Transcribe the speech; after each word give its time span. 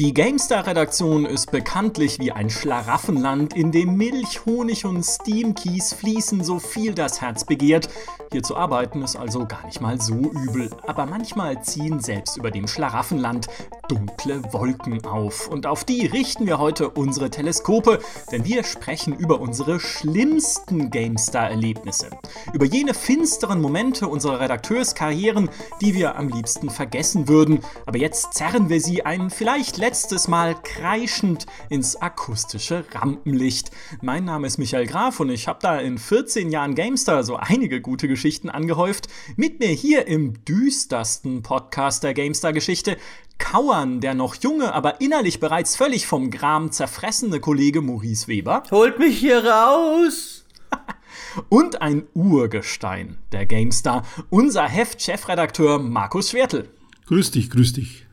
Die 0.00 0.14
GameStar-Redaktion 0.14 1.26
ist 1.26 1.50
bekanntlich 1.50 2.18
wie 2.20 2.32
ein 2.32 2.48
Schlaraffenland, 2.48 3.54
in 3.54 3.70
dem 3.70 3.98
Milch, 3.98 4.46
Honig 4.46 4.86
und 4.86 5.02
Steamkeys 5.02 5.92
fließen, 5.92 6.42
so 6.42 6.58
viel 6.58 6.94
das 6.94 7.20
Herz 7.20 7.44
begehrt. 7.44 7.90
Hier 8.32 8.42
zu 8.42 8.56
arbeiten 8.56 9.02
ist 9.02 9.16
also 9.16 9.44
gar 9.44 9.66
nicht 9.66 9.82
mal 9.82 10.00
so 10.00 10.14
übel, 10.14 10.70
aber 10.86 11.04
manchmal 11.04 11.62
ziehen 11.62 12.00
selbst 12.00 12.38
über 12.38 12.50
dem 12.50 12.66
Schlaraffenland 12.66 13.48
dunkle 13.90 14.40
Wolken 14.52 15.04
auf. 15.04 15.48
Und 15.48 15.66
auf 15.66 15.82
die 15.82 16.06
richten 16.06 16.46
wir 16.46 16.58
heute 16.58 16.90
unsere 16.90 17.28
Teleskope, 17.28 17.98
denn 18.30 18.44
wir 18.44 18.62
sprechen 18.62 19.16
über 19.16 19.40
unsere 19.40 19.80
schlimmsten 19.80 20.90
GameStar-Erlebnisse. 20.90 22.10
Über 22.52 22.66
jene 22.66 22.94
finsteren 22.94 23.60
Momente 23.60 24.06
unserer 24.06 24.38
Redakteurskarrieren, 24.38 25.50
die 25.80 25.94
wir 25.94 26.14
am 26.14 26.28
liebsten 26.28 26.70
vergessen 26.70 27.26
würden. 27.26 27.60
Aber 27.84 27.98
jetzt 27.98 28.34
zerren 28.34 28.68
wir 28.68 28.80
sie 28.80 29.04
ein 29.04 29.28
vielleicht 29.28 29.76
letztes 29.76 30.28
Mal 30.28 30.54
kreischend 30.62 31.46
ins 31.68 31.96
akustische 31.96 32.84
Rampenlicht. 32.92 33.72
Mein 34.02 34.24
Name 34.24 34.46
ist 34.46 34.58
Michael 34.58 34.86
Graf 34.86 35.18
und 35.18 35.30
ich 35.30 35.48
habe 35.48 35.58
da 35.60 35.80
in 35.80 35.98
14 35.98 36.52
Jahren 36.52 36.76
GameStar 36.76 37.24
so 37.24 37.36
einige 37.36 37.80
gute 37.80 38.06
Geschichten 38.06 38.50
angehäuft. 38.50 39.08
Mit 39.34 39.58
mir 39.58 39.70
hier 39.70 40.06
im 40.06 40.44
düstersten 40.44 41.42
Podcast 41.42 42.04
der 42.04 42.14
GameStar-Geschichte 42.14 42.96
kauern 43.40 44.00
der 44.00 44.14
noch 44.14 44.36
junge, 44.36 44.72
aber 44.72 45.00
innerlich 45.00 45.40
bereits 45.40 45.74
völlig 45.74 46.06
vom 46.06 46.30
Gram 46.30 46.70
zerfressene 46.70 47.40
Kollege 47.40 47.80
Maurice 47.80 48.28
Weber. 48.28 48.62
Holt 48.70 49.00
mich 49.00 49.18
hier 49.18 49.44
raus! 49.44 50.44
Und 51.48 51.82
ein 51.82 52.04
Urgestein 52.14 53.18
der 53.32 53.46
GameStar, 53.46 54.04
unser 54.28 54.68
Heft-Chefredakteur 54.68 55.80
Markus 55.80 56.30
Schwertel. 56.30 56.68
Grüß 57.06 57.32
dich, 57.32 57.50
grüß 57.50 57.72
dich. 57.72 58.06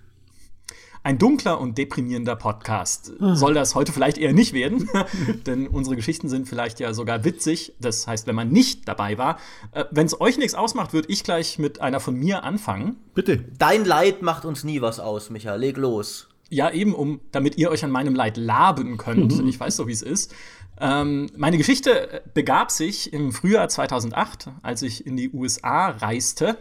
Ein 1.07 1.17
dunkler 1.19 1.61
und 1.61 1.77
deprimierender 1.77 2.35
Podcast. 2.35 3.13
Soll 3.17 3.53
das 3.53 3.75
heute 3.75 3.93
vielleicht 3.93 4.17
eher 4.17 4.33
nicht 4.33 4.51
werden, 4.51 4.89
denn 5.45 5.65
unsere 5.67 5.95
Geschichten 5.95 6.27
sind 6.27 6.49
vielleicht 6.49 6.81
ja 6.81 6.93
sogar 6.93 7.23
witzig. 7.23 7.71
Das 7.79 8.07
heißt, 8.07 8.27
wenn 8.27 8.35
man 8.35 8.49
nicht 8.49 8.89
dabei 8.89 9.17
war. 9.17 9.39
Äh, 9.71 9.85
wenn 9.89 10.05
es 10.05 10.19
euch 10.19 10.37
nichts 10.37 10.53
ausmacht, 10.53 10.91
würde 10.91 11.07
ich 11.07 11.23
gleich 11.23 11.59
mit 11.59 11.79
einer 11.79 12.01
von 12.01 12.13
mir 12.13 12.43
anfangen. 12.43 12.97
Bitte. 13.13 13.37
Dein 13.37 13.85
Leid 13.85 14.21
macht 14.21 14.43
uns 14.43 14.65
nie 14.65 14.81
was 14.81 14.99
aus, 14.99 15.29
Michael. 15.29 15.61
Leg 15.61 15.77
los. 15.77 16.27
Ja, 16.49 16.71
eben, 16.71 16.93
um, 16.93 17.21
damit 17.31 17.57
ihr 17.57 17.71
euch 17.71 17.85
an 17.85 17.91
meinem 17.91 18.13
Leid 18.13 18.35
laben 18.35 18.97
könnt. 18.97 19.39
Ich 19.47 19.57
weiß 19.57 19.77
so, 19.77 19.87
wie 19.87 19.93
es 19.93 20.01
ist. 20.01 20.35
Ähm, 20.77 21.27
meine 21.37 21.57
Geschichte 21.57 22.21
begab 22.33 22.69
sich 22.69 23.13
im 23.13 23.31
Frühjahr 23.31 23.69
2008, 23.69 24.49
als 24.61 24.81
ich 24.81 25.07
in 25.07 25.15
die 25.15 25.29
USA 25.29 25.87
reiste, 25.87 26.57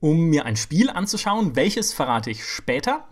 um 0.00 0.26
mir 0.26 0.44
ein 0.44 0.56
Spiel 0.56 0.90
anzuschauen. 0.90 1.56
Welches 1.56 1.94
verrate 1.94 2.30
ich 2.30 2.44
später. 2.44 3.06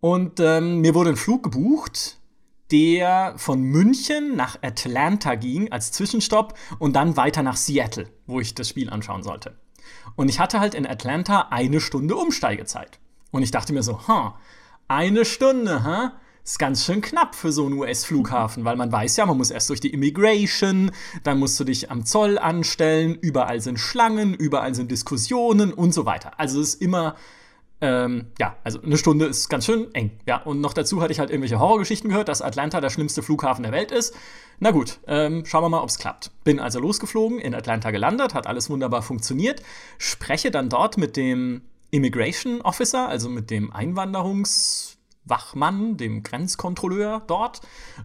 Und 0.00 0.40
ähm, 0.40 0.80
mir 0.80 0.94
wurde 0.94 1.10
ein 1.10 1.16
Flug 1.16 1.42
gebucht, 1.42 2.18
der 2.70 3.34
von 3.36 3.62
München 3.62 4.36
nach 4.36 4.58
Atlanta 4.62 5.34
ging 5.34 5.72
als 5.72 5.92
Zwischenstopp 5.92 6.54
und 6.78 6.94
dann 6.94 7.16
weiter 7.16 7.42
nach 7.42 7.56
Seattle, 7.56 8.08
wo 8.26 8.40
ich 8.40 8.54
das 8.54 8.68
Spiel 8.68 8.90
anschauen 8.90 9.22
sollte. 9.22 9.56
Und 10.16 10.28
ich 10.28 10.38
hatte 10.38 10.60
halt 10.60 10.74
in 10.74 10.86
Atlanta 10.86 11.48
eine 11.50 11.80
Stunde 11.80 12.16
Umsteigezeit. 12.16 12.98
Und 13.30 13.42
ich 13.42 13.50
dachte 13.50 13.72
mir 13.72 13.82
so, 13.82 14.06
ha, 14.06 14.38
eine 14.86 15.24
Stunde, 15.24 15.82
ha? 15.82 16.12
Ist 16.44 16.58
ganz 16.58 16.86
schön 16.86 17.02
knapp 17.02 17.34
für 17.34 17.52
so 17.52 17.66
einen 17.66 17.74
US-Flughafen, 17.74 18.64
weil 18.64 18.76
man 18.76 18.90
weiß 18.90 19.18
ja, 19.18 19.26
man 19.26 19.36
muss 19.36 19.50
erst 19.50 19.68
durch 19.68 19.80
die 19.80 19.92
Immigration, 19.92 20.92
dann 21.22 21.38
musst 21.38 21.60
du 21.60 21.64
dich 21.64 21.90
am 21.90 22.06
Zoll 22.06 22.38
anstellen, 22.38 23.18
überall 23.20 23.60
sind 23.60 23.78
Schlangen, 23.78 24.32
überall 24.32 24.74
sind 24.74 24.90
Diskussionen 24.90 25.74
und 25.74 25.92
so 25.92 26.06
weiter. 26.06 26.40
Also 26.40 26.62
es 26.62 26.74
ist 26.74 26.82
immer 26.82 27.16
ähm, 27.80 28.26
ja, 28.38 28.56
also 28.64 28.82
eine 28.82 28.96
Stunde 28.98 29.26
ist 29.26 29.48
ganz 29.48 29.64
schön 29.64 29.92
eng. 29.94 30.10
Ja, 30.26 30.42
und 30.42 30.60
noch 30.60 30.72
dazu 30.72 31.00
hatte 31.00 31.12
ich 31.12 31.20
halt 31.20 31.30
irgendwelche 31.30 31.60
Horrorgeschichten 31.60 32.10
gehört, 32.10 32.28
dass 32.28 32.42
Atlanta 32.42 32.80
der 32.80 32.90
schlimmste 32.90 33.22
Flughafen 33.22 33.62
der 33.62 33.72
Welt 33.72 33.92
ist. 33.92 34.14
Na 34.58 34.72
gut, 34.72 34.98
ähm, 35.06 35.44
schauen 35.46 35.62
wir 35.62 35.68
mal, 35.68 35.82
ob 35.82 35.88
es 35.88 35.98
klappt. 35.98 36.32
Bin 36.42 36.58
also 36.58 36.80
losgeflogen, 36.80 37.38
in 37.38 37.54
Atlanta 37.54 37.90
gelandet, 37.90 38.34
hat 38.34 38.46
alles 38.46 38.68
wunderbar 38.68 39.02
funktioniert. 39.02 39.62
Spreche 39.98 40.50
dann 40.50 40.68
dort 40.68 40.98
mit 40.98 41.16
dem 41.16 41.62
Immigration 41.90 42.60
Officer, 42.60 43.08
also 43.08 43.28
mit 43.28 43.50
dem 43.50 43.72
Einwanderungs- 43.72 44.97
Wachmann, 45.28 45.96
dem 45.96 46.22
Grenzkontrolleur 46.22 47.22
dort, 47.26 47.60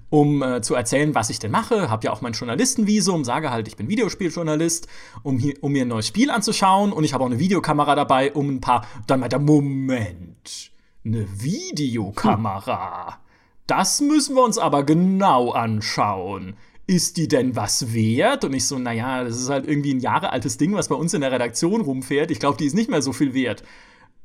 um 0.09 0.41
äh, 0.41 0.61
zu 0.61 0.75
erzählen, 0.75 1.15
was 1.15 1.29
ich 1.29 1.39
denn 1.39 1.51
mache. 1.51 1.89
Hab 1.89 2.03
ja 2.03 2.11
auch 2.11 2.21
mein 2.21 2.33
Journalistenvisum, 2.33 3.23
sage 3.23 3.51
halt, 3.51 3.67
ich 3.67 3.75
bin 3.75 3.89
Videospieljournalist, 3.89 4.87
um, 5.23 5.37
hier, 5.39 5.55
um 5.61 5.71
mir 5.71 5.83
ein 5.83 5.87
neues 5.87 6.07
Spiel 6.07 6.29
anzuschauen. 6.31 6.91
Und 6.91 7.03
ich 7.03 7.13
habe 7.13 7.23
auch 7.23 7.29
eine 7.29 7.39
Videokamera 7.39 7.95
dabei, 7.95 8.33
um 8.33 8.49
ein 8.49 8.61
paar. 8.61 8.85
Dann 9.07 9.19
meint 9.19 9.33
er, 9.33 9.39
Moment, 9.39 10.71
eine 11.05 11.27
Videokamera. 11.41 13.19
Das 13.67 14.01
müssen 14.01 14.35
wir 14.35 14.43
uns 14.43 14.57
aber 14.57 14.83
genau 14.83 15.51
anschauen. 15.51 16.55
Ist 16.85 17.15
die 17.15 17.29
denn 17.29 17.55
was 17.55 17.93
wert? 17.93 18.43
Und 18.43 18.53
ich 18.53 18.67
so, 18.67 18.77
naja, 18.77 19.23
das 19.23 19.39
ist 19.39 19.49
halt 19.49 19.65
irgendwie 19.67 19.93
ein 19.93 20.01
Jahre 20.01 20.31
altes 20.31 20.57
Ding, 20.57 20.73
was 20.73 20.89
bei 20.89 20.95
uns 20.95 21.13
in 21.13 21.21
der 21.21 21.31
Redaktion 21.31 21.79
rumfährt. 21.79 22.29
Ich 22.29 22.39
glaube, 22.39 22.57
die 22.57 22.65
ist 22.65 22.75
nicht 22.75 22.89
mehr 22.89 23.01
so 23.01 23.13
viel 23.13 23.33
wert 23.33 23.63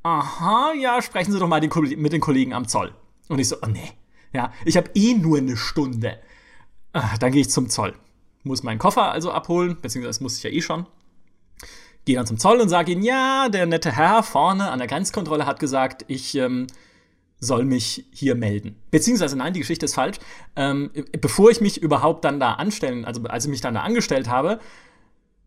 aha, 0.08 0.72
ja, 0.72 1.02
sprechen 1.02 1.32
Sie 1.32 1.38
doch 1.38 1.48
mal 1.48 1.60
den, 1.60 1.70
mit 2.00 2.12
den 2.12 2.20
Kollegen 2.20 2.52
am 2.52 2.66
Zoll. 2.66 2.94
Und 3.28 3.38
ich 3.38 3.48
so, 3.48 3.56
oh 3.62 3.66
nee, 3.66 3.92
ja, 4.32 4.52
ich 4.64 4.76
habe 4.76 4.90
eh 4.94 5.14
nur 5.14 5.38
eine 5.38 5.56
Stunde. 5.56 6.18
Ach, 6.92 7.18
dann 7.18 7.32
gehe 7.32 7.42
ich 7.42 7.50
zum 7.50 7.68
Zoll. 7.68 7.94
Muss 8.42 8.62
meinen 8.62 8.78
Koffer 8.78 9.12
also 9.12 9.30
abholen, 9.30 9.76
beziehungsweise 9.80 10.22
muss 10.22 10.36
ich 10.38 10.42
ja 10.42 10.50
eh 10.50 10.62
schon. 10.62 10.86
Gehe 12.04 12.16
dann 12.16 12.26
zum 12.26 12.38
Zoll 12.38 12.60
und 12.60 12.68
sage 12.68 12.92
ihnen, 12.92 13.02
ja, 13.02 13.48
der 13.48 13.66
nette 13.66 13.92
Herr 13.92 14.22
vorne 14.22 14.70
an 14.70 14.78
der 14.78 14.88
Grenzkontrolle 14.88 15.44
hat 15.44 15.60
gesagt, 15.60 16.04
ich 16.08 16.34
ähm, 16.34 16.66
soll 17.40 17.64
mich 17.64 18.06
hier 18.12 18.34
melden. 18.34 18.76
Beziehungsweise, 18.90 19.36
nein, 19.36 19.52
die 19.52 19.60
Geschichte 19.60 19.84
ist 19.84 19.94
falsch. 19.94 20.18
Ähm, 20.56 20.90
bevor 21.20 21.50
ich 21.50 21.60
mich 21.60 21.82
überhaupt 21.82 22.24
dann 22.24 22.40
da 22.40 22.54
anstellen, 22.54 23.04
also 23.04 23.22
als 23.24 23.44
ich 23.44 23.50
mich 23.50 23.60
dann 23.60 23.74
da 23.74 23.82
angestellt 23.82 24.28
habe, 24.28 24.60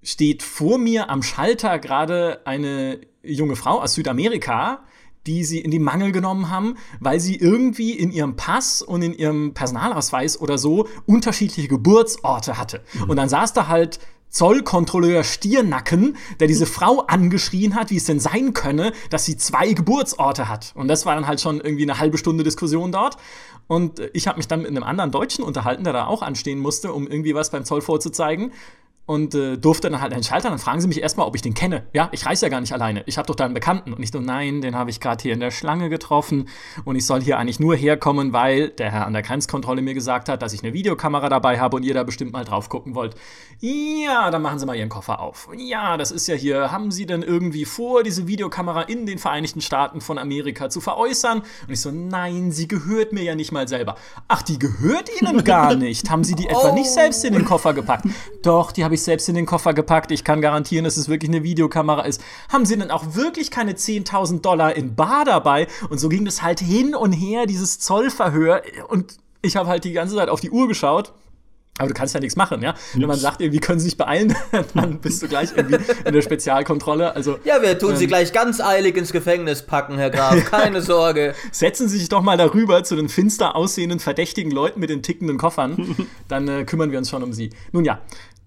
steht 0.03 0.44
vor 0.44 0.78
mir 0.78 1.09
am 1.09 1.23
Schalter 1.23 1.79
gerade 1.79 2.41
eine 2.45 3.01
junge 3.23 3.56
Frau 3.56 3.81
aus 3.81 3.94
Südamerika, 3.94 4.84
die 5.28 5.44
sie 5.44 5.59
in 5.59 5.69
die 5.69 5.79
Mangel 5.79 6.12
genommen 6.12 6.50
haben, 6.50 6.78
weil 7.00 7.19
sie 7.19 7.35
irgendwie 7.35 7.91
in 7.91 8.12
ihrem 8.12 8.35
Pass 8.35 8.81
und 8.81 9.03
in 9.03 9.13
ihrem 9.13 9.53
Personalausweis 9.53 10.39
oder 10.39 10.57
so 10.57 10.88
unterschiedliche 11.06 11.67
Geburtsorte 11.67 12.57
hatte. 12.57 12.81
Mhm. 12.94 13.09
Und 13.09 13.17
dann 13.17 13.29
saß 13.29 13.53
da 13.53 13.67
halt 13.67 14.00
Zollkontrolleur 14.29 15.23
Stiernacken, 15.23 16.18
der 16.39 16.47
diese 16.47 16.66
Frau 16.66 17.01
angeschrien 17.01 17.75
hat, 17.75 17.91
wie 17.91 17.97
es 17.97 18.06
denn 18.06 18.19
sein 18.19 18.53
könne, 18.53 18.94
dass 19.12 19.25
sie 19.25 19.38
zwei 19.38 19.73
Geburtsorte 19.73 20.50
hat. 20.50 20.72
Und 20.75 20.88
das 20.88 21.06
war 21.06 21.13
dann 21.13 21.28
halt 21.28 21.41
schon 21.41 21.62
irgendwie 21.62 21.83
eine 21.83 22.00
halbe 22.00 22.18
Stunde 22.18 22.44
Diskussion 22.44 22.91
dort. 22.91 23.18
Und 23.68 24.01
ich 24.13 24.28
habe 24.28 24.38
mich 24.38 24.47
dann 24.47 24.62
mit 24.62 24.69
einem 24.69 24.83
anderen 24.83 25.12
Deutschen 25.12 25.44
unterhalten, 25.44 25.83
der 25.83 25.94
da 25.94 26.07
auch 26.07 26.23
anstehen 26.23 26.59
musste, 26.59 26.94
um 26.94 27.07
irgendwie 27.07 27.35
was 27.35 27.51
beim 27.51 27.63
Zoll 27.63 27.81
vorzuzeigen 27.81 28.51
und 29.11 29.35
äh, 29.35 29.57
durfte 29.57 29.89
dann 29.89 29.99
halt 29.99 30.13
einen 30.13 30.23
Schalter. 30.23 30.49
Dann 30.49 30.57
fragen 30.57 30.79
sie 30.79 30.88
mich 30.88 31.01
erstmal, 31.01 31.27
ob 31.27 31.35
ich 31.35 31.41
den 31.41 31.53
kenne. 31.53 31.83
Ja, 31.91 32.07
ich 32.13 32.25
reise 32.25 32.45
ja 32.45 32.49
gar 32.49 32.61
nicht 32.61 32.72
alleine. 32.72 33.03
Ich 33.07 33.17
habe 33.17 33.27
doch 33.27 33.35
da 33.35 33.44
einen 33.44 33.53
Bekannten. 33.53 33.91
Und 33.91 34.01
ich 34.01 34.09
so, 34.09 34.22
nein, 34.22 34.61
den 34.61 34.73
habe 34.73 34.89
ich 34.89 35.01
gerade 35.01 35.22
hier 35.22 35.33
in 35.33 35.41
der 35.41 35.51
Schlange 35.51 35.89
getroffen. 35.89 36.47
Und 36.85 36.95
ich 36.95 37.05
soll 37.05 37.21
hier 37.21 37.38
eigentlich 37.38 37.59
nur 37.59 37.75
herkommen, 37.75 38.31
weil 38.31 38.69
der 38.69 38.89
Herr 38.89 39.05
an 39.05 39.11
der 39.11 39.21
Grenzkontrolle 39.21 39.81
mir 39.81 39.94
gesagt 39.94 40.29
hat, 40.29 40.41
dass 40.41 40.53
ich 40.53 40.63
eine 40.63 40.71
Videokamera 40.71 41.27
dabei 41.27 41.59
habe 41.59 41.75
und 41.75 41.83
ihr 41.83 41.94
da 41.94 42.03
bestimmt 42.03 42.31
mal 42.31 42.45
drauf 42.45 42.69
gucken 42.69 42.95
wollt. 42.95 43.16
Ja, 43.59 44.31
dann 44.31 44.41
machen 44.41 44.59
Sie 44.59 44.66
mal 44.66 44.77
Ihren 44.77 44.88
Koffer 44.88 45.19
auf. 45.19 45.50
Ja, 45.57 45.97
das 45.97 46.11
ist 46.11 46.27
ja 46.27 46.35
hier. 46.35 46.71
Haben 46.71 46.89
Sie 46.89 47.05
denn 47.05 47.21
irgendwie 47.21 47.66
vor, 47.66 48.03
diese 48.03 48.27
Videokamera 48.27 48.83
in 48.83 49.05
den 49.05 49.19
Vereinigten 49.19 49.59
Staaten 49.59 50.00
von 50.00 50.17
Amerika 50.19 50.69
zu 50.69 50.79
veräußern? 50.79 51.39
Und 51.39 51.69
ich 51.69 51.81
so, 51.81 51.91
nein, 51.91 52.53
sie 52.53 52.69
gehört 52.69 53.11
mir 53.11 53.23
ja 53.23 53.35
nicht 53.35 53.51
mal 53.51 53.67
selber. 53.67 53.97
Ach, 54.29 54.41
die 54.41 54.57
gehört 54.57 55.09
Ihnen 55.21 55.44
gar 55.44 55.75
nicht. 55.75 56.09
Haben 56.09 56.23
Sie 56.23 56.35
die 56.35 56.47
etwa 56.47 56.69
oh. 56.69 56.73
nicht 56.73 56.89
selbst 56.89 57.25
in 57.25 57.33
den 57.33 57.44
Koffer 57.44 57.73
gepackt? 57.73 58.05
Doch, 58.41 58.71
die 58.71 58.85
habe 58.85 58.95
ich 58.95 59.00
selbst 59.06 59.29
in 59.29 59.35
den 59.35 59.45
Koffer 59.45 59.73
gepackt. 59.73 60.12
Ich 60.12 60.24
kann 60.24 60.42
garantieren, 60.42 60.86
dass 60.86 60.98
es 60.98 61.09
wirklich 61.09 61.30
eine 61.30 61.44
Videokamera 61.44 62.03
ist. 62.03 62.21
Haben 62.50 62.65
sie 62.65 62.77
denn 62.77 62.92
auch 62.92 63.15
wirklich 63.15 63.51
keine 63.51 63.74
10.000 63.74 64.42
Dollar 64.42 64.75
in 64.75 64.95
Bar 64.95 65.25
dabei? 65.25 65.68
Und 65.89 66.00
so 66.00 66.09
ging 66.09 66.25
das 66.25 66.42
halt 66.42 66.59
hin 66.59 66.95
und 66.95 67.13
her, 67.13 67.45
dieses 67.45 67.80
Zollverhör. 67.80 68.62
Und 68.88 69.18
ich 69.42 69.56
habe 69.56 69.69
halt 69.69 69.83
die 69.83 69.94
ganze 69.94 70.15
Zeit 70.15 70.30
auf 70.30 70.42
die 70.42 70.51
Uhr 70.51 70.68
geschaut. 70.68 71.13
Aber 71.77 71.88
du 71.88 71.94
kannst 71.94 72.13
ja 72.13 72.19
nichts 72.19 72.36
machen, 72.36 72.62
ja. 72.62 72.75
Wenn 72.94 73.07
man 73.07 73.18
sagt, 73.18 73.42
irgendwie 73.42 73.59
können 73.59 73.80
sie 73.80 73.86
sich 73.86 73.98
beeilen, 73.98 74.36
dann 74.75 75.00
bist 75.00 75.24
du 75.24 75.27
gleich 75.27 75.50
irgendwie 75.56 75.80
in 76.06 76.13
der 76.13 76.21
Spezialkontrolle. 76.21 77.15
Also, 77.15 77.39
ja, 77.44 77.62
wir 77.62 77.80
tun 77.80 77.92
ähm, 77.92 77.95
sie 77.95 78.07
gleich 78.07 78.33
ganz 78.33 78.59
eilig 78.59 78.98
ins 78.98 79.12
Gefängnis 79.12 79.63
packen, 79.63 79.98
Herr 79.98 80.09
Graf. 80.09 80.45
Keine 80.45 80.81
Sorge. 80.83 81.33
Setzen 81.51 81.88
Sie 81.88 81.98
sich 81.98 82.09
doch 82.09 82.21
mal 82.21 82.38
darüber 82.38 82.83
zu 82.83 82.95
den 82.95 83.09
finster 83.09 83.56
aussehenden, 83.56 84.00
verdächtigen 84.00 84.51
Leuten 84.51 84.80
mit 84.80 84.89
den 84.89 85.01
tickenden 85.01 85.38
Koffern. 85.38 85.95
Dann 86.27 86.48
äh, 86.48 86.65
kümmern 86.65 86.92
wir 86.92 87.00
uns 87.00 87.09
schon 87.09 87.24
um 87.24 87.33
sie. 87.33 87.50
Nun 87.71 87.86
ja, 87.86 88.01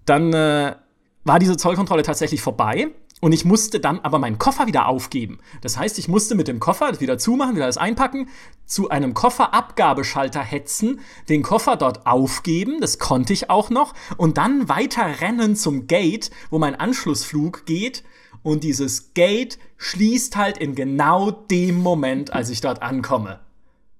dann 0.05 0.33
äh, 0.33 0.75
war 1.23 1.39
diese 1.39 1.57
Zollkontrolle 1.57 2.03
tatsächlich 2.03 2.41
vorbei. 2.41 2.91
Und 3.21 3.31
ich 3.31 3.45
musste 3.45 3.79
dann 3.79 4.01
aber 4.01 4.19
meinen 4.19 4.37
Koffer 4.37 4.67
wieder 4.67 4.87
aufgeben. 4.87 5.39
Das 5.61 5.77
heißt, 5.77 5.97
ich 5.99 6.09
musste 6.09 6.35
mit 6.35 6.49
dem 6.49 6.59
Koffer 6.59 6.99
wieder 6.99 7.17
zumachen, 7.17 7.55
wieder 7.55 7.63
alles 7.63 7.77
einpacken, 7.77 8.29
zu 8.65 8.89
einem 8.89 9.13
Kofferabgabeschalter 9.13 10.41
hetzen, 10.41 10.99
den 11.29 11.41
Koffer 11.41 11.77
dort 11.77 12.05
aufgeben, 12.05 12.81
das 12.81 12.99
konnte 12.99 13.31
ich 13.31 13.49
auch 13.49 13.69
noch, 13.69 13.93
und 14.17 14.37
dann 14.37 14.67
weiter 14.67 15.21
rennen 15.21 15.55
zum 15.55 15.87
Gate, 15.87 16.29
wo 16.49 16.59
mein 16.59 16.75
Anschlussflug 16.75 17.65
geht. 17.65 18.03
Und 18.43 18.63
dieses 18.63 19.13
Gate 19.13 19.57
schließt 19.77 20.35
halt 20.35 20.57
in 20.57 20.75
genau 20.75 21.31
dem 21.31 21.81
Moment, 21.81 22.33
als 22.33 22.49
ich 22.49 22.61
dort 22.61 22.83
ankomme. 22.83 23.39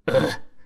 Äh, 0.06 0.22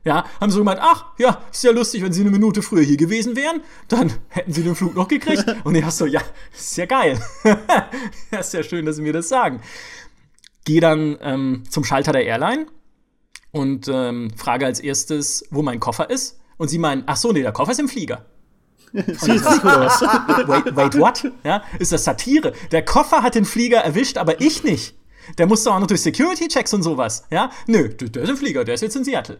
ja, 0.09 0.25
haben 0.41 0.49
sie 0.49 0.55
so 0.55 0.61
gemeint, 0.61 0.79
ach, 0.81 1.05
ja, 1.19 1.39
ist 1.51 1.63
ja 1.63 1.71
lustig, 1.71 2.01
wenn 2.01 2.11
sie 2.11 2.21
eine 2.21 2.31
Minute 2.31 2.63
früher 2.63 2.81
hier 2.81 2.97
gewesen 2.97 3.35
wären, 3.35 3.61
dann 3.89 4.11
hätten 4.29 4.51
sie 4.51 4.63
den 4.63 4.73
Flug 4.73 4.95
noch 4.95 5.07
gekriegt. 5.07 5.45
Und 5.63 5.75
ich 5.75 5.85
so, 5.91 6.07
ja, 6.07 6.19
ist 6.51 6.77
ja 6.77 6.87
geil. 6.87 7.21
ja, 7.43 8.39
ist 8.39 8.51
ja 8.55 8.63
schön, 8.63 8.87
dass 8.87 8.95
sie 8.95 9.03
mir 9.03 9.13
das 9.13 9.29
sagen. 9.29 9.61
Gehe 10.65 10.81
dann 10.81 11.19
ähm, 11.21 11.63
zum 11.69 11.83
Schalter 11.83 12.11
der 12.11 12.25
Airline 12.25 12.65
und 13.51 13.87
ähm, 13.87 14.31
frage 14.35 14.65
als 14.65 14.79
erstes, 14.79 15.45
wo 15.51 15.61
mein 15.61 15.79
Koffer 15.79 16.09
ist. 16.09 16.39
Und 16.57 16.69
sie 16.69 16.79
meinen, 16.79 17.03
ach 17.05 17.15
so, 17.15 17.31
nee, 17.31 17.43
der 17.43 17.51
Koffer 17.51 17.71
ist 17.71 17.79
im 17.79 17.87
Flieger. 17.87 18.25
Wait, 18.91 20.75
wait, 20.75 20.97
what? 20.97 21.31
Ja, 21.43 21.63
ist 21.77 21.91
das 21.91 22.03
Satire? 22.03 22.53
Der 22.71 22.83
Koffer 22.83 23.21
hat 23.21 23.35
den 23.35 23.45
Flieger 23.45 23.77
erwischt, 23.77 24.17
aber 24.17 24.41
ich 24.41 24.63
nicht. 24.63 24.95
Der 25.37 25.45
musste 25.45 25.71
auch 25.71 25.79
noch 25.79 25.85
durch 25.85 26.01
Security-Checks 26.01 26.73
und 26.73 26.81
sowas. 26.81 27.25
Ja, 27.29 27.51
nö, 27.67 27.89
der 27.89 28.23
ist 28.23 28.29
im 28.29 28.37
Flieger, 28.37 28.65
der 28.65 28.73
ist 28.73 28.81
jetzt 28.81 28.95
in 28.95 29.03
Seattle. 29.03 29.39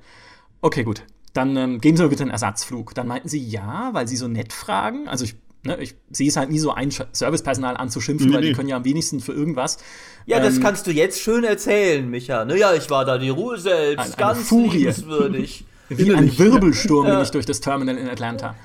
Okay, 0.62 0.84
gut. 0.84 1.04
Dann 1.34 1.56
ähm, 1.58 1.82
geben 1.82 1.98
Sie 1.98 2.04
mir 2.04 2.10
bitte 2.10 2.24
einen 2.24 2.32
Ersatzflug. 2.32 2.96
Dann 2.96 3.08
meinten 3.08 3.30
sie 3.30 3.40
ja, 3.40 3.90
weil 3.94 4.08
sie 4.08 4.18
so 4.18 4.28
nett 4.28 4.52
fragen. 4.52 5.08
Also 5.08 5.26
ich, 5.26 5.36
ne, 5.64 5.78
ich 5.80 5.96
sehe 6.12 6.28
es 6.28 6.38
halt 6.38 6.50
nie 6.50 6.60
so 6.60 6.72
ein, 6.72 6.92
Servicepersonal 6.92 7.78
anzuschimpfen, 7.78 8.30
nee, 8.30 8.36
weil 8.36 8.42
die 8.42 8.54
können 8.54 8.70
ja 8.70 8.76
am 8.76 8.86
wenigsten 8.86 9.20
für 9.20 9.34
irgendwas. 9.34 9.78
Ja, 10.26 10.38
ähm, 10.38 10.44
das 10.44 10.60
kannst 10.60 10.88
du 10.88 10.92
jetzt 10.92 11.22
schön 11.22 11.44
erzählen, 11.44 12.10
Micha. 12.10 12.46
Naja, 12.46 12.74
ich 12.74 12.90
war 12.90 13.06
da 13.06 13.18
die 13.18 13.30
Ruhe 13.30 13.58
selbst, 13.58 14.14
ein, 14.14 14.18
ganz 14.18 14.48
Furie. 14.48 14.78
liebenswürdig. 14.78 15.66
Wie 15.90 16.14
ein 16.14 16.38
Wirbelsturm 16.38 17.08
bin 17.08 17.22
ich 17.22 17.32
durch 17.32 17.48
das 17.48 17.62
Terminal 17.62 17.98
in 17.98 18.08
Atlanta. 18.08 18.56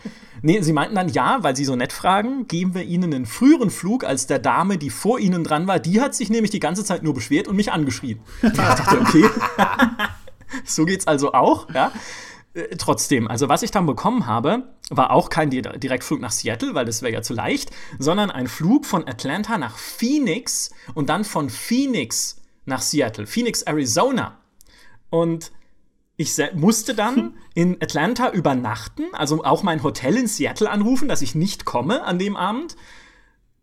Nee, 0.42 0.60
sie 0.60 0.74
meinten 0.74 0.94
dann 0.94 1.08
ja, 1.08 1.38
weil 1.40 1.56
sie 1.56 1.64
so 1.64 1.74
nett 1.74 1.90
fragen, 1.90 2.46
geben 2.48 2.74
wir 2.74 2.82
ihnen 2.82 3.14
einen 3.14 3.24
früheren 3.24 3.70
Flug 3.70 4.04
als 4.04 4.26
der 4.26 4.38
Dame, 4.38 4.76
die 4.76 4.90
vor 4.90 5.18
ihnen 5.18 5.42
dran 5.42 5.66
war. 5.66 5.78
Die 5.78 6.02
hat 6.02 6.14
sich 6.14 6.28
nämlich 6.28 6.50
die 6.50 6.60
ganze 6.60 6.84
Zeit 6.84 7.02
nur 7.02 7.14
beschwert 7.14 7.48
und 7.48 7.56
mich 7.56 7.72
angeschrien. 7.72 8.20
ich 8.42 8.52
dachte, 8.52 9.00
okay. 9.00 9.24
so 10.64 10.84
geht's 10.84 11.06
also 11.06 11.32
auch, 11.32 11.68
ja. 11.72 11.92
Äh, 12.54 12.76
trotzdem, 12.76 13.28
also 13.28 13.48
was 13.48 13.62
ich 13.62 13.70
dann 13.70 13.86
bekommen 13.86 14.26
habe, 14.26 14.74
war 14.90 15.10
auch 15.10 15.28
kein 15.28 15.50
Direktflug 15.50 16.20
nach 16.20 16.30
Seattle, 16.30 16.74
weil 16.74 16.84
das 16.84 17.02
wäre 17.02 17.12
ja 17.12 17.22
zu 17.22 17.34
leicht, 17.34 17.70
sondern 17.98 18.30
ein 18.30 18.46
Flug 18.46 18.86
von 18.86 19.06
Atlanta 19.08 19.58
nach 19.58 19.76
Phoenix 19.76 20.70
und 20.94 21.08
dann 21.08 21.24
von 21.24 21.50
Phoenix 21.50 22.42
nach 22.64 22.80
Seattle, 22.80 23.26
Phoenix, 23.26 23.62
Arizona. 23.62 24.38
Und 25.10 25.52
ich 26.16 26.36
musste 26.54 26.94
dann 26.94 27.34
in 27.54 27.82
Atlanta 27.82 28.30
übernachten, 28.30 29.04
also 29.12 29.42
auch 29.42 29.62
mein 29.62 29.82
Hotel 29.82 30.16
in 30.16 30.28
Seattle 30.28 30.70
anrufen, 30.70 31.08
dass 31.08 31.22
ich 31.22 31.34
nicht 31.34 31.64
komme 31.64 32.04
an 32.04 32.18
dem 32.18 32.36
Abend. 32.36 32.76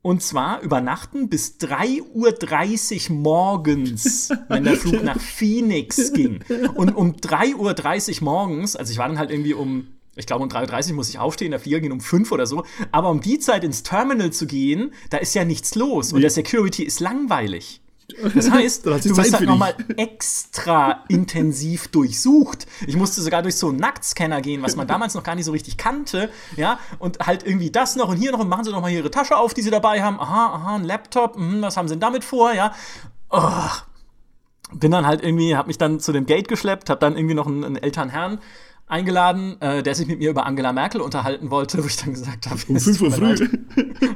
Und 0.03 0.24
zwar 0.24 0.62
übernachten 0.62 1.30
bis 1.30 1.57
3.30 1.59 3.12
Uhr 3.12 3.15
morgens, 3.18 4.30
wenn 4.48 4.63
der 4.63 4.75
Flug 4.75 5.03
nach 5.03 5.19
Phoenix 5.19 6.12
ging. 6.13 6.39
Und 6.74 6.95
um 6.95 7.18
3.30 7.18 8.18
Uhr 8.18 8.24
morgens, 8.24 8.75
also 8.75 8.92
ich 8.92 8.98
war 8.98 9.07
dann 9.07 9.19
halt 9.19 9.30
irgendwie 9.30 9.53
um, 9.53 9.88
ich 10.15 10.25
glaube 10.25 10.44
um 10.44 10.50
3.30 10.50 10.89
Uhr 10.89 10.95
muss 10.95 11.09
ich 11.09 11.19
aufstehen, 11.19 11.51
der 11.51 11.59
Flieger 11.59 11.81
ging 11.81 11.92
um 11.92 12.01
5 12.01 12.31
oder 12.31 12.48
so. 12.48 12.63
Aber 12.92 13.12
um 13.12 13.21
die 13.21 13.38
Zeit 13.38 13.63
ins 13.63 13.83
Terminal 13.83 14.31
zu 14.31 14.48
gehen, 14.48 14.92
da 15.12 15.18
ist 15.18 15.36
ja 15.36 15.45
nichts 15.45 15.75
los. 15.75 16.13
Und 16.13 16.21
der 16.21 16.31
Security 16.31 16.83
ist 16.83 17.00
langweilig. 17.00 17.81
Das 18.35 18.49
heißt, 18.49 18.85
du 18.85 18.91
wirst 18.91 19.33
halt 19.33 19.45
nochmal 19.47 19.75
extra 19.97 21.03
intensiv 21.07 21.87
durchsucht. 21.89 22.65
Ich 22.87 22.95
musste 22.95 23.21
sogar 23.21 23.41
durch 23.41 23.55
so 23.55 23.69
einen 23.69 23.77
Nacktscanner 23.77 24.41
gehen, 24.41 24.61
was 24.61 24.75
man 24.75 24.87
damals 24.87 25.13
noch 25.13 25.23
gar 25.23 25.35
nicht 25.35 25.45
so 25.45 25.51
richtig 25.51 25.77
kannte, 25.77 26.29
ja, 26.55 26.79
und 26.99 27.19
halt 27.19 27.45
irgendwie 27.45 27.71
das 27.71 27.95
noch 27.95 28.09
und 28.09 28.17
hier 28.17 28.31
noch 28.31 28.39
und 28.39 28.49
machen 28.49 28.65
sie 28.65 28.71
noch 28.71 28.81
mal 28.81 28.91
ihre 28.91 29.11
Tasche 29.11 29.37
auf, 29.37 29.53
die 29.53 29.61
sie 29.61 29.71
dabei 29.71 30.01
haben. 30.01 30.19
Aha, 30.19 30.53
aha, 30.53 30.75
ein 30.75 30.83
Laptop, 30.83 31.37
mh, 31.37 31.61
was 31.61 31.77
haben 31.77 31.87
sie 31.87 31.93
denn 31.93 32.01
damit 32.01 32.23
vor, 32.23 32.53
ja? 32.53 32.73
Oh. 33.29 33.69
Bin 34.73 34.91
dann 34.91 35.05
halt 35.05 35.21
irgendwie, 35.21 35.55
hab 35.55 35.67
mich 35.67 35.77
dann 35.77 35.99
zu 35.99 36.13
dem 36.13 36.25
Gate 36.25 36.47
geschleppt, 36.47 36.89
hab 36.89 37.01
dann 37.01 37.17
irgendwie 37.17 37.35
noch 37.35 37.45
einen, 37.45 37.65
einen 37.65 37.75
älteren 37.75 38.09
Herrn 38.09 38.39
eingeladen, 38.91 39.59
äh, 39.61 39.81
der 39.81 39.95
sich 39.95 40.05
mit 40.07 40.19
mir 40.19 40.29
über 40.29 40.45
Angela 40.45 40.73
Merkel 40.73 40.99
unterhalten 40.99 41.49
wollte, 41.49 41.81
wo 41.81 41.87
ich 41.87 41.95
dann 41.95 42.13
gesagt 42.13 42.49
habe, 42.49 42.59
um 42.67 42.77
5 42.77 43.01
Uhr 43.01 43.11
früh. 43.11 43.47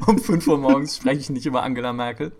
um 0.06 0.19
5 0.19 0.47
Uhr 0.47 0.57
morgens 0.57 0.97
spreche 0.97 1.21
ich 1.21 1.30
nicht 1.30 1.45
über 1.45 1.63
Angela 1.63 1.94
Merkel. 1.94 2.33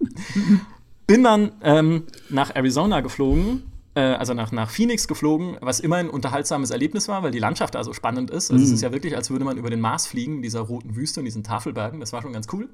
Bin 1.07 1.23
dann 1.23 1.51
ähm, 1.61 2.03
nach 2.29 2.55
Arizona 2.55 3.01
geflogen, 3.01 3.63
äh, 3.95 4.01
also 4.01 4.33
nach, 4.33 4.51
nach 4.51 4.69
Phoenix 4.69 5.07
geflogen, 5.07 5.57
was 5.61 5.79
immer 5.79 5.97
ein 5.97 6.09
unterhaltsames 6.09 6.69
Erlebnis 6.71 7.07
war, 7.07 7.23
weil 7.23 7.31
die 7.31 7.39
Landschaft 7.39 7.75
da 7.75 7.83
so 7.83 7.93
spannend 7.93 8.31
ist. 8.31 8.51
Also 8.51 8.61
mhm. 8.61 8.67
es 8.67 8.71
ist 8.71 8.81
ja 8.81 8.91
wirklich, 8.91 9.15
als 9.15 9.29
würde 9.29 9.45
man 9.45 9.57
über 9.57 9.69
den 9.69 9.79
Mars 9.79 10.07
fliegen, 10.07 10.41
dieser 10.41 10.61
roten 10.61 10.95
Wüste 10.95 11.21
und 11.21 11.25
diesen 11.25 11.43
Tafelbergen. 11.43 11.99
Das 11.99 12.11
war 12.11 12.21
schon 12.21 12.33
ganz 12.33 12.47
cool. 12.53 12.69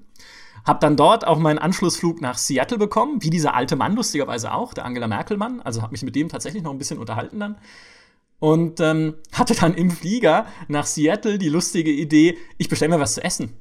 Hab 0.65 0.79
dann 0.79 0.95
dort 0.95 1.25
auch 1.25 1.39
meinen 1.39 1.59
Anschlussflug 1.59 2.21
nach 2.21 2.37
Seattle 2.37 2.77
bekommen, 2.77 3.21
wie 3.21 3.29
dieser 3.29 3.53
alte 3.53 3.75
Mann 3.75 3.95
lustigerweise 3.95 4.53
auch, 4.53 4.73
der 4.73 4.85
Angela 4.85 5.07
Merkel-Mann. 5.07 5.61
Also 5.61 5.81
habe 5.81 5.91
mich 5.91 6.03
mit 6.03 6.15
dem 6.15 6.29
tatsächlich 6.29 6.63
noch 6.63 6.71
ein 6.71 6.77
bisschen 6.77 6.99
unterhalten 6.99 7.39
dann. 7.39 7.57
Und 8.39 8.79
ähm, 8.79 9.15
hatte 9.33 9.53
dann 9.53 9.75
im 9.75 9.91
Flieger 9.91 10.47
nach 10.67 10.87
Seattle 10.87 11.37
die 11.37 11.49
lustige 11.49 11.91
Idee, 11.91 12.37
ich 12.57 12.69
bestelle 12.69 12.95
mir 12.95 12.99
was 12.99 13.13
zu 13.13 13.23
essen. 13.23 13.53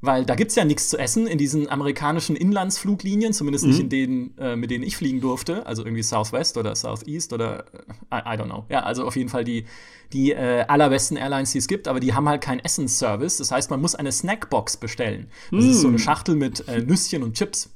Weil 0.00 0.24
da 0.24 0.36
gibt 0.36 0.50
es 0.50 0.56
ja 0.56 0.64
nichts 0.64 0.88
zu 0.88 0.96
essen 0.96 1.26
in 1.26 1.38
diesen 1.38 1.68
amerikanischen 1.68 2.36
Inlandsfluglinien, 2.36 3.32
zumindest 3.32 3.64
mhm. 3.64 3.70
nicht 3.70 3.80
in 3.80 3.88
denen, 3.88 4.38
äh, 4.38 4.54
mit 4.54 4.70
denen 4.70 4.84
ich 4.84 4.96
fliegen 4.96 5.20
durfte. 5.20 5.66
Also 5.66 5.84
irgendwie 5.84 6.04
Southwest 6.04 6.56
oder 6.56 6.76
Southeast 6.76 7.32
oder 7.32 7.64
äh, 8.10 8.18
I, 8.18 8.34
I 8.34 8.38
don't 8.38 8.44
know. 8.44 8.64
Ja, 8.68 8.84
also 8.84 9.04
auf 9.04 9.16
jeden 9.16 9.28
Fall 9.28 9.42
die, 9.42 9.64
die 10.12 10.32
äh, 10.32 10.64
allerbesten 10.68 11.16
Airlines, 11.16 11.50
die 11.50 11.58
es 11.58 11.66
gibt, 11.66 11.88
aber 11.88 11.98
die 11.98 12.14
haben 12.14 12.28
halt 12.28 12.42
keinen 12.42 12.60
Essensservice. 12.60 13.38
Das 13.38 13.50
heißt, 13.50 13.70
man 13.70 13.80
muss 13.80 13.96
eine 13.96 14.12
Snackbox 14.12 14.76
bestellen. 14.76 15.26
Das 15.50 15.64
mhm. 15.64 15.70
ist 15.70 15.80
so 15.80 15.88
eine 15.88 15.98
Schachtel 15.98 16.36
mit 16.36 16.68
äh, 16.68 16.80
Nüsschen 16.80 17.24
und 17.24 17.34
Chips. 17.34 17.70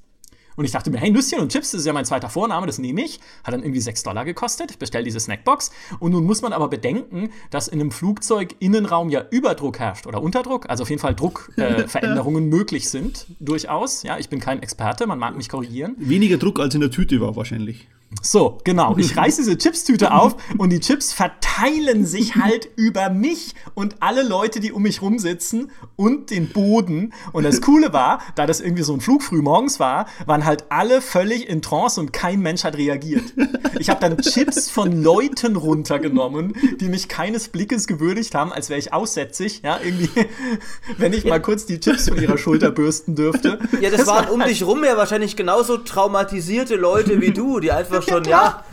Und 0.56 0.64
ich 0.64 0.70
dachte 0.70 0.90
mir, 0.90 0.98
hey, 0.98 1.10
Nüsschen 1.10 1.40
und 1.40 1.50
Chips, 1.50 1.70
das 1.72 1.80
ist 1.80 1.86
ja 1.86 1.92
mein 1.92 2.04
zweiter 2.04 2.28
Vorname, 2.28 2.66
das 2.66 2.78
nehme 2.78 3.02
ich. 3.02 3.20
Hat 3.44 3.54
dann 3.54 3.62
irgendwie 3.62 3.80
6 3.80 4.02
Dollar 4.02 4.24
gekostet. 4.24 4.70
Ich 4.70 4.78
bestelle 4.78 5.04
diese 5.04 5.20
Snackbox. 5.20 5.70
Und 5.98 6.12
nun 6.12 6.24
muss 6.24 6.42
man 6.42 6.52
aber 6.52 6.68
bedenken, 6.68 7.30
dass 7.50 7.68
in 7.68 7.80
einem 7.80 7.90
Flugzeug 7.90 8.54
Innenraum 8.58 9.10
ja 9.10 9.24
Überdruck 9.30 9.78
herrscht 9.78 10.06
oder 10.06 10.22
Unterdruck. 10.22 10.68
Also 10.68 10.82
auf 10.82 10.90
jeden 10.90 11.00
Fall 11.00 11.14
Druckveränderungen 11.14 12.44
äh, 12.44 12.46
möglich 12.56 12.88
sind, 12.88 13.26
durchaus. 13.40 14.02
Ja, 14.02 14.18
ich 14.18 14.28
bin 14.28 14.40
kein 14.40 14.62
Experte, 14.62 15.06
man 15.06 15.18
mag 15.18 15.36
mich 15.36 15.48
korrigieren. 15.48 15.94
Weniger 15.98 16.36
Druck 16.36 16.60
als 16.60 16.74
in 16.74 16.80
der 16.80 16.90
Tüte 16.90 17.20
war 17.20 17.36
wahrscheinlich. 17.36 17.88
So, 18.20 18.58
genau. 18.64 18.96
Ich 18.98 19.16
reiße 19.16 19.42
diese 19.42 19.56
Chipstüte 19.56 20.12
auf 20.12 20.36
und 20.58 20.70
die 20.70 20.80
Chips 20.80 21.12
verteilen 21.12 22.04
sich 22.04 22.36
halt 22.36 22.68
über 22.76 23.08
mich 23.10 23.54
und 23.74 23.96
alle 24.00 24.22
Leute, 24.22 24.60
die 24.60 24.72
um 24.72 24.82
mich 24.82 25.00
rumsitzen 25.00 25.70
und 25.96 26.30
den 26.30 26.48
Boden. 26.48 27.12
Und 27.32 27.44
das 27.44 27.60
Coole 27.60 27.92
war, 27.92 28.20
da 28.34 28.46
das 28.46 28.60
irgendwie 28.60 28.82
so 28.82 28.92
ein 28.92 29.00
Flug 29.00 29.22
früh 29.22 29.40
morgens 29.40 29.80
war, 29.80 30.06
waren 30.26 30.44
halt 30.44 30.64
alle 30.68 31.00
völlig 31.00 31.48
in 31.48 31.62
Trance 31.62 32.00
und 32.00 32.12
kein 32.12 32.40
Mensch 32.40 32.64
hat 32.64 32.76
reagiert. 32.76 33.32
Ich 33.78 33.88
habe 33.88 34.00
dann 34.00 34.18
Chips 34.18 34.70
von 34.70 35.02
Leuten 35.02 35.56
runtergenommen, 35.56 36.54
die 36.80 36.88
mich 36.88 37.08
keines 37.08 37.48
Blickes 37.48 37.86
gewürdigt 37.86 38.34
haben, 38.34 38.52
als 38.52 38.68
wäre 38.68 38.78
ich 38.78 38.92
aussätzig. 38.92 39.62
Ja, 39.64 39.78
irgendwie, 39.82 40.10
wenn 40.98 41.12
ich 41.12 41.24
mal 41.24 41.40
kurz 41.40 41.66
die 41.66 41.80
Chips 41.80 42.08
von 42.08 42.20
ihrer 42.20 42.38
Schulter 42.38 42.70
bürsten 42.70 43.14
dürfte. 43.14 43.58
Ja, 43.80 43.90
das, 43.90 44.00
das 44.00 44.06
waren 44.06 44.26
war 44.26 44.32
um 44.32 44.40
halt 44.40 44.50
dich 44.50 44.64
rum 44.64 44.84
ja 44.84 44.96
wahrscheinlich 44.96 45.36
genauso 45.36 45.78
traumatisierte 45.78 46.76
Leute 46.76 47.20
wie 47.20 47.30
du, 47.30 47.60
die 47.60 47.72
einfach 47.72 48.01
doch 48.06 48.16
schon, 48.16 48.24
ja, 48.24 48.64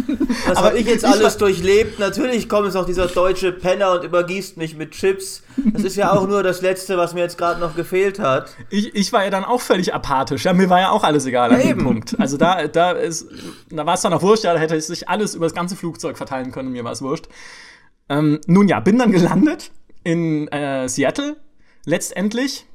was 0.48 0.58
habe 0.58 0.78
ich 0.78 0.86
jetzt 0.86 1.06
alles 1.06 1.38
durchlebt? 1.38 2.00
Natürlich 2.00 2.50
kommt 2.50 2.68
es 2.68 2.76
auch 2.76 2.86
dieser 2.86 3.08
deutsche 3.08 3.52
Penner 3.52 3.94
und 3.94 4.04
übergießt 4.04 4.58
mich 4.58 4.76
mit 4.76 4.92
Chips. 4.92 5.44
Das 5.74 5.84
ist 5.84 5.96
ja 5.96 6.14
auch 6.14 6.28
nur 6.28 6.44
das 6.44 6.62
Letzte, 6.62 6.98
was 6.98 7.14
mir 7.14 7.22
jetzt 7.22 7.38
gerade 7.38 7.60
noch 7.60 7.76
gefehlt 7.76 8.20
hat. 8.20 8.56
Ich, 8.70 8.96
ich 8.96 9.14
war 9.14 9.24
ja 9.24 9.30
dann 9.30 9.46
auch 9.46 9.62
völlig 9.62 9.94
apathisch. 9.94 10.46
Ja, 10.46 10.54
mir 10.54 10.70
war 10.70 10.80
ja 10.80 10.92
auch 10.92 11.04
alles 11.04 11.26
egal 11.26 11.52
an 11.52 11.62
dem 11.62 11.84
Punkt. 11.84 12.16
Also 12.20 12.38
da, 12.38 12.68
da, 12.68 12.94
da 12.94 13.86
war 13.86 13.94
es 13.94 14.02
dann 14.02 14.14
auch 14.14 14.22
wurscht, 14.22 14.44
ja, 14.44 14.54
da 14.54 14.60
hätte 14.60 14.80
sich 14.80 15.10
alles 15.10 15.36
über 15.36 15.46
das 15.46 15.54
ganze 15.54 15.76
Flugzeug 15.76 16.18
verteilen 16.18 16.52
können, 16.52 16.72
mir 16.72 16.84
war 16.84 16.92
es 16.92 17.02
wurscht. 17.02 17.28
Ähm, 18.10 18.40
nun 18.48 18.68
ja, 18.68 18.80
bin 18.80 18.98
dann 18.98 19.12
gelandet 19.12 19.72
in 20.04 20.48
äh, 20.48 20.88
Seattle 20.88 21.38
letztendlich 21.86 22.66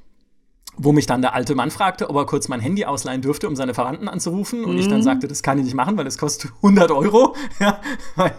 wo 0.77 0.93
mich 0.93 1.07
dann 1.07 1.23
der 1.23 1.35
alte 1.35 1.55
Mann 1.55 1.71
fragte, 1.71 2.11
ob 2.11 2.17
er 2.17 2.27
kurz 2.27 2.49
mein 2.49 2.61
Handy 2.61 2.85
ausleihen 2.85 3.23
dürfte, 3.23 3.49
um 3.49 3.57
seine 3.57 3.75
Verwandten 3.75 4.09
anzurufen. 4.09 4.65
Und 4.65 4.75
mhm. 4.75 4.81
ich 4.81 4.89
dann 4.89 4.99
mhm. 4.99 5.03
sagte, 5.03 5.29
das 5.29 5.43
kann 5.43 5.59
ich 5.59 5.65
nicht 5.65 5.75
machen, 5.75 5.97
weil 5.97 6.07
es 6.07 6.19
kostet 6.19 6.53
100 6.63 6.91
Euro. 6.91 7.35
Ja, 7.61 7.81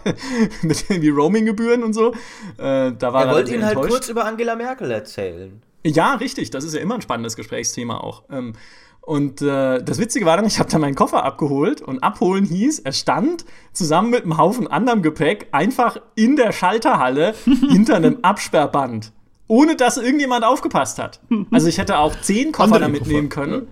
mit 0.62 0.90
irgendwie 0.90 1.08
Roaming-Gebühren 1.08 1.82
und 1.82 1.94
so. 1.94 2.12
Äh, 2.58 2.92
da 2.92 3.12
war 3.12 3.26
er 3.26 3.34
wollte 3.34 3.54
Ihnen 3.54 3.64
halt 3.64 3.76
kurz 3.76 4.08
über 4.08 4.24
Angela 4.24 4.54
Merkel 4.54 4.90
erzählen. 4.90 5.62
Ja, 5.84 6.14
richtig. 6.14 6.50
Das 6.50 6.64
ist 6.64 6.74
ja 6.74 6.80
immer 6.80 6.96
ein 6.96 7.02
spannendes 7.02 7.34
Gesprächsthema 7.34 7.98
auch. 7.98 8.24
Ähm, 8.30 8.52
und 9.00 9.40
äh, 9.40 9.82
das 9.82 9.98
Witzige 9.98 10.26
war 10.26 10.36
dann, 10.36 10.46
ich 10.46 10.58
habe 10.58 10.68
dann 10.68 10.80
meinen 10.80 10.96
Koffer 10.96 11.24
abgeholt 11.24 11.80
und 11.80 12.02
abholen 12.02 12.44
hieß, 12.44 12.80
er 12.80 12.92
stand 12.92 13.44
zusammen 13.72 14.10
mit 14.10 14.24
einem 14.24 14.36
Haufen 14.36 14.66
anderem 14.66 15.00
Gepäck 15.00 15.46
einfach 15.52 15.96
in 16.16 16.36
der 16.36 16.52
Schalterhalle 16.52 17.34
hinter 17.44 17.96
einem 17.96 18.18
Absperrband 18.22 19.12
ohne 19.48 19.76
dass 19.76 19.96
irgendjemand 19.96 20.44
aufgepasst 20.44 20.98
hat. 20.98 21.20
Also 21.50 21.68
ich 21.68 21.78
hätte 21.78 21.98
auch 21.98 22.18
zehn 22.20 22.52
Koffer 22.52 22.74
andere 22.74 22.80
da 22.80 22.88
mitnehmen 22.88 23.28
können. 23.28 23.68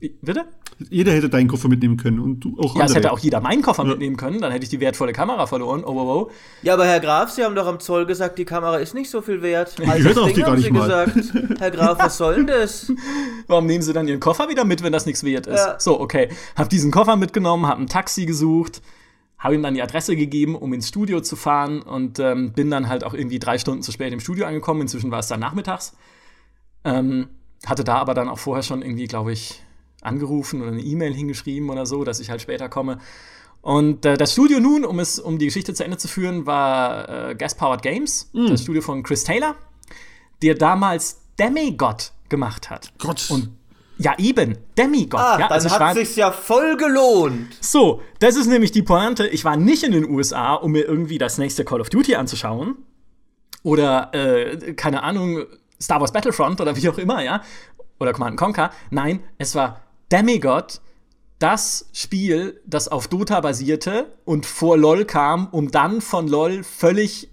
Ja. 0.00 0.08
Bitte? 0.22 0.44
Jeder 0.90 1.12
hätte 1.12 1.30
deinen 1.30 1.48
Koffer 1.48 1.68
mitnehmen 1.68 1.96
können 1.96 2.20
und 2.20 2.40
du 2.40 2.58
auch. 2.60 2.76
Ja, 2.76 2.84
es 2.84 2.94
hätte 2.94 3.10
auch 3.10 3.18
jeder 3.18 3.40
meinen 3.40 3.62
Koffer 3.62 3.82
ja. 3.84 3.88
mitnehmen 3.88 4.18
können, 4.18 4.42
dann 4.42 4.52
hätte 4.52 4.64
ich 4.64 4.68
die 4.68 4.78
wertvolle 4.78 5.14
Kamera 5.14 5.46
verloren. 5.46 5.82
Oh, 5.86 5.92
oh, 5.92 6.26
oh. 6.26 6.30
Ja, 6.62 6.74
aber 6.74 6.84
Herr 6.84 7.00
Graf, 7.00 7.30
Sie 7.30 7.42
haben 7.42 7.54
doch 7.54 7.66
am 7.66 7.80
Zoll 7.80 8.04
gesagt, 8.04 8.38
die 8.38 8.44
Kamera 8.44 8.76
ist 8.76 8.92
nicht 8.92 9.08
so 9.08 9.22
viel 9.22 9.40
wert. 9.40 9.74
Ich 9.80 9.88
also 9.88 10.10
höre 10.10 10.22
auch 10.24 10.30
die 10.30 10.42
gar 10.42 10.54
nicht 10.54 10.66
Sie 10.66 10.70
mal. 10.70 11.06
gesagt. 11.06 11.60
Herr 11.60 11.70
Graf, 11.70 11.98
was 11.98 12.16
soll 12.18 12.36
denn 12.36 12.46
das? 12.48 12.92
Warum 13.46 13.64
nehmen 13.64 13.80
Sie 13.80 13.94
dann 13.94 14.06
Ihren 14.06 14.20
Koffer 14.20 14.50
wieder 14.50 14.66
mit, 14.66 14.82
wenn 14.82 14.92
das 14.92 15.06
nichts 15.06 15.24
wert 15.24 15.46
ist? 15.46 15.56
Ja. 15.56 15.76
So, 15.80 15.98
okay. 15.98 16.28
Hab 16.56 16.68
diesen 16.68 16.90
Koffer 16.90 17.16
mitgenommen, 17.16 17.66
hab 17.66 17.78
ein 17.78 17.86
Taxi 17.86 18.26
gesucht, 18.26 18.82
habe 19.38 19.54
ihm 19.54 19.62
dann 19.62 19.74
die 19.74 19.82
Adresse 19.82 20.16
gegeben, 20.16 20.56
um 20.56 20.72
ins 20.72 20.88
Studio 20.88 21.20
zu 21.20 21.36
fahren 21.36 21.82
und 21.82 22.18
ähm, 22.18 22.52
bin 22.52 22.70
dann 22.70 22.88
halt 22.88 23.04
auch 23.04 23.14
irgendwie 23.14 23.38
drei 23.38 23.58
Stunden 23.58 23.82
zu 23.82 23.92
spät 23.92 24.12
im 24.12 24.20
Studio 24.20 24.46
angekommen. 24.46 24.82
Inzwischen 24.82 25.10
war 25.10 25.18
es 25.18 25.28
dann 25.28 25.40
nachmittags. 25.40 25.94
Ähm, 26.84 27.28
hatte 27.66 27.84
da 27.84 27.96
aber 27.96 28.14
dann 28.14 28.28
auch 28.28 28.38
vorher 28.38 28.62
schon 28.62 28.82
irgendwie, 28.82 29.06
glaube 29.06 29.32
ich, 29.32 29.62
angerufen 30.00 30.62
oder 30.62 30.70
eine 30.70 30.82
E-Mail 30.82 31.14
hingeschrieben 31.14 31.68
oder 31.68 31.84
so, 31.84 32.04
dass 32.04 32.20
ich 32.20 32.30
halt 32.30 32.40
später 32.40 32.68
komme. 32.68 32.98
Und 33.60 34.06
äh, 34.06 34.16
das 34.16 34.32
Studio 34.32 34.60
nun, 34.60 34.84
um 34.84 35.00
es, 35.00 35.18
um 35.18 35.38
die 35.38 35.46
Geschichte 35.46 35.74
zu 35.74 35.84
Ende 35.84 35.96
zu 35.98 36.06
führen, 36.06 36.46
war 36.46 37.30
äh, 37.30 37.34
Gas 37.34 37.56
Powered 37.56 37.82
Games, 37.82 38.30
mm. 38.32 38.46
das 38.46 38.62
Studio 38.62 38.80
von 38.80 39.02
Chris 39.02 39.24
Taylor, 39.24 39.56
der 40.42 40.54
damals 40.54 41.20
Demigod 41.38 42.12
gemacht 42.28 42.70
hat. 42.70 42.92
Gott. 42.98 43.26
Und 43.28 43.50
ja, 43.98 44.14
eben, 44.18 44.58
Demigod. 44.76 45.18
Ah, 45.18 45.38
ja, 45.38 45.48
dann 45.48 45.52
also 45.52 45.70
hat 45.70 45.80
war, 45.80 45.94
sich's 45.94 46.16
ja 46.16 46.30
voll 46.30 46.76
gelohnt. 46.76 47.56
So, 47.60 48.02
das 48.18 48.36
ist 48.36 48.46
nämlich 48.46 48.72
die 48.72 48.82
Pointe. 48.82 49.26
Ich 49.26 49.44
war 49.44 49.56
nicht 49.56 49.82
in 49.82 49.92
den 49.92 50.08
USA, 50.08 50.54
um 50.54 50.72
mir 50.72 50.84
irgendwie 50.84 51.18
das 51.18 51.38
nächste 51.38 51.64
Call 51.64 51.80
of 51.80 51.88
Duty 51.88 52.14
anzuschauen. 52.16 52.76
Oder, 53.62 54.14
äh, 54.14 54.74
keine 54.74 55.02
Ahnung, 55.02 55.44
Star 55.80 56.00
Wars 56.00 56.12
Battlefront 56.12 56.60
oder 56.60 56.76
wie 56.76 56.88
auch 56.88 56.98
immer, 56.98 57.22
ja. 57.22 57.42
Oder 57.98 58.12
Command 58.12 58.36
Conquer. 58.36 58.70
Nein, 58.90 59.20
es 59.38 59.54
war 59.54 59.80
Demigod, 60.12 60.80
das 61.38 61.88
Spiel, 61.92 62.60
das 62.66 62.88
auf 62.88 63.08
Dota 63.08 63.40
basierte 63.40 64.12
und 64.24 64.46
vor 64.46 64.76
LOL 64.76 65.04
kam, 65.04 65.48
um 65.48 65.70
dann 65.70 66.00
von 66.00 66.28
LOL 66.28 66.62
völlig 66.64 67.30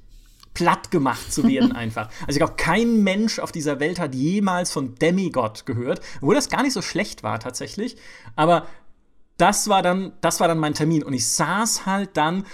platt 0.54 0.92
gemacht 0.92 1.32
zu 1.34 1.48
werden 1.48 1.72
einfach. 1.76 2.10
Also 2.22 2.32
ich 2.32 2.38
glaube, 2.38 2.56
kein 2.56 3.04
Mensch 3.04 3.40
auf 3.40 3.52
dieser 3.52 3.80
Welt 3.80 4.00
hat 4.00 4.16
jemals 4.16 4.72
von 4.72 4.96
Demigod 4.96 5.66
gehört, 5.66 6.02
obwohl 6.18 6.36
das 6.36 6.50
gar 6.50 6.64
nicht 6.64 6.74
so 6.74 6.82
schlecht 6.82 7.24
war 7.24 7.40
tatsächlich. 7.40 7.98
Aber 8.36 8.68
das 9.38 9.68
war 9.68 9.82
dann, 9.82 10.14
das 10.22 10.40
war 10.40 10.48
dann 10.48 10.60
mein 10.60 10.74
Termin 10.74 11.04
und 11.04 11.14
ich 11.14 11.28
saß 11.28 11.86
halt 11.86 12.18
dann 12.18 12.46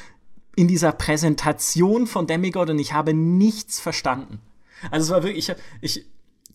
in 0.56 0.68
dieser 0.68 0.92
Präsentation 0.92 2.08
von 2.08 2.28
Demigod 2.28 2.70
und 2.70 2.80
ich 2.80 2.94
habe 2.94 3.14
nichts 3.14 3.80
verstanden. 3.80 4.42
Also 4.92 5.06
es 5.06 5.12
war 5.12 5.24
wirklich, 5.24 5.50
ich, 5.50 5.56
ich, 5.82 6.06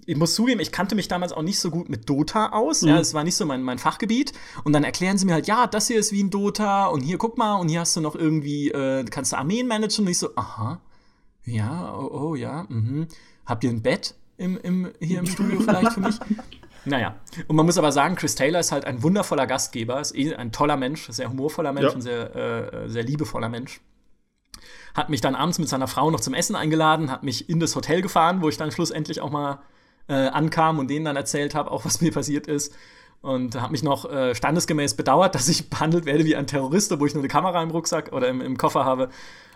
ich 0.07 0.17
muss 0.17 0.35
zugeben, 0.35 0.61
ich 0.61 0.73
kannte 0.73 0.95
mich 0.95 1.09
damals 1.09 1.33
auch 1.33 1.43
nicht 1.43 1.59
so 1.59 1.71
gut 1.71 1.89
mit 1.89 2.09
Dota 2.09 2.51
aus. 2.51 2.83
Mhm. 2.83 2.89
Ja, 2.89 2.99
es 2.99 3.15
war 3.15 3.25
nicht 3.25 3.37
so 3.37 3.47
mein, 3.47 3.63
mein 3.63 3.79
Fachgebiet. 3.79 4.33
Und 4.65 4.73
dann 4.73 4.85
erklären 4.85 5.19
sie 5.19 5.27
mir 5.27 5.35
halt, 5.35 5.47
ja, 5.47 5.67
das 5.67 5.87
hier 5.87 5.99
ist 5.99 6.13
wie 6.13 6.23
ein 6.23 6.31
Dota 6.31 6.87
und 6.87 7.01
hier 7.01 7.19
guck 7.19 7.39
mal 7.39 7.55
und 7.55 7.69
hier 7.69 7.81
hast 7.81 7.97
du 7.97 8.01
noch 8.01 8.15
irgendwie, 8.15 8.71
äh, 8.71 9.05
kannst 9.05 9.33
du 9.33 9.37
Armeen 9.37 9.67
managen 9.67 10.05
und 10.05 10.11
ich 10.11 10.19
so, 10.19 10.31
aha. 10.37 10.81
Ja, 11.45 11.95
oh, 11.95 12.31
oh 12.31 12.35
ja, 12.35 12.67
mhm. 12.69 13.07
Habt 13.47 13.65
ihr 13.65 13.71
ein 13.71 13.83
Bett 13.83 14.15
im, 14.37 14.59
im, 14.59 14.93
hier 15.01 15.19
im 15.19 15.27
Studio 15.27 15.61
vielleicht 15.61 15.93
für 15.93 16.01
mich? 16.01 16.19
Naja, 16.87 17.17
und 17.49 17.57
man 17.57 17.65
muss 17.65 17.79
aber 17.79 17.93
sagen, 17.93 18.15
Chris 18.15 18.35
Taylor 18.35 18.61
ist 18.61 18.71
halt 18.71 18.85
ein 18.85 19.03
wundervoller 19.03 19.47
Gastgeber, 19.47 20.03
ist 20.03 20.15
eh 20.15 20.35
ein 20.35 20.53
toller 20.53 20.77
Mensch, 20.77 21.09
sehr 21.09 21.31
humorvoller 21.31 21.73
Mensch, 21.73 21.89
ja. 21.89 21.95
ein 21.95 22.03
sehr, 22.03 22.37
äh, 22.37 22.89
sehr 22.91 23.03
liebevoller 23.03 23.49
Mensch. 23.49 23.81
Hat 24.95 25.09
mich 25.09 25.23
dann 25.23 25.35
abends 25.35 25.59
mit 25.59 25.67
seiner 25.67 25.89
Frau 25.89 26.11
noch 26.11 26.21
zum 26.21 26.35
Essen 26.35 26.55
eingeladen, 26.55 27.11
hat 27.11 27.23
mich 27.23 27.49
in 27.49 27.59
das 27.59 27.75
Hotel 27.75 28.03
gefahren, 28.03 28.43
wo 28.43 28.51
ich 28.51 28.59
dann 28.59 28.71
schlussendlich 28.71 29.23
auch 29.23 29.31
mal 29.31 29.63
äh, 30.09 30.13
ankam 30.29 30.79
und 30.79 30.89
denen 30.91 31.07
dann 31.07 31.17
erzählt 31.17 31.55
habe, 31.55 31.71
auch 31.71 31.87
was 31.87 32.01
mir 32.03 32.13
passiert 32.13 32.49
ist 32.49 32.75
und 33.25 33.59
habe 33.59 33.73
mich 33.73 33.83
noch 33.83 34.05
äh, 34.05 34.35
standesgemäß 34.35 34.95
bedauert, 34.95 35.35
dass 35.35 35.49
ich 35.49 35.71
behandelt 35.71 36.05
werde 36.05 36.27
wie 36.27 36.37
ein 36.37 36.47
Terrorist, 36.47 36.99
wo 37.01 37.07
ich 37.07 37.15
nur 37.15 37.23
eine 37.23 37.29
Kamera 37.29 37.63
im 37.63 37.71
Rucksack 37.71 38.13
oder 38.13 38.29
im, 38.29 38.43
im 38.43 38.59
Koffer 38.59 38.85
habe. 38.85 39.09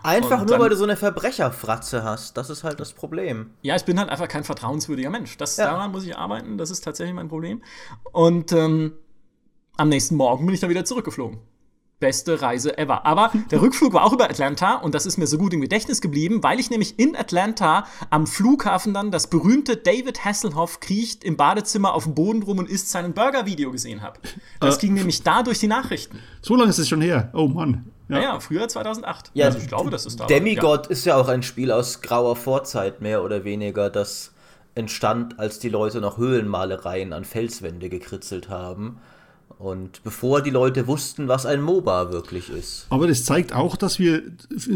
Einfach 0.03 0.39
nur, 0.39 0.47
dann, 0.47 0.59
weil 0.61 0.69
du 0.69 0.75
so 0.75 0.83
eine 0.83 0.95
Verbrecherfratze 0.95 2.03
hast. 2.03 2.37
Das 2.37 2.49
ist 2.49 2.63
halt 2.63 2.79
das 2.79 2.93
Problem. 2.93 3.51
Ja, 3.61 3.75
ich 3.75 3.83
bin 3.83 3.99
halt 3.99 4.09
einfach 4.09 4.27
kein 4.27 4.43
vertrauenswürdiger 4.43 5.09
Mensch. 5.09 5.37
Das, 5.37 5.57
ja. 5.57 5.65
Daran 5.65 5.91
muss 5.91 6.05
ich 6.05 6.17
arbeiten. 6.17 6.57
Das 6.57 6.71
ist 6.71 6.81
tatsächlich 6.81 7.15
mein 7.15 7.27
Problem. 7.27 7.61
Und 8.11 8.51
ähm, 8.51 8.93
am 9.77 9.89
nächsten 9.89 10.15
Morgen 10.15 10.45
bin 10.45 10.55
ich 10.55 10.61
dann 10.61 10.69
wieder 10.69 10.85
zurückgeflogen 10.85 11.39
beste 11.99 12.41
Reise 12.41 12.77
ever. 12.77 13.05
Aber 13.05 13.31
der 13.51 13.61
Rückflug 13.61 13.93
war 13.93 14.03
auch 14.03 14.13
über 14.13 14.29
Atlanta 14.29 14.75
und 14.75 14.95
das 14.95 15.05
ist 15.05 15.17
mir 15.17 15.27
so 15.27 15.37
gut 15.37 15.53
im 15.53 15.61
Gedächtnis 15.61 16.01
geblieben, 16.01 16.41
weil 16.43 16.59
ich 16.59 16.69
nämlich 16.69 16.97
in 16.97 17.15
Atlanta 17.15 17.85
am 18.09 18.27
Flughafen 18.27 18.93
dann 18.93 19.11
das 19.11 19.27
berühmte 19.27 19.77
David 19.77 20.23
Hasselhoff 20.23 20.79
kriecht 20.79 21.23
im 21.23 21.37
Badezimmer 21.37 21.93
auf 21.93 22.05
dem 22.05 22.15
Boden 22.15 22.43
rum 22.43 22.59
und 22.59 22.69
isst 22.69 22.89
seinen 22.89 23.13
Burger-Video 23.13 23.71
gesehen 23.71 24.01
habe. 24.01 24.19
Das 24.59 24.77
äh, 24.77 24.81
ging 24.81 24.93
nämlich 24.93 25.23
da 25.23 25.43
durch 25.43 25.59
die 25.59 25.67
Nachrichten. 25.67 26.19
So 26.41 26.55
lange 26.55 26.69
ist 26.69 26.79
es 26.79 26.87
schon 26.87 27.01
her. 27.01 27.29
Oh 27.33 27.47
Mann. 27.47 27.85
Ja, 28.07 28.15
ja, 28.15 28.21
ja 28.21 28.39
früher 28.39 28.67
2008. 28.67 29.31
Ja, 29.33 29.47
also 29.47 29.59
ich 29.59 29.67
glaube, 29.67 29.89
das 29.89 30.05
ist 30.05 30.19
da. 30.19 30.25
Demigod 30.25 30.85
ja. 30.85 30.91
ist 30.91 31.05
ja 31.05 31.15
auch 31.17 31.27
ein 31.27 31.43
Spiel 31.43 31.71
aus 31.71 32.01
grauer 32.01 32.35
Vorzeit, 32.35 33.01
mehr 33.01 33.23
oder 33.23 33.43
weniger, 33.43 33.89
das 33.89 34.31
entstand, 34.75 35.39
als 35.39 35.59
die 35.59 35.69
Leute 35.69 36.01
noch 36.01 36.17
Höhlenmalereien 36.17 37.13
an 37.13 37.25
Felswände 37.25 37.89
gekritzelt 37.89 38.49
haben. 38.49 38.99
Und 39.57 40.03
bevor 40.03 40.41
die 40.41 40.51
Leute 40.51 40.87
wussten, 40.87 41.27
was 41.27 41.45
ein 41.45 41.61
MOBA 41.61 42.11
wirklich 42.11 42.49
ist. 42.49 42.85
Aber 42.89 43.07
das 43.07 43.25
zeigt 43.25 43.53
auch, 43.53 43.75
dass 43.75 43.99
wir 43.99 44.23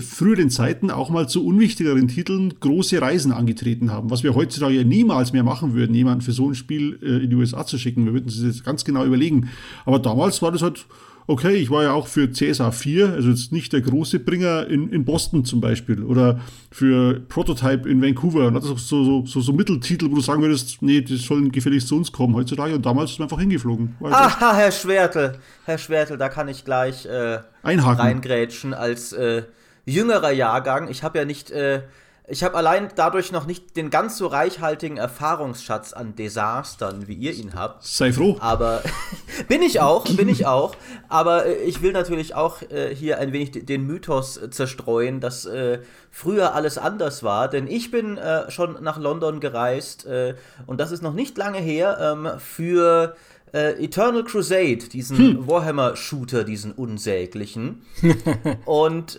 früheren 0.02 0.50
Zeiten 0.50 0.92
auch 0.92 1.10
mal 1.10 1.30
zu 1.30 1.46
unwichtigeren 1.46 2.08
Titeln 2.10 2.60
große 2.60 3.02
Reisen 3.02 3.32
angetreten 3.32 3.92
haben, 3.92 4.10
was 4.10 4.24
wir 4.24 4.36
heutzutage 4.36 4.84
niemals 4.84 5.32
mehr 5.32 5.44
machen 5.44 5.74
würden, 5.74 5.96
jemanden 5.96 6.22
für 6.22 6.34
so 6.34 6.50
ein 6.50 6.56
Spiel 6.56 7.00
äh, 7.02 7.24
in 7.24 7.30
die 7.30 7.36
USA 7.36 7.66
zu 7.66 7.78
schicken. 7.78 8.06
Wir 8.06 8.14
würden 8.14 8.26
uns 8.26 8.42
das 8.42 8.64
ganz 8.64 8.84
genau 8.84 9.06
überlegen. 9.06 9.50
Aber 9.86 10.00
damals 10.00 10.42
war 10.42 10.52
das 10.52 10.62
halt 10.62 10.86
okay, 11.28 11.54
ich 11.54 11.70
war 11.70 11.84
ja 11.84 11.92
auch 11.94 12.08
für 12.08 12.32
CSA 12.32 12.72
4, 12.72 13.14
also 13.14 13.30
jetzt 13.30 13.52
nicht 13.52 13.74
der 13.74 13.82
große 13.82 14.20
Bringer 14.20 14.68
in, 14.68 14.92
in 14.92 15.06
Boston 15.06 15.46
zum 15.46 15.62
Beispiel 15.62 16.04
oder 16.04 16.40
für 16.72 17.20
Prototype 17.22 17.88
in 17.90 18.02
Vancouver. 18.02 18.48
Und 18.48 18.56
das 18.56 18.66
ist 18.66 18.88
so, 18.88 19.04
so, 19.04 19.26
so, 19.26 19.42
so 19.42 19.54
Mitteltitel, 19.54 20.10
wo 20.12 20.16
du 20.16 20.22
sagen 20.22 20.42
würdest, 20.42 20.82
nee, 20.82 21.02
die 21.02 21.18
sollen 21.18 21.52
gefälligst 21.52 21.88
zu 21.88 21.96
uns 21.96 22.12
kommen 22.12 22.36
heutzutage. 22.36 22.76
Und 22.76 22.86
damals 22.86 23.12
ist 23.12 23.20
man 23.20 23.28
einfach 23.28 23.40
hingeflogen. 23.40 23.96
Aha, 24.02 24.56
Herr 24.56 24.72
Schwertel, 24.72 25.38
Herr 25.66 25.78
Schwertel, 25.78 26.18
da 26.18 26.30
kann 26.30 26.48
ich 26.48 26.66
gleich 26.66 27.06
äh, 27.06 27.40
reingrätschen 27.64 28.74
als 28.74 29.14
äh, 29.14 29.44
jüngerer 29.86 30.32
Jahrgang. 30.32 30.90
Ich 30.90 31.04
habe 31.04 31.20
ja 31.20 31.26
nicht 31.26 31.52
äh, 31.52 31.82
ich 32.26 32.44
habe 32.44 32.56
allein 32.56 32.90
dadurch 32.96 33.34
noch 33.34 33.46
nicht 33.46 33.76
den 33.76 33.90
ganz 33.90 34.18
so 34.18 34.28
reichhaltigen 34.28 34.96
Erfahrungsschatz 34.96 35.92
an 35.92 36.16
Desastern, 36.16 37.08
wie 37.08 37.16
ihr 37.16 37.34
ihn 37.34 37.54
habt. 37.54 37.84
Sei 37.86 38.14
froh. 38.14 38.38
Aber 38.40 38.82
bin 39.50 39.62
ich 39.62 39.82
auch, 39.82 40.06
bin 40.06 40.30
ich 40.30 40.46
auch. 40.46 40.76
Aber 41.10 41.46
äh, 41.46 41.56
ich 41.64 41.82
will 41.82 41.92
natürlich 41.92 42.34
auch 42.34 42.62
äh, 42.62 42.96
hier 42.96 43.20
ein 43.20 43.34
wenig 43.34 43.66
den 43.66 43.86
Mythos 43.86 44.40
zerstreuen, 44.52 45.20
dass 45.20 45.46
äh, 45.46 45.80
früher 46.12 46.56
alles 46.56 46.78
anders 46.78 47.24
war. 47.24 47.50
Denn 47.50 47.68
ich 47.68 47.92
bin 47.92 48.18
äh, 48.18 48.50
schon 48.50 48.82
nach 48.82 48.98
London 48.98 49.42
gereist 49.42 50.06
äh, 50.06 50.36
und 50.66 50.80
das 50.80 50.92
ist 50.92 51.04
noch 51.04 51.14
nicht 51.14 51.38
lange 51.38 51.60
her 51.60 51.98
ähm, 52.00 52.30
für 52.40 53.18
äh, 53.54 53.84
Eternal 53.84 54.24
Crusade, 54.24 54.88
diesen 54.92 55.18
hm. 55.18 55.48
Warhammer-Shooter, 55.48 56.46
diesen 56.46 56.72
unsäglichen. 56.72 57.82
und 58.66 59.18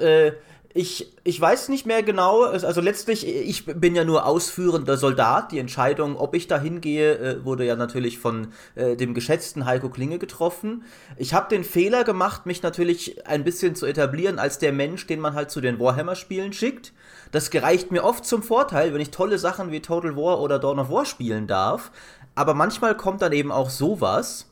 ich, 0.76 1.14
ich 1.22 1.40
weiß 1.40 1.68
nicht 1.68 1.86
mehr 1.86 2.02
genau, 2.02 2.42
also 2.42 2.80
letztlich, 2.80 3.24
ich 3.24 3.64
bin 3.64 3.94
ja 3.94 4.02
nur 4.02 4.26
ausführender 4.26 4.96
Soldat. 4.96 5.52
Die 5.52 5.60
Entscheidung, 5.60 6.16
ob 6.16 6.34
ich 6.34 6.48
da 6.48 6.58
hingehe, 6.58 7.16
äh, 7.16 7.44
wurde 7.44 7.64
ja 7.64 7.76
natürlich 7.76 8.18
von 8.18 8.48
äh, 8.74 8.96
dem 8.96 9.14
geschätzten 9.14 9.66
Heiko 9.66 9.88
Klinge 9.88 10.18
getroffen. 10.18 10.82
Ich 11.16 11.32
habe 11.32 11.48
den 11.48 11.62
Fehler 11.62 12.02
gemacht, 12.02 12.44
mich 12.46 12.64
natürlich 12.64 13.24
ein 13.24 13.44
bisschen 13.44 13.76
zu 13.76 13.86
etablieren 13.86 14.40
als 14.40 14.58
der 14.58 14.72
Mensch, 14.72 15.06
den 15.06 15.20
man 15.20 15.34
halt 15.34 15.52
zu 15.52 15.60
den 15.60 15.78
Warhammer-Spielen 15.78 16.52
schickt. 16.52 16.92
Das 17.30 17.50
gereicht 17.50 17.92
mir 17.92 18.02
oft 18.02 18.26
zum 18.26 18.42
Vorteil, 18.42 18.92
wenn 18.92 19.00
ich 19.00 19.12
tolle 19.12 19.38
Sachen 19.38 19.70
wie 19.70 19.80
Total 19.80 20.16
War 20.16 20.40
oder 20.40 20.58
Dawn 20.58 20.80
of 20.80 20.90
War 20.90 21.06
spielen 21.06 21.46
darf. 21.46 21.92
Aber 22.34 22.54
manchmal 22.54 22.96
kommt 22.96 23.22
dann 23.22 23.32
eben 23.32 23.52
auch 23.52 23.70
sowas. 23.70 24.50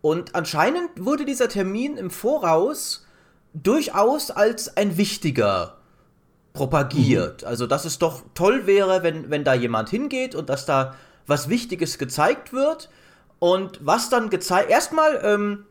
Und 0.00 0.34
anscheinend 0.34 0.88
wurde 0.96 1.26
dieser 1.26 1.50
Termin 1.50 1.98
im 1.98 2.08
Voraus 2.08 3.04
durchaus 3.54 4.30
als 4.30 4.76
ein 4.76 4.96
wichtiger 4.96 5.76
propagiert. 6.52 7.42
Mhm. 7.42 7.48
Also, 7.48 7.66
dass 7.66 7.84
es 7.84 7.98
doch 7.98 8.22
toll 8.34 8.66
wäre, 8.66 9.02
wenn, 9.02 9.30
wenn 9.30 9.44
da 9.44 9.54
jemand 9.54 9.88
hingeht 9.88 10.34
und 10.34 10.48
dass 10.48 10.66
da 10.66 10.94
was 11.26 11.48
Wichtiges 11.48 11.98
gezeigt 11.98 12.52
wird. 12.52 12.88
Und 13.40 13.78
was 13.86 14.10
dann 14.10 14.30
gezeigt. 14.30 14.68
Erstmal 14.68 15.20
ähm, 15.22 15.64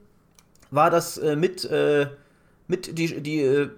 war 0.72 0.90
das 0.90 1.18
äh, 1.18 1.36
mit, 1.36 1.66
äh, 1.66 2.08
mit 2.68 2.98
die, 2.98 3.22
die, 3.22 3.42
äh, 3.42 3.70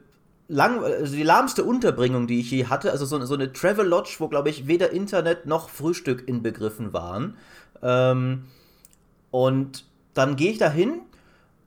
lang, 0.47 0.83
also 0.83 1.15
die 1.15 1.23
lahmste 1.23 1.63
Unterbringung, 1.63 2.27
die 2.27 2.39
ich 2.39 2.51
je 2.51 2.65
hatte. 2.65 2.91
Also 2.91 3.05
so, 3.05 3.23
so 3.25 3.33
eine 3.33 3.51
Travel 3.51 3.87
Lodge, 3.87 4.15
wo, 4.19 4.27
glaube 4.27 4.49
ich, 4.49 4.67
weder 4.67 4.91
Internet 4.91 5.47
noch 5.47 5.69
Frühstück 5.69 6.27
inbegriffen 6.27 6.93
waren. 6.93 7.35
Ähm, 7.81 8.45
und 9.31 9.85
dann 10.13 10.35
gehe 10.35 10.51
ich 10.51 10.57
da 10.57 10.69
hin 10.69 11.01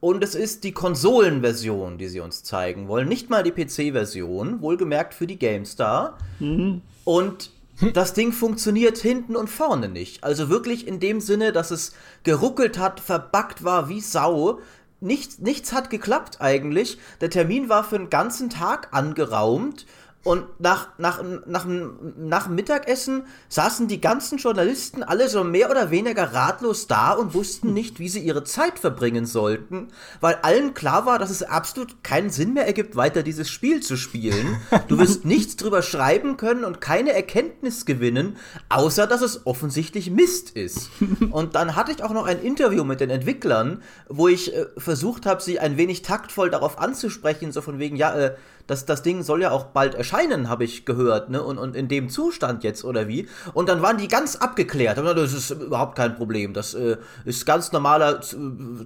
und 0.03 0.21
es 0.21 0.35
ist 0.35 0.65
die 0.65 0.73
Konsolenversion, 0.73 1.97
die 1.97 2.09
sie 2.09 2.19
uns 2.19 2.43
zeigen 2.43 2.89
wollen. 2.89 3.07
Nicht 3.07 3.29
mal 3.29 3.41
die 3.41 3.51
PC-Version, 3.51 4.59
wohlgemerkt 4.59 5.13
für 5.13 5.27
die 5.27 5.39
GameStar. 5.39 6.17
Mhm. 6.41 6.81
Und 7.05 7.51
das 7.93 8.11
Ding 8.11 8.33
funktioniert 8.33 8.97
hinten 8.97 9.37
und 9.37 9.49
vorne 9.49 9.87
nicht. 9.87 10.25
Also 10.25 10.49
wirklich 10.49 10.89
in 10.89 10.99
dem 10.99 11.21
Sinne, 11.21 11.53
dass 11.53 11.71
es 11.71 11.93
geruckelt 12.23 12.77
hat, 12.77 12.99
verbackt 12.99 13.63
war 13.63 13.87
wie 13.87 14.01
Sau. 14.01 14.59
Nichts, 14.99 15.39
nichts 15.39 15.71
hat 15.71 15.89
geklappt 15.89 16.41
eigentlich. 16.41 16.97
Der 17.21 17.29
Termin 17.29 17.69
war 17.69 17.85
für 17.85 17.95
einen 17.95 18.09
ganzen 18.09 18.49
Tag 18.49 18.89
angeraumt 18.91 19.85
Und 20.23 20.45
nach, 20.59 20.87
nach, 20.97 21.21
nach, 21.45 21.65
nach 21.67 22.47
Mittagessen 22.47 23.23
saßen 23.49 23.89
die 23.89 23.99
ganzen 23.99 24.37
Journalisten 24.37 25.03
alle 25.03 25.27
so 25.27 25.43
mehr 25.43 25.69
oder 25.69 25.91
weniger 25.91 26.33
ratlos 26.33 26.87
da 26.87 27.11
und 27.11 27.33
wussten 27.33 27.73
nicht, 27.73 27.99
wie 27.99 28.07
sie 28.07 28.21
ihre 28.21 28.45
Zeit 28.45 28.79
verbringen 28.79 29.25
sollten, 29.25 29.89
weil 30.21 30.35
allen 30.35 30.73
klar 30.73 31.05
war, 31.05 31.19
dass 31.19 31.29
es 31.29 31.43
absolut 31.43 32.03
keinen 32.03 32.29
Sinn 32.29 32.53
mehr 32.53 32.65
ergibt, 32.65 32.95
weiter 32.95 33.21
dieses 33.21 33.49
Spiel 33.49 33.81
zu 33.81 33.97
spielen. 33.97 34.57
Du 34.87 34.97
wirst 34.97 35.25
nichts 35.25 35.57
drüber 35.57 35.81
schreiben 35.81 36.37
können 36.37 36.63
und 36.63 36.79
keine 36.79 37.11
Erkenntnis 37.11 37.85
gewinnen, 37.85 38.37
außer 38.69 39.07
dass 39.07 39.21
es 39.21 39.45
offensichtlich 39.45 40.09
Mist 40.09 40.51
ist. 40.51 40.89
Und 41.31 41.55
dann 41.55 41.75
hatte 41.75 41.91
ich 41.91 42.03
auch 42.03 42.11
noch 42.11 42.25
ein 42.25 42.41
Interview 42.41 42.83
mit 42.83 42.99
den 42.99 43.09
Entwicklern, 43.09 43.81
wo 44.07 44.27
ich 44.27 44.53
äh, 44.53 44.67
versucht 44.77 45.25
habe, 45.25 45.41
sie 45.41 45.59
ein 45.59 45.77
wenig 45.77 46.01
taktvoll 46.01 46.49
darauf 46.49 46.77
anzusprechen, 46.79 47.51
so 47.51 47.61
von 47.61 47.79
wegen, 47.79 47.95
ja, 47.95 48.13
äh, 48.13 48.35
das, 48.67 48.85
das 48.85 49.03
Ding 49.03 49.23
soll 49.23 49.41
ja 49.41 49.51
auch 49.51 49.65
bald 49.65 49.95
erscheinen, 49.95 50.47
habe 50.47 50.63
ich 50.63 50.85
gehört, 50.85 51.29
ne? 51.29 51.43
Und, 51.43 51.57
und 51.57 51.75
in 51.75 51.87
dem 51.87 52.09
Zustand 52.09 52.63
jetzt, 52.63 52.85
oder 52.85 53.07
wie? 53.07 53.27
Und 53.53 53.67
dann 53.67 53.81
waren 53.81 53.97
die 53.97 54.07
ganz 54.07 54.37
abgeklärt. 54.37 54.97
Das 54.97 55.33
ist 55.33 55.51
überhaupt 55.51 55.97
kein 55.97 56.15
Problem. 56.15 56.53
Das 56.53 56.73
äh, 56.73 56.97
ist 57.25 57.45
ganz 57.45 57.71
normaler 57.71 58.21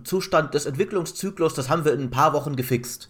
Zustand 0.03 0.53
des 0.53 0.65
Entwicklungszyklus, 0.65 1.53
das 1.53 1.69
haben 1.69 1.86
wir 1.86 1.93
in 1.93 2.01
ein 2.01 2.10
paar 2.10 2.34
Wochen 2.34 2.55
gefixt. 2.55 3.07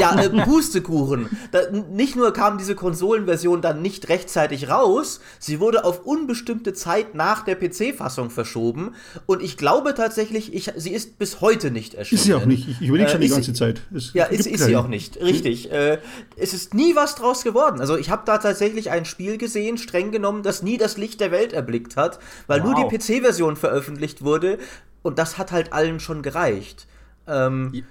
ja, 0.00 0.18
äh, 0.18 0.28
Pustekuchen. 0.44 1.28
Da, 1.52 1.70
nicht 1.70 2.16
nur 2.16 2.32
kam 2.32 2.56
diese 2.56 2.74
Konsolenversion 2.74 3.60
dann 3.60 3.82
nicht 3.82 4.08
rechtzeitig 4.08 4.70
raus, 4.70 5.20
sie 5.38 5.60
wurde 5.60 5.84
auf 5.84 6.06
unbestimmte 6.06 6.72
Zeit 6.72 7.14
nach 7.14 7.44
der 7.44 7.56
PC-Fassung 7.56 8.30
verschoben. 8.30 8.94
Und 9.26 9.42
ich 9.42 9.58
glaube 9.58 9.94
tatsächlich, 9.94 10.54
ich, 10.54 10.72
sie 10.76 10.92
ist 10.92 11.18
bis 11.18 11.42
heute 11.42 11.70
nicht 11.70 11.94
erschienen. 11.94 12.18
Ist 12.18 12.24
sie 12.24 12.34
auch 12.34 12.46
nicht. 12.46 12.68
Ich 12.68 12.88
überlege 12.88 13.10
schon 13.10 13.20
äh, 13.20 13.24
die 13.24 13.30
ganze 13.30 13.52
Zeit. 13.52 13.82
Es 13.94 14.14
ja, 14.14 14.24
ist, 14.24 14.46
ist 14.46 14.64
sie 14.64 14.76
auch 14.76 14.88
nicht. 14.88 15.20
Richtig. 15.20 15.64
Hm? 15.70 15.89
Es 16.36 16.54
ist 16.54 16.74
nie 16.74 16.94
was 16.94 17.14
draus 17.14 17.44
geworden. 17.44 17.80
Also 17.80 17.96
ich 17.96 18.10
habe 18.10 18.22
da 18.24 18.38
tatsächlich 18.38 18.90
ein 18.90 19.04
Spiel 19.04 19.38
gesehen, 19.38 19.78
streng 19.78 20.12
genommen, 20.12 20.42
das 20.42 20.62
nie 20.62 20.78
das 20.78 20.96
Licht 20.96 21.20
der 21.20 21.30
Welt 21.30 21.52
erblickt 21.52 21.96
hat, 21.96 22.18
weil 22.46 22.62
wow. 22.62 22.72
nur 22.72 22.88
die 22.88 22.96
PC-Version 22.96 23.56
veröffentlicht 23.56 24.22
wurde 24.22 24.58
und 25.02 25.18
das 25.18 25.38
hat 25.38 25.52
halt 25.52 25.72
allen 25.72 26.00
schon 26.00 26.22
gereicht. 26.22 26.86
Ähm, 27.26 27.84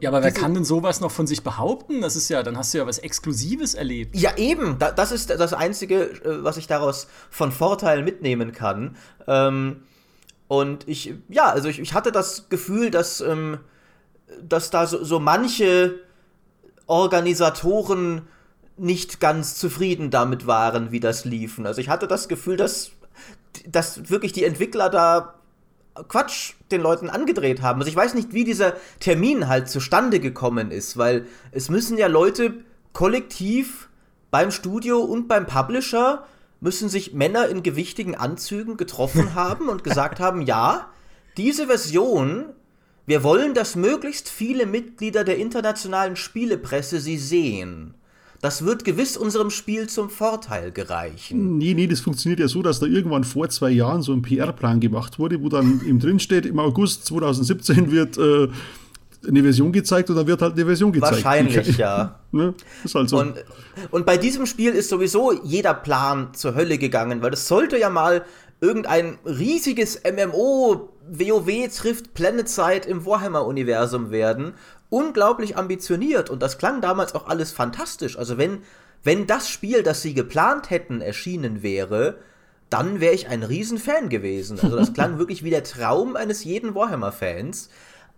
ja, 0.00 0.08
aber 0.08 0.22
wer 0.22 0.32
kann 0.32 0.54
denn 0.54 0.64
sowas 0.64 1.00
noch 1.00 1.10
von 1.10 1.26
sich 1.26 1.42
behaupten? 1.42 2.00
Das 2.00 2.16
ist 2.16 2.30
ja, 2.30 2.42
dann 2.42 2.56
hast 2.56 2.72
du 2.72 2.78
ja 2.78 2.86
was 2.86 2.98
Exklusives 2.98 3.74
erlebt. 3.74 4.16
Ja, 4.16 4.36
eben. 4.36 4.78
das 4.78 5.12
ist 5.12 5.28
das 5.28 5.52
Einzige, 5.52 6.04
äh, 6.04 6.42
was 6.42 6.56
ich 6.56 6.66
daraus 6.66 7.06
von 7.30 7.52
Vorteil 7.52 8.02
mitnehmen 8.02 8.52
kann. 8.52 8.96
Ähm, 9.26 9.82
und 10.48 10.88
ich, 10.88 11.14
ja, 11.28 11.50
also 11.50 11.68
ich, 11.68 11.80
ich 11.80 11.92
hatte 11.92 12.12
das 12.12 12.48
Gefühl, 12.48 12.90
dass, 12.90 13.20
ähm, 13.20 13.58
dass 14.42 14.70
da 14.70 14.86
so, 14.86 15.04
so 15.04 15.18
manche 15.18 15.96
Organisatoren 16.86 18.22
nicht 18.76 19.20
ganz 19.20 19.56
zufrieden 19.56 20.10
damit 20.10 20.46
waren, 20.46 20.90
wie 20.90 21.00
das 21.00 21.24
liefen. 21.24 21.66
Also 21.66 21.80
ich 21.80 21.88
hatte 21.88 22.08
das 22.08 22.28
Gefühl, 22.28 22.56
dass, 22.56 22.90
dass 23.66 24.10
wirklich 24.10 24.32
die 24.32 24.44
Entwickler 24.44 24.90
da 24.90 25.34
Quatsch 26.08 26.54
den 26.72 26.80
Leuten 26.80 27.08
angedreht 27.08 27.62
haben. 27.62 27.80
Also 27.80 27.88
ich 27.88 27.96
weiß 27.96 28.14
nicht, 28.14 28.32
wie 28.32 28.44
dieser 28.44 28.74
Termin 28.98 29.48
halt 29.48 29.68
zustande 29.68 30.18
gekommen 30.18 30.72
ist, 30.72 30.96
weil 30.96 31.26
es 31.52 31.68
müssen 31.68 31.96
ja 31.96 32.08
Leute 32.08 32.54
kollektiv 32.92 33.88
beim 34.32 34.50
Studio 34.50 34.98
und 35.00 35.28
beim 35.28 35.46
Publisher 35.46 36.24
müssen 36.60 36.88
sich 36.88 37.12
Männer 37.14 37.48
in 37.48 37.62
gewichtigen 37.62 38.16
Anzügen 38.16 38.76
getroffen 38.76 39.34
haben 39.36 39.68
und 39.68 39.84
gesagt 39.84 40.18
haben, 40.18 40.42
ja, 40.42 40.88
diese 41.36 41.66
Version 41.66 42.46
wir 43.06 43.22
wollen, 43.22 43.54
dass 43.54 43.76
möglichst 43.76 44.28
viele 44.28 44.66
Mitglieder 44.66 45.24
der 45.24 45.38
internationalen 45.38 46.16
Spielepresse 46.16 47.00
sie 47.00 47.18
sehen. 47.18 47.94
Das 48.40 48.64
wird 48.64 48.84
gewiss 48.84 49.16
unserem 49.16 49.48
Spiel 49.48 49.88
zum 49.88 50.10
Vorteil 50.10 50.70
gereichen. 50.70 51.56
Nee, 51.56 51.72
nee, 51.72 51.86
das 51.86 52.00
funktioniert 52.00 52.40
ja 52.40 52.48
so, 52.48 52.60
dass 52.60 52.78
da 52.78 52.84
irgendwann 52.84 53.24
vor 53.24 53.48
zwei 53.48 53.70
Jahren 53.70 54.02
so 54.02 54.12
ein 54.12 54.20
PR-Plan 54.20 54.80
gemacht 54.80 55.18
wurde, 55.18 55.42
wo 55.42 55.48
dann 55.48 55.80
im 55.86 55.98
drin 55.98 56.18
steht, 56.18 56.44
im 56.44 56.58
August 56.58 57.06
2017 57.06 57.90
wird 57.90 58.18
äh, 58.18 58.48
eine 59.26 59.42
Version 59.42 59.72
gezeigt 59.72 60.10
und 60.10 60.16
dann 60.16 60.26
wird 60.26 60.42
halt 60.42 60.54
eine 60.54 60.64
Version 60.66 60.92
gezeigt. 60.92 61.24
Wahrscheinlich, 61.24 61.78
ja. 61.78 62.20
ne? 62.32 62.54
Ist 62.84 62.94
halt 62.94 63.08
so. 63.08 63.18
Und, 63.18 63.34
und 63.90 64.06
bei 64.06 64.16
diesem 64.16 64.46
Spiel 64.46 64.72
ist 64.72 64.90
sowieso 64.90 65.32
jeder 65.42 65.74
Plan 65.74 66.28
zur 66.34 66.54
Hölle 66.54 66.78
gegangen, 66.78 67.22
weil 67.22 67.30
das 67.30 67.48
sollte 67.48 67.78
ja 67.78 67.90
mal 67.90 68.24
irgendein 68.60 69.18
riesiges 69.24 70.00
MMO 70.04 70.90
WoW 71.08 71.68
trifft 71.68 72.14
PlanetSide 72.14 72.88
im 72.88 73.04
Warhammer-Universum 73.04 74.10
werden. 74.10 74.54
Unglaublich 74.90 75.56
ambitioniert 75.56 76.30
und 76.30 76.42
das 76.42 76.58
klang 76.58 76.80
damals 76.80 77.14
auch 77.14 77.26
alles 77.26 77.52
fantastisch. 77.52 78.18
Also 78.18 78.38
wenn, 78.38 78.62
wenn 79.02 79.26
das 79.26 79.48
Spiel, 79.48 79.82
das 79.82 80.02
sie 80.02 80.14
geplant 80.14 80.70
hätten, 80.70 81.00
erschienen 81.00 81.62
wäre, 81.62 82.18
dann 82.70 83.00
wäre 83.00 83.14
ich 83.14 83.28
ein 83.28 83.42
Riesenfan 83.42 84.08
gewesen. 84.08 84.58
Also 84.60 84.76
das 84.76 84.92
klang 84.94 85.18
wirklich 85.18 85.44
wie 85.44 85.50
der 85.50 85.64
Traum 85.64 86.16
eines 86.16 86.44
jeden 86.44 86.74
Warhammer-Fans. 86.74 87.68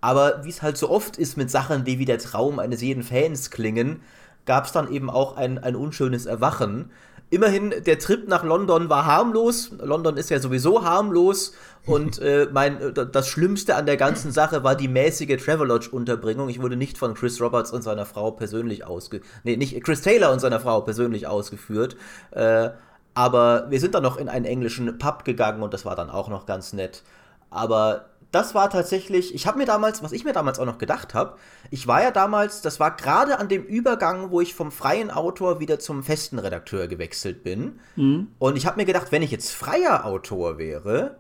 Aber 0.00 0.44
wie 0.44 0.50
es 0.50 0.62
halt 0.62 0.76
so 0.76 0.90
oft 0.90 1.16
ist 1.16 1.36
mit 1.36 1.50
Sachen, 1.50 1.84
die 1.84 1.98
wie 1.98 2.04
der 2.04 2.18
Traum 2.18 2.58
eines 2.58 2.82
jeden 2.82 3.02
Fans 3.02 3.50
klingen, 3.50 4.02
gab 4.44 4.66
es 4.66 4.72
dann 4.72 4.92
eben 4.92 5.10
auch 5.10 5.36
ein, 5.36 5.58
ein 5.58 5.74
unschönes 5.74 6.26
Erwachen. 6.26 6.90
Immerhin, 7.28 7.74
der 7.84 7.98
Trip 7.98 8.28
nach 8.28 8.44
London 8.44 8.88
war 8.88 9.04
harmlos. 9.04 9.72
London 9.82 10.16
ist 10.16 10.30
ja 10.30 10.38
sowieso 10.38 10.84
harmlos. 10.84 11.52
Und 11.84 12.18
äh, 12.20 12.48
mein, 12.52 12.94
das 12.94 13.28
Schlimmste 13.28 13.74
an 13.74 13.86
der 13.86 13.96
ganzen 13.96 14.30
Sache 14.30 14.62
war 14.62 14.76
die 14.76 14.88
mäßige 14.88 15.42
Travelodge-Unterbringung. 15.42 16.48
Ich 16.48 16.62
wurde 16.62 16.76
nicht 16.76 16.98
von 16.98 17.14
Chris 17.14 17.40
Roberts 17.40 17.72
und 17.72 17.82
seiner 17.82 18.06
Frau 18.06 18.30
persönlich 18.30 18.84
ausgeführt. 18.84 19.28
Nee, 19.44 19.56
nicht 19.56 19.82
Chris 19.82 20.02
Taylor 20.02 20.32
und 20.32 20.40
seiner 20.40 20.60
Frau 20.60 20.80
persönlich 20.82 21.26
ausgeführt. 21.26 21.96
Äh, 22.30 22.70
aber 23.14 23.70
wir 23.70 23.80
sind 23.80 23.94
dann 23.94 24.02
noch 24.02 24.18
in 24.18 24.28
einen 24.28 24.44
englischen 24.44 24.98
Pub 24.98 25.24
gegangen 25.24 25.62
und 25.62 25.72
das 25.72 25.84
war 25.84 25.96
dann 25.96 26.10
auch 26.10 26.28
noch 26.28 26.44
ganz 26.44 26.74
nett. 26.74 27.02
Aber 27.50 28.10
das 28.32 28.54
war 28.54 28.68
tatsächlich, 28.70 29.34
ich 29.34 29.46
habe 29.46 29.58
mir 29.58 29.66
damals, 29.66 30.02
was 30.02 30.12
ich 30.12 30.24
mir 30.24 30.32
damals 30.32 30.58
auch 30.58 30.66
noch 30.66 30.78
gedacht 30.78 31.14
habe, 31.14 31.38
ich 31.70 31.86
war 31.86 32.02
ja 32.02 32.10
damals, 32.10 32.60
das 32.60 32.80
war 32.80 32.94
gerade 32.94 33.38
an 33.38 33.48
dem 33.48 33.64
Übergang, 33.64 34.30
wo 34.30 34.40
ich 34.40 34.54
vom 34.54 34.72
freien 34.72 35.10
Autor 35.10 35.60
wieder 35.60 35.78
zum 35.78 36.02
festen 36.02 36.38
Redakteur 36.38 36.88
gewechselt 36.88 37.42
bin. 37.42 37.80
Mhm. 37.96 38.28
Und 38.38 38.56
ich 38.56 38.66
habe 38.66 38.76
mir 38.76 38.84
gedacht, 38.84 39.10
wenn 39.10 39.22
ich 39.22 39.30
jetzt 39.30 39.52
freier 39.52 40.04
Autor 40.04 40.58
wäre, 40.58 41.16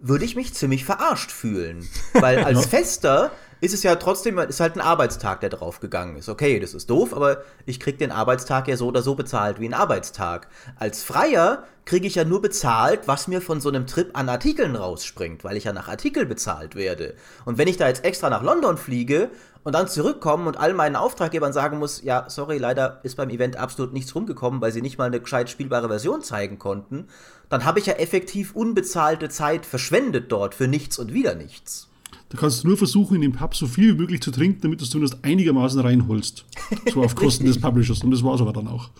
würde 0.00 0.24
ich 0.24 0.36
mich 0.36 0.54
ziemlich 0.54 0.84
verarscht 0.84 1.30
fühlen. 1.30 1.88
Weil 2.12 2.38
als 2.44 2.66
Fester 2.66 3.30
ist 3.60 3.74
es 3.74 3.82
ja 3.82 3.96
trotzdem, 3.96 4.38
ist 4.38 4.60
halt 4.60 4.76
ein 4.76 4.80
Arbeitstag, 4.80 5.40
der 5.40 5.50
drauf 5.50 5.80
gegangen 5.80 6.16
ist. 6.16 6.28
Okay, 6.28 6.60
das 6.60 6.74
ist 6.74 6.90
doof, 6.90 7.14
aber 7.14 7.42
ich 7.66 7.80
krieg 7.80 7.98
den 7.98 8.12
Arbeitstag 8.12 8.68
ja 8.68 8.76
so 8.76 8.86
oder 8.86 9.02
so 9.02 9.14
bezahlt 9.14 9.60
wie 9.60 9.68
ein 9.68 9.74
Arbeitstag. 9.74 10.48
Als 10.76 11.02
Freier 11.02 11.64
kriege 11.84 12.06
ich 12.06 12.16
ja 12.16 12.24
nur 12.24 12.42
bezahlt, 12.42 13.08
was 13.08 13.28
mir 13.28 13.40
von 13.40 13.60
so 13.60 13.68
einem 13.68 13.86
Trip 13.86 14.10
an 14.12 14.28
Artikeln 14.28 14.76
rausspringt, 14.76 15.42
weil 15.42 15.56
ich 15.56 15.64
ja 15.64 15.72
nach 15.72 15.88
Artikel 15.88 16.26
bezahlt 16.26 16.74
werde. 16.74 17.14
Und 17.46 17.58
wenn 17.58 17.66
ich 17.66 17.78
da 17.78 17.88
jetzt 17.88 18.04
extra 18.04 18.30
nach 18.30 18.42
London 18.42 18.76
fliege 18.76 19.30
und 19.64 19.74
dann 19.74 19.88
zurückkomme 19.88 20.46
und 20.46 20.56
all 20.58 20.74
meinen 20.74 20.96
Auftraggebern 20.96 21.52
sagen 21.52 21.78
muss, 21.78 22.02
ja, 22.02 22.26
sorry, 22.28 22.58
leider 22.58 23.00
ist 23.02 23.16
beim 23.16 23.30
Event 23.30 23.56
absolut 23.56 23.92
nichts 23.92 24.14
rumgekommen, 24.14 24.60
weil 24.60 24.72
sie 24.72 24.82
nicht 24.82 24.98
mal 24.98 25.06
eine 25.06 25.20
gescheit 25.20 25.50
spielbare 25.50 25.88
Version 25.88 26.22
zeigen 26.22 26.58
konnten, 26.58 27.08
dann 27.48 27.64
habe 27.64 27.78
ich 27.78 27.86
ja 27.86 27.94
effektiv 27.94 28.54
unbezahlte 28.54 29.28
Zeit 29.30 29.66
verschwendet 29.66 30.30
dort 30.30 30.54
für 30.54 30.68
nichts 30.68 30.98
und 30.98 31.12
wieder 31.12 31.34
nichts. 31.34 31.88
Da 32.30 32.36
kannst 32.38 32.62
du 32.62 32.68
nur 32.68 32.76
versuchen, 32.76 33.16
in 33.16 33.22
dem 33.22 33.32
Pub 33.32 33.54
so 33.54 33.66
viel 33.66 33.94
wie 33.94 34.00
möglich 34.00 34.20
zu 34.20 34.30
trinken, 34.30 34.60
damit 34.60 34.80
du 34.80 34.84
es 34.84 34.90
zumindest 34.90 35.24
einigermaßen 35.24 35.80
reinholst. 35.80 36.44
So 36.92 37.02
auf 37.02 37.14
Kosten 37.14 37.46
des 37.46 37.60
Publishers. 37.60 38.04
Und 38.04 38.10
das 38.10 38.22
war 38.22 38.34
es 38.34 38.40
aber 38.40 38.52
dann 38.52 38.68
auch. 38.68 38.90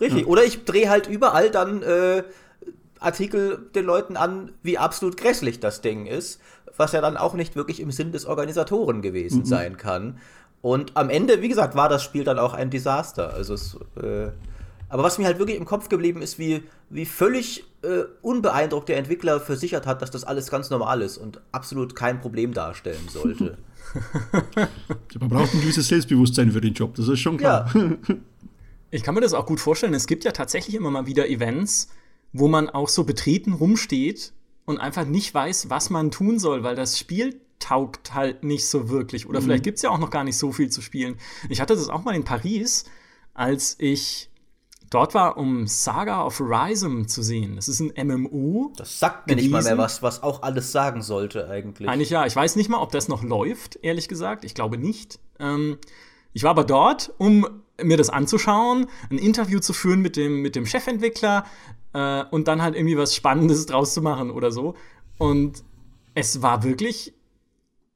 Richtig. 0.00 0.22
Ja. 0.22 0.26
Oder 0.26 0.44
ich 0.44 0.64
drehe 0.64 0.88
halt 0.88 1.06
überall 1.06 1.50
dann 1.50 1.82
äh, 1.82 2.22
Artikel 2.98 3.68
den 3.74 3.84
Leuten 3.84 4.16
an, 4.16 4.52
wie 4.62 4.78
absolut 4.78 5.16
grässlich 5.16 5.60
das 5.60 5.80
Ding 5.82 6.06
ist, 6.06 6.40
was 6.76 6.92
ja 6.92 7.00
dann 7.00 7.16
auch 7.16 7.34
nicht 7.34 7.56
wirklich 7.56 7.80
im 7.80 7.90
Sinn 7.90 8.12
des 8.12 8.24
Organisatoren 8.24 9.02
gewesen 9.02 9.40
mhm. 9.40 9.46
sein 9.46 9.76
kann. 9.76 10.18
Und 10.60 10.96
am 10.96 11.10
Ende, 11.10 11.42
wie 11.42 11.48
gesagt, 11.48 11.76
war 11.76 11.88
das 11.88 12.02
Spiel 12.02 12.24
dann 12.24 12.38
auch 12.38 12.54
ein 12.54 12.70
Desaster. 12.70 13.32
Also 13.34 13.54
es, 13.54 13.76
äh, 14.02 14.30
aber 14.88 15.02
was 15.02 15.18
mir 15.18 15.26
halt 15.26 15.38
wirklich 15.38 15.56
im 15.56 15.64
Kopf 15.64 15.88
geblieben 15.88 16.22
ist, 16.22 16.38
wie, 16.38 16.62
wie 16.90 17.06
völlig 17.06 17.64
äh, 17.82 18.04
unbeeindruckt 18.22 18.88
der 18.88 18.96
Entwickler 18.96 19.40
versichert 19.40 19.86
hat, 19.86 20.02
dass 20.02 20.10
das 20.10 20.24
alles 20.24 20.50
ganz 20.50 20.70
normal 20.70 21.02
ist 21.02 21.18
und 21.18 21.40
absolut 21.52 21.94
kein 21.94 22.20
Problem 22.20 22.54
darstellen 22.54 23.08
sollte. 23.08 23.58
Man 25.20 25.28
braucht 25.28 25.54
ein 25.54 25.60
gewisses 25.60 25.88
Selbstbewusstsein 25.88 26.52
für 26.52 26.60
den 26.60 26.74
Job, 26.74 26.94
das 26.94 27.08
ist 27.08 27.20
schon 27.20 27.36
klar. 27.36 27.70
Ja. 27.74 27.96
Ich 28.90 29.02
kann 29.02 29.14
mir 29.14 29.20
das 29.20 29.34
auch 29.34 29.44
gut 29.44 29.60
vorstellen. 29.60 29.92
Es 29.92 30.06
gibt 30.06 30.24
ja 30.24 30.32
tatsächlich 30.32 30.74
immer 30.74 30.90
mal 30.90 31.04
wieder 31.04 31.28
Events, 31.28 31.90
wo 32.32 32.48
man 32.48 32.70
auch 32.70 32.88
so 32.88 33.04
betreten 33.04 33.52
rumsteht 33.52 34.32
und 34.64 34.78
einfach 34.78 35.04
nicht 35.04 35.34
weiß, 35.34 35.68
was 35.68 35.90
man 35.90 36.10
tun 36.10 36.38
soll, 36.38 36.62
weil 36.62 36.74
das 36.74 36.98
Spiel 36.98 37.38
taugt 37.58 38.14
halt 38.14 38.44
nicht 38.44 38.66
so 38.66 38.88
wirklich. 38.88 39.28
Oder 39.28 39.40
mhm. 39.40 39.44
vielleicht 39.44 39.64
gibt 39.64 39.76
es 39.76 39.82
ja 39.82 39.90
auch 39.90 39.98
noch 39.98 40.10
gar 40.10 40.24
nicht 40.24 40.38
so 40.38 40.52
viel 40.52 40.70
zu 40.70 40.80
spielen. 40.80 41.16
Ich 41.50 41.60
hatte 41.60 41.74
das 41.74 41.88
auch 41.88 42.04
mal 42.04 42.14
in 42.14 42.24
Paris, 42.24 42.84
als 43.34 43.76
ich 43.78 44.30
dort 44.90 45.14
war, 45.14 45.36
um 45.36 45.66
Saga 45.66 46.24
of 46.24 46.40
Rhysm 46.40 47.04
zu 47.04 47.22
sehen. 47.22 47.56
Das 47.56 47.68
ist 47.68 47.80
ein 47.80 47.92
MMO. 48.06 48.72
Das 48.76 48.98
sagt 48.98 49.26
mir 49.26 49.34
gewesen. 49.34 49.44
nicht 49.44 49.52
mal 49.52 49.62
mehr 49.62 49.78
was, 49.78 50.02
was 50.02 50.22
auch 50.22 50.42
alles 50.42 50.72
sagen 50.72 51.02
sollte 51.02 51.48
eigentlich. 51.48 51.88
Eigentlich 51.88 52.10
ja. 52.10 52.26
Ich 52.26 52.34
weiß 52.34 52.56
nicht 52.56 52.68
mal, 52.68 52.80
ob 52.80 52.92
das 52.92 53.08
noch 53.08 53.22
läuft, 53.22 53.78
ehrlich 53.82 54.08
gesagt. 54.08 54.44
Ich 54.44 54.54
glaube 54.54 54.78
nicht. 54.78 55.18
Ähm, 55.38 55.78
ich 56.32 56.42
war 56.42 56.50
aber 56.50 56.64
dort, 56.64 57.12
um 57.18 57.46
mir 57.82 57.96
das 57.96 58.10
anzuschauen, 58.10 58.86
ein 59.10 59.18
Interview 59.18 59.60
zu 59.60 59.72
führen 59.72 60.00
mit 60.00 60.16
dem, 60.16 60.42
mit 60.42 60.56
dem 60.56 60.66
Chefentwickler 60.66 61.44
äh, 61.92 62.24
und 62.30 62.48
dann 62.48 62.62
halt 62.62 62.74
irgendwie 62.74 62.96
was 62.96 63.14
Spannendes 63.14 63.66
draus 63.66 63.94
zu 63.94 64.02
machen 64.02 64.30
oder 64.30 64.50
so. 64.50 64.74
Und 65.18 65.62
es 66.14 66.42
war 66.42 66.64
wirklich 66.64 67.14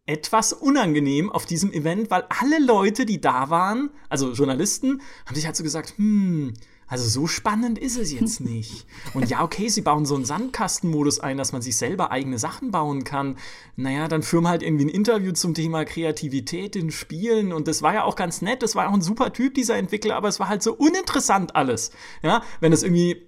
etwas 0.07 0.53
unangenehm 0.53 1.31
auf 1.31 1.47
diesem 1.47 1.73
Event, 1.73 2.11
weil 2.11 2.25
alle 2.29 2.65
Leute, 2.65 3.07
die 3.07 3.21
da 3.21 3.51
waren, 3.51 3.91
also 4.09 4.33
Journalisten, 4.33 5.01
haben 5.27 5.35
sich 5.35 5.47
halt 5.47 5.57
so 5.57 5.63
gesagt, 5.63 5.95
hm, 5.97 6.55
also 6.93 7.09
so 7.09 7.27
spannend 7.27 7.79
ist 7.79 7.97
es 7.97 8.13
jetzt 8.13 8.41
nicht. 8.45 8.87
Und 9.15 9.31
ja, 9.31 9.43
okay, 9.43 9.69
sie 9.69 9.81
bauen 9.81 10.05
so 10.05 10.15
einen 10.15 10.27
Sandkastenmodus 10.27 11.21
ein, 11.21 11.39
dass 11.39 11.53
man 11.53 11.63
sich 11.63 11.77
selber 11.77 12.11
eigene 12.11 12.39
Sachen 12.39 12.71
bauen 12.71 13.03
kann. 13.03 13.39
Naja, 13.77 14.09
dann 14.09 14.23
führen 14.23 14.45
wir 14.45 14.51
halt 14.51 14.63
irgendwie 14.63 14.85
ein 14.85 14.91
Interview 14.91 15.33
zum 15.33 15.55
Thema 15.55 15.87
Kreativität 15.87 16.77
in 16.77 16.91
Spielen. 16.91 17.55
Und 17.55 17.67
das 17.67 17.81
war 17.81 17.95
ja 17.95 18.05
auch 18.05 18.15
ganz 18.15 18.43
nett. 18.43 18.63
Das 18.63 18.77
war 18.77 18.91
auch 18.91 18.93
ein 18.93 19.01
super 19.01 19.33
Typ, 19.33 19.55
dieser 19.55 19.77
Entwickler, 19.77 20.17
aber 20.17 20.29
es 20.29 20.39
war 20.39 20.49
halt 20.49 20.63
so 20.63 20.75
uninteressant 20.75 21.57
alles. 21.57 21.93
Ja, 22.23 22.43
wenn 22.61 22.75
es 22.75 22.83
irgendwie 22.83 23.27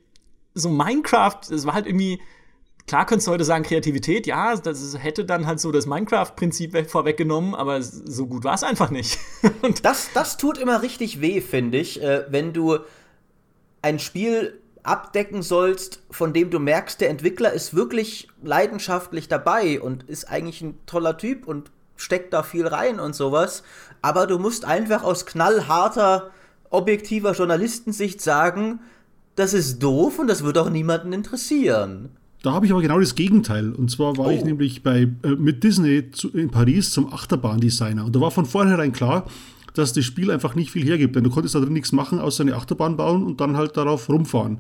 so 0.52 0.68
Minecraft, 0.68 1.40
es 1.50 1.64
war 1.64 1.72
halt 1.72 1.86
irgendwie 1.86 2.20
Klar 2.86 3.06
könntest 3.06 3.28
du 3.28 3.32
heute 3.32 3.44
sagen, 3.44 3.64
Kreativität, 3.64 4.26
ja, 4.26 4.54
das 4.56 4.98
hätte 4.98 5.24
dann 5.24 5.46
halt 5.46 5.58
so 5.58 5.72
das 5.72 5.86
Minecraft-Prinzip 5.86 6.90
vorweggenommen, 6.90 7.54
aber 7.54 7.80
so 7.80 8.26
gut 8.26 8.44
war 8.44 8.54
es 8.54 8.62
einfach 8.62 8.90
nicht. 8.90 9.18
das, 9.82 10.10
das 10.12 10.36
tut 10.36 10.58
immer 10.58 10.82
richtig 10.82 11.22
weh, 11.22 11.40
finde 11.40 11.78
ich, 11.78 12.02
äh, 12.02 12.26
wenn 12.28 12.52
du 12.52 12.80
ein 13.84 13.98
Spiel 13.98 14.58
abdecken 14.82 15.42
sollst, 15.42 16.02
von 16.10 16.32
dem 16.32 16.50
du 16.50 16.58
merkst, 16.58 17.00
der 17.00 17.10
Entwickler 17.10 17.52
ist 17.52 17.74
wirklich 17.74 18.28
leidenschaftlich 18.42 19.28
dabei 19.28 19.80
und 19.80 20.04
ist 20.04 20.24
eigentlich 20.30 20.62
ein 20.62 20.78
toller 20.86 21.18
Typ 21.18 21.46
und 21.46 21.70
steckt 21.96 22.32
da 22.32 22.42
viel 22.42 22.66
rein 22.66 22.98
und 22.98 23.14
sowas, 23.14 23.62
aber 24.02 24.26
du 24.26 24.38
musst 24.38 24.64
einfach 24.64 25.04
aus 25.04 25.26
knallharter, 25.26 26.30
objektiver 26.70 27.32
Journalistensicht 27.32 28.20
sagen, 28.20 28.80
das 29.36 29.52
ist 29.52 29.82
doof 29.82 30.18
und 30.18 30.28
das 30.28 30.44
wird 30.44 30.58
auch 30.58 30.70
niemanden 30.70 31.12
interessieren. 31.12 32.10
Da 32.42 32.52
habe 32.52 32.66
ich 32.66 32.72
aber 32.72 32.82
genau 32.82 33.00
das 33.00 33.14
Gegenteil. 33.14 33.72
Und 33.72 33.90
zwar 33.90 34.16
war 34.18 34.26
oh. 34.26 34.30
ich 34.30 34.44
nämlich 34.44 34.82
bei, 34.82 35.08
äh, 35.22 35.28
mit 35.38 35.64
Disney 35.64 36.10
zu, 36.10 36.30
in 36.30 36.50
Paris 36.50 36.90
zum 36.90 37.12
Achterbahndesigner. 37.12 38.04
Und 38.04 38.14
da 38.14 38.20
war 38.20 38.30
von 38.30 38.44
vornherein 38.44 38.92
klar, 38.92 39.26
dass 39.74 39.92
das 39.92 40.04
Spiel 40.04 40.30
einfach 40.30 40.54
nicht 40.54 40.70
viel 40.70 40.84
hergibt. 40.84 41.14
Denn 41.14 41.24
du 41.24 41.30
konntest 41.30 41.54
da 41.54 41.60
drin 41.60 41.72
nichts 41.74 41.92
machen, 41.92 42.18
außer 42.18 42.42
eine 42.42 42.56
Achterbahn 42.56 42.96
bauen 42.96 43.22
und 43.24 43.40
dann 43.40 43.56
halt 43.56 43.76
darauf 43.76 44.08
rumfahren. 44.08 44.58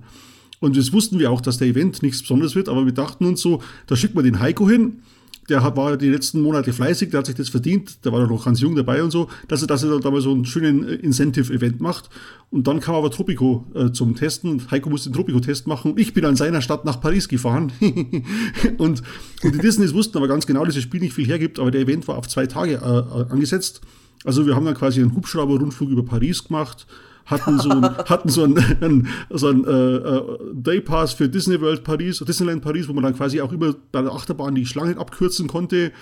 Und 0.60 0.76
das 0.76 0.92
wussten 0.92 1.18
wir 1.18 1.30
auch, 1.30 1.40
dass 1.40 1.58
der 1.58 1.68
Event 1.68 2.02
nichts 2.02 2.20
Besonderes 2.20 2.54
wird, 2.54 2.68
aber 2.68 2.84
wir 2.84 2.92
dachten 2.92 3.24
uns 3.26 3.40
so, 3.40 3.62
da 3.86 3.96
schickt 3.96 4.14
man 4.14 4.24
den 4.24 4.40
Heiko 4.40 4.68
hin, 4.68 5.02
der 5.48 5.62
war 5.76 5.96
die 5.96 6.08
letzten 6.08 6.40
Monate 6.40 6.72
fleißig, 6.72 7.10
der 7.10 7.18
hat 7.18 7.26
sich 7.26 7.34
das 7.34 7.50
verdient, 7.50 8.04
der 8.04 8.12
war 8.12 8.26
noch 8.26 8.44
ganz 8.44 8.60
jung 8.60 8.74
dabei 8.74 9.02
und 9.02 9.10
so, 9.10 9.28
dass 9.48 9.60
er, 9.60 9.66
dass 9.66 9.82
er 9.82 10.00
da 10.00 10.10
mal 10.10 10.20
so 10.20 10.32
einen 10.32 10.46
schönen 10.46 10.88
äh, 10.88 10.94
Incentive-Event 10.94 11.80
macht. 11.80 12.08
Und 12.50 12.66
dann 12.66 12.80
kam 12.80 12.94
aber 12.94 13.10
Tropico 13.10 13.66
äh, 13.74 13.90
zum 13.90 14.14
Testen 14.14 14.50
und 14.50 14.70
Heiko 14.70 14.88
musste 14.88 15.10
den 15.10 15.14
Tropico-Test 15.14 15.66
machen 15.66 15.92
und 15.92 16.00
ich 16.00 16.14
bin 16.14 16.24
an 16.24 16.36
seiner 16.36 16.62
Stadt 16.62 16.84
nach 16.84 17.00
Paris 17.00 17.28
gefahren. 17.28 17.72
und, 18.78 19.02
und 19.42 19.54
die 19.54 19.58
Disneys 19.58 19.92
wussten 19.92 20.16
aber 20.16 20.28
ganz 20.28 20.46
genau, 20.46 20.64
dass 20.64 20.74
das 20.74 20.84
Spiel 20.84 21.00
nicht 21.00 21.12
viel 21.14 21.26
hergibt, 21.26 21.58
aber 21.58 21.70
der 21.70 21.82
Event 21.82 22.08
war 22.08 22.16
auf 22.16 22.28
zwei 22.28 22.46
Tage 22.46 22.74
äh, 22.76 23.32
angesetzt. 23.32 23.82
Also 24.24 24.46
wir 24.46 24.56
haben 24.56 24.64
dann 24.64 24.74
quasi 24.74 25.00
einen 25.00 25.14
Hubschrauber-Rundflug 25.14 25.90
über 25.90 26.02
Paris 26.02 26.44
gemacht, 26.44 26.86
hatten 27.26 27.58
so, 27.58 27.70
ein, 27.70 27.84
hatten 28.08 28.28
so 28.28 28.44
einen, 28.44 28.58
einen, 28.80 29.08
so 29.30 29.48
einen 29.48 29.64
äh, 29.64 29.96
äh, 29.96 30.38
Daypass 30.54 31.12
für 31.12 31.28
Disney 31.28 31.60
World 31.60 31.84
Paris, 31.84 32.18
Disneyland 32.18 32.62
Paris, 32.62 32.88
wo 32.88 32.94
man 32.94 33.04
dann 33.04 33.14
quasi 33.14 33.40
auch 33.40 33.52
immer 33.52 33.74
bei 33.92 34.02
der 34.02 34.12
Achterbahn 34.12 34.54
die 34.54 34.66
Schlange 34.66 34.96
abkürzen 34.98 35.46
konnte, 35.46 35.92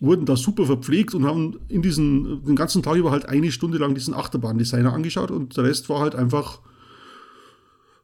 wurden 0.00 0.26
da 0.26 0.36
super 0.36 0.66
verpflegt 0.66 1.14
und 1.14 1.24
haben 1.24 1.58
in 1.68 1.82
diesen, 1.82 2.44
den 2.44 2.56
ganzen 2.56 2.82
Tag 2.82 2.96
über 2.96 3.10
halt 3.10 3.28
eine 3.28 3.52
Stunde 3.52 3.78
lang 3.78 3.94
diesen 3.94 4.14
Achterbahndesigner 4.14 4.92
angeschaut 4.92 5.30
und 5.30 5.56
der 5.56 5.64
Rest 5.64 5.88
war 5.88 6.00
halt 6.00 6.14
einfach 6.14 6.60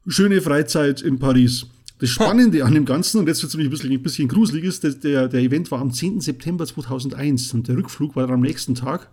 schöne 0.06 0.40
Freizeit 0.40 1.02
in 1.02 1.18
Paris. 1.18 1.66
Das 1.98 2.10
Spannende 2.10 2.64
an 2.64 2.74
dem 2.74 2.84
Ganzen, 2.84 3.18
und 3.18 3.28
jetzt 3.28 3.42
wird 3.42 3.50
es 3.50 3.54
nämlich 3.54 3.68
ein 3.68 3.70
bisschen, 3.70 3.92
ein 3.92 4.02
bisschen 4.02 4.28
gruselig, 4.28 4.64
ist, 4.64 5.04
der, 5.04 5.28
der 5.28 5.40
Event 5.40 5.70
war 5.70 5.80
am 5.80 5.92
10. 5.92 6.20
September 6.20 6.66
2001 6.66 7.54
und 7.54 7.68
der 7.68 7.76
Rückflug 7.76 8.16
war 8.16 8.26
dann 8.26 8.34
am 8.34 8.40
nächsten 8.40 8.74
Tag. 8.74 9.08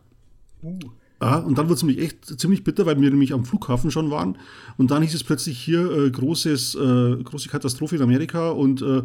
Uh. 0.62 0.80
Ja, 1.22 1.38
und 1.40 1.58
dann 1.58 1.66
wurde 1.66 1.76
es 1.76 1.84
nämlich 1.84 2.02
echt 2.02 2.40
ziemlich 2.40 2.64
bitter, 2.64 2.86
weil 2.86 3.00
wir 3.00 3.10
nämlich 3.10 3.34
am 3.34 3.44
Flughafen 3.44 3.92
schon 3.92 4.10
waren. 4.10 4.38
Und 4.78 4.92
dann 4.92 5.04
hieß 5.04 5.14
es 5.14 5.24
plötzlich 5.24 5.60
hier 5.60 5.92
äh, 5.92 6.10
großes, 6.10 6.76
äh, 6.76 7.24
große 7.24 7.50
Katastrophe 7.50 7.98
in 7.98 8.02
Amerika 8.02 8.52
und 8.52 8.82
äh, 8.82 9.04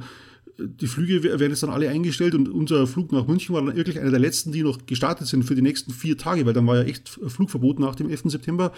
die 0.58 0.86
Flüge 0.86 1.22
werden 1.24 1.50
jetzt 1.50 1.62
dann 1.62 1.70
alle 1.70 1.88
eingestellt 1.88 2.34
und 2.34 2.48
unser 2.48 2.86
Flug 2.86 3.10
nach 3.10 3.26
München 3.26 3.54
war 3.54 3.62
dann 3.62 3.74
wirklich 3.74 3.98
einer 3.98 4.10
der 4.10 4.20
letzten, 4.20 4.52
die 4.52 4.62
noch 4.62 4.86
gestartet 4.86 5.26
sind 5.26 5.42
für 5.42 5.56
die 5.56 5.62
nächsten 5.62 5.92
vier 5.92 6.16
Tage, 6.16 6.46
weil 6.46 6.52
dann 6.52 6.66
war 6.66 6.76
ja 6.76 6.82
echt 6.82 7.08
Flugverbot 7.08 7.80
nach 7.80 7.96
dem 7.96 8.08
11. 8.08 8.22
September. 8.26 8.72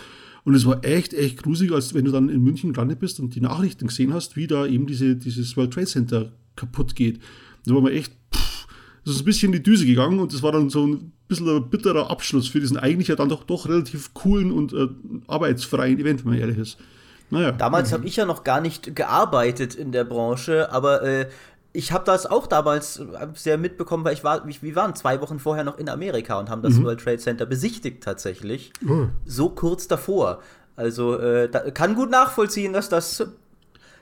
Und 0.44 0.54
es 0.54 0.64
war 0.64 0.84
echt, 0.84 1.12
echt 1.12 1.42
gruselig, 1.42 1.72
als 1.72 1.92
wenn 1.92 2.04
du 2.06 2.12
dann 2.12 2.30
in 2.30 2.42
München 2.42 2.72
gelandet 2.72 3.00
bist 3.00 3.20
und 3.20 3.34
die 3.34 3.40
Nachrichten 3.40 3.88
gesehen 3.88 4.14
hast, 4.14 4.36
wie 4.36 4.46
da 4.46 4.64
eben 4.64 4.86
diese, 4.86 5.16
dieses 5.16 5.56
World 5.56 5.74
Trade 5.74 5.86
Center 5.86 6.32
kaputt 6.54 6.94
geht. 6.94 7.20
Da 7.66 7.74
war 7.74 7.82
man 7.82 7.92
echt, 7.92 8.12
das 9.06 9.14
ist 9.14 9.20
ein 9.20 9.24
bisschen 9.24 9.52
in 9.52 9.62
die 9.62 9.62
Düse 9.62 9.86
gegangen 9.86 10.18
und 10.18 10.34
das 10.34 10.42
war 10.42 10.50
dann 10.50 10.68
so 10.68 10.84
ein 10.84 11.12
bisschen 11.28 11.48
ein 11.48 11.70
bitterer 11.70 12.10
Abschluss 12.10 12.48
für 12.48 12.58
diesen 12.58 12.76
eigentlich 12.76 13.06
ja 13.06 13.14
dann 13.14 13.28
doch, 13.28 13.44
doch 13.44 13.68
relativ 13.68 14.12
coolen 14.14 14.50
und 14.50 14.72
äh, 14.72 14.88
arbeitsfreien 15.28 16.00
Event, 16.00 16.24
wenn 16.24 16.32
man 16.32 16.40
ehrlich 16.40 16.58
ist. 16.58 16.78
Naja. 17.30 17.52
Damals 17.52 17.90
mhm. 17.90 17.94
habe 17.94 18.06
ich 18.06 18.16
ja 18.16 18.24
noch 18.24 18.42
gar 18.42 18.60
nicht 18.60 18.96
gearbeitet 18.96 19.76
in 19.76 19.92
der 19.92 20.02
Branche, 20.02 20.72
aber 20.72 21.02
äh, 21.02 21.28
ich 21.72 21.92
habe 21.92 22.04
das 22.04 22.26
auch 22.26 22.48
damals 22.48 22.98
äh, 22.98 23.28
sehr 23.34 23.58
mitbekommen, 23.58 24.04
weil 24.04 24.14
ich 24.14 24.24
war, 24.24 24.42
wir 24.44 24.74
waren 24.74 24.96
zwei 24.96 25.20
Wochen 25.20 25.38
vorher 25.38 25.62
noch 25.62 25.78
in 25.78 25.88
Amerika 25.88 26.40
und 26.40 26.50
haben 26.50 26.62
das 26.62 26.74
mhm. 26.74 26.84
World 26.84 27.00
Trade 27.00 27.18
Center 27.18 27.46
besichtigt 27.46 28.02
tatsächlich. 28.02 28.72
Mhm. 28.80 29.10
So 29.24 29.50
kurz 29.50 29.86
davor. 29.86 30.40
Also 30.74 31.16
äh, 31.16 31.48
da, 31.48 31.70
kann 31.70 31.94
gut 31.94 32.10
nachvollziehen, 32.10 32.72
dass 32.72 32.88
das 32.88 33.24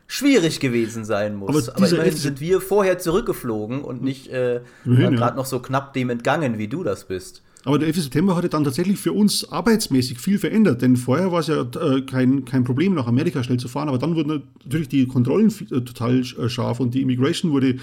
schwierig 0.07 0.61
gewesen 0.61 1.05
sein 1.05 1.37
muss. 1.37 1.69
Aber, 1.69 1.77
Aber 1.77 1.91
immerhin 1.91 2.17
sind 2.17 2.41
wir 2.41 2.61
vorher 2.61 2.99
zurückgeflogen 2.99 3.83
und 3.83 4.03
nicht 4.03 4.29
äh, 4.29 4.61
ja. 4.85 5.11
gerade 5.11 5.37
noch 5.37 5.47
so 5.47 5.61
knapp 5.61 5.93
dem 5.95 6.11
entgangen, 6.11 6.59
wie 6.59 6.69
du 6.69 6.83
das 6.83 7.07
bist. 7.07 7.43
Aber 7.65 7.79
der 7.79 7.89
11. 7.89 8.03
September 8.03 8.37
hatte 8.37 8.51
dann 8.51 8.65
tatsächlich 8.65 8.99
für 8.99 9.13
uns 9.13 9.51
arbeitsmäßig 9.51 10.19
viel 10.19 10.39
verändert, 10.39 10.83
denn 10.83 10.97
vorher 10.97 11.33
war 11.33 11.41
es 11.41 11.47
ja 11.47 11.63
äh, 11.63 12.03
kein, 12.03 12.45
kein 12.45 12.63
Problem, 12.63 12.95
nach 12.95 13.07
Amerika 13.07 13.43
schnell 13.43 13.59
zu 13.59 13.69
fahren, 13.69 13.89
aber 13.89 13.97
dann 13.97 14.15
wurden 14.15 14.43
natürlich 14.65 14.89
die 14.89 15.07
Kontrollen 15.07 15.49
äh, 15.49 15.81
total 15.81 16.21
äh, 16.21 16.49
scharf 16.51 16.81
und 16.81 16.93
die 16.93 17.01
Immigration 17.01 17.53
wurde, 17.53 17.77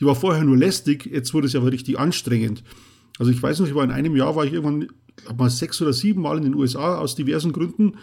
die 0.00 0.04
war 0.04 0.16
vorher 0.16 0.42
nur 0.42 0.56
lästig, 0.56 1.06
jetzt 1.06 1.32
wurde 1.34 1.46
es 1.46 1.52
ja 1.52 1.60
richtig 1.60 1.98
anstrengend. 1.98 2.64
Also 3.20 3.30
ich 3.30 3.40
weiß 3.40 3.60
noch, 3.60 3.68
ich 3.68 3.74
war 3.76 3.84
in 3.84 3.92
einem 3.92 4.16
Jahr, 4.16 4.34
war 4.34 4.44
ich 4.44 4.52
irgendwann, 4.52 4.88
glaube 5.24 5.42
mal 5.42 5.50
sechs 5.50 5.80
oder 5.80 5.92
sieben 5.92 6.22
Mal 6.22 6.38
in 6.38 6.44
den 6.44 6.54
USA 6.54 6.98
aus 6.98 7.14
diversen 7.14 7.52
Gründen 7.52 7.94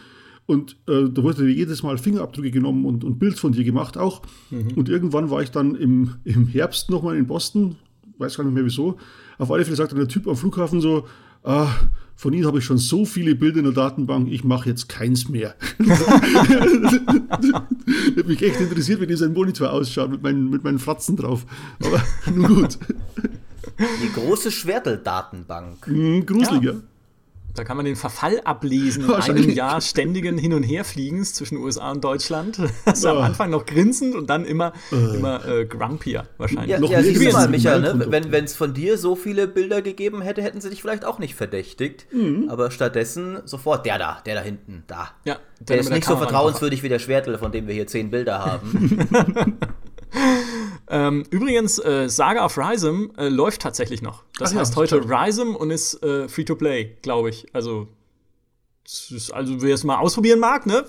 und 0.47 0.77
äh, 0.87 1.09
da 1.09 1.23
wurde 1.23 1.49
jedes 1.49 1.81
Mal 1.81 1.97
Fingerabdrücke 1.97 2.51
genommen 2.51 2.85
und, 2.85 3.03
und 3.03 3.17
Bild 3.17 3.39
von 3.39 3.51
dir 3.51 3.63
gemacht 3.63 3.97
auch. 3.97 4.21
Mhm. 4.51 4.73
Und 4.75 4.89
irgendwann 4.89 5.31
war 5.31 5.41
ich 5.41 5.51
dann 5.51 5.75
im, 5.75 6.15
im 6.23 6.47
Herbst 6.47 6.89
nochmal 6.89 7.17
in 7.17 7.25
Boston, 7.25 7.77
weiß 8.17 8.37
gar 8.37 8.43
nicht 8.43 8.53
mehr 8.53 8.65
wieso. 8.65 8.97
Auf 9.37 9.51
alle 9.51 9.65
Fälle 9.65 9.75
sagte 9.75 9.95
der 9.95 10.07
Typ 10.07 10.27
am 10.27 10.35
Flughafen 10.35 10.81
so, 10.81 11.07
ah, 11.43 11.69
von 12.15 12.31
Ihnen 12.31 12.45
habe 12.45 12.59
ich 12.59 12.65
schon 12.65 12.77
so 12.77 13.05
viele 13.05 13.35
Bilder 13.35 13.57
in 13.59 13.65
der 13.65 13.73
Datenbank, 13.73 14.31
ich 14.31 14.43
mache 14.45 14.69
jetzt 14.69 14.87
keins 14.87 15.27
mehr. 15.27 15.55
Hat 18.15 18.27
mich 18.27 18.41
echt 18.41 18.61
interessiert, 18.61 19.01
wie 19.01 19.07
dieser 19.07 19.27
Monitor 19.27 19.73
ausschaut 19.73 20.11
mit 20.11 20.23
meinen, 20.23 20.49
mit 20.49 20.63
meinen 20.63 20.79
Fratzen 20.79 21.17
drauf. 21.17 21.45
Aber 21.83 22.01
nun 22.33 22.55
gut. 22.55 22.77
Die 24.01 24.13
große 24.13 24.51
Schwertel-Datenbank. 24.51 25.87
Mhm, 25.87 26.25
gruselig, 26.25 26.63
ja. 26.63 26.73
Da 27.55 27.63
kann 27.63 27.77
man 27.77 27.85
den 27.85 27.95
Verfall 27.95 28.41
ablesen 28.43 29.05
in 29.05 29.11
einem 29.13 29.49
Jahr 29.49 29.79
ständigen 29.81 30.37
Hin- 30.37 30.53
und 30.53 30.63
Herfliegens 30.63 31.33
zwischen 31.33 31.57
USA 31.57 31.91
und 31.91 32.03
Deutschland. 32.03 32.59
Also 32.85 33.09
oh. 33.09 33.11
am 33.13 33.23
Anfang 33.23 33.49
noch 33.49 33.65
grinsend 33.65 34.15
und 34.15 34.29
dann 34.29 34.45
immer, 34.45 34.73
oh. 34.91 35.15
immer 35.15 35.45
äh, 35.45 35.65
grumpier 35.65 36.27
wahrscheinlich. 36.37 36.69
Ja, 36.69 36.79
noch 36.79 36.89
ja 36.89 37.01
siehst 37.01 37.21
du 37.21 37.31
mal, 37.31 37.47
Micha, 37.47 37.79
ne? 37.79 38.05
wenn 38.09 38.43
es 38.43 38.55
von 38.55 38.73
dir 38.73 38.97
so 38.97 39.15
viele 39.15 39.47
Bilder 39.47 39.81
gegeben 39.81 40.21
hätte, 40.21 40.41
hätten 40.41 40.61
sie 40.61 40.69
dich 40.69 40.81
vielleicht 40.81 41.03
auch 41.03 41.17
nicht 41.17 41.35
verdächtigt. 41.35 42.05
Mhm. 42.11 42.47
Aber 42.49 42.69
stattdessen 42.69 43.39
sofort 43.45 43.85
der 43.85 43.97
da, 43.97 44.21
der 44.25 44.35
da 44.35 44.41
hinten, 44.41 44.83
da. 44.87 45.11
Ja, 45.23 45.37
der, 45.59 45.65
der 45.65 45.79
ist 45.79 45.89
nicht 45.89 46.05
so 46.05 46.17
vertrauenswürdig 46.17 46.83
wie 46.83 46.89
der 46.89 46.99
Schwertel, 46.99 47.37
von 47.37 47.51
dem 47.51 47.67
wir 47.67 47.73
hier 47.73 47.87
zehn 47.87 48.11
Bilder 48.11 48.45
haben. 48.45 49.57
ähm, 50.89 51.23
übrigens, 51.29 51.79
äh, 51.79 52.07
Saga 52.09 52.45
of 52.45 52.57
Rhysm 52.57 53.11
äh, 53.17 53.29
läuft 53.29 53.61
tatsächlich 53.61 54.01
noch. 54.01 54.23
Das 54.37 54.53
Ach 54.53 54.59
heißt 54.59 54.73
ja, 54.73 54.77
heute 54.77 55.09
Rhysm 55.09 55.55
und 55.55 55.71
ist 55.71 56.01
äh, 56.03 56.27
Free-to-Play, 56.27 56.97
glaube 57.01 57.29
ich. 57.29 57.47
Also, 57.53 57.87
ist, 58.85 59.33
also 59.33 59.61
wer 59.61 59.73
es 59.73 59.83
mal 59.83 59.97
ausprobieren 59.97 60.39
mag, 60.39 60.65
ne? 60.65 60.85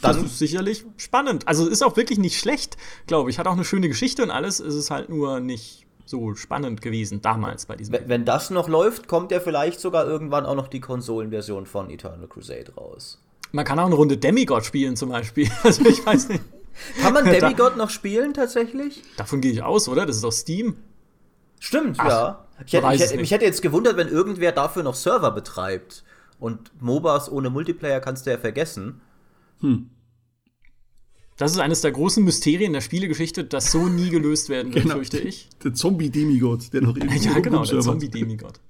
Das 0.00 0.16
ist 0.16 0.38
sicherlich 0.38 0.84
spannend. 0.96 1.46
Also 1.46 1.68
ist 1.68 1.82
auch 1.82 1.96
wirklich 1.96 2.18
nicht 2.18 2.38
schlecht, 2.38 2.76
glaube 3.06 3.30
ich. 3.30 3.38
Hat 3.38 3.46
auch 3.46 3.52
eine 3.52 3.64
schöne 3.64 3.88
Geschichte 3.88 4.22
und 4.24 4.30
alles. 4.30 4.58
Ist 4.58 4.74
es 4.74 4.90
halt 4.90 5.08
nur 5.08 5.38
nicht 5.38 5.86
so 6.04 6.34
spannend 6.34 6.82
gewesen 6.82 7.22
damals 7.22 7.66
bei 7.66 7.76
diesem. 7.76 7.94
Wenn, 7.94 8.08
wenn 8.08 8.24
das 8.24 8.50
noch 8.50 8.68
läuft, 8.68 9.06
kommt 9.08 9.30
ja 9.30 9.40
vielleicht 9.40 9.80
sogar 9.80 10.06
irgendwann 10.06 10.44
auch 10.44 10.56
noch 10.56 10.68
die 10.68 10.80
Konsolenversion 10.80 11.66
von 11.66 11.88
Eternal 11.88 12.26
Crusade 12.26 12.74
raus. 12.76 13.20
Man 13.52 13.64
kann 13.64 13.78
auch 13.78 13.86
eine 13.86 13.94
Runde 13.94 14.16
Demigod 14.16 14.64
spielen 14.64 14.96
zum 14.96 15.10
Beispiel. 15.10 15.48
Also 15.62 15.84
ich 15.86 16.04
weiß 16.04 16.28
nicht. 16.28 16.42
Kann 17.00 17.12
man 17.12 17.24
Demigod 17.30 17.76
noch 17.76 17.90
spielen 17.90 18.34
tatsächlich? 18.34 19.02
Davon 19.16 19.40
gehe 19.40 19.52
ich 19.52 19.62
aus, 19.62 19.88
oder? 19.88 20.06
Das 20.06 20.16
ist 20.16 20.24
doch 20.24 20.32
Steam. 20.32 20.76
Stimmt, 21.58 21.96
Ach, 22.00 22.08
ja. 22.08 22.46
Ich 22.66 22.72
hätte, 22.72 22.86
ich 22.92 23.00
hätte, 23.00 23.16
mich 23.16 23.30
hätte 23.30 23.44
jetzt 23.44 23.62
gewundert, 23.62 23.96
wenn 23.96 24.08
irgendwer 24.08 24.52
dafür 24.52 24.82
noch 24.82 24.94
Server 24.94 25.30
betreibt 25.30 26.04
Und 26.38 26.70
MOBAs 26.80 27.30
ohne 27.30 27.50
Multiplayer 27.50 28.00
kannst 28.00 28.26
du 28.26 28.30
ja 28.30 28.38
vergessen. 28.38 29.00
Hm. 29.60 29.90
Das 31.36 31.52
ist 31.52 31.58
eines 31.58 31.80
der 31.80 31.92
großen 31.92 32.22
Mysterien 32.22 32.72
der 32.72 32.82
Spielegeschichte, 32.82 33.44
das 33.44 33.72
so 33.72 33.88
nie 33.88 34.10
gelöst 34.10 34.48
werden 34.48 34.72
wird, 34.74 34.84
genau. 34.84 34.96
fürchte 34.96 35.18
ich. 35.18 35.48
Der 35.64 35.74
Zombie-Demigod, 35.74 36.72
der 36.72 36.82
noch 36.82 36.96
irgendwie 36.96 37.18
Ja, 37.18 37.38
genau, 37.40 37.64
der 37.64 37.80
Zombie-Demigod. 37.80 38.60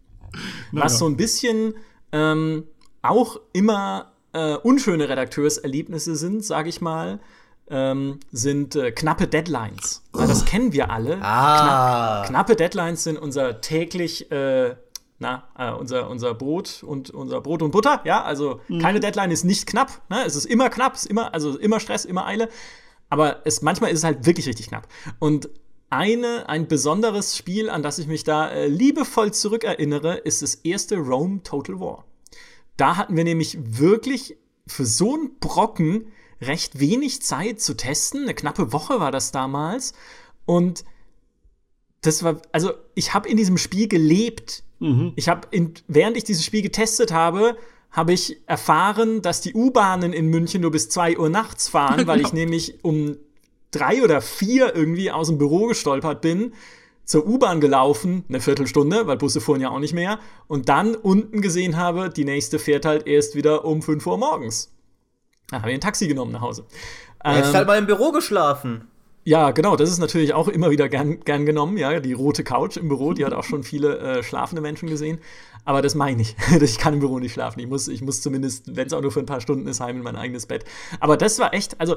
Was 0.70 0.98
so 0.98 1.06
ein 1.06 1.16
bisschen 1.16 1.74
ähm, 2.12 2.64
auch 3.02 3.40
immer 3.52 4.12
äh, 4.32 4.54
unschöne 4.56 5.08
Redakteurserlebnisse 5.08 6.16
sind, 6.16 6.44
sage 6.44 6.68
ich 6.68 6.80
mal, 6.80 7.20
ähm, 7.72 8.20
sind 8.30 8.76
äh, 8.76 8.92
knappe 8.92 9.26
Deadlines. 9.26 10.02
Oh. 10.12 10.18
Das 10.18 10.44
kennen 10.44 10.72
wir 10.72 10.90
alle. 10.90 11.18
Ah. 11.22 12.22
Knapp, 12.22 12.28
knappe 12.28 12.56
Deadlines 12.56 13.02
sind 13.02 13.16
unser 13.16 13.60
täglich 13.60 14.30
äh, 14.30 14.76
na, 15.18 15.44
äh, 15.56 15.72
unser, 15.72 16.10
unser 16.10 16.34
Brot 16.34 16.82
und 16.82 17.10
unser 17.10 17.40
Brot 17.40 17.62
und 17.62 17.70
Butter, 17.70 18.00
ja, 18.04 18.22
also 18.22 18.60
mhm. 18.68 18.80
keine 18.80 19.00
Deadline 19.00 19.30
ist 19.30 19.44
nicht 19.44 19.66
knapp, 19.66 20.02
ne? 20.10 20.24
es 20.26 20.34
ist 20.34 20.46
immer 20.46 20.68
knapp, 20.68 20.94
es 20.94 21.02
ist 21.02 21.10
immer, 21.10 21.32
also 21.32 21.56
immer 21.58 21.78
Stress, 21.78 22.04
immer 22.04 22.26
Eile, 22.26 22.48
aber 23.08 23.46
es, 23.46 23.62
manchmal 23.62 23.92
ist 23.92 24.00
es 24.00 24.04
halt 24.04 24.26
wirklich 24.26 24.48
richtig 24.48 24.68
knapp. 24.68 24.88
Und 25.20 25.48
eine, 25.90 26.48
ein 26.48 26.66
besonderes 26.66 27.36
Spiel, 27.36 27.70
an 27.70 27.82
das 27.82 27.98
ich 27.98 28.06
mich 28.06 28.24
da 28.24 28.48
äh, 28.50 28.66
liebevoll 28.66 29.32
zurückerinnere, 29.32 30.16
ist 30.16 30.42
das 30.42 30.56
erste 30.56 30.96
Rome 30.96 31.42
Total 31.42 31.78
War. 31.78 32.04
Da 32.76 32.96
hatten 32.96 33.16
wir 33.16 33.24
nämlich 33.24 33.58
wirklich 33.60 34.38
für 34.66 34.86
so 34.86 35.14
einen 35.14 35.38
Brocken 35.38 36.06
recht 36.42 36.78
wenig 36.80 37.22
Zeit 37.22 37.60
zu 37.60 37.74
testen. 37.74 38.22
Eine 38.22 38.34
knappe 38.34 38.72
Woche 38.72 39.00
war 39.00 39.10
das 39.10 39.32
damals. 39.32 39.92
Und 40.44 40.84
das 42.02 42.22
war, 42.22 42.42
also 42.52 42.72
ich 42.94 43.14
habe 43.14 43.28
in 43.28 43.36
diesem 43.36 43.58
Spiel 43.58 43.88
gelebt. 43.88 44.64
Mhm. 44.80 45.12
Ich 45.16 45.28
habe, 45.28 45.48
während 45.86 46.16
ich 46.16 46.24
dieses 46.24 46.44
Spiel 46.44 46.62
getestet 46.62 47.12
habe, 47.12 47.56
habe 47.90 48.12
ich 48.12 48.38
erfahren, 48.46 49.22
dass 49.22 49.40
die 49.40 49.54
U-Bahnen 49.54 50.12
in 50.12 50.26
München 50.26 50.62
nur 50.62 50.70
bis 50.70 50.88
2 50.88 51.18
Uhr 51.18 51.28
nachts 51.28 51.68
fahren, 51.68 51.98
genau. 51.98 52.08
weil 52.12 52.20
ich 52.20 52.32
nämlich 52.32 52.82
um 52.82 53.16
drei 53.70 54.02
oder 54.02 54.20
vier 54.20 54.74
irgendwie 54.74 55.10
aus 55.10 55.28
dem 55.28 55.38
Büro 55.38 55.66
gestolpert 55.66 56.20
bin, 56.20 56.52
zur 57.04 57.26
U-Bahn 57.26 57.60
gelaufen, 57.60 58.24
eine 58.28 58.40
Viertelstunde, 58.40 59.06
weil 59.06 59.16
Busse 59.16 59.40
fuhren 59.40 59.60
ja 59.60 59.70
auch 59.70 59.80
nicht 59.80 59.94
mehr, 59.94 60.18
und 60.46 60.68
dann 60.68 60.94
unten 60.94 61.40
gesehen 61.40 61.76
habe, 61.76 62.10
die 62.10 62.24
nächste 62.24 62.58
fährt 62.58 62.84
halt 62.84 63.06
erst 63.06 63.34
wieder 63.34 63.64
um 63.64 63.82
5 63.82 64.06
Uhr 64.06 64.18
morgens. 64.18 64.72
Da 65.52 65.58
habe 65.58 65.70
ich 65.70 65.74
ein 65.74 65.80
Taxi 65.80 66.08
genommen 66.08 66.32
nach 66.32 66.40
Hause. 66.40 66.64
Hättest 67.22 67.50
ähm, 67.50 67.56
halt 67.56 67.66
mal 67.66 67.78
im 67.78 67.86
Büro 67.86 68.10
geschlafen. 68.10 68.88
Ja, 69.24 69.52
genau, 69.52 69.76
das 69.76 69.90
ist 69.90 69.98
natürlich 69.98 70.34
auch 70.34 70.48
immer 70.48 70.70
wieder 70.70 70.88
gern, 70.88 71.20
gern 71.20 71.46
genommen. 71.46 71.76
Ja, 71.76 72.00
die 72.00 72.12
rote 72.12 72.42
Couch 72.42 72.76
im 72.76 72.88
Büro, 72.88 73.12
die 73.12 73.24
hat 73.24 73.32
auch 73.32 73.44
schon 73.44 73.62
viele 73.62 73.98
äh, 73.98 74.22
schlafende 74.22 74.62
Menschen 74.62 74.88
gesehen. 74.88 75.20
Aber 75.64 75.82
das 75.82 75.94
meine 75.94 76.22
ich. 76.22 76.34
ich 76.60 76.78
kann 76.78 76.94
im 76.94 77.00
Büro 77.00 77.18
nicht 77.18 77.34
schlafen. 77.34 77.60
Ich 77.60 77.68
muss, 77.68 77.86
ich 77.86 78.02
muss 78.02 78.22
zumindest, 78.22 78.74
wenn 78.76 78.86
es 78.86 78.92
auch 78.92 79.02
nur 79.02 79.12
für 79.12 79.20
ein 79.20 79.26
paar 79.26 79.40
Stunden 79.40 79.68
ist, 79.68 79.80
heim 79.80 79.98
in 79.98 80.02
mein 80.02 80.16
eigenes 80.16 80.46
Bett. 80.46 80.64
Aber 80.98 81.16
das 81.16 81.38
war 81.38 81.54
echt, 81.54 81.80
also 81.80 81.96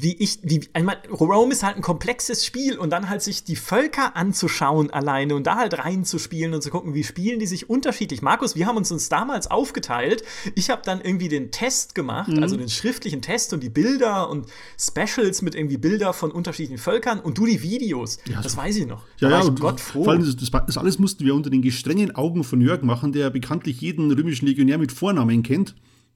wie 0.00 0.14
ich, 0.14 0.38
wie, 0.42 0.60
meine, 0.74 0.98
Rome 1.10 1.52
ist 1.52 1.62
halt 1.62 1.76
ein 1.76 1.82
komplexes 1.82 2.44
Spiel 2.44 2.78
und 2.78 2.90
dann 2.90 3.08
halt 3.08 3.22
sich 3.22 3.44
die 3.44 3.56
Völker 3.56 4.16
anzuschauen 4.16 4.90
alleine 4.90 5.34
und 5.34 5.46
da 5.46 5.56
halt 5.56 5.78
reinzuspielen 5.78 6.54
und 6.54 6.62
zu 6.62 6.70
gucken, 6.70 6.94
wie 6.94 7.04
spielen 7.04 7.40
die 7.40 7.46
sich 7.46 7.68
unterschiedlich. 7.68 8.22
Markus, 8.22 8.54
wir 8.54 8.66
haben 8.66 8.76
uns 8.76 8.92
uns 8.92 9.08
damals 9.08 9.50
aufgeteilt. 9.50 10.22
Ich 10.54 10.70
habe 10.70 10.82
dann 10.84 11.00
irgendwie 11.00 11.28
den 11.28 11.50
Test 11.50 11.94
gemacht, 11.94 12.28
mhm. 12.28 12.42
also 12.42 12.56
den 12.56 12.68
schriftlichen 12.68 13.22
Test 13.22 13.52
und 13.52 13.62
die 13.62 13.70
Bilder 13.70 14.30
und 14.30 14.46
Specials 14.78 15.42
mit 15.42 15.54
irgendwie 15.54 15.78
Bilder 15.78 16.12
von 16.12 16.30
unterschiedlichen 16.30 16.78
Völkern 16.78 17.18
und 17.18 17.38
du 17.38 17.46
die 17.46 17.62
Videos. 17.62 18.18
Ja, 18.28 18.40
das 18.40 18.56
weiß 18.56 18.76
ich 18.76 18.86
noch. 18.86 19.04
Ja, 19.18 19.30
ja, 19.30 19.40
und 19.40 19.58
Gott 19.58 19.80
froh. 19.80 20.04
Vor 20.04 20.12
allem 20.12 20.24
das, 20.24 20.36
das, 20.36 20.78
alles 20.78 20.98
mussten 20.98 21.24
wir 21.24 21.34
unter 21.34 21.50
den 21.50 21.62
gestrengen 21.62 22.14
Augen 22.14 22.44
von 22.44 22.60
Jörg 22.60 22.82
machen, 22.82 23.12
der 23.12 23.30
bekanntlich 23.30 23.80
jeden 23.80 24.10
römischen 24.12 24.46
Legionär 24.46 24.78
mit 24.78 24.92
Vornamen 24.92 25.42
kennt, 25.42 25.74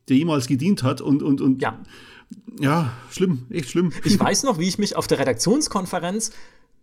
der 0.09 0.17
jemals 0.17 0.47
gedient 0.47 0.83
hat 0.83 1.01
und, 1.01 1.23
und, 1.23 1.41
und 1.41 1.63
ja 1.63 1.83
ja, 2.59 2.93
schlimm, 3.11 3.47
echt 3.51 3.71
schlimm. 3.71 3.93
Ich 4.05 4.19
weiß 4.19 4.43
noch, 4.45 4.59
wie 4.59 4.69
ich 4.69 4.79
mich 4.79 4.97
auf 4.97 5.07
der 5.07 5.19
Redaktionskonferenz 5.19 6.33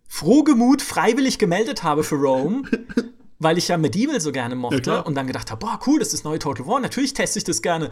frohgemut 0.08 0.82
freiwillig 0.82 1.38
gemeldet 1.38 1.84
habe 1.84 2.04
für 2.04 2.16
Rome, 2.16 2.64
weil 3.40 3.58
ich 3.58 3.68
ja 3.68 3.78
Medieval 3.78 4.20
so 4.20 4.32
gerne 4.32 4.56
mochte 4.56 4.92
ja, 4.92 5.00
und 5.00 5.16
dann 5.16 5.28
gedacht 5.28 5.52
habe, 5.52 5.66
boah, 5.66 5.80
cool, 5.88 6.00
das 6.00 6.14
ist 6.14 6.24
neue 6.24 6.40
Total 6.40 6.66
War, 6.66 6.80
natürlich 6.80 7.14
teste 7.14 7.40
ich 7.40 7.46
das 7.46 7.62
gerne. 7.62 7.92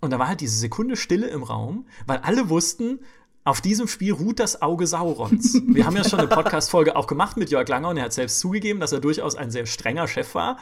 Und 0.00 0.10
da 0.10 0.18
war 0.18 0.28
halt 0.28 0.40
diese 0.40 0.58
Sekunde 0.58 0.96
Stille 0.96 1.28
im 1.28 1.44
Raum, 1.44 1.86
weil 2.06 2.18
alle 2.18 2.48
wussten, 2.48 2.98
auf 3.44 3.60
diesem 3.60 3.88
Spiel 3.88 4.12
ruht 4.12 4.38
das 4.40 4.62
Auge 4.62 4.86
Saurons. 4.86 5.60
Wir 5.66 5.86
haben 5.86 5.96
ja 5.96 6.04
schon 6.04 6.18
eine 6.18 6.28
Podcast-Folge 6.34 6.96
auch 6.96 7.06
gemacht 7.06 7.36
mit 7.36 7.50
Jörg 7.50 7.68
Langer 7.68 7.88
und 7.88 7.96
er 7.96 8.04
hat 8.04 8.12
selbst 8.12 8.38
zugegeben, 8.40 8.80
dass 8.80 8.92
er 8.92 9.00
durchaus 9.00 9.34
ein 9.34 9.50
sehr 9.50 9.66
strenger 9.66 10.06
Chef 10.06 10.34
war. 10.34 10.58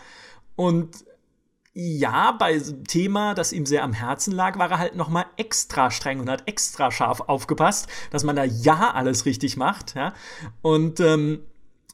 Und 0.56 1.04
ja, 1.72 2.32
bei 2.32 2.58
Thema, 2.88 3.34
das 3.34 3.52
ihm 3.52 3.64
sehr 3.64 3.84
am 3.84 3.92
Herzen 3.92 4.32
lag, 4.32 4.58
war 4.58 4.70
er 4.70 4.78
halt 4.78 4.96
noch 4.96 5.08
mal 5.08 5.26
extra 5.36 5.90
streng 5.90 6.18
und 6.18 6.28
hat 6.28 6.48
extra 6.48 6.90
scharf 6.90 7.20
aufgepasst, 7.20 7.88
dass 8.10 8.24
man 8.24 8.36
da 8.36 8.44
ja 8.44 8.92
alles 8.92 9.24
richtig 9.24 9.56
macht. 9.56 9.94
Ja? 9.94 10.12
Und 10.62 10.98
ähm, 10.98 11.40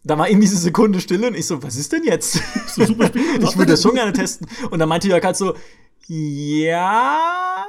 da 0.03 0.17
war 0.17 0.31
eben 0.31 0.41
diese 0.41 0.57
Sekunde 0.57 1.01
Stille 1.01 1.27
und 1.27 1.37
ich 1.37 1.47
so, 1.47 1.63
was 1.63 1.77
ist 1.77 1.93
denn 1.93 2.05
jetzt? 2.05 2.41
So 2.69 2.85
super 2.85 3.11
ich 3.41 3.57
würde 3.59 3.73
das 3.73 3.83
schon 3.83 3.95
gerne 3.95 4.13
testen. 4.13 4.49
Und 4.71 4.79
dann 4.79 4.89
meinte 4.89 5.09
Jörg 5.09 5.25
halt 5.25 5.37
so, 5.37 5.55
ja, 6.07 7.67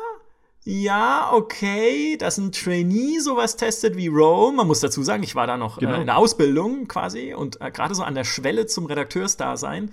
ja, 0.63 1.32
okay, 1.34 2.17
dass 2.17 2.38
ein 2.38 2.52
Trainee 2.52 3.20
sowas 3.20 3.56
testet 3.58 3.98
wie 3.98 4.08
Rome. 4.08 4.58
Man 4.58 4.67
muss 4.67 4.80
dazu 4.80 5.02
sagen, 5.02 5.24
ich 5.24 5.34
war 5.34 5.48
da 5.48 5.58
noch 5.58 5.78
äh, 5.78 5.82
genau. 5.82 5.96
äh, 5.96 6.02
in 6.02 6.08
der 6.08 6.17
Ausbildung 6.17 6.88
quasi 6.88 7.34
und 7.34 7.60
äh, 7.60 7.72
gerade 7.72 7.96
so 7.96 8.04
an 8.04 8.15
der 8.15 8.24
Schwelle 8.24 8.65
zum 8.65 8.86
Redakteursdasein. 8.86 9.91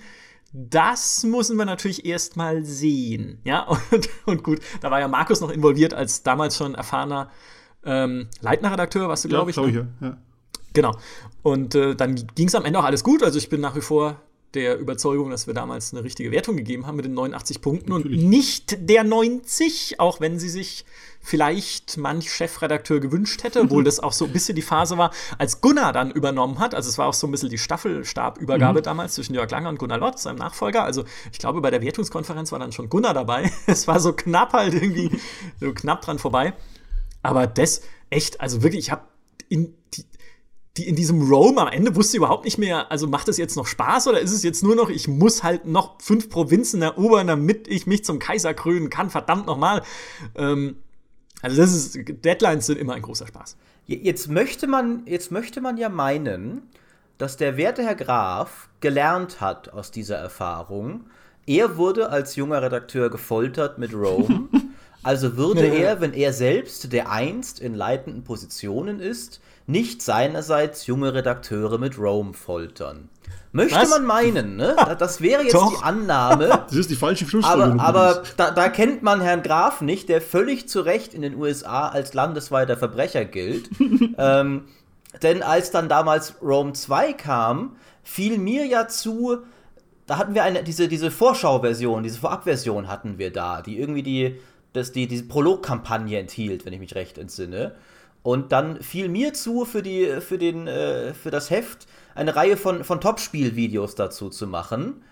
Das 0.56 1.24
müssen 1.24 1.56
wir 1.56 1.64
natürlich 1.64 2.06
erstmal 2.06 2.64
sehen. 2.64 3.40
Ja, 3.42 3.66
und, 3.90 4.08
und, 4.24 4.42
gut, 4.44 4.60
da 4.80 4.90
war 4.90 5.00
ja 5.00 5.08
Markus 5.08 5.40
noch 5.40 5.50
involviert 5.50 5.94
als 5.94 6.22
damals 6.22 6.56
schon 6.56 6.76
erfahrener 6.76 7.28
ähm, 7.84 8.28
Leitner-Redakteur, 8.40 9.08
was 9.08 9.22
du, 9.22 9.28
glaube 9.28 9.50
ich. 9.50 9.56
Glaub 9.56 9.66
ich 9.66 9.74
ne? 9.74 9.88
ja, 10.00 10.06
ja. 10.08 10.16
Genau. 10.72 10.96
Und 11.42 11.74
äh, 11.74 11.96
dann 11.96 12.14
ging 12.36 12.46
es 12.46 12.54
am 12.54 12.64
Ende 12.64 12.78
auch 12.78 12.84
alles 12.84 13.02
gut. 13.02 13.24
Also 13.24 13.36
ich 13.36 13.48
bin 13.48 13.60
nach 13.60 13.74
wie 13.74 13.80
vor 13.80 14.20
der 14.54 14.78
Überzeugung, 14.78 15.30
dass 15.30 15.46
wir 15.46 15.54
damals 15.54 15.92
eine 15.92 16.04
richtige 16.04 16.30
Wertung 16.30 16.56
gegeben 16.56 16.86
haben 16.86 16.96
mit 16.96 17.04
den 17.04 17.14
89 17.14 17.60
Punkten 17.60 17.92
Natürlich. 17.92 18.22
und 18.22 18.28
nicht 18.28 18.88
der 18.88 19.04
90, 19.04 20.00
auch 20.00 20.20
wenn 20.20 20.38
sie 20.38 20.48
sich 20.48 20.84
vielleicht 21.20 21.96
manch 21.96 22.30
Chefredakteur 22.30 23.00
gewünscht 23.00 23.42
hätte, 23.44 23.62
obwohl 23.62 23.82
das 23.84 23.98
auch 23.98 24.12
so 24.12 24.26
ein 24.26 24.32
bisschen 24.32 24.54
die 24.54 24.62
Phase 24.62 24.98
war, 24.98 25.10
als 25.38 25.60
Gunnar 25.60 25.92
dann 25.92 26.10
übernommen 26.10 26.58
hat. 26.58 26.74
Also 26.74 26.88
es 26.88 26.98
war 26.98 27.06
auch 27.06 27.14
so 27.14 27.26
ein 27.26 27.30
bisschen 27.30 27.48
die 27.48 27.58
Staffelstabübergabe 27.58 28.80
mhm. 28.80 28.84
damals 28.84 29.14
zwischen 29.14 29.34
Jörg 29.34 29.50
Langer 29.50 29.70
und 29.70 29.78
Gunnar 29.78 29.98
Lott, 29.98 30.18
seinem 30.18 30.36
Nachfolger. 30.36 30.84
Also 30.84 31.04
ich 31.32 31.38
glaube, 31.38 31.60
bei 31.60 31.70
der 31.70 31.80
Wertungskonferenz 31.82 32.52
war 32.52 32.58
dann 32.58 32.72
schon 32.72 32.88
Gunnar 32.88 33.14
dabei. 33.14 33.50
es 33.66 33.88
war 33.88 34.00
so 34.00 34.12
knapp 34.12 34.52
halt 34.52 34.74
irgendwie, 34.74 35.10
so 35.60 35.72
knapp 35.72 36.02
dran 36.02 36.18
vorbei. 36.18 36.52
Aber 37.22 37.46
das 37.46 37.80
echt, 38.10 38.40
also 38.40 38.62
wirklich, 38.62 38.86
ich 38.86 38.90
habe 38.90 39.02
in 39.48 39.74
die, 40.76 40.88
in 40.88 40.96
diesem 40.96 41.22
Rome 41.22 41.60
am 41.60 41.68
Ende 41.68 41.94
wusste 41.94 42.16
überhaupt 42.16 42.44
nicht 42.44 42.58
mehr, 42.58 42.90
also 42.90 43.06
macht 43.06 43.28
es 43.28 43.36
jetzt 43.36 43.56
noch 43.56 43.66
Spaß 43.66 44.08
oder 44.08 44.20
ist 44.20 44.32
es 44.32 44.42
jetzt 44.42 44.62
nur 44.62 44.74
noch, 44.74 44.90
ich 44.90 45.06
muss 45.06 45.42
halt 45.42 45.66
noch 45.66 46.00
fünf 46.00 46.28
Provinzen 46.28 46.82
erobern, 46.82 47.28
damit 47.28 47.68
ich 47.68 47.86
mich 47.86 48.04
zum 48.04 48.18
Kaiser 48.18 48.54
krönen 48.54 48.90
kann, 48.90 49.08
verdammt 49.08 49.46
nochmal. 49.46 49.82
Ähm, 50.34 50.76
also 51.42 51.56
das 51.56 51.72
ist, 51.72 52.24
Deadlines 52.24 52.66
sind 52.66 52.78
immer 52.78 52.94
ein 52.94 53.02
großer 53.02 53.26
Spaß. 53.26 53.56
Jetzt 53.86 54.28
möchte 54.28 54.66
man, 54.66 55.02
jetzt 55.06 55.30
möchte 55.30 55.60
man 55.60 55.76
ja 55.76 55.88
meinen, 55.88 56.62
dass 57.18 57.36
der 57.36 57.56
werte 57.56 57.84
Herr 57.84 57.94
Graf 57.94 58.68
gelernt 58.80 59.40
hat 59.40 59.68
aus 59.68 59.90
dieser 59.90 60.16
Erfahrung. 60.16 61.04
Er 61.46 61.76
wurde 61.76 62.08
als 62.08 62.34
junger 62.34 62.62
Redakteur 62.62 63.10
gefoltert 63.10 63.78
mit 63.78 63.94
Rome. 63.94 64.48
Also 65.04 65.36
würde 65.36 65.68
ja. 65.68 65.74
er, 65.74 66.00
wenn 66.00 66.14
er 66.14 66.32
selbst, 66.32 66.90
der 66.90 67.10
einst 67.10 67.60
in 67.60 67.74
leitenden 67.74 68.24
Positionen 68.24 69.00
ist, 69.00 69.42
nicht 69.66 70.02
seinerseits 70.02 70.86
junge 70.86 71.14
Redakteure 71.14 71.78
mit 71.78 71.98
Rome 71.98 72.34
foltern. 72.34 73.08
Möchte 73.52 73.76
Was? 73.76 73.88
man 73.88 74.04
meinen, 74.04 74.56
ne? 74.56 74.74
Das 74.98 75.20
wäre 75.20 75.42
jetzt 75.42 75.54
Doch. 75.54 75.78
die 75.78 75.84
Annahme. 75.84 76.48
Das 76.66 76.74
ist 76.74 76.90
die 76.90 76.96
falsche 76.96 77.24
Schlussfolgerung. 77.26 77.78
Aber, 77.78 78.00
aber 78.00 78.22
da, 78.36 78.50
da, 78.50 78.68
kennt 78.68 79.02
man 79.04 79.20
Herrn 79.20 79.42
Graf 79.42 79.80
nicht, 79.80 80.08
der 80.08 80.20
völlig 80.20 80.68
zu 80.68 80.80
Recht 80.80 81.14
in 81.14 81.22
den 81.22 81.36
USA 81.36 81.88
als 81.88 82.14
landesweiter 82.14 82.76
Verbrecher 82.76 83.24
gilt. 83.24 83.70
ähm, 84.18 84.64
denn 85.22 85.42
als 85.44 85.70
dann 85.70 85.88
damals 85.88 86.34
Rome 86.42 86.72
2 86.72 87.12
kam, 87.12 87.76
fiel 88.02 88.38
mir 88.38 88.66
ja 88.66 88.88
zu, 88.88 89.38
da 90.06 90.18
hatten 90.18 90.34
wir 90.34 90.42
eine, 90.42 90.64
diese, 90.64 90.88
diese 90.88 91.12
Vorschauversion, 91.12 92.02
diese 92.02 92.18
Vorabversion 92.18 92.88
hatten 92.88 93.18
wir 93.18 93.32
da, 93.32 93.62
die 93.62 93.78
irgendwie 93.78 94.02
die, 94.02 94.40
das, 94.72 94.90
die, 94.90 95.06
diese 95.06 95.24
Prologkampagne 95.24 96.18
enthielt, 96.18 96.66
wenn 96.66 96.72
ich 96.72 96.80
mich 96.80 96.96
recht 96.96 97.18
entsinne. 97.18 97.76
Und 98.24 98.52
dann 98.52 98.80
fiel 98.80 99.10
mir 99.10 99.34
zu, 99.34 99.66
für, 99.66 99.82
die, 99.82 100.20
für, 100.22 100.38
den, 100.38 100.66
äh, 100.66 101.12
für 101.12 101.30
das 101.30 101.50
Heft 101.50 101.86
eine 102.14 102.34
Reihe 102.34 102.56
von, 102.56 102.82
von 102.82 102.98
Top-Spiel-Videos 102.98 103.96
dazu 103.96 104.30
zu 104.30 104.46
machen. 104.46 105.04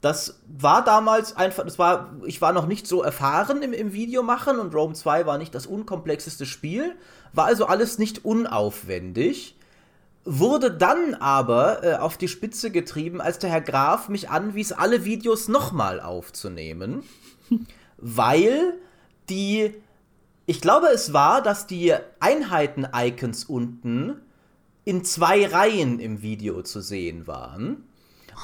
Das 0.00 0.40
war 0.46 0.84
damals 0.84 1.36
einfach, 1.36 1.64
das 1.64 1.80
war, 1.80 2.14
ich 2.24 2.40
war 2.40 2.52
noch 2.52 2.66
nicht 2.66 2.86
so 2.86 3.02
erfahren 3.02 3.62
im, 3.62 3.72
im 3.72 3.92
Videomachen 3.92 4.60
und 4.60 4.74
Rome 4.76 4.94
2 4.94 5.26
war 5.26 5.38
nicht 5.38 5.52
das 5.56 5.66
unkomplexeste 5.66 6.46
Spiel, 6.46 6.94
war 7.32 7.46
also 7.46 7.66
alles 7.66 7.98
nicht 7.98 8.24
unaufwendig. 8.24 9.56
wurde 10.24 10.70
dann 10.70 11.14
aber 11.14 11.82
äh, 11.82 11.94
auf 11.96 12.16
die 12.16 12.28
Spitze 12.28 12.70
getrieben, 12.70 13.20
als 13.20 13.40
der 13.40 13.50
Herr 13.50 13.60
Graf 13.60 14.08
mich 14.08 14.30
anwies, 14.30 14.70
alle 14.70 15.04
Videos 15.04 15.48
nochmal 15.48 15.98
aufzunehmen, 16.00 17.02
weil 17.96 18.74
die, 19.28 19.74
ich 20.46 20.60
glaube 20.60 20.88
es 20.88 21.12
war, 21.12 21.42
dass 21.42 21.66
die 21.66 21.94
Einheiten-Icons 22.20 23.44
unten 23.44 24.20
in 24.84 25.04
zwei 25.04 25.46
Reihen 25.46 26.00
im 26.00 26.22
Video 26.22 26.62
zu 26.62 26.80
sehen 26.80 27.26
waren. 27.26 27.84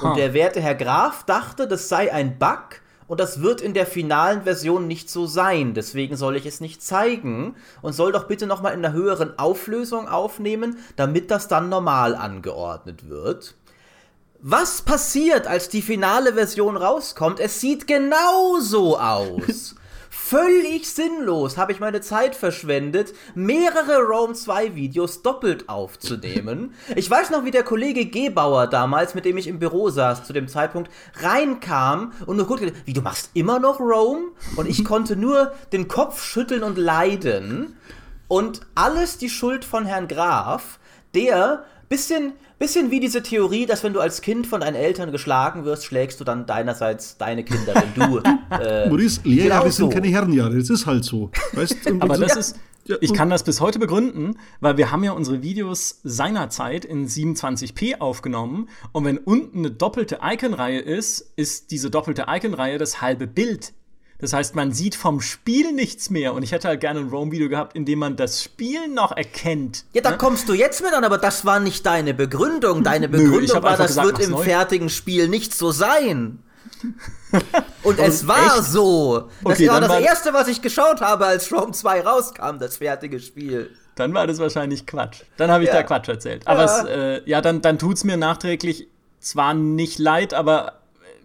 Und 0.01 0.15
der 0.17 0.33
werte 0.33 0.61
Herr 0.61 0.75
Graf 0.75 1.25
dachte, 1.25 1.67
das 1.67 1.89
sei 1.89 2.13
ein 2.13 2.39
Bug 2.39 2.81
und 3.07 3.19
das 3.19 3.41
wird 3.41 3.59
in 3.59 3.73
der 3.73 3.85
finalen 3.85 4.43
Version 4.43 4.87
nicht 4.87 5.09
so 5.09 5.25
sein. 5.25 5.73
Deswegen 5.73 6.15
soll 6.15 6.35
ich 6.35 6.45
es 6.45 6.61
nicht 6.61 6.81
zeigen 6.81 7.55
und 7.81 7.93
soll 7.93 8.11
doch 8.11 8.27
bitte 8.27 8.47
nochmal 8.47 8.73
in 8.73 8.85
einer 8.85 8.93
höheren 8.93 9.37
Auflösung 9.37 10.07
aufnehmen, 10.07 10.77
damit 10.95 11.31
das 11.31 11.47
dann 11.47 11.69
normal 11.69 12.15
angeordnet 12.15 13.09
wird. 13.09 13.55
Was 14.41 14.83
passiert, 14.83 15.47
als 15.47 15.67
die 15.67 15.81
finale 15.81 16.35
Version 16.35 16.77
rauskommt? 16.77 17.41
Es 17.41 17.59
sieht 17.59 17.87
genauso 17.87 18.97
aus. 18.97 19.75
Völlig 20.29 20.87
sinnlos 20.87 21.57
habe 21.57 21.71
ich 21.71 21.79
meine 21.79 22.01
Zeit 22.01 22.35
verschwendet, 22.35 23.15
mehrere 23.33 24.03
Rome 24.03 24.35
2 24.35 24.75
Videos 24.75 25.23
doppelt 25.23 25.67
aufzunehmen. 25.67 26.75
Ich 26.95 27.09
weiß 27.09 27.31
noch, 27.31 27.45
wie 27.45 27.49
der 27.49 27.63
Kollege 27.63 28.05
Gebauer 28.05 28.67
damals, 28.67 29.15
mit 29.15 29.25
dem 29.25 29.37
ich 29.37 29.47
im 29.47 29.57
Büro 29.57 29.89
saß 29.89 30.25
zu 30.25 30.31
dem 30.31 30.47
Zeitpunkt, 30.47 30.91
reinkam 31.15 32.13
und 32.27 32.37
nur 32.37 32.45
gut, 32.45 32.61
wie 32.85 32.93
du 32.93 33.01
machst 33.01 33.31
immer 33.33 33.57
noch 33.57 33.79
Rome? 33.79 34.27
Und 34.55 34.69
ich 34.69 34.85
konnte 34.85 35.15
nur 35.15 35.51
den 35.71 35.87
Kopf 35.87 36.23
schütteln 36.23 36.61
und 36.61 36.77
leiden. 36.77 37.75
Und 38.27 38.61
alles 38.75 39.17
die 39.17 39.31
Schuld 39.31 39.65
von 39.65 39.87
Herrn 39.87 40.07
Graf, 40.07 40.77
der 41.15 41.65
bisschen 41.87 42.33
Bisschen 42.59 42.91
wie 42.91 42.99
diese 42.99 43.23
Theorie, 43.23 43.65
dass 43.65 43.85
wenn 43.85 43.93
du 43.93 44.01
als 44.01 44.21
Kind 44.21 44.45
von 44.45 44.59
deinen 44.59 44.75
Eltern 44.75 45.13
geschlagen 45.13 45.63
wirst, 45.63 45.85
schlägst 45.85 46.19
du 46.19 46.25
dann 46.25 46.45
deinerseits 46.45 47.17
deine 47.17 47.45
Kinder, 47.45 47.73
wenn 47.73 47.93
du. 47.95 48.21
Äh, 48.49 48.89
Maurice, 48.89 49.21
Lehrjahre 49.25 49.65
genau 49.65 49.75
sind 49.75 49.93
keine 49.93 50.07
Herrenjahre, 50.07 50.57
das 50.57 50.71
ist 50.71 50.87
halt 50.87 51.05
so. 51.05 51.29
Weißt, 51.53 51.77
Aber 51.99 52.17
das 52.17 52.35
ist. 52.35 52.59
Ich 52.99 53.13
kann 53.13 53.29
das 53.29 53.43
bis 53.43 53.61
heute 53.61 53.77
begründen, 53.77 54.39
weil 54.59 54.77
wir 54.77 54.91
haben 54.91 55.03
ja 55.03 55.11
unsere 55.11 55.43
Videos 55.43 55.99
seinerzeit 56.03 56.83
in 56.83 57.07
27p 57.07 57.99
aufgenommen 57.99 58.67
und 58.91 59.05
wenn 59.05 59.19
unten 59.19 59.59
eine 59.59 59.71
doppelte 59.71 60.19
Icon-Reihe 60.23 60.79
ist, 60.79 61.31
ist 61.35 61.69
diese 61.69 61.91
doppelte 61.91 62.25
Icon-Reihe 62.27 62.79
das 62.79 63.01
halbe 63.01 63.27
Bild 63.27 63.73
das 64.19 64.33
heißt, 64.33 64.53
man 64.53 64.73
sieht 64.73 64.95
vom 64.95 65.21
Spiel 65.21 65.71
nichts 65.71 66.09
mehr. 66.09 66.33
Und 66.33 66.43
ich 66.43 66.51
hätte 66.51 66.67
halt 66.67 66.81
gerne 66.81 66.99
ein 66.99 67.07
Rome-Video 67.07 67.47
gehabt, 67.47 67.75
in 67.75 67.85
dem 67.85 67.99
man 67.99 68.17
das 68.17 68.43
Spiel 68.43 68.89
noch 68.89 69.15
erkennt. 69.15 69.85
Ja, 69.93 70.01
da 70.01 70.11
ne? 70.11 70.17
kommst 70.17 70.49
du 70.49 70.53
jetzt 70.53 70.83
mit 70.83 70.93
an, 70.93 71.05
aber 71.05 71.17
das 71.17 71.45
war 71.45 71.61
nicht 71.61 71.85
deine 71.85 72.13
Begründung. 72.13 72.83
Deine 72.83 73.07
Begründung 73.07 73.57
Nö, 73.57 73.63
war, 73.63 73.77
das 73.77 73.87
gesagt, 73.87 74.07
wird 74.07 74.19
im 74.19 74.31
neu. 74.31 74.43
fertigen 74.43 74.89
Spiel 74.89 75.29
nicht 75.29 75.53
so 75.53 75.71
sein. 75.71 76.43
Und 77.83 77.97
es 77.97 78.27
war 78.27 78.57
echt? 78.57 78.65
so. 78.65 79.29
Das 79.43 79.53
okay, 79.53 79.69
war 79.69 79.79
das 79.79 79.89
war 79.89 79.99
erste, 80.01 80.33
was 80.33 80.49
ich 80.49 80.61
geschaut 80.61 80.99
habe, 80.99 81.25
als 81.25 81.51
Rome 81.51 81.71
2 81.71 82.01
rauskam, 82.01 82.59
das 82.59 82.77
fertige 82.77 83.21
Spiel. 83.21 83.71
Dann 83.95 84.13
war 84.13 84.27
das 84.27 84.39
wahrscheinlich 84.39 84.85
Quatsch. 84.85 85.21
Dann 85.37 85.49
habe 85.49 85.63
ich 85.63 85.69
ja. 85.69 85.75
da 85.75 85.83
Quatsch 85.83 86.09
erzählt. 86.09 86.45
Aber 86.45 86.65
ja, 86.65 86.81
es, 86.81 86.85
äh, 86.87 87.21
ja 87.29 87.41
dann, 87.41 87.61
dann 87.61 87.79
tut 87.79 87.95
es 87.97 88.03
mir 88.03 88.17
nachträglich 88.17 88.87
zwar 89.19 89.53
nicht 89.53 89.99
leid, 89.99 90.33
aber 90.33 90.78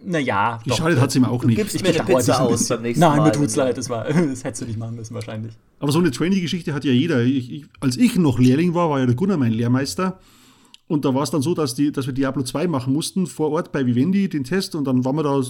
naja. 0.05 0.59
Geschadet 0.65 0.99
hat 0.99 1.09
es 1.09 1.15
ihm 1.15 1.25
auch 1.25 1.43
nicht. 1.43 1.57
Du 1.57 1.61
gibst 1.63 1.75
ich 1.75 1.83
mir 1.83 1.89
eine 1.89 2.03
Pizza 2.03 2.41
aus 2.41 2.67
beim 2.67 2.81
nächsten 2.81 3.01
Nein, 3.01 3.09
Mal. 3.09 3.15
Nein, 3.17 3.25
mir 3.25 3.31
tut's 3.31 3.55
leid, 3.55 3.77
das, 3.77 3.89
war, 3.89 4.03
das 4.29 4.43
hättest 4.43 4.61
du 4.61 4.65
nicht 4.65 4.77
machen 4.77 4.95
müssen 4.95 5.13
wahrscheinlich. 5.13 5.53
Aber 5.79 5.91
so 5.91 5.99
eine 5.99 6.11
Trainee-Geschichte 6.11 6.73
hat 6.73 6.85
ja 6.85 6.91
jeder. 6.91 7.23
Ich, 7.23 7.51
ich, 7.51 7.65
als 7.79 7.97
ich 7.97 8.15
noch 8.17 8.39
Lehrling 8.39 8.73
war, 8.73 8.89
war 8.89 8.99
ja 8.99 9.05
der 9.05 9.15
Gunnar 9.15 9.37
mein 9.37 9.51
Lehrmeister. 9.51 10.19
Und 10.87 11.03
da 11.03 11.13
war 11.15 11.23
es 11.23 11.31
dann 11.31 11.41
so, 11.41 11.55
dass, 11.55 11.73
die, 11.73 11.91
dass 11.91 12.05
wir 12.05 12.13
Diablo 12.13 12.43
2 12.43 12.67
machen 12.67 12.93
mussten, 12.93 13.25
vor 13.25 13.51
Ort 13.51 13.71
bei 13.71 13.85
Vivendi, 13.85 14.29
den 14.29 14.43
Test. 14.43 14.75
Und 14.75 14.85
dann 14.85 15.03
waren 15.03 15.15
wir 15.15 15.23
da 15.23 15.41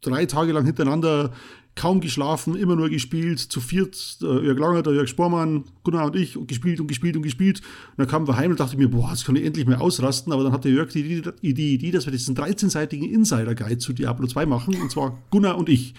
drei 0.00 0.26
Tage 0.26 0.52
lang 0.52 0.64
hintereinander 0.64 1.32
kaum 1.78 2.00
geschlafen, 2.00 2.56
immer 2.56 2.76
nur 2.76 2.90
gespielt, 2.90 3.38
zu 3.38 3.60
viert, 3.60 4.20
der 4.20 4.42
Jörg 4.42 4.58
Langer, 4.58 4.82
der 4.82 4.94
Jörg 4.94 5.08
Spormann, 5.08 5.64
Gunnar 5.84 6.06
und 6.06 6.16
ich, 6.16 6.36
und 6.36 6.48
gespielt 6.48 6.80
und 6.80 6.88
gespielt 6.88 7.16
und 7.16 7.22
gespielt. 7.22 7.60
Und 7.60 7.98
dann 7.98 8.08
kamen 8.08 8.26
wir 8.26 8.36
heim 8.36 8.50
und 8.50 8.60
dachte 8.60 8.76
mir, 8.76 8.88
boah, 8.88 9.10
jetzt 9.10 9.24
kann 9.24 9.36
ich 9.36 9.44
endlich 9.44 9.64
mal 9.64 9.76
ausrasten. 9.76 10.32
Aber 10.32 10.42
dann 10.42 10.52
hat 10.52 10.64
der 10.64 10.72
Jörg 10.72 10.92
die, 10.92 11.22
die 11.22 11.74
Idee, 11.74 11.90
dass 11.92 12.04
wir 12.04 12.10
diesen 12.10 12.36
13-seitigen 12.36 13.08
Insider-Guide 13.08 13.78
zu 13.78 13.92
Diablo 13.92 14.26
2 14.26 14.46
machen, 14.46 14.74
und 14.82 14.90
zwar 14.90 15.16
Gunnar 15.30 15.56
und 15.56 15.68
ich. 15.68 15.94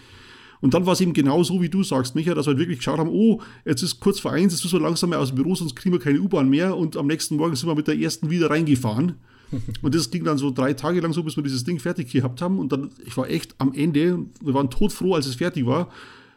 Und 0.62 0.74
dann 0.74 0.86
war 0.86 0.94
es 0.94 1.02
eben 1.02 1.14
genau 1.14 1.44
so, 1.44 1.62
wie 1.62 1.70
du 1.70 1.84
sagst, 1.84 2.16
Micha, 2.16 2.34
dass 2.34 2.48
wir 2.48 2.58
wirklich 2.58 2.80
geschaut 2.80 3.00
haben, 3.00 3.10
oh, 3.10 3.42
jetzt 3.64 3.82
ist 3.82 4.02
kurz 4.02 4.20
vor 4.20 4.34
eins, 4.34 4.52
jetzt 4.52 4.64
müssen 4.64 4.80
wir 4.80 4.84
langsam 4.84 5.12
mal 5.12 5.18
aus 5.18 5.30
dem 5.30 5.36
Büro, 5.36 5.56
sonst 5.56 5.76
kriegen 5.76 5.94
wir 5.94 6.00
keine 6.00 6.20
U-Bahn 6.20 6.50
mehr. 6.50 6.76
Und 6.76 6.98
am 6.98 7.08
nächsten 7.08 7.38
Morgen 7.38 7.56
sind 7.56 7.70
wir 7.70 7.76
mit 7.76 7.88
der 7.88 7.98
ersten 7.98 8.30
wieder 8.30 8.50
reingefahren. 8.50 9.14
Und 9.82 9.96
das 9.96 10.12
ging 10.12 10.24
dann 10.24 10.38
so 10.38 10.52
drei 10.52 10.74
Tage 10.74 11.00
lang 11.00 11.14
so, 11.14 11.24
bis 11.24 11.36
wir 11.36 11.44
dieses 11.44 11.64
Ding 11.64 11.80
fertig 11.80 12.12
gehabt 12.12 12.42
haben. 12.42 12.60
Und 12.60 12.72
dann, 12.72 12.92
ich 13.06 13.16
war 13.18 13.30
echt 13.30 13.56
am 13.58 13.74
Ende, 13.74 14.26
wir 14.42 14.54
waren 14.54 14.70
todfroh, 14.70 15.16
als 15.16 15.26
es 15.26 15.36
fertig 15.36 15.66
war. 15.66 15.90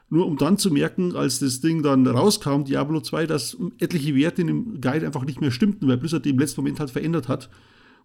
Nur 0.09 0.27
um 0.27 0.37
dann 0.37 0.59
zu 0.59 0.71
merken, 0.71 1.17
als 1.17 1.39
das 1.39 1.61
Ding 1.63 1.83
dann 1.83 2.07
rauskam, 2.07 2.65
Diablo 2.65 3.01
2, 3.01 3.27
dass 3.27 3.57
etliche 3.79 4.15
Werte 4.15 4.43
in 4.43 4.47
dem 4.47 4.81
Guide 4.81 5.07
einfach 5.07 5.25
nicht 5.25 5.41
mehr 5.41 5.51
stimmten, 5.51 5.89
weil 5.89 5.97
Blizzard 5.97 6.27
die 6.27 6.31
im 6.31 6.39
letzten 6.39 6.61
Moment 6.61 6.81
halt 6.81 6.91
verändert 6.91 7.29
hat 7.29 7.49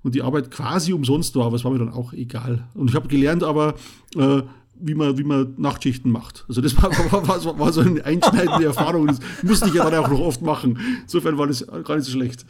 und 0.04 0.16
die 0.16 0.22
Arbeit 0.22 0.50
quasi 0.50 0.94
umsonst 0.94 1.36
war, 1.36 1.48
aber 1.48 1.58
es 1.58 1.66
war 1.66 1.72
mir 1.72 1.80
dann 1.80 1.92
auch 1.92 2.14
egal. 2.14 2.66
Und 2.76 2.90
ich 2.90 2.96
habe 2.96 3.10
gelernt 3.10 3.44
aber, 3.44 3.76
äh, 4.16 4.42
wie 4.80 4.96
man, 4.96 5.18
wie 5.18 5.24
man 5.24 5.56
Nachtschichten 5.58 6.10
macht. 6.10 6.46
Also 6.48 6.62
das 6.62 6.76
war, 6.82 6.92
war, 7.12 7.28
war, 7.28 7.60
war 7.60 7.74
so 7.74 7.82
eine 7.82 8.04
einschneidende 8.06 8.66
Erfahrung. 8.66 9.08
Das 9.08 9.20
musste 9.44 9.68
ich 9.68 9.74
ja 9.74 9.90
dann 9.90 10.06
auch 10.06 10.10
noch 10.10 10.20
oft 10.20 10.42
machen. 10.42 10.80
Insofern 11.02 11.38
war 11.38 11.48
das 11.48 11.68
gar 11.68 11.96
nicht 11.96 12.06
so 12.06 12.12
schlecht. 12.12 12.46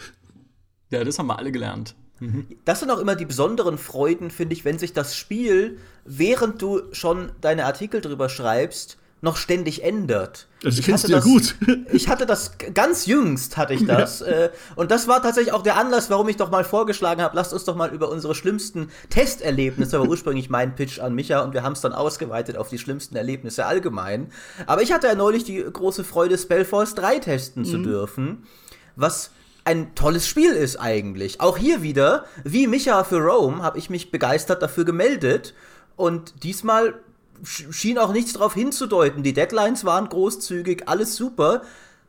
Ja, 0.91 1.03
das 1.03 1.17
haben 1.17 1.27
wir 1.27 1.37
alle 1.39 1.51
gelernt. 1.51 1.95
Das 2.65 2.79
sind 2.79 2.89
auch 2.89 2.99
immer 2.99 3.15
die 3.15 3.25
besonderen 3.25 3.77
Freuden, 3.77 4.31
finde 4.31 4.53
ich, 4.53 4.65
wenn 4.65 4.79
sich 4.79 4.93
das 4.93 5.15
Spiel, 5.15 5.77
während 6.05 6.61
du 6.61 6.81
schon 6.91 7.31
deine 7.41 7.65
Artikel 7.65 8.01
drüber 8.01 8.29
schreibst, 8.29 8.97
noch 9.21 9.35
ständig 9.35 9.83
ändert. 9.83 10.47
Das 10.61 10.77
ich 10.77 10.85
kennst 10.85 11.07
du 11.07 11.11
ja 11.11 11.19
gut. 11.19 11.55
Ich 11.91 12.07
hatte 12.07 12.25
das 12.25 12.51
ganz 12.73 13.05
jüngst, 13.05 13.57
hatte 13.57 13.73
ich 13.73 13.85
das. 13.85 14.19
Ja. 14.19 14.27
Äh, 14.27 14.49
und 14.75 14.91
das 14.91 15.07
war 15.07 15.21
tatsächlich 15.21 15.53
auch 15.53 15.63
der 15.63 15.77
Anlass, 15.77 16.09
warum 16.09 16.29
ich 16.29 16.37
doch 16.37 16.51
mal 16.51 16.63
vorgeschlagen 16.63 17.21
habe, 17.21 17.35
lasst 17.35 17.53
uns 17.53 17.63
doch 17.63 17.75
mal 17.75 17.89
über 17.89 18.09
unsere 18.09 18.35
schlimmsten 18.35 18.89
Testerlebnisse, 19.09 19.99
war 19.99 20.07
ursprünglich 20.07 20.49
mein 20.49 20.75
Pitch 20.75 20.99
an 20.99 21.15
Micha 21.15 21.41
und 21.41 21.53
wir 21.53 21.63
haben 21.63 21.73
es 21.73 21.81
dann 21.81 21.93
ausgeweitet 21.93 22.57
auf 22.57 22.69
die 22.69 22.77
schlimmsten 22.77 23.15
Erlebnisse 23.15 23.65
allgemein. 23.65 24.27
Aber 24.67 24.83
ich 24.83 24.91
hatte 24.91 25.07
ja 25.07 25.15
neulich 25.15 25.43
die 25.43 25.63
große 25.63 26.03
Freude, 26.03 26.37
Spellforce 26.37 26.93
3 26.95 27.19
testen 27.19 27.63
mhm. 27.63 27.67
zu 27.67 27.77
dürfen, 27.79 28.43
was 28.95 29.31
ein 29.67 29.93
tolles 29.95 30.27
Spiel 30.27 30.51
ist 30.51 30.77
eigentlich. 30.77 31.41
Auch 31.41 31.57
hier 31.57 31.81
wieder, 31.81 32.25
wie 32.43 32.67
Micha 32.67 33.03
für 33.03 33.19
Rome, 33.19 33.61
habe 33.61 33.77
ich 33.77 33.89
mich 33.89 34.11
begeistert 34.11 34.61
dafür 34.61 34.85
gemeldet. 34.85 35.53
Und 35.95 36.43
diesmal 36.43 36.95
schien 37.43 37.97
auch 37.99 38.13
nichts 38.13 38.33
darauf 38.33 38.53
hinzudeuten. 38.53 39.23
Die 39.23 39.33
Deadlines 39.33 39.85
waren 39.85 40.09
großzügig, 40.09 40.87
alles 40.87 41.15
super. 41.15 41.61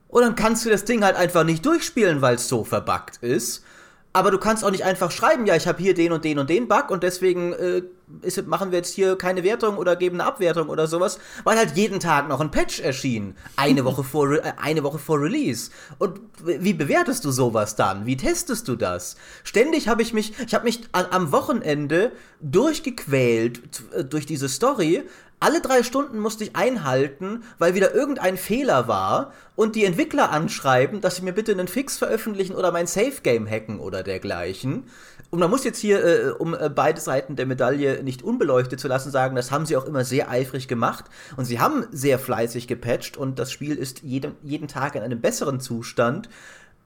Und 0.08 0.22
dann 0.22 0.36
kannst 0.36 0.64
du 0.64 0.70
das 0.70 0.84
Ding 0.84 1.04
halt 1.04 1.16
einfach 1.16 1.44
nicht 1.44 1.66
durchspielen, 1.66 2.22
weil 2.22 2.36
es 2.36 2.48
so 2.48 2.64
verbuggt 2.64 3.18
ist 3.20 3.64
aber 4.12 4.30
du 4.30 4.38
kannst 4.38 4.64
auch 4.64 4.70
nicht 4.70 4.84
einfach 4.84 5.10
schreiben, 5.10 5.46
ja, 5.46 5.54
ich 5.54 5.66
habe 5.68 5.80
hier 5.80 5.94
den 5.94 6.12
und 6.12 6.24
den 6.24 6.38
und 6.38 6.50
den 6.50 6.66
Bug 6.66 6.90
und 6.90 7.02
deswegen 7.02 7.52
äh, 7.52 7.82
ist, 8.22 8.46
machen 8.46 8.70
wir 8.70 8.78
jetzt 8.78 8.94
hier 8.94 9.16
keine 9.16 9.44
Wertung 9.44 9.76
oder 9.76 9.96
geben 9.96 10.20
eine 10.20 10.28
Abwertung 10.28 10.68
oder 10.68 10.86
sowas, 10.86 11.18
weil 11.44 11.56
halt 11.56 11.76
jeden 11.76 12.00
Tag 12.00 12.28
noch 12.28 12.40
ein 12.40 12.50
Patch 12.50 12.80
erschien, 12.80 13.34
eine 13.56 13.84
Woche 13.84 14.04
vor 14.04 14.32
äh, 14.32 14.52
eine 14.56 14.82
Woche 14.82 14.98
vor 14.98 15.20
Release. 15.20 15.70
Und 15.98 16.20
wie 16.44 16.74
bewertest 16.74 17.24
du 17.24 17.30
sowas 17.30 17.76
dann? 17.76 18.06
Wie 18.06 18.16
testest 18.16 18.68
du 18.68 18.76
das? 18.76 19.16
Ständig 19.44 19.88
habe 19.88 20.02
ich 20.02 20.12
mich, 20.12 20.32
ich 20.46 20.54
habe 20.54 20.64
mich 20.64 20.80
am 20.92 21.32
Wochenende 21.32 22.12
durchgequält 22.40 23.60
äh, 23.92 24.04
durch 24.04 24.26
diese 24.26 24.48
Story, 24.48 25.04
alle 25.40 25.60
drei 25.60 25.84
Stunden 25.84 26.18
musste 26.18 26.42
ich 26.42 26.56
einhalten, 26.56 27.44
weil 27.58 27.74
wieder 27.74 27.94
irgendein 27.94 28.36
Fehler 28.36 28.88
war 28.88 29.32
und 29.54 29.76
die 29.76 29.84
Entwickler 29.84 30.32
anschreiben, 30.32 31.00
dass 31.00 31.16
sie 31.16 31.22
mir 31.22 31.32
bitte 31.32 31.52
einen 31.52 31.68
Fix 31.68 31.96
veröffentlichen 31.96 32.56
oder 32.56 32.72
mein 32.72 32.88
Safe 32.88 33.20
Game 33.22 33.48
hacken 33.48 33.78
oder 33.78 34.02
dergleichen. 34.02 34.84
Und 35.30 35.40
man 35.40 35.50
muss 35.50 35.64
jetzt 35.64 35.78
hier, 35.78 36.04
äh, 36.04 36.30
um 36.30 36.54
äh, 36.54 36.70
beide 36.70 37.00
Seiten 37.00 37.36
der 37.36 37.46
Medaille 37.46 38.02
nicht 38.02 38.22
unbeleuchtet 38.22 38.80
zu 38.80 38.88
lassen, 38.88 39.10
sagen, 39.10 39.36
das 39.36 39.50
haben 39.50 39.66
sie 39.66 39.76
auch 39.76 39.84
immer 39.84 40.04
sehr 40.04 40.30
eifrig 40.30 40.68
gemacht. 40.68 41.04
Und 41.36 41.44
sie 41.44 41.60
haben 41.60 41.86
sehr 41.90 42.18
fleißig 42.18 42.66
gepatcht 42.66 43.16
und 43.16 43.38
das 43.38 43.52
Spiel 43.52 43.76
ist 43.76 44.02
jedem, 44.02 44.36
jeden 44.42 44.68
Tag 44.68 44.94
in 44.94 45.02
einem 45.02 45.20
besseren 45.20 45.60
Zustand. 45.60 46.28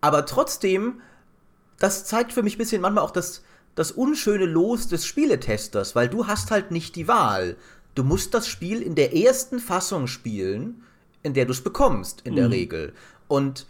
Aber 0.01 0.27
trotzdem, 0.27 1.01
das 1.79 2.05
zeigt 2.05 2.33
für 2.33 2.43
mich 2.43 2.57
ein 2.57 2.59
bisschen 2.59 2.83
manchmal 2.83 3.05
auch 3.05 3.13
das, 3.13 3.43
das 3.77 3.93
unschöne 3.93 4.47
Los 4.47 4.89
des 4.89 5.07
Spieletesters, 5.07 5.95
weil 5.95 6.09
du 6.09 6.27
hast 6.27 6.51
halt 6.51 6.73
nicht 6.73 6.97
die 6.97 7.07
Wahl 7.07 7.57
du 7.95 8.05
musst 8.05 8.35
das 8.35 8.49
Spiel 8.49 8.83
in 8.83 8.95
der 8.95 9.15
ersten 9.15 9.59
Fassung 9.59 10.07
spielen, 10.07 10.83
in 11.23 11.35
der 11.35 11.45
du 11.45 11.53
es 11.53 11.63
bekommst, 11.63 12.23
in 12.23 12.37
der 12.37 12.47
mhm. 12.47 12.53
Regel. 12.53 12.93
Und 13.29 13.67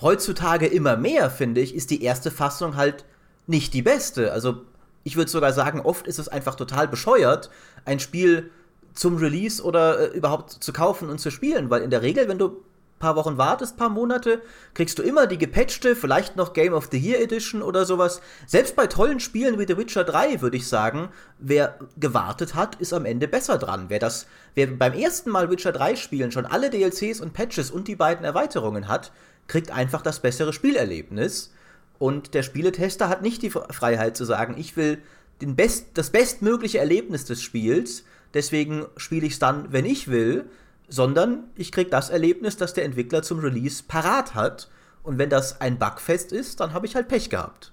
heutzutage 0.00 0.66
immer 0.66 0.96
mehr, 0.96 1.30
finde 1.30 1.60
ich, 1.60 1.74
ist 1.74 1.90
die 1.90 2.02
erste 2.02 2.30
Fassung 2.30 2.76
halt 2.76 3.04
nicht 3.46 3.74
die 3.74 3.82
beste. 3.82 4.32
Also 4.32 4.62
ich 5.04 5.16
würde 5.16 5.30
sogar 5.30 5.52
sagen, 5.52 5.80
oft 5.80 6.06
ist 6.06 6.18
es 6.18 6.28
einfach 6.28 6.56
total 6.56 6.88
bescheuert, 6.88 7.50
ein 7.84 8.00
Spiel 8.00 8.50
zum 8.92 9.16
Release 9.16 9.62
oder 9.62 10.00
äh, 10.12 10.16
überhaupt 10.16 10.50
zu 10.50 10.72
kaufen 10.72 11.08
und 11.08 11.20
zu 11.20 11.30
spielen, 11.30 11.70
weil 11.70 11.82
in 11.82 11.90
der 11.90 12.02
Regel, 12.02 12.28
wenn 12.28 12.38
du 12.38 12.64
paar 12.98 13.16
Wochen 13.16 13.36
wartest, 13.36 13.76
paar 13.76 13.90
Monate, 13.90 14.40
kriegst 14.74 14.98
du 14.98 15.02
immer 15.02 15.26
die 15.26 15.38
gepatchte, 15.38 15.94
vielleicht 15.94 16.36
noch 16.36 16.54
Game 16.54 16.72
of 16.72 16.88
the 16.90 16.98
Year 16.98 17.20
Edition 17.20 17.62
oder 17.62 17.84
sowas. 17.84 18.20
Selbst 18.46 18.74
bei 18.74 18.86
tollen 18.86 19.20
Spielen 19.20 19.58
wie 19.58 19.66
The 19.66 19.76
Witcher 19.76 20.04
3 20.04 20.40
würde 20.40 20.56
ich 20.56 20.66
sagen, 20.66 21.10
wer 21.38 21.78
gewartet 21.98 22.54
hat, 22.54 22.76
ist 22.76 22.94
am 22.94 23.04
Ende 23.04 23.28
besser 23.28 23.58
dran. 23.58 23.86
Wer 23.88 23.98
das, 23.98 24.26
wer 24.54 24.66
beim 24.66 24.94
ersten 24.94 25.30
Mal 25.30 25.50
Witcher 25.50 25.72
3 25.72 25.96
spielen 25.96 26.32
schon 26.32 26.46
alle 26.46 26.70
DLCs 26.70 27.20
und 27.20 27.34
Patches 27.34 27.70
und 27.70 27.86
die 27.86 27.96
beiden 27.96 28.24
Erweiterungen 28.24 28.88
hat, 28.88 29.12
kriegt 29.46 29.70
einfach 29.70 30.02
das 30.02 30.20
bessere 30.20 30.52
Spielerlebnis. 30.52 31.52
Und 31.98 32.34
der 32.34 32.42
Spieletester 32.42 33.08
hat 33.08 33.22
nicht 33.22 33.42
die 33.42 33.50
Freiheit 33.50 34.16
zu 34.16 34.24
sagen, 34.24 34.54
ich 34.58 34.76
will 34.76 34.98
den 35.40 35.56
best, 35.56 35.88
das 35.94 36.10
bestmögliche 36.10 36.78
Erlebnis 36.78 37.24
des 37.24 37.42
Spiels, 37.42 38.04
deswegen 38.34 38.86
spiele 38.96 39.26
ich 39.26 39.34
es 39.34 39.38
dann, 39.38 39.72
wenn 39.72 39.84
ich 39.84 40.08
will, 40.08 40.46
sondern 40.88 41.44
ich 41.56 41.72
kriege 41.72 41.90
das 41.90 42.10
Erlebnis, 42.10 42.56
das 42.56 42.74
der 42.74 42.84
Entwickler 42.84 43.22
zum 43.22 43.40
Release 43.40 43.82
parat 43.86 44.34
hat. 44.34 44.68
Und 45.02 45.18
wenn 45.18 45.30
das 45.30 45.60
ein 45.60 45.78
Bugfest 45.78 46.32
ist, 46.32 46.60
dann 46.60 46.72
habe 46.72 46.86
ich 46.86 46.94
halt 46.94 47.08
Pech 47.08 47.30
gehabt. 47.30 47.72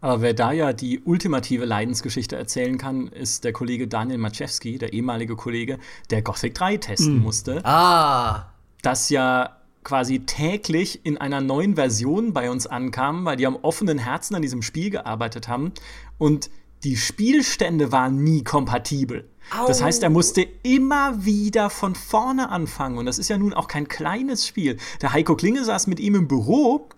Aber 0.00 0.20
wer 0.20 0.34
da 0.34 0.52
ja 0.52 0.72
die 0.72 1.00
ultimative 1.00 1.64
Leidensgeschichte 1.64 2.36
erzählen 2.36 2.76
kann, 2.76 3.08
ist 3.08 3.44
der 3.44 3.52
Kollege 3.52 3.88
Daniel 3.88 4.18
Maciewski, 4.18 4.78
der 4.78 4.92
ehemalige 4.92 5.34
Kollege, 5.34 5.78
der 6.10 6.22
Gothic 6.22 6.54
3 6.54 6.76
testen 6.76 7.18
mm. 7.18 7.22
musste. 7.22 7.64
Ah! 7.64 8.52
Das 8.82 9.08
ja 9.08 9.56
quasi 9.84 10.20
täglich 10.20 11.04
in 11.04 11.18
einer 11.18 11.40
neuen 11.40 11.76
Version 11.76 12.32
bei 12.32 12.50
uns 12.50 12.66
ankam, 12.66 13.24
weil 13.24 13.36
die 13.36 13.46
am 13.46 13.56
offenen 13.56 13.98
Herzen 13.98 14.34
an 14.34 14.42
diesem 14.42 14.62
Spiel 14.62 14.90
gearbeitet 14.90 15.46
haben. 15.46 15.72
Und 16.18 16.50
die 16.82 16.96
Spielstände 16.96 17.92
waren 17.92 18.22
nie 18.22 18.42
kompatibel. 18.42 19.28
Au. 19.50 19.66
Das 19.66 19.82
heißt, 19.82 20.02
er 20.02 20.10
musste 20.10 20.46
immer 20.62 21.24
wieder 21.24 21.70
von 21.70 21.94
vorne 21.94 22.50
anfangen. 22.50 22.98
Und 22.98 23.06
das 23.06 23.18
ist 23.18 23.28
ja 23.28 23.38
nun 23.38 23.52
auch 23.52 23.68
kein 23.68 23.88
kleines 23.88 24.46
Spiel. 24.46 24.78
Der 25.00 25.12
Heiko 25.12 25.36
Klinge 25.36 25.64
saß 25.64 25.86
mit 25.86 26.00
ihm 26.00 26.14
im 26.14 26.28
Büro 26.28 26.88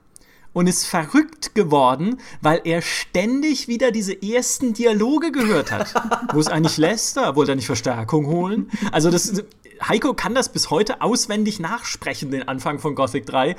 und 0.53 0.67
ist 0.67 0.87
verrückt 0.87 1.55
geworden, 1.55 2.19
weil 2.41 2.63
er 2.65 2.81
ständig 2.81 3.69
wieder 3.69 3.91
diese 3.91 4.23
ersten 4.23 4.73
Dialoge 4.73 5.31
gehört 5.31 5.71
hat. 5.71 5.95
Wo 6.33 6.41
ist 6.41 6.51
eigentlich 6.51 6.79
Lester? 6.79 7.37
Wollte 7.37 7.53
er 7.53 7.57
nicht 7.57 7.67
Verstärkung 7.67 8.27
holen? 8.27 8.71
Also 8.91 9.11
das, 9.11 9.45
Heiko 9.83 10.15
kann 10.15 10.35
das 10.35 10.51
bis 10.51 10.71
heute 10.71 11.01
auswendig 11.01 11.61
nachsprechen, 11.61 12.31
den 12.31 12.49
Anfang 12.49 12.79
von 12.79 12.95
Gothic 12.95 13.27
3. 13.27 13.57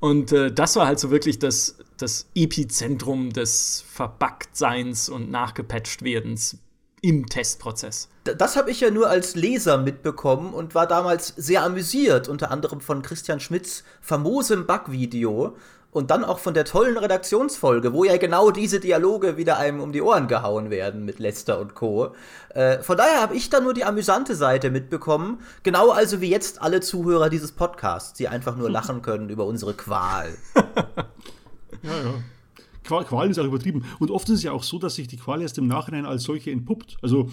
Und 0.00 0.32
äh, 0.32 0.52
das 0.52 0.76
war 0.76 0.86
halt 0.86 0.98
so 0.98 1.10
wirklich 1.10 1.38
das, 1.38 1.78
das 1.96 2.26
Epizentrum 2.34 3.32
des 3.32 3.84
Verbugtseins 3.88 5.08
und 5.08 5.30
Nachgepatcht-Werdens 5.30 6.58
im 7.02 7.26
Testprozess. 7.26 8.08
Das 8.24 8.56
habe 8.56 8.70
ich 8.70 8.80
ja 8.80 8.90
nur 8.90 9.08
als 9.08 9.36
Leser 9.36 9.78
mitbekommen 9.78 10.52
und 10.52 10.74
war 10.74 10.86
damals 10.86 11.28
sehr 11.36 11.62
amüsiert, 11.62 12.28
unter 12.28 12.50
anderem 12.50 12.80
von 12.80 13.02
Christian 13.02 13.38
Schmidts 13.38 13.84
famosem 14.00 14.66
Bug-Video 14.66 15.56
und 15.96 16.10
dann 16.10 16.24
auch 16.24 16.40
von 16.40 16.52
der 16.52 16.66
tollen 16.66 16.98
Redaktionsfolge, 16.98 17.94
wo 17.94 18.04
ja 18.04 18.18
genau 18.18 18.50
diese 18.50 18.80
Dialoge 18.80 19.38
wieder 19.38 19.56
einem 19.56 19.80
um 19.80 19.92
die 19.92 20.02
Ohren 20.02 20.28
gehauen 20.28 20.68
werden 20.68 21.06
mit 21.06 21.20
Lester 21.20 21.58
und 21.58 21.74
Co. 21.74 22.14
Äh, 22.50 22.82
von 22.82 22.98
daher 22.98 23.22
habe 23.22 23.34
ich 23.34 23.48
da 23.48 23.60
nur 23.60 23.72
die 23.72 23.84
amüsante 23.84 24.34
Seite 24.34 24.70
mitbekommen, 24.70 25.38
genau 25.62 25.88
also 25.88 26.20
wie 26.20 26.28
jetzt 26.28 26.60
alle 26.60 26.80
Zuhörer 26.80 27.30
dieses 27.30 27.52
Podcasts, 27.52 28.12
die 28.12 28.28
einfach 28.28 28.58
nur 28.58 28.68
lachen 28.78 29.00
können 29.00 29.30
über 29.30 29.46
unsere 29.46 29.72
Qual. 29.72 30.36
ja, 31.82 31.90
ja. 31.90 32.14
Qual 32.84 33.30
ist 33.30 33.38
auch 33.38 33.44
übertrieben. 33.44 33.86
Und 33.98 34.10
oft 34.10 34.28
ist 34.28 34.34
es 34.34 34.42
ja 34.42 34.52
auch 34.52 34.64
so, 34.64 34.78
dass 34.78 34.96
sich 34.96 35.08
die 35.08 35.16
Qual 35.16 35.40
erst 35.40 35.56
im 35.56 35.66
Nachhinein 35.66 36.04
als 36.04 36.24
solche 36.24 36.50
entpuppt. 36.50 36.98
Also 37.00 37.30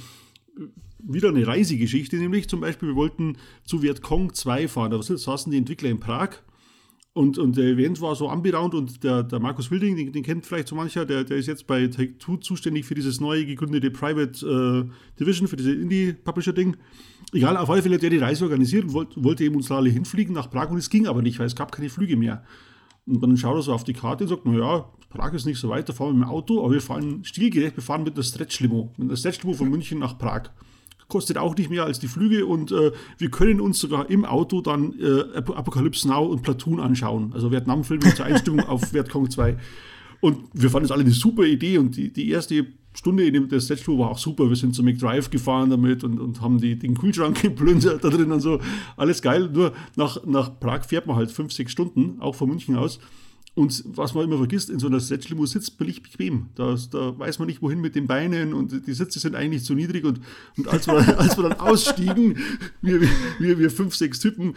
wieder 0.99 1.27
eine 1.27 1.45
Reisegeschichte, 1.45 2.15
nämlich 2.15 2.47
zum 2.47 2.61
Beispiel, 2.61 2.87
wir 2.87 2.95
wollten 2.95 3.37
zu 3.65 3.81
Vietcong 3.81 4.33
2 4.33 4.69
fahren. 4.69 4.91
Da 4.91 5.01
saßen 5.01 5.51
die 5.51 5.57
Entwickler 5.57 5.89
in 5.89 5.99
Prag 5.99 6.37
und, 7.13 7.37
und 7.37 7.57
der 7.57 7.65
Event 7.65 8.01
war 8.01 8.15
so 8.15 8.27
anberaumt 8.27 8.73
und 8.73 9.03
der, 9.03 9.21
der 9.21 9.39
Markus 9.39 9.69
Wilding, 9.69 9.95
den, 9.95 10.11
den, 10.11 10.23
kennt 10.23 10.47
vielleicht 10.47 10.67
so 10.67 10.75
mancher, 10.75 11.05
der, 11.05 11.23
der 11.23 11.37
ist 11.37 11.45
jetzt 11.45 11.67
bei 11.67 11.85
Take-Two 11.87 12.37
zuständig 12.37 12.85
für 12.85 12.95
dieses 12.95 13.21
neu 13.21 13.45
gegründete 13.45 13.91
Private 13.91 14.87
äh, 14.89 15.19
Division, 15.19 15.47
für 15.47 15.55
diese 15.55 15.73
Indie-Publisher-Ding. 15.73 16.75
Egal, 17.31 17.57
auf 17.57 17.69
alle 17.69 17.83
Fälle 17.83 17.95
hat 17.95 18.03
er 18.03 18.09
die 18.09 18.17
Reise 18.17 18.45
organisiert 18.45 18.85
und 18.85 18.93
wollte, 18.93 19.23
wollte 19.23 19.43
eben 19.43 19.55
uns 19.55 19.69
alle 19.69 19.91
hinfliegen 19.91 20.33
nach 20.33 20.49
Prag 20.49 20.71
und 20.71 20.77
es 20.77 20.89
ging 20.89 21.05
aber 21.05 21.21
nicht, 21.21 21.37
weil 21.37 21.45
es 21.45 21.55
gab 21.55 21.71
keine 21.71 21.89
Flüge 21.89 22.17
mehr. 22.17 22.43
Und 23.05 23.21
dann 23.21 23.37
schaut 23.37 23.57
er 23.57 23.61
so 23.61 23.73
auf 23.73 23.83
die 23.83 23.93
Karte 23.93 24.23
und 24.23 24.29
sagt, 24.29 24.45
naja, 24.45 24.89
Prag 25.09 25.33
ist 25.33 25.45
nicht 25.45 25.59
so 25.59 25.69
weit, 25.69 25.87
da 25.89 25.93
fahren 25.93 26.13
wir 26.13 26.19
mit 26.19 26.27
dem 26.27 26.31
Auto, 26.31 26.63
aber 26.63 26.73
wir 26.73 26.81
fahren 26.81 27.23
stilgerecht, 27.23 27.75
wir 27.75 27.83
fahren 27.83 28.03
mit 28.03 28.17
der 28.17 28.23
Stretch-Limo. 28.23 28.91
Mit 28.97 29.11
der 29.11 29.17
Stretch-Limo 29.17 29.53
von 29.53 29.69
München 29.69 29.99
nach 29.99 30.17
Prag. 30.17 30.49
Kostet 31.07 31.37
auch 31.37 31.55
nicht 31.55 31.69
mehr 31.69 31.85
als 31.85 31.99
die 31.99 32.07
Flüge 32.07 32.45
und 32.45 32.71
äh, 32.71 32.91
wir 33.17 33.29
können 33.29 33.61
uns 33.61 33.79
sogar 33.79 34.09
im 34.09 34.25
Auto 34.25 34.61
dann 34.61 34.93
äh, 34.99 35.37
Apocalypse 35.37 36.07
Now 36.07 36.25
und 36.25 36.41
Platoon 36.41 36.79
anschauen. 36.79 37.31
Also 37.33 37.51
Vietnam-Filme 37.51 38.13
zur 38.15 38.25
Einstimmung 38.25 38.59
auf 38.67 38.93
Vietcong 38.93 39.29
2. 39.29 39.57
Und 40.21 40.37
wir 40.53 40.69
fanden 40.69 40.85
es 40.85 40.91
alle 40.91 41.01
eine 41.01 41.11
super 41.11 41.43
Idee 41.43 41.77
und 41.77 41.97
die, 41.97 42.11
die 42.11 42.29
erste 42.29 42.65
Stunde 42.93 43.25
in 43.25 43.49
der 43.49 43.59
Stage 43.59 43.85
war 43.97 44.11
auch 44.11 44.17
super. 44.17 44.47
Wir 44.47 44.55
sind 44.55 44.75
zu 44.75 44.83
McDrive 44.83 45.29
gefahren 45.29 45.69
damit 45.69 46.03
und, 46.03 46.19
und 46.19 46.41
haben 46.41 46.59
die, 46.59 46.77
den 46.77 46.97
Kühlschrank 46.97 47.41
geplündert 47.41 48.03
da 48.03 48.09
drin 48.09 48.31
und 48.31 48.39
so. 48.39 48.59
Alles 48.95 49.21
geil. 49.21 49.49
Nur 49.51 49.73
nach, 49.95 50.23
nach 50.25 50.59
Prag 50.59 50.85
fährt 50.85 51.07
man 51.07 51.15
halt 51.15 51.31
fünf, 51.31 51.51
sechs 51.51 51.71
Stunden, 51.71 52.21
auch 52.21 52.35
von 52.35 52.49
München 52.49 52.75
aus. 52.75 52.99
Und 53.55 53.83
was 53.85 54.15
man 54.15 54.23
immer 54.23 54.37
vergisst, 54.37 54.71
in 54.71 54.79
so 54.79 54.87
einer 54.87 54.99
Setzlimo 54.99 55.45
sitzt 55.45 55.79
man 55.79 55.87
nicht 55.87 56.01
bequem. 56.01 56.47
Da, 56.55 56.75
da 56.89 57.17
weiß 57.19 57.37
man 57.37 57.47
nicht, 57.47 57.61
wohin 57.61 57.81
mit 57.81 57.93
den 57.93 58.07
Beinen 58.07 58.53
und 58.53 58.87
die 58.87 58.93
Sitze 58.93 59.19
sind 59.19 59.35
eigentlich 59.35 59.63
zu 59.63 59.75
niedrig. 59.75 60.05
Und, 60.05 60.21
und 60.57 60.67
als, 60.67 60.87
wir, 60.87 61.19
als 61.19 61.37
wir 61.37 61.43
dann 61.49 61.59
ausstiegen, 61.59 62.39
wir, 62.81 63.01
wir, 63.39 63.59
wir 63.59 63.69
fünf, 63.69 63.95
sechs 63.95 64.19
Typen, 64.19 64.55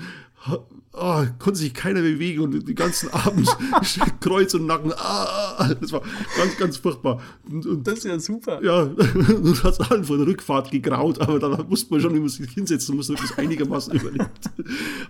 oh, 0.93 1.25
konnte 1.39 1.59
sich 1.59 1.75
keiner 1.75 2.01
bewegen 2.01 2.41
und 2.41 2.67
den 2.67 2.75
ganzen 2.75 3.11
Abend 3.11 3.47
Kreuz 4.21 4.55
und 4.55 4.65
Nacken. 4.65 4.93
Ah, 4.97 5.75
das 5.79 5.93
war 5.93 6.01
ganz, 6.39 6.57
ganz 6.57 6.77
furchtbar. 6.79 7.21
Und, 7.51 7.67
und 7.67 7.87
das 7.87 7.99
ist 7.99 8.05
ja 8.05 8.19
super. 8.19 8.65
Ja, 8.65 8.83
und 8.85 9.63
hat 9.63 9.91
allen 9.91 10.05
vor 10.05 10.17
der 10.17 10.27
Rückfahrt 10.27 10.71
gegraut, 10.71 11.21
aber 11.21 11.39
da 11.39 11.49
musste 11.69 11.93
man 11.93 12.01
schon 12.01 12.17
immer 12.17 12.31
sich 12.31 12.51
hinsetzen 12.51 12.97
musste 12.97 13.15
das 13.15 13.37
einigermaßen 13.37 13.93
überlebt. 13.95 14.51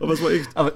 Aber 0.00 0.12
es 0.12 0.22
war 0.22 0.32
echt. 0.32 0.48
Aber 0.56 0.72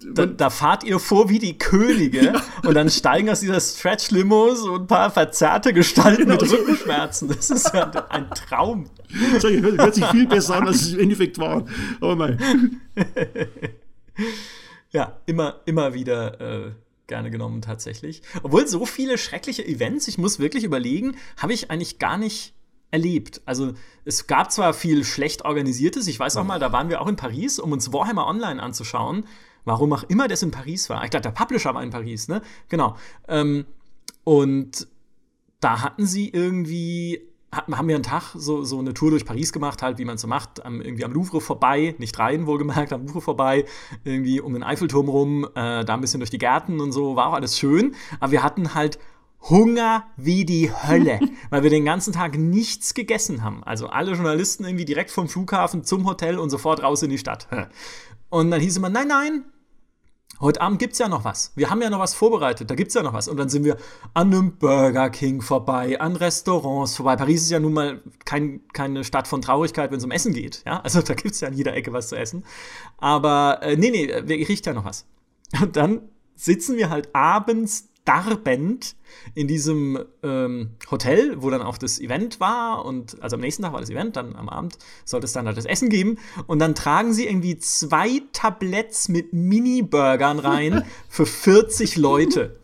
da, 0.00 0.26
da, 0.26 0.50
fahrt 0.50 0.84
ihr 0.84 0.98
vor 0.98 1.28
wie 1.28 1.38
die 1.38 1.58
Könige 1.58 2.24
ja. 2.32 2.42
und 2.64 2.74
dann 2.74 2.88
steigen 2.90 3.30
aus 3.30 3.40
dieser 3.40 3.60
Stretch-Limo 3.60 4.54
so 4.54 4.76
ein 4.76 4.86
paar 4.86 5.10
verzerrte 5.10 5.72
Gestalten 5.72 6.28
genau. 6.28 6.40
mit 6.40 6.52
Rückenschmerzen. 6.52 7.28
Das 7.28 7.50
ist 7.50 7.72
ja 7.74 7.84
ein 8.10 8.30
Traum. 8.30 8.90
Das 9.32 9.42
hört 9.44 9.94
sich 9.94 10.06
viel 10.06 10.26
besser 10.26 10.56
an, 10.56 10.68
als 10.68 10.82
es 10.82 10.92
im 10.92 11.00
Endeffekt 11.00 11.38
war. 11.38 11.64
Aber 12.00 12.16
mein. 12.16 12.80
ja, 14.90 15.18
immer, 15.26 15.60
immer 15.64 15.94
wieder 15.94 16.40
äh, 16.40 16.72
gerne 17.06 17.30
genommen 17.30 17.62
tatsächlich. 17.62 18.22
Obwohl 18.42 18.66
so 18.68 18.86
viele 18.86 19.18
schreckliche 19.18 19.66
Events, 19.66 20.06
ich 20.06 20.18
muss 20.18 20.38
wirklich 20.38 20.62
überlegen, 20.62 21.16
habe 21.36 21.52
ich 21.52 21.70
eigentlich 21.70 21.98
gar 21.98 22.18
nicht 22.18 22.54
erlebt. 22.90 23.42
Also 23.44 23.74
es 24.04 24.26
gab 24.26 24.52
zwar 24.52 24.72
viel 24.74 25.04
schlecht 25.04 25.44
organisiertes, 25.44 26.06
ich 26.06 26.18
weiß 26.18 26.36
auch 26.36 26.44
mal, 26.44 26.58
da 26.58 26.72
waren 26.72 26.88
wir 26.88 27.00
auch 27.00 27.08
in 27.08 27.16
Paris, 27.16 27.58
um 27.58 27.72
uns 27.72 27.92
Warhammer 27.92 28.26
Online 28.26 28.62
anzuschauen. 28.62 29.24
Warum 29.68 29.92
auch 29.92 30.04
immer 30.04 30.26
das 30.28 30.42
in 30.42 30.50
Paris 30.50 30.90
war. 30.90 31.04
Ich 31.04 31.10
glaube, 31.10 31.22
der 31.22 31.30
Publisher 31.30 31.74
war 31.74 31.82
in 31.82 31.90
Paris, 31.90 32.28
ne? 32.28 32.42
Genau. 32.68 32.96
Ähm, 33.28 33.66
und 34.24 34.88
da 35.60 35.82
hatten 35.82 36.06
sie 36.06 36.28
irgendwie 36.28 37.28
haben 37.50 37.88
wir 37.88 37.94
einen 37.94 38.04
Tag 38.04 38.34
so, 38.34 38.62
so 38.62 38.78
eine 38.78 38.92
Tour 38.92 39.10
durch 39.10 39.24
Paris 39.24 39.52
gemacht, 39.52 39.82
halt, 39.82 39.98
wie 39.98 40.04
man 40.04 40.18
so 40.18 40.28
macht, 40.28 40.64
am, 40.64 40.82
irgendwie 40.82 41.04
am 41.04 41.12
Louvre 41.12 41.40
vorbei, 41.40 41.94
nicht 41.98 42.18
rein, 42.18 42.46
wohlgemerkt, 42.46 42.92
am 42.92 43.06
Louvre 43.06 43.22
vorbei, 43.22 43.64
irgendwie 44.04 44.40
um 44.40 44.52
den 44.52 44.62
Eiffelturm 44.62 45.08
rum, 45.08 45.44
äh, 45.54 45.84
da 45.84 45.94
ein 45.94 46.00
bisschen 46.02 46.20
durch 46.20 46.30
die 46.30 46.38
Gärten 46.38 46.80
und 46.80 46.92
so, 46.92 47.16
war 47.16 47.28
auch 47.28 47.32
alles 47.32 47.58
schön. 47.58 47.94
Aber 48.20 48.32
wir 48.32 48.42
hatten 48.42 48.74
halt 48.74 48.98
Hunger 49.40 50.04
wie 50.16 50.44
die 50.44 50.70
Hölle, 50.70 51.20
weil 51.50 51.62
wir 51.62 51.70
den 51.70 51.84
ganzen 51.86 52.12
Tag 52.12 52.36
nichts 52.36 52.92
gegessen 52.92 53.42
haben. 53.42 53.64
Also 53.64 53.86
alle 53.86 54.12
Journalisten 54.12 54.64
irgendwie 54.64 54.84
direkt 54.84 55.10
vom 55.10 55.28
Flughafen 55.28 55.84
zum 55.84 56.06
Hotel 56.06 56.38
und 56.38 56.50
sofort 56.50 56.82
raus 56.82 57.02
in 57.02 57.10
die 57.10 57.18
Stadt. 57.18 57.48
Und 58.30 58.50
dann 58.50 58.60
hieß 58.60 58.76
immer, 58.76 58.90
nein, 58.90 59.08
nein, 59.08 59.44
Heute 60.40 60.60
Abend 60.60 60.78
gibt 60.78 60.92
es 60.92 61.00
ja 61.00 61.08
noch 61.08 61.24
was. 61.24 61.52
Wir 61.56 61.68
haben 61.68 61.82
ja 61.82 61.90
noch 61.90 61.98
was 61.98 62.14
vorbereitet. 62.14 62.70
Da 62.70 62.76
gibt 62.76 62.88
es 62.88 62.94
ja 62.94 63.02
noch 63.02 63.12
was. 63.12 63.26
Und 63.26 63.38
dann 63.38 63.48
sind 63.48 63.64
wir 63.64 63.76
an 64.14 64.32
einem 64.32 64.56
Burger 64.56 65.10
King 65.10 65.40
vorbei, 65.40 66.00
an 66.00 66.14
Restaurants 66.14 66.94
vorbei. 66.94 67.16
Paris 67.16 67.42
ist 67.42 67.50
ja 67.50 67.58
nun 67.58 67.72
mal 67.72 68.02
kein, 68.24 68.60
keine 68.72 69.02
Stadt 69.02 69.26
von 69.26 69.42
Traurigkeit, 69.42 69.90
wenn 69.90 69.98
es 69.98 70.04
um 70.04 70.12
Essen 70.12 70.34
geht. 70.34 70.62
Ja? 70.64 70.80
Also 70.80 71.02
da 71.02 71.14
gibt 71.14 71.34
es 71.34 71.40
ja 71.40 71.48
an 71.48 71.54
jeder 71.54 71.74
Ecke 71.74 71.92
was 71.92 72.08
zu 72.08 72.16
essen. 72.16 72.44
Aber 72.98 73.58
äh, 73.62 73.76
nee, 73.76 73.90
nee, 73.90 74.44
riecht 74.44 74.66
ja 74.66 74.74
noch 74.74 74.84
was. 74.84 75.06
Und 75.60 75.74
dann 75.74 76.02
sitzen 76.36 76.76
wir 76.76 76.88
halt 76.88 77.14
abends 77.16 77.88
darbend 78.08 78.96
in 79.34 79.46
diesem 79.46 79.98
ähm, 80.22 80.70
Hotel, 80.90 81.36
wo 81.42 81.50
dann 81.50 81.62
auch 81.62 81.76
das 81.76 82.00
Event 82.00 82.40
war 82.40 82.84
und 82.84 83.22
also 83.22 83.36
am 83.36 83.40
nächsten 83.40 83.62
Tag 83.62 83.72
war 83.72 83.80
das 83.80 83.90
Event, 83.90 84.16
dann 84.16 84.34
am 84.34 84.48
Abend 84.48 84.78
sollte 85.04 85.26
es 85.26 85.32
dann 85.32 85.46
halt 85.46 85.58
das 85.58 85.66
Essen 85.66 85.90
geben 85.90 86.18
und 86.46 86.58
dann 86.58 86.74
tragen 86.74 87.12
sie 87.12 87.26
irgendwie 87.26 87.58
zwei 87.58 88.22
Tabletts 88.32 89.08
mit 89.08 89.32
Mini-Burgern 89.32 90.38
rein 90.38 90.84
für 91.08 91.26
40 91.26 91.96
Leute. 91.96 92.56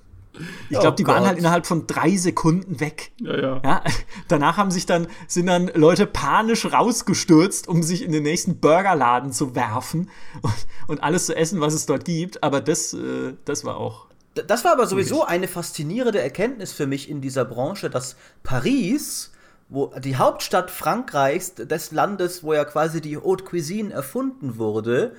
Ich 0.69 0.79
glaube, 0.81 0.89
oh 0.89 0.91
die 0.97 1.05
Gott. 1.05 1.15
waren 1.15 1.27
halt 1.27 1.39
innerhalb 1.39 1.67
von 1.67 1.87
drei 1.87 2.17
Sekunden 2.17 2.81
weg. 2.81 3.13
Ja, 3.21 3.41
ja, 3.41 3.61
ja. 3.65 3.85
Danach 4.29 4.57
haben 4.57 4.71
sich 4.71 4.87
dann, 4.87 5.07
sind 5.29 5.47
dann 5.47 5.71
Leute 5.75 6.07
panisch 6.07 6.67
rausgestürzt, 6.73 7.69
um 7.69 7.83
sich 7.83 8.03
in 8.03 8.13
den 8.13 8.25
nächsten 8.25 8.59
Burgerladen 8.59 9.33
zu 9.33 9.55
werfen 9.55 10.11
und, 10.43 10.55
und 10.89 11.03
alles 11.03 11.27
zu 11.27 11.37
essen, 11.37 11.61
was 11.61 11.75
es 11.75 11.87
dort 11.87 12.05
gibt. 12.05 12.43
Aber 12.43 12.61
das, 12.61 12.95
äh, 12.95 13.35
das 13.45 13.65
war 13.65 13.77
auch. 13.77 14.07
Das 14.35 14.65
war 14.65 14.73
aber 14.73 14.87
sowieso 14.87 15.25
eine 15.25 15.49
faszinierende 15.49 16.21
Erkenntnis 16.21 16.73
für 16.73 16.87
mich 16.87 17.09
in 17.09 17.21
dieser 17.21 17.45
Branche, 17.45 17.89
dass 17.89 18.17
Paris 18.43 19.31
wo 19.69 19.93
die 19.99 20.17
Hauptstadt 20.17 20.71
Frankreichs, 20.71 21.55
des 21.55 21.91
Landes, 21.91 22.45
wo 22.45 22.53
ja 22.53 22.65
quasi 22.65 23.01
die 23.01 23.17
Haute 23.17 23.45
Cuisine 23.45 23.93
erfunden 23.93 24.59
wurde, 24.59 25.17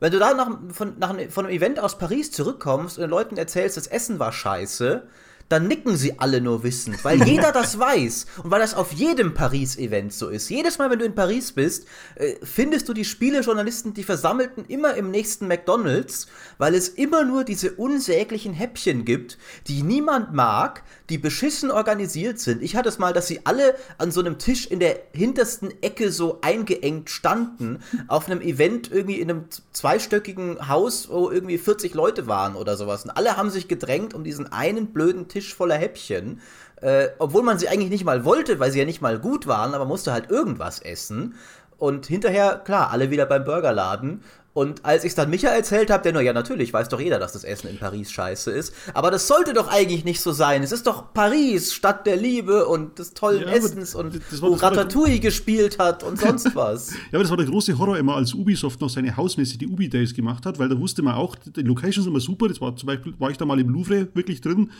wenn 0.00 0.12
du 0.12 0.18
da 0.18 0.34
nach, 0.34 0.50
von, 0.72 0.98
nach, 0.98 1.14
von 1.30 1.46
einem 1.46 1.56
Event 1.56 1.80
aus 1.80 1.98
Paris 1.98 2.30
zurückkommst 2.30 2.98
und 2.98 3.02
den 3.02 3.10
Leuten 3.10 3.36
erzählst, 3.36 3.76
das 3.76 3.88
Essen 3.88 4.18
war 4.18 4.32
scheiße, 4.32 5.02
dann 5.48 5.66
nicken 5.66 5.96
sie 5.96 6.18
alle 6.18 6.40
nur 6.40 6.62
wissend, 6.62 7.04
weil 7.04 7.22
jeder 7.26 7.52
das 7.52 7.78
weiß 7.78 8.26
und 8.42 8.50
weil 8.50 8.60
das 8.60 8.74
auf 8.74 8.92
jedem 8.92 9.34
Paris-Event 9.34 10.12
so 10.12 10.28
ist. 10.28 10.48
Jedes 10.48 10.78
Mal, 10.78 10.90
wenn 10.90 10.98
du 10.98 11.04
in 11.04 11.14
Paris 11.14 11.52
bist, 11.52 11.86
äh, 12.16 12.34
findest 12.42 12.88
du 12.88 12.92
die 12.92 13.04
Spielejournalisten, 13.04 13.94
die 13.94 14.04
Versammelten 14.04 14.64
immer 14.66 14.94
im 14.94 15.10
nächsten 15.10 15.48
McDonald's, 15.48 16.26
weil 16.58 16.74
es 16.74 16.88
immer 16.88 17.24
nur 17.24 17.44
diese 17.44 17.72
unsäglichen 17.72 18.52
Häppchen 18.52 19.04
gibt, 19.04 19.38
die 19.66 19.82
niemand 19.82 20.32
mag, 20.34 20.82
die 21.08 21.18
beschissen 21.18 21.70
organisiert 21.70 22.38
sind. 22.38 22.62
Ich 22.62 22.76
hatte 22.76 22.88
es 22.88 22.98
mal, 22.98 23.12
dass 23.12 23.26
sie 23.26 23.40
alle 23.44 23.74
an 23.96 24.10
so 24.10 24.20
einem 24.20 24.38
Tisch 24.38 24.66
in 24.66 24.80
der 24.80 25.00
hintersten 25.12 25.72
Ecke 25.82 26.12
so 26.12 26.40
eingeengt 26.42 27.10
standen, 27.10 27.78
auf 28.08 28.26
einem 28.26 28.42
Event 28.42 28.90
irgendwie 28.90 29.20
in 29.20 29.30
einem 29.30 29.44
zweistöckigen 29.72 30.68
Haus, 30.68 31.08
wo 31.08 31.30
irgendwie 31.30 31.56
40 31.56 31.94
Leute 31.94 32.26
waren 32.26 32.56
oder 32.56 32.76
sowas. 32.76 33.04
Und 33.04 33.10
alle 33.10 33.36
haben 33.36 33.50
sich 33.50 33.68
gedrängt 33.68 34.12
um 34.12 34.24
diesen 34.24 34.52
einen 34.52 34.88
blöden 34.88 35.28
Tisch 35.28 35.37
Tisch 35.38 35.54
voller 35.54 35.76
Häppchen. 35.76 36.40
Äh, 36.80 37.08
obwohl 37.18 37.42
man 37.42 37.58
sie 37.58 37.68
eigentlich 37.68 37.90
nicht 37.90 38.04
mal 38.04 38.24
wollte, 38.24 38.58
weil 38.60 38.70
sie 38.70 38.78
ja 38.78 38.84
nicht 38.84 39.00
mal 39.00 39.18
gut 39.18 39.46
waren, 39.46 39.74
aber 39.74 39.84
musste 39.84 40.12
halt 40.12 40.30
irgendwas 40.30 40.80
essen. 40.80 41.34
Und 41.76 42.06
hinterher, 42.06 42.60
klar, 42.64 42.90
alle 42.90 43.10
wieder 43.10 43.26
beim 43.26 43.44
Burgerladen. 43.44 44.22
Und 44.52 44.84
als 44.84 45.04
ich 45.04 45.10
es 45.10 45.14
dann 45.14 45.30
Micha 45.30 45.50
erzählt 45.50 45.88
habe, 45.88 46.02
der 46.02 46.12
nur, 46.12 46.22
ja, 46.22 46.32
natürlich 46.32 46.72
weiß 46.72 46.88
doch 46.88 46.98
jeder, 46.98 47.20
dass 47.20 47.32
das 47.32 47.44
Essen 47.44 47.68
in 47.68 47.78
Paris 47.78 48.10
scheiße 48.10 48.50
ist. 48.50 48.74
Aber 48.92 49.12
das 49.12 49.28
sollte 49.28 49.52
doch 49.52 49.68
eigentlich 49.68 50.04
nicht 50.04 50.20
so 50.20 50.32
sein. 50.32 50.64
Es 50.64 50.72
ist 50.72 50.88
doch 50.88 51.12
Paris, 51.14 51.72
Stadt 51.72 52.06
der 52.06 52.16
Liebe 52.16 52.66
und 52.66 52.98
des 52.98 53.14
tollen 53.14 53.42
ja, 53.42 53.54
Essens 53.54 53.94
und 53.94 54.20
wo 54.40 54.54
Ratatouille 54.54 55.20
gespielt 55.20 55.78
hat 55.78 56.02
und 56.02 56.18
sonst 56.18 56.52
was. 56.56 56.90
ja, 56.90 56.96
aber 57.12 57.22
das 57.22 57.30
war 57.30 57.36
der 57.36 57.46
große 57.46 57.78
Horror 57.78 57.98
immer, 57.98 58.16
als 58.16 58.34
Ubisoft 58.34 58.80
noch 58.80 58.90
seine 58.90 59.16
Hausmesse, 59.16 59.58
die 59.58 59.68
Ubi 59.68 59.88
Days 59.88 60.12
gemacht 60.12 60.44
hat, 60.44 60.58
weil 60.58 60.68
da 60.68 60.76
wusste 60.76 61.02
man 61.02 61.14
auch, 61.14 61.36
die 61.36 61.62
Locations 61.62 62.04
sind 62.04 62.08
immer 62.08 62.20
super. 62.20 62.48
Das 62.48 62.60
war 62.60 62.74
zum 62.74 62.88
Beispiel, 62.88 63.14
war 63.20 63.30
ich 63.30 63.36
da 63.36 63.44
mal 63.44 63.60
im 63.60 63.68
Louvre 63.68 64.08
wirklich 64.14 64.40
drin 64.40 64.72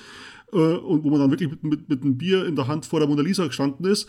und 0.56 1.04
wo 1.04 1.10
man 1.10 1.20
dann 1.20 1.30
wirklich 1.30 1.50
mit, 1.50 1.62
mit, 1.62 1.88
mit 1.88 2.02
einem 2.02 2.16
Bier 2.16 2.46
in 2.46 2.56
der 2.56 2.66
Hand 2.66 2.86
vor 2.86 3.00
der 3.00 3.08
Mona 3.08 3.22
Lisa 3.22 3.46
gestanden 3.46 3.86
ist 3.86 4.08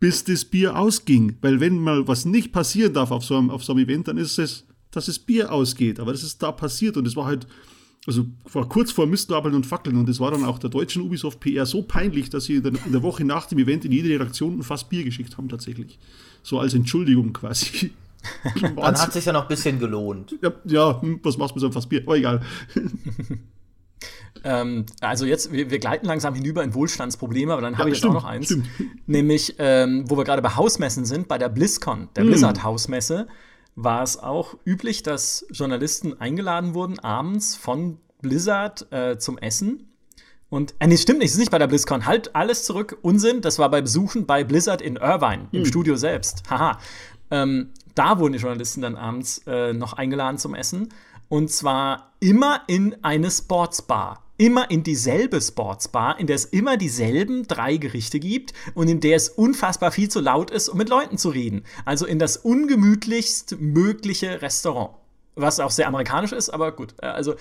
bis 0.00 0.24
das 0.24 0.46
Bier 0.46 0.78
ausging. 0.78 1.36
Weil 1.42 1.60
wenn 1.60 1.78
mal 1.78 2.08
was 2.08 2.24
nicht 2.24 2.52
passieren 2.52 2.94
darf 2.94 3.10
auf 3.10 3.22
so 3.22 3.36
einem, 3.36 3.50
auf 3.50 3.62
so 3.62 3.74
einem 3.74 3.84
Event, 3.84 4.08
dann 4.08 4.16
ist 4.16 4.38
es 4.38 4.64
dass 4.90 5.06
das 5.06 5.18
Bier 5.18 5.52
ausgeht. 5.52 6.00
Aber 6.00 6.12
das 6.12 6.22
ist 6.22 6.42
da 6.42 6.52
passiert 6.52 6.96
und 6.96 7.06
es 7.06 7.16
war 7.16 7.26
halt, 7.26 7.46
also 8.06 8.26
war 8.52 8.68
kurz 8.68 8.90
vor 8.90 9.06
Mistgabeln 9.06 9.54
und 9.54 9.66
Fackeln 9.66 9.96
und 9.96 10.08
es 10.08 10.20
war 10.20 10.30
dann 10.30 10.44
auch 10.44 10.58
der 10.58 10.70
deutschen 10.70 11.02
Ubisoft 11.02 11.40
PR 11.40 11.66
so 11.66 11.82
peinlich, 11.82 12.30
dass 12.30 12.44
sie 12.44 12.56
in 12.56 12.62
der, 12.62 12.72
in 12.86 12.92
der, 12.92 13.02
Woche 13.02 13.24
nach 13.24 13.46
dem 13.46 13.58
Event 13.58 13.84
in 13.84 13.92
jede 13.92 14.08
Redaktion 14.08 14.58
ein 14.58 14.62
Fass 14.62 14.88
Bier 14.88 15.04
geschickt 15.04 15.38
haben 15.38 15.48
tatsächlich. 15.48 15.98
So 16.42 16.58
als 16.58 16.74
Entschuldigung 16.74 17.32
quasi. 17.32 17.92
dann 18.60 18.98
hat 18.98 19.12
sich 19.12 19.24
ja 19.24 19.32
noch 19.32 19.42
ein 19.42 19.48
bisschen 19.48 19.78
gelohnt. 19.78 20.34
Ja, 20.42 20.52
ja 20.64 21.00
hm, 21.00 21.20
was 21.22 21.38
machst 21.38 21.52
du 21.52 21.56
mit 21.56 21.60
so 21.60 21.66
einem 21.66 21.72
Fass 21.72 21.88
Bier? 21.88 22.02
Aber 22.04 22.16
egal. 22.16 22.42
ähm, 24.44 24.86
also 25.00 25.26
jetzt, 25.26 25.52
wir, 25.52 25.70
wir, 25.70 25.78
gleiten 25.78 26.06
langsam 26.06 26.34
hinüber 26.34 26.62
in 26.62 26.74
Wohlstandsprobleme, 26.74 27.52
aber 27.52 27.62
dann 27.62 27.74
ja, 27.74 27.78
habe 27.78 27.90
ich 27.90 27.96
jetzt 27.96 28.06
auch 28.06 28.12
noch 28.12 28.24
eins. 28.24 28.46
Stimmt. 28.46 28.66
Nämlich, 29.06 29.56
ähm, 29.58 30.04
wo 30.08 30.16
wir 30.16 30.24
gerade 30.24 30.42
bei 30.42 30.56
Hausmessen 30.56 31.04
sind, 31.04 31.28
bei 31.28 31.38
der 31.38 31.48
BlizzCon, 31.48 32.08
der 32.16 32.24
mm. 32.24 32.26
Blizzard-Hausmesse 32.28 33.26
war 33.76 34.02
es 34.02 34.18
auch 34.18 34.56
üblich, 34.64 35.02
dass 35.02 35.46
Journalisten 35.50 36.20
eingeladen 36.20 36.74
wurden, 36.74 36.98
abends 36.98 37.54
von 37.56 37.98
Blizzard 38.20 38.90
äh, 38.92 39.18
zum 39.18 39.38
Essen. 39.38 39.86
Und, 40.48 40.74
äh, 40.80 40.86
nee, 40.86 40.96
stimmt 40.96 41.20
nicht, 41.20 41.28
es 41.28 41.32
ist 41.34 41.38
nicht 41.38 41.52
bei 41.52 41.58
der 41.58 41.68
BlizzCon. 41.68 42.06
Halt 42.06 42.34
alles 42.34 42.64
zurück, 42.64 42.98
Unsinn. 43.02 43.40
Das 43.40 43.58
war 43.58 43.70
bei 43.70 43.80
Besuchen 43.80 44.26
bei 44.26 44.42
Blizzard 44.42 44.82
in 44.82 44.96
Irvine, 44.96 45.48
im 45.52 45.60
hm. 45.60 45.66
Studio 45.66 45.96
selbst. 45.96 46.42
Haha. 46.50 46.78
Ähm, 47.30 47.70
da 47.94 48.18
wurden 48.18 48.32
die 48.32 48.38
Journalisten 48.38 48.80
dann 48.80 48.96
abends 48.96 49.42
äh, 49.46 49.72
noch 49.72 49.92
eingeladen 49.92 50.38
zum 50.38 50.54
Essen. 50.54 50.88
Und 51.30 51.50
zwar 51.50 52.12
immer 52.20 52.60
in 52.66 53.02
eine 53.02 53.30
Sportsbar 53.30 54.22
immer 54.40 54.70
in 54.70 54.82
dieselbe 54.82 55.38
Sportsbar, 55.38 56.18
in 56.18 56.26
der 56.26 56.36
es 56.36 56.46
immer 56.46 56.78
dieselben 56.78 57.46
drei 57.46 57.76
Gerichte 57.76 58.18
gibt 58.18 58.54
und 58.72 58.88
in 58.88 59.00
der 59.00 59.14
es 59.16 59.28
unfassbar 59.28 59.92
viel 59.92 60.08
zu 60.08 60.18
laut 60.18 60.50
ist, 60.50 60.70
um 60.70 60.78
mit 60.78 60.88
Leuten 60.88 61.18
zu 61.18 61.28
reden. 61.28 61.62
Also 61.84 62.06
in 62.06 62.18
das 62.18 62.38
ungemütlichst 62.38 63.60
mögliche 63.60 64.40
Restaurant. 64.40 64.94
Was 65.34 65.60
auch 65.60 65.70
sehr 65.70 65.88
amerikanisch 65.88 66.32
ist, 66.32 66.48
aber 66.48 66.72
gut. 66.72 66.94
Äh, 67.02 67.08
also 67.08 67.34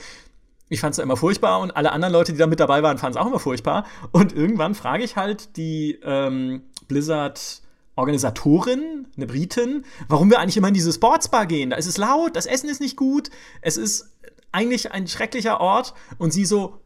ich 0.68 0.82
fand 0.82 0.92
es 0.92 1.00
immer 1.00 1.16
furchtbar 1.16 1.62
und 1.62 1.72
alle 1.72 1.94
anderen 1.94 2.12
Leute, 2.12 2.34
die 2.34 2.38
da 2.38 2.48
mit 2.48 2.60
dabei 2.60 2.84
waren, 2.84 2.98
fanden 2.98 3.18
es 3.18 3.24
auch 3.24 3.28
immer 3.28 3.40
furchtbar. 3.40 3.86
Und 4.12 4.34
irgendwann 4.34 4.76
frage 4.76 5.06
ich 5.06 5.16
halt 5.16 5.56
die 5.56 6.00
ähm, 6.04 6.64
Blizzard. 6.90 7.62
Organisatorin, 8.00 9.08
eine 9.16 9.28
Britin, 9.28 9.86
warum 10.08 10.30
wir 10.30 10.40
eigentlich 10.40 10.58
immer 10.58 10.70
in 10.70 10.74
diese 10.74 10.94
Sportsbar 10.94 11.46
gehen. 11.46 11.70
Da 11.70 11.78
ist 11.78 11.86
es 11.86 11.98
laut, 11.98 12.36
das 12.36 12.46
Essen 12.46 12.70
ist 12.70 12.82
nicht 12.82 12.96
gut, 12.96 13.30
es 13.62 13.78
ist 13.78 14.10
eigentlich 14.52 14.92
ein 14.92 15.08
schrecklicher 15.08 15.62
Ort. 15.62 15.94
Und 16.18 16.34
sie 16.34 16.46
so, 16.46 16.82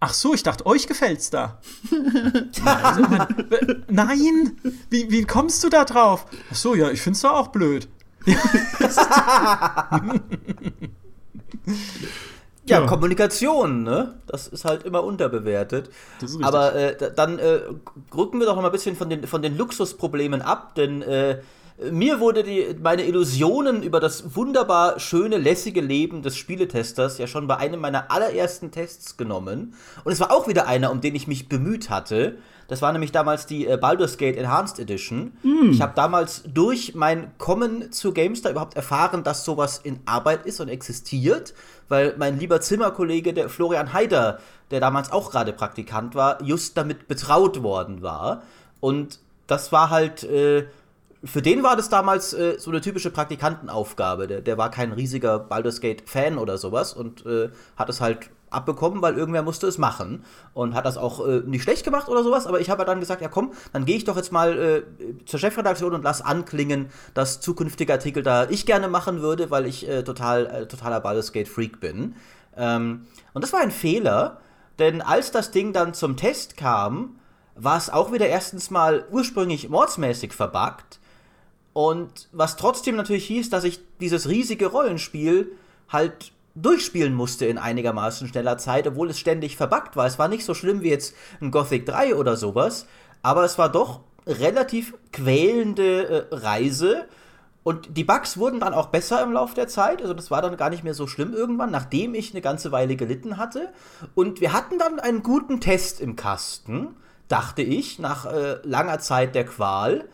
Ach 0.00 0.14
so, 0.14 0.32
ich 0.32 0.44
dachte, 0.44 0.64
euch 0.64 0.86
gefällt's 0.86 1.30
da. 1.30 1.60
also, 2.64 3.02
nein, 3.88 4.56
wie, 4.90 5.10
wie 5.10 5.24
kommst 5.24 5.64
du 5.64 5.68
da 5.68 5.84
drauf? 5.84 6.26
Ach 6.52 6.54
so, 6.54 6.76
ja, 6.76 6.88
ich 6.92 7.02
find's 7.02 7.22
da 7.22 7.32
auch 7.32 7.48
blöd. 7.48 7.88
ja, 12.68 12.86
Kommunikation, 12.86 13.82
ne? 13.82 14.20
Das 14.26 14.48
ist 14.48 14.64
halt 14.64 14.84
immer 14.84 15.04
unterbewertet. 15.04 15.90
Aber 16.42 16.74
äh, 16.74 16.96
dann 17.14 17.38
äh, 17.38 17.60
rücken 18.16 18.40
wir 18.40 18.46
doch 18.46 18.56
noch 18.56 18.62
mal 18.62 18.68
ein 18.68 18.72
bisschen 18.72 18.96
von 18.96 19.10
den, 19.10 19.26
von 19.26 19.42
den 19.42 19.56
Luxusproblemen 19.56 20.42
ab, 20.42 20.74
denn 20.74 21.02
äh, 21.02 21.40
mir 21.92 22.18
wurde 22.18 22.42
die, 22.42 22.76
meine 22.82 23.04
Illusionen 23.04 23.82
über 23.82 24.00
das 24.00 24.34
wunderbar 24.34 24.98
schöne, 24.98 25.38
lässige 25.38 25.80
Leben 25.80 26.22
des 26.22 26.36
Spieletesters 26.36 27.18
ja 27.18 27.26
schon 27.26 27.46
bei 27.46 27.56
einem 27.56 27.80
meiner 27.80 28.10
allerersten 28.10 28.72
Tests 28.72 29.16
genommen. 29.16 29.74
Und 30.02 30.12
es 30.12 30.18
war 30.18 30.32
auch 30.32 30.48
wieder 30.48 30.66
einer, 30.66 30.90
um 30.90 31.00
den 31.00 31.14
ich 31.14 31.28
mich 31.28 31.48
bemüht 31.48 31.88
hatte. 31.88 32.38
Das 32.66 32.82
war 32.82 32.92
nämlich 32.92 33.12
damals 33.12 33.46
die 33.46 33.66
äh, 33.66 33.78
Baldur's 33.78 34.18
Gate 34.18 34.36
Enhanced 34.36 34.78
Edition. 34.78 35.32
Mm. 35.42 35.70
Ich 35.70 35.80
habe 35.80 35.94
damals 35.94 36.42
durch 36.46 36.94
mein 36.94 37.30
Kommen 37.38 37.92
zu 37.92 38.12
GameStar 38.12 38.52
überhaupt 38.52 38.76
erfahren, 38.76 39.22
dass 39.22 39.44
sowas 39.44 39.80
in 39.82 40.00
Arbeit 40.04 40.44
ist 40.46 40.60
und 40.60 40.68
existiert, 40.68 41.54
weil 41.88 42.14
mein 42.18 42.38
lieber 42.38 42.60
Zimmerkollege, 42.60 43.32
der 43.32 43.48
Florian 43.48 43.92
Haider, 43.92 44.38
der 44.70 44.80
damals 44.80 45.10
auch 45.12 45.30
gerade 45.30 45.52
Praktikant 45.52 46.14
war, 46.14 46.42
just 46.42 46.76
damit 46.76 47.08
betraut 47.08 47.62
worden 47.62 48.02
war. 48.02 48.42
Und 48.80 49.20
das 49.46 49.72
war 49.72 49.90
halt 49.90 50.24
äh, 50.24 50.66
für 51.24 51.42
den 51.42 51.62
war 51.62 51.76
das 51.76 51.88
damals 51.88 52.32
äh, 52.32 52.58
so 52.58 52.70
eine 52.70 52.80
typische 52.80 53.10
Praktikantenaufgabe. 53.10 54.26
Der, 54.26 54.40
der 54.40 54.58
war 54.58 54.70
kein 54.70 54.92
riesiger 54.92 55.38
Baldur's 55.38 55.80
Gate-Fan 55.80 56.38
oder 56.38 56.58
sowas 56.58 56.92
und 56.92 57.26
äh, 57.26 57.50
hat 57.76 57.88
es 57.88 58.00
halt 58.00 58.30
abbekommen, 58.50 59.02
weil 59.02 59.16
irgendwer 59.16 59.42
musste 59.42 59.66
es 59.66 59.78
machen 59.78 60.24
und 60.54 60.74
hat 60.74 60.84
das 60.84 60.96
auch 60.96 61.26
äh, 61.26 61.42
nicht 61.46 61.62
schlecht 61.62 61.84
gemacht 61.84 62.08
oder 62.08 62.22
sowas, 62.22 62.46
aber 62.46 62.60
ich 62.60 62.70
habe 62.70 62.84
dann 62.84 63.00
gesagt, 63.00 63.22
ja 63.22 63.28
komm, 63.28 63.52
dann 63.72 63.84
gehe 63.84 63.96
ich 63.96 64.04
doch 64.04 64.16
jetzt 64.16 64.32
mal 64.32 64.58
äh, 64.58 64.82
zur 65.24 65.40
Chefredaktion 65.40 65.94
und 65.94 66.02
lass 66.02 66.22
anklingen, 66.22 66.90
dass 67.14 67.40
zukünftige 67.40 67.92
Artikel 67.92 68.22
da 68.22 68.48
ich 68.48 68.66
gerne 68.66 68.88
machen 68.88 69.20
würde, 69.22 69.50
weil 69.50 69.66
ich 69.66 69.88
äh, 69.88 70.02
total 70.02 70.46
äh, 70.46 70.66
totaler 70.66 71.00
Baldur's 71.00 71.32
Gate 71.32 71.48
Freak 71.48 71.80
bin. 71.80 72.14
Ähm, 72.56 73.06
und 73.34 73.42
das 73.42 73.52
war 73.52 73.60
ein 73.60 73.70
Fehler, 73.70 74.40
denn 74.78 75.02
als 75.02 75.30
das 75.30 75.50
Ding 75.50 75.72
dann 75.72 75.94
zum 75.94 76.16
Test 76.16 76.56
kam, 76.56 77.18
war 77.54 77.76
es 77.76 77.90
auch 77.90 78.12
wieder 78.12 78.26
erstens 78.26 78.70
mal 78.70 79.04
ursprünglich 79.10 79.68
mordsmäßig 79.68 80.32
verbuggt 80.32 81.00
und 81.78 82.28
was 82.32 82.56
trotzdem 82.56 82.96
natürlich 82.96 83.26
hieß, 83.26 83.50
dass 83.50 83.62
ich 83.62 83.78
dieses 84.00 84.28
riesige 84.28 84.66
Rollenspiel 84.66 85.52
halt 85.88 86.32
durchspielen 86.62 87.14
musste 87.14 87.46
in 87.46 87.58
einigermaßen 87.58 88.28
schneller 88.28 88.58
Zeit, 88.58 88.86
obwohl 88.86 89.10
es 89.10 89.18
ständig 89.18 89.56
verbuggt 89.56 89.96
war. 89.96 90.06
Es 90.06 90.18
war 90.18 90.28
nicht 90.28 90.44
so 90.44 90.54
schlimm 90.54 90.82
wie 90.82 90.90
jetzt 90.90 91.14
ein 91.40 91.50
Gothic 91.50 91.86
3 91.86 92.14
oder 92.14 92.36
sowas, 92.36 92.86
aber 93.22 93.44
es 93.44 93.58
war 93.58 93.70
doch 93.70 94.00
relativ 94.26 94.94
quälende 95.12 96.28
äh, 96.30 96.34
Reise. 96.34 97.06
Und 97.64 97.96
die 97.96 98.04
Bugs 98.04 98.38
wurden 98.38 98.60
dann 98.60 98.72
auch 98.72 98.86
besser 98.86 99.22
im 99.22 99.32
Laufe 99.32 99.54
der 99.54 99.68
Zeit. 99.68 100.00
Also 100.00 100.14
das 100.14 100.30
war 100.30 100.40
dann 100.40 100.56
gar 100.56 100.70
nicht 100.70 100.84
mehr 100.84 100.94
so 100.94 101.06
schlimm 101.06 101.34
irgendwann, 101.34 101.70
nachdem 101.70 102.14
ich 102.14 102.32
eine 102.32 102.40
ganze 102.40 102.72
Weile 102.72 102.96
gelitten 102.96 103.36
hatte. 103.36 103.68
Und 104.14 104.40
wir 104.40 104.52
hatten 104.52 104.78
dann 104.78 105.00
einen 105.00 105.22
guten 105.22 105.60
Test 105.60 106.00
im 106.00 106.16
Kasten, 106.16 106.96
dachte 107.28 107.62
ich, 107.62 107.98
nach 107.98 108.26
äh, 108.26 108.58
langer 108.62 109.00
Zeit 109.00 109.34
der 109.34 109.44
Qual. 109.44 110.08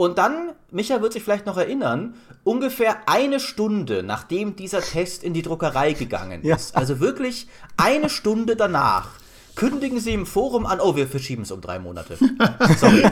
Und 0.00 0.16
dann, 0.16 0.52
Micha 0.70 1.02
wird 1.02 1.12
sich 1.12 1.22
vielleicht 1.22 1.44
noch 1.44 1.58
erinnern, 1.58 2.14
ungefähr 2.42 3.06
eine 3.06 3.38
Stunde 3.38 4.02
nachdem 4.02 4.56
dieser 4.56 4.80
Test 4.80 5.22
in 5.22 5.34
die 5.34 5.42
Druckerei 5.42 5.92
gegangen 5.92 6.40
ist, 6.42 6.72
ja. 6.72 6.80
also 6.80 7.00
wirklich 7.00 7.48
eine 7.76 8.08
Stunde 8.08 8.56
danach, 8.56 9.10
kündigen 9.56 10.00
sie 10.00 10.14
im 10.14 10.24
Forum 10.24 10.64
an, 10.64 10.80
oh, 10.80 10.96
wir 10.96 11.06
verschieben 11.06 11.42
es 11.42 11.50
um 11.50 11.60
drei 11.60 11.78
Monate. 11.78 12.16
Sorry. 12.78 13.02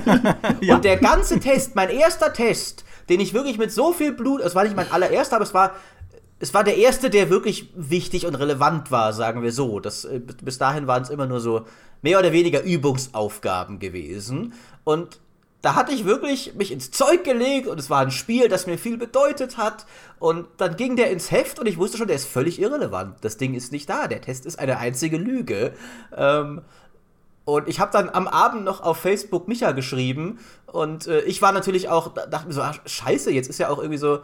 ja. 0.62 0.76
Und 0.76 0.84
der 0.86 0.96
ganze 0.96 1.40
Test, 1.40 1.74
mein 1.76 1.90
erster 1.90 2.32
Test, 2.32 2.86
den 3.10 3.20
ich 3.20 3.34
wirklich 3.34 3.58
mit 3.58 3.70
so 3.70 3.92
viel 3.92 4.12
Blut, 4.12 4.40
es 4.40 4.54
war 4.54 4.64
nicht 4.64 4.74
mein 4.74 4.90
allererster, 4.90 5.36
aber 5.36 5.44
es 5.44 5.52
war 5.52 5.74
es 6.40 6.54
war 6.54 6.64
der 6.64 6.78
erste, 6.78 7.10
der 7.10 7.28
wirklich 7.28 7.70
wichtig 7.76 8.24
und 8.24 8.34
relevant 8.34 8.90
war, 8.90 9.12
sagen 9.12 9.42
wir 9.42 9.52
so. 9.52 9.78
Das, 9.78 10.06
äh, 10.06 10.20
bis 10.20 10.56
dahin 10.56 10.86
waren 10.86 11.02
es 11.02 11.10
immer 11.10 11.26
nur 11.26 11.40
so 11.40 11.66
mehr 12.00 12.18
oder 12.18 12.32
weniger 12.32 12.62
Übungsaufgaben 12.62 13.78
gewesen. 13.78 14.54
Und 14.84 15.18
da 15.60 15.74
hatte 15.74 15.92
ich 15.92 16.04
wirklich 16.04 16.54
mich 16.54 16.70
ins 16.70 16.90
Zeug 16.90 17.24
gelegt 17.24 17.66
und 17.66 17.80
es 17.80 17.90
war 17.90 18.00
ein 18.00 18.12
Spiel, 18.12 18.48
das 18.48 18.66
mir 18.66 18.78
viel 18.78 18.96
bedeutet 18.96 19.56
hat. 19.56 19.86
Und 20.20 20.46
dann 20.56 20.76
ging 20.76 20.96
der 20.96 21.10
ins 21.10 21.30
Heft 21.30 21.58
und 21.58 21.66
ich 21.66 21.78
wusste 21.78 21.98
schon, 21.98 22.06
der 22.06 22.16
ist 22.16 22.28
völlig 22.28 22.60
irrelevant. 22.60 23.16
Das 23.22 23.36
Ding 23.36 23.54
ist 23.54 23.72
nicht 23.72 23.88
da. 23.88 24.06
Der 24.06 24.20
Test 24.20 24.46
ist 24.46 24.58
eine 24.58 24.78
einzige 24.78 25.16
Lüge. 25.16 25.72
Ähm, 26.16 26.62
und 27.44 27.66
ich 27.66 27.80
habe 27.80 27.90
dann 27.92 28.10
am 28.10 28.28
Abend 28.28 28.64
noch 28.64 28.82
auf 28.82 28.98
Facebook 28.98 29.48
Micha 29.48 29.72
geschrieben 29.72 30.38
und 30.66 31.06
äh, 31.06 31.20
ich 31.22 31.40
war 31.40 31.52
natürlich 31.52 31.88
auch, 31.88 32.12
dachte 32.12 32.46
mir 32.46 32.52
so, 32.52 32.60
ach, 32.60 32.78
scheiße, 32.84 33.30
jetzt 33.32 33.48
ist 33.48 33.58
ja 33.58 33.70
auch 33.70 33.78
irgendwie 33.78 33.96
so, 33.96 34.20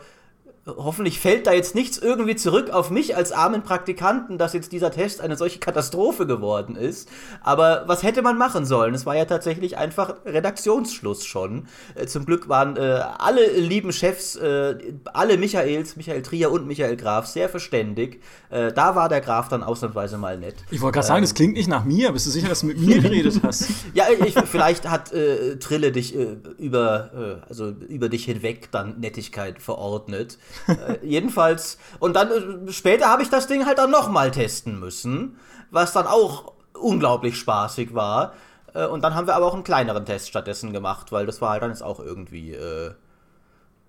hoffentlich 0.67 1.21
fällt 1.21 1.47
da 1.47 1.53
jetzt 1.53 1.75
nichts 1.75 1.99
irgendwie 1.99 2.37
zurück 2.37 2.71
auf 2.71 2.91
mich 2.91 3.17
als 3.17 3.33
armen 3.33 3.63
Praktikanten, 3.63 4.39
dass 4.39 4.55
jetzt 4.55 4.73
dieser 4.73 4.91
Test 4.91 5.21
eine 5.21 5.37
solche 5.37 5.59
Katastrophe 5.59 6.27
geworden 6.27 6.77
ist. 6.77 7.09
Aber 7.43 7.85
was 7.87 8.03
hätte 8.03 8.23
man 8.23 8.39
machen 8.39 8.65
sollen? 8.65 8.95
Es 8.95 9.05
war 9.05 9.15
ja 9.15 9.27
tatsächlich 9.27 9.77
einfach 9.77 10.15
Redaktionsschluss 10.25 11.27
schon. 11.27 11.69
Äh, 11.95 12.07
zum 12.07 12.25
Glück 12.25 12.49
waren 12.49 12.77
äh, 12.77 12.81
alle 12.81 13.47
lieben 13.59 13.93
Chefs, 13.93 14.37
äh, 14.37 14.95
alle 15.13 15.37
Michaels, 15.37 15.97
Michael 15.97 16.23
Trier 16.23 16.51
und 16.51 16.67
Michael 16.67 16.97
Graf, 16.97 17.27
sehr 17.27 17.49
verständig. 17.51 18.23
Äh, 18.49 18.73
da 18.73 18.97
war 18.97 19.11
der 19.11 19.21
Graf 19.21 19.49
dann 19.49 19.63
ausnahmsweise 19.63 20.17
mal 20.17 20.39
nett. 20.39 20.57
Ich 20.71 20.81
wollte 20.81 20.95
gerade 20.95 21.07
ähm, 21.07 21.09
sagen, 21.09 21.23
das 21.23 21.35
klingt 21.35 21.55
nicht 21.55 21.69
nach 21.69 21.85
mir. 21.85 22.13
Bist 22.13 22.27
du 22.27 22.31
sicher, 22.31 22.49
dass 22.49 22.61
du 22.61 22.67
mit 22.67 22.79
mir 22.79 23.03
geredet 23.03 23.41
hast? 23.43 23.69
ja, 23.95 24.05
ich, 24.25 24.35
vielleicht 24.47 24.89
hat 24.89 25.13
äh, 25.13 25.57
Trille 25.59 25.93
dich 25.93 26.17
äh, 26.17 26.37
über, 26.59 27.43
also 27.49 27.71
über 27.89 28.09
dich 28.09 28.25
hinweg 28.25 28.71
dann 28.71 29.01
Nettigkeit 29.01 29.61
verordnet 29.61 30.39
äh, 30.69 30.99
jedenfalls, 31.03 31.79
und 31.99 32.15
dann 32.15 32.31
äh, 32.69 32.73
später 32.73 33.09
habe 33.09 33.23
ich 33.23 33.31
das 33.31 33.47
Ding 33.47 33.67
halt 33.67 33.79
dann 33.79 33.91
nochmal 33.91 34.31
testen 34.31 34.79
müssen, 34.79 35.39
was 35.71 35.93
dann 35.93 36.07
auch 36.07 36.53
unglaublich 36.75 37.37
spaßig 37.37 37.95
war. 37.95 38.35
Äh, 38.75 38.87
und 38.87 39.03
dann 39.03 39.15
haben 39.15 39.27
wir 39.27 39.35
aber 39.35 39.47
auch 39.47 39.55
einen 39.55 39.65
kleineren 39.65 40.05
Test 40.05 40.29
stattdessen 40.29 40.73
gemacht, 40.73 41.13
weil 41.13 41.27
das 41.27 41.41
war 41.41 41.51
halt 41.51 41.63
dann 41.63 41.71
jetzt 41.71 41.83
auch 41.83 42.01
irgendwie. 42.01 42.57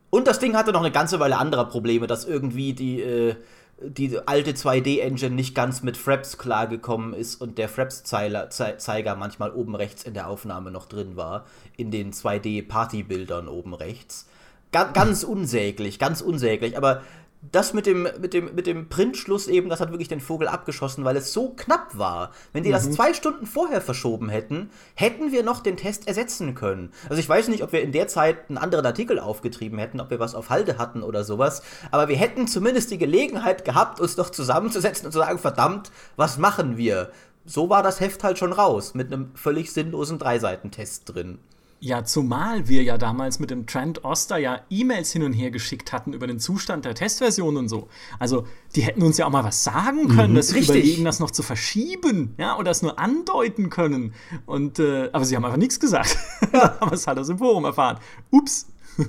Und 0.10 0.28
das 0.28 0.40
Ding 0.40 0.56
hatte 0.56 0.72
noch 0.72 0.82
eine 0.82 0.92
ganze 0.92 1.20
Weile 1.20 1.38
anderer 1.38 1.66
Probleme, 1.66 2.08
dass 2.08 2.26
irgendwie 2.26 2.74
die 2.74 3.36
die 3.82 4.18
alte 4.26 4.52
2D-Engine 4.52 5.36
nicht 5.36 5.54
ganz 5.54 5.84
mit 5.84 5.98
Fraps 5.98 6.38
klargekommen 6.38 7.14
ist 7.14 7.36
und 7.42 7.58
der 7.58 7.68
Fraps-Zeiger 7.68 9.16
manchmal 9.16 9.52
oben 9.52 9.76
rechts 9.76 10.04
in 10.04 10.14
der 10.14 10.30
Aufnahme 10.30 10.72
noch 10.72 10.86
drin 10.86 11.18
war, 11.18 11.46
in 11.76 11.92
den 11.92 12.14
2D-Party-Bildern 12.14 13.48
oben 13.48 13.74
rechts. 13.74 14.28
Ganz, 14.76 14.94
ganz 14.94 15.24
unsäglich, 15.24 16.00
ganz 16.00 16.20
unsäglich. 16.20 16.76
Aber 16.76 17.02
das 17.50 17.74
mit 17.74 17.86
dem, 17.86 18.10
mit 18.20 18.34
dem, 18.34 18.54
mit 18.56 18.68
dem 18.68 18.90
Printschluss 18.90 19.48
eben, 19.48 19.70
das 19.70 19.80
hat 19.80 19.92
wirklich 19.92 20.10
den 20.10 20.20
Vogel 20.20 20.50
abgeschossen, 20.50 21.06
weil 21.06 21.16
es 21.16 21.32
so 21.32 21.54
knapp 21.56 21.98
war. 21.98 22.32
Wenn 22.52 22.64
die 22.64 22.70
mhm. 22.70 22.74
das 22.74 22.92
zwei 22.92 23.14
Stunden 23.14 23.46
vorher 23.46 23.80
verschoben 23.80 24.28
hätten, 24.28 24.70
hätten 24.96 25.32
wir 25.32 25.44
noch 25.44 25.62
den 25.62 25.78
Test 25.78 26.10
ersetzen 26.10 26.56
können. 26.56 26.92
Also 27.08 27.22
ich 27.22 27.30
weiß 27.30 27.48
nicht, 27.48 27.64
ob 27.64 27.72
wir 27.72 27.84
in 27.84 27.94
der 27.94 28.10
Zeit 28.10 28.50
einen 28.50 28.58
anderen 28.58 28.86
Artikel 28.86 29.18
aufgetrieben 29.18 29.80
hätten, 29.80 30.02
ob 30.02 30.10
wir 30.10 30.20
was 30.20 30.36
auf 30.36 30.50
Halde 30.50 30.78
hatten 30.78 31.04
oder 31.04 31.24
sowas, 31.24 31.62
aber 31.92 32.10
wir 32.10 32.18
hätten 32.18 32.46
zumindest 32.46 32.92
die 32.92 32.98
Gelegenheit 32.98 33.64
gehabt, 33.64 34.02
uns 34.02 34.18
doch 34.18 34.30
zusammenzusetzen 34.30 35.06
und 35.06 35.14
zu 35.14 35.20
sagen, 35.20 35.40
verdammt, 35.40 35.90
was 36.18 36.38
machen 36.38 36.76
wir? 36.76 37.12
So 37.46 37.70
war 37.70 37.82
das 37.82 38.02
Heft 38.02 38.26
halt 38.26 38.40
schon 38.40 38.52
raus, 38.52 38.94
mit 38.94 39.14
einem 39.14 39.32
völlig 39.36 39.72
sinnlosen 39.72 40.20
Dreiseitentest 40.20 41.14
drin. 41.14 41.40
Ja, 41.86 42.04
zumal 42.04 42.68
wir 42.68 42.82
ja 42.82 42.98
damals 42.98 43.38
mit 43.38 43.52
dem 43.52 43.68
Trent 43.68 44.04
Oster 44.04 44.38
ja 44.38 44.62
E-Mails 44.72 45.12
hin 45.12 45.22
und 45.22 45.34
her 45.34 45.52
geschickt 45.52 45.94
hatten 45.94 46.14
über 46.14 46.26
den 46.26 46.40
Zustand 46.40 46.84
der 46.84 46.96
Testversion 46.96 47.58
und 47.58 47.70
so. 47.70 47.90
Also, 48.18 48.48
die 48.76 48.82
hätten 48.82 49.04
uns 49.04 49.20
ja 49.20 49.28
auch 49.28 49.30
mal 49.30 49.44
was 49.44 49.64
sagen 49.64 50.08
können, 50.08 50.32
mhm, 50.32 50.38
dass 50.38 50.48
sie 50.48 50.62
überlegen, 50.62 51.06
das 51.06 51.20
noch 51.20 51.30
zu 51.30 51.44
verschieben, 51.44 52.34
ja, 52.40 52.56
oder 52.56 52.72
das 52.72 52.82
nur 52.82 52.98
andeuten 52.98 53.70
können. 53.70 54.16
Und, 54.48 54.80
äh, 54.80 55.12
aber 55.14 55.26
sie 55.26 55.36
haben 55.36 55.46
einfach 55.46 55.60
nichts 55.60 55.80
gesagt. 55.80 56.18
Haben 56.54 56.90
es 56.92 57.06
halt 57.06 57.20
aus 57.20 57.28
dem 57.28 57.38
Forum 57.38 57.66
erfahren. 57.66 58.00
Ups. 58.32 58.66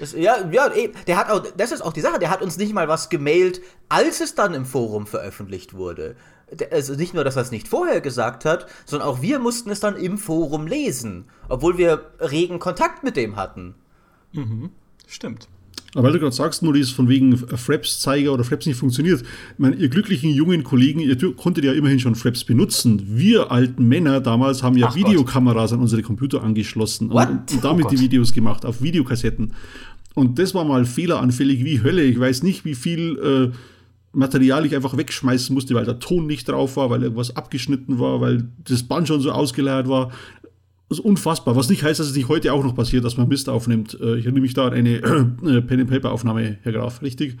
Das, 0.00 0.12
ja, 0.12 0.50
ja, 0.50 0.68
der 1.06 1.16
hat 1.16 1.30
auch, 1.30 1.46
das 1.56 1.70
ist 1.70 1.80
auch 1.80 1.92
die 1.92 2.00
Sache, 2.00 2.18
der 2.18 2.28
hat 2.28 2.42
uns 2.42 2.58
nicht 2.58 2.74
mal 2.74 2.88
was 2.88 3.08
gemailt, 3.08 3.62
als 3.88 4.20
es 4.20 4.34
dann 4.34 4.52
im 4.52 4.66
Forum 4.66 5.06
veröffentlicht 5.06 5.74
wurde 5.74 6.16
also 6.70 6.94
nicht 6.94 7.14
nur, 7.14 7.24
dass 7.24 7.36
er 7.36 7.42
es 7.42 7.50
nicht 7.50 7.68
vorher 7.68 8.00
gesagt 8.00 8.44
hat, 8.44 8.66
sondern 8.84 9.08
auch 9.08 9.22
wir 9.22 9.38
mussten 9.38 9.70
es 9.70 9.80
dann 9.80 9.96
im 9.96 10.18
Forum 10.18 10.66
lesen, 10.66 11.24
obwohl 11.48 11.78
wir 11.78 12.10
regen 12.20 12.58
Kontakt 12.58 13.02
mit 13.04 13.16
dem 13.16 13.36
hatten. 13.36 13.74
Mhm. 14.32 14.70
Stimmt. 15.06 15.48
Aber 15.94 16.04
weil 16.04 16.12
du 16.12 16.20
gerade 16.20 16.34
sagst, 16.34 16.62
Maurice, 16.62 16.94
von 16.94 17.08
wegen 17.08 17.36
Fraps-Zeiger 17.36 18.32
oder 18.32 18.44
Fraps 18.44 18.66
nicht 18.66 18.78
funktioniert. 18.78 19.22
Ich 19.22 19.58
meine, 19.58 19.74
ihr 19.74 19.88
glücklichen 19.88 20.30
jungen 20.30 20.62
Kollegen, 20.62 21.00
ihr 21.00 21.16
konntet 21.34 21.64
ja 21.64 21.72
immerhin 21.72 21.98
schon 21.98 22.14
Fraps 22.14 22.44
benutzen. 22.44 23.02
Wir 23.06 23.50
alten 23.50 23.88
Männer 23.88 24.20
damals 24.20 24.62
haben 24.62 24.76
ja 24.76 24.88
Ach 24.88 24.94
Videokameras 24.94 25.70
Gott. 25.70 25.78
an 25.78 25.82
unsere 25.82 26.02
Computer 26.02 26.44
angeschlossen 26.44 27.10
und, 27.10 27.52
und, 27.52 27.64
damit 27.64 27.86
oh 27.86 27.88
die 27.88 27.98
Videos 27.98 28.32
gemacht 28.32 28.64
auf 28.64 28.82
Videokassetten. 28.82 29.52
Und 30.14 30.38
das 30.38 30.54
war 30.54 30.64
mal 30.64 30.84
fehleranfällig 30.84 31.64
wie 31.64 31.82
Hölle. 31.82 32.02
Ich 32.02 32.18
weiß 32.18 32.44
nicht, 32.44 32.64
wie 32.64 32.76
viel 32.76 33.52
äh, 33.52 33.56
Material 34.12 34.66
ich 34.66 34.74
einfach 34.74 34.96
wegschmeißen 34.96 35.54
musste, 35.54 35.74
weil 35.74 35.84
der 35.84 35.98
Ton 35.98 36.26
nicht 36.26 36.48
drauf 36.48 36.76
war, 36.76 36.90
weil 36.90 37.02
irgendwas 37.02 37.36
abgeschnitten 37.36 37.98
war, 37.98 38.20
weil 38.20 38.48
das 38.64 38.82
Band 38.82 39.08
schon 39.08 39.20
so 39.20 39.30
ausgeleiert 39.30 39.88
war. 39.88 40.10
Das 40.88 40.98
ist 40.98 41.04
unfassbar. 41.04 41.54
Was 41.54 41.68
nicht 41.68 41.84
heißt, 41.84 42.00
dass 42.00 42.08
es 42.08 42.16
nicht 42.16 42.28
heute 42.28 42.52
auch 42.52 42.64
noch 42.64 42.74
passiert, 42.74 43.04
dass 43.04 43.16
man 43.16 43.28
Mist 43.28 43.48
aufnimmt. 43.48 43.96
Äh, 44.00 44.16
ich 44.16 44.24
erinnere 44.24 44.42
mich 44.42 44.54
da 44.54 44.68
eine 44.68 44.96
äh, 44.96 45.62
Pen-and-Paper-Aufnahme, 45.62 46.58
Herr 46.62 46.72
Graf, 46.72 47.00
richtig? 47.02 47.38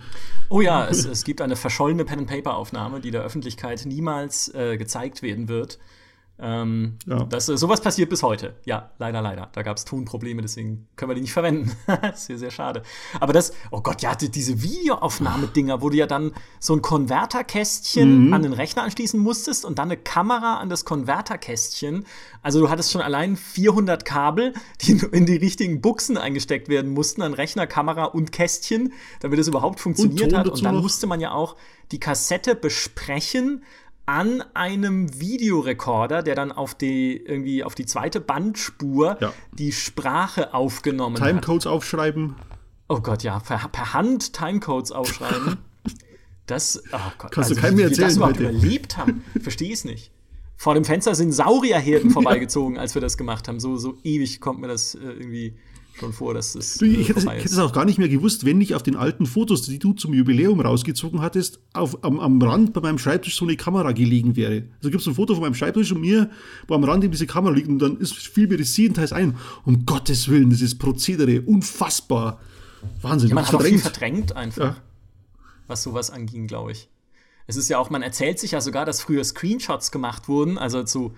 Oh 0.48 0.60
ja, 0.60 0.86
es, 0.86 1.04
es 1.04 1.24
gibt 1.24 1.40
eine 1.40 1.56
verschollene 1.56 2.04
Pen-and-Paper-Aufnahme, 2.04 3.00
die 3.00 3.10
der 3.10 3.22
Öffentlichkeit 3.22 3.84
niemals 3.86 4.54
äh, 4.54 4.76
gezeigt 4.76 5.22
werden 5.22 5.48
wird. 5.48 5.78
Ähm, 6.42 6.96
ja. 7.06 7.24
das, 7.24 7.46
sowas 7.46 7.80
passiert 7.80 8.08
bis 8.08 8.22
heute. 8.22 8.54
Ja, 8.64 8.90
leider, 8.98 9.20
leider. 9.20 9.50
Da 9.52 9.62
gab 9.62 9.76
es 9.76 9.84
Tonprobleme, 9.84 10.40
deswegen 10.40 10.88
können 10.96 11.10
wir 11.10 11.14
die 11.14 11.20
nicht 11.20 11.32
verwenden. 11.32 11.72
das 11.86 12.20
ist 12.20 12.26
sehr, 12.26 12.38
sehr 12.38 12.50
schade. 12.50 12.82
Aber 13.20 13.32
das, 13.32 13.52
oh 13.70 13.82
Gott, 13.82 14.00
ja, 14.00 14.14
die, 14.14 14.30
diese 14.30 14.62
Videoaufnahmedinger, 14.62 15.82
wo 15.82 15.90
du 15.90 15.96
ja 15.96 16.06
dann 16.06 16.32
so 16.58 16.74
ein 16.74 16.80
Konverterkästchen 16.82 18.28
mhm. 18.28 18.32
an 18.32 18.42
den 18.42 18.52
Rechner 18.54 18.84
anschließen 18.84 19.20
musstest 19.20 19.64
und 19.64 19.78
dann 19.78 19.88
eine 19.88 19.98
Kamera 19.98 20.58
an 20.58 20.70
das 20.70 20.84
Konverterkästchen. 20.84 22.06
Also 22.42 22.60
du 22.60 22.70
hattest 22.70 22.90
schon 22.90 23.02
allein 23.02 23.36
400 23.36 24.04
Kabel, 24.04 24.54
die 24.80 24.92
in 25.12 25.26
die 25.26 25.36
richtigen 25.36 25.80
Buchsen 25.82 26.16
eingesteckt 26.16 26.68
werden 26.68 26.92
mussten, 26.92 27.20
an 27.20 27.34
Rechner, 27.34 27.66
Kamera 27.66 28.04
und 28.04 28.32
Kästchen, 28.32 28.92
damit 29.20 29.38
es 29.38 29.48
überhaupt 29.48 29.80
funktioniert 29.80 30.32
und 30.32 30.38
hat. 30.38 30.48
Und 30.48 30.64
dann 30.64 30.76
musste 30.76 31.06
man 31.06 31.20
ja 31.20 31.32
auch 31.32 31.56
die 31.92 32.00
Kassette 32.00 32.54
besprechen 32.54 33.62
an 34.10 34.42
einem 34.54 35.20
Videorekorder, 35.20 36.24
der 36.24 36.34
dann 36.34 36.50
auf 36.50 36.74
die 36.74 37.16
irgendwie 37.16 37.62
auf 37.62 37.76
die 37.76 37.86
zweite 37.86 38.20
Bandspur 38.20 39.16
ja. 39.20 39.32
die 39.52 39.70
Sprache 39.70 40.52
aufgenommen 40.52 41.14
Timecodes 41.14 41.36
hat. 41.36 41.42
Timecodes 41.42 41.66
aufschreiben. 41.68 42.34
Oh 42.88 43.00
Gott, 43.00 43.22
ja, 43.22 43.38
per, 43.38 43.68
per 43.68 43.94
Hand 43.94 44.32
Timecodes 44.32 44.90
aufschreiben. 44.90 45.58
das, 46.46 46.82
oh 46.92 46.98
Gott, 47.18 47.30
kannst 47.30 47.50
also, 47.50 47.54
du 47.54 47.60
keinem 47.60 47.76
mehr 47.76 47.84
erzählen, 47.84 47.98
wie 47.98 48.00
wir 48.00 48.06
das 48.08 48.16
überhaupt 48.16 48.38
bitte. 48.38 48.50
überlebt 48.50 48.96
haben, 48.96 49.24
verstehe 49.40 49.72
es 49.72 49.84
nicht. 49.84 50.10
Vor 50.56 50.74
dem 50.74 50.84
Fenster 50.84 51.14
sind 51.14 51.30
Saurierherden 51.30 52.10
vorbeigezogen, 52.10 52.78
als 52.78 52.96
wir 52.96 53.00
das 53.00 53.16
gemacht 53.16 53.46
haben. 53.46 53.60
So, 53.60 53.76
so 53.76 53.96
ewig 54.02 54.40
kommt 54.40 54.60
mir 54.60 54.66
das 54.66 54.96
äh, 54.96 54.98
irgendwie 54.98 55.54
schon 56.00 56.12
vor, 56.12 56.34
dass 56.34 56.54
das. 56.54 56.78
Du, 56.78 56.86
ich, 56.86 57.08
hätte, 57.08 57.20
ich 57.20 57.26
hätte 57.26 57.44
es 57.44 57.58
auch 57.58 57.72
gar 57.72 57.84
nicht 57.84 57.98
mehr 57.98 58.08
gewusst, 58.08 58.44
wenn 58.44 58.58
nicht 58.58 58.74
auf 58.74 58.82
den 58.82 58.96
alten 58.96 59.26
Fotos, 59.26 59.62
die 59.62 59.78
du 59.78 59.92
zum 59.92 60.12
Jubiläum 60.14 60.60
rausgezogen 60.60 61.20
hattest, 61.20 61.60
auf, 61.72 62.02
am, 62.02 62.18
am 62.18 62.42
Rand 62.42 62.72
bei 62.72 62.80
meinem 62.80 62.98
Schreibtisch 62.98 63.36
so 63.36 63.44
eine 63.44 63.56
Kamera 63.56 63.92
gelegen 63.92 64.34
wäre. 64.36 64.64
Also 64.78 64.90
gibt 64.90 65.02
es 65.02 65.06
ein 65.06 65.14
Foto 65.14 65.34
von 65.34 65.42
meinem 65.42 65.54
Schreibtisch 65.54 65.92
und 65.92 66.00
mir, 66.00 66.30
wo 66.66 66.74
am 66.74 66.84
Rand 66.84 67.04
eben 67.04 67.12
diese 67.12 67.26
Kamera 67.26 67.54
liegt 67.54 67.68
und 67.68 67.78
dann 67.78 67.98
ist, 67.98 68.14
fiel 68.14 68.48
mir 68.48 68.58
das 68.58 68.74
siebenteils 68.74 69.12
ein. 69.12 69.36
Um 69.64 69.86
Gottes 69.86 70.28
Willen, 70.28 70.50
das 70.50 70.60
ist 70.60 70.78
Prozedere, 70.78 71.42
unfassbar. 71.42 72.40
Wahnsinn. 73.02 73.28
Ja, 73.28 73.34
man 73.34 73.44
hat 73.44 73.50
verdrängt. 73.50 73.80
verdrängt 73.80 74.36
einfach, 74.36 74.76
ja. 74.76 74.82
was 75.66 75.82
sowas 75.82 76.10
anging, 76.10 76.46
glaube 76.46 76.72
ich. 76.72 76.88
Es 77.46 77.56
ist 77.56 77.68
ja 77.68 77.78
auch, 77.78 77.90
man 77.90 78.02
erzählt 78.02 78.38
sich 78.38 78.52
ja 78.52 78.60
sogar, 78.60 78.84
dass 78.86 79.02
früher 79.02 79.24
Screenshots 79.24 79.90
gemacht 79.90 80.28
wurden, 80.28 80.56
also 80.56 80.82
zu 80.84 81.14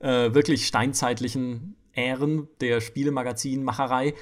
äh, 0.00 0.34
wirklich 0.34 0.66
steinzeitlichen 0.66 1.76
Ähren 1.94 2.48
der 2.60 2.80
Spielemagazinmacherei, 2.80 4.14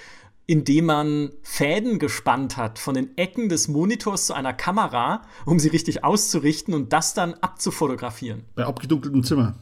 indem 0.46 0.86
man 0.86 1.32
Fäden 1.42 1.98
gespannt 1.98 2.56
hat 2.56 2.78
von 2.78 2.94
den 2.94 3.16
Ecken 3.16 3.48
des 3.48 3.68
Monitors 3.68 4.26
zu 4.26 4.34
einer 4.34 4.52
Kamera, 4.52 5.22
um 5.46 5.58
sie 5.58 5.68
richtig 5.68 6.04
auszurichten 6.04 6.74
und 6.74 6.92
das 6.92 7.14
dann 7.14 7.34
abzufotografieren. 7.34 8.44
Bei 8.54 8.64
abgedunkeltem 8.64 9.22
Zimmer. 9.22 9.54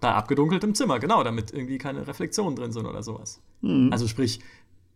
Bei 0.00 0.12
abgedunkeltem 0.12 0.74
Zimmer, 0.74 0.98
genau, 0.98 1.22
damit 1.22 1.52
irgendwie 1.52 1.78
keine 1.78 2.06
Reflexionen 2.06 2.56
drin 2.56 2.72
sind 2.72 2.86
oder 2.86 3.02
sowas. 3.02 3.40
Mhm. 3.60 3.92
Also 3.92 4.08
sprich, 4.08 4.40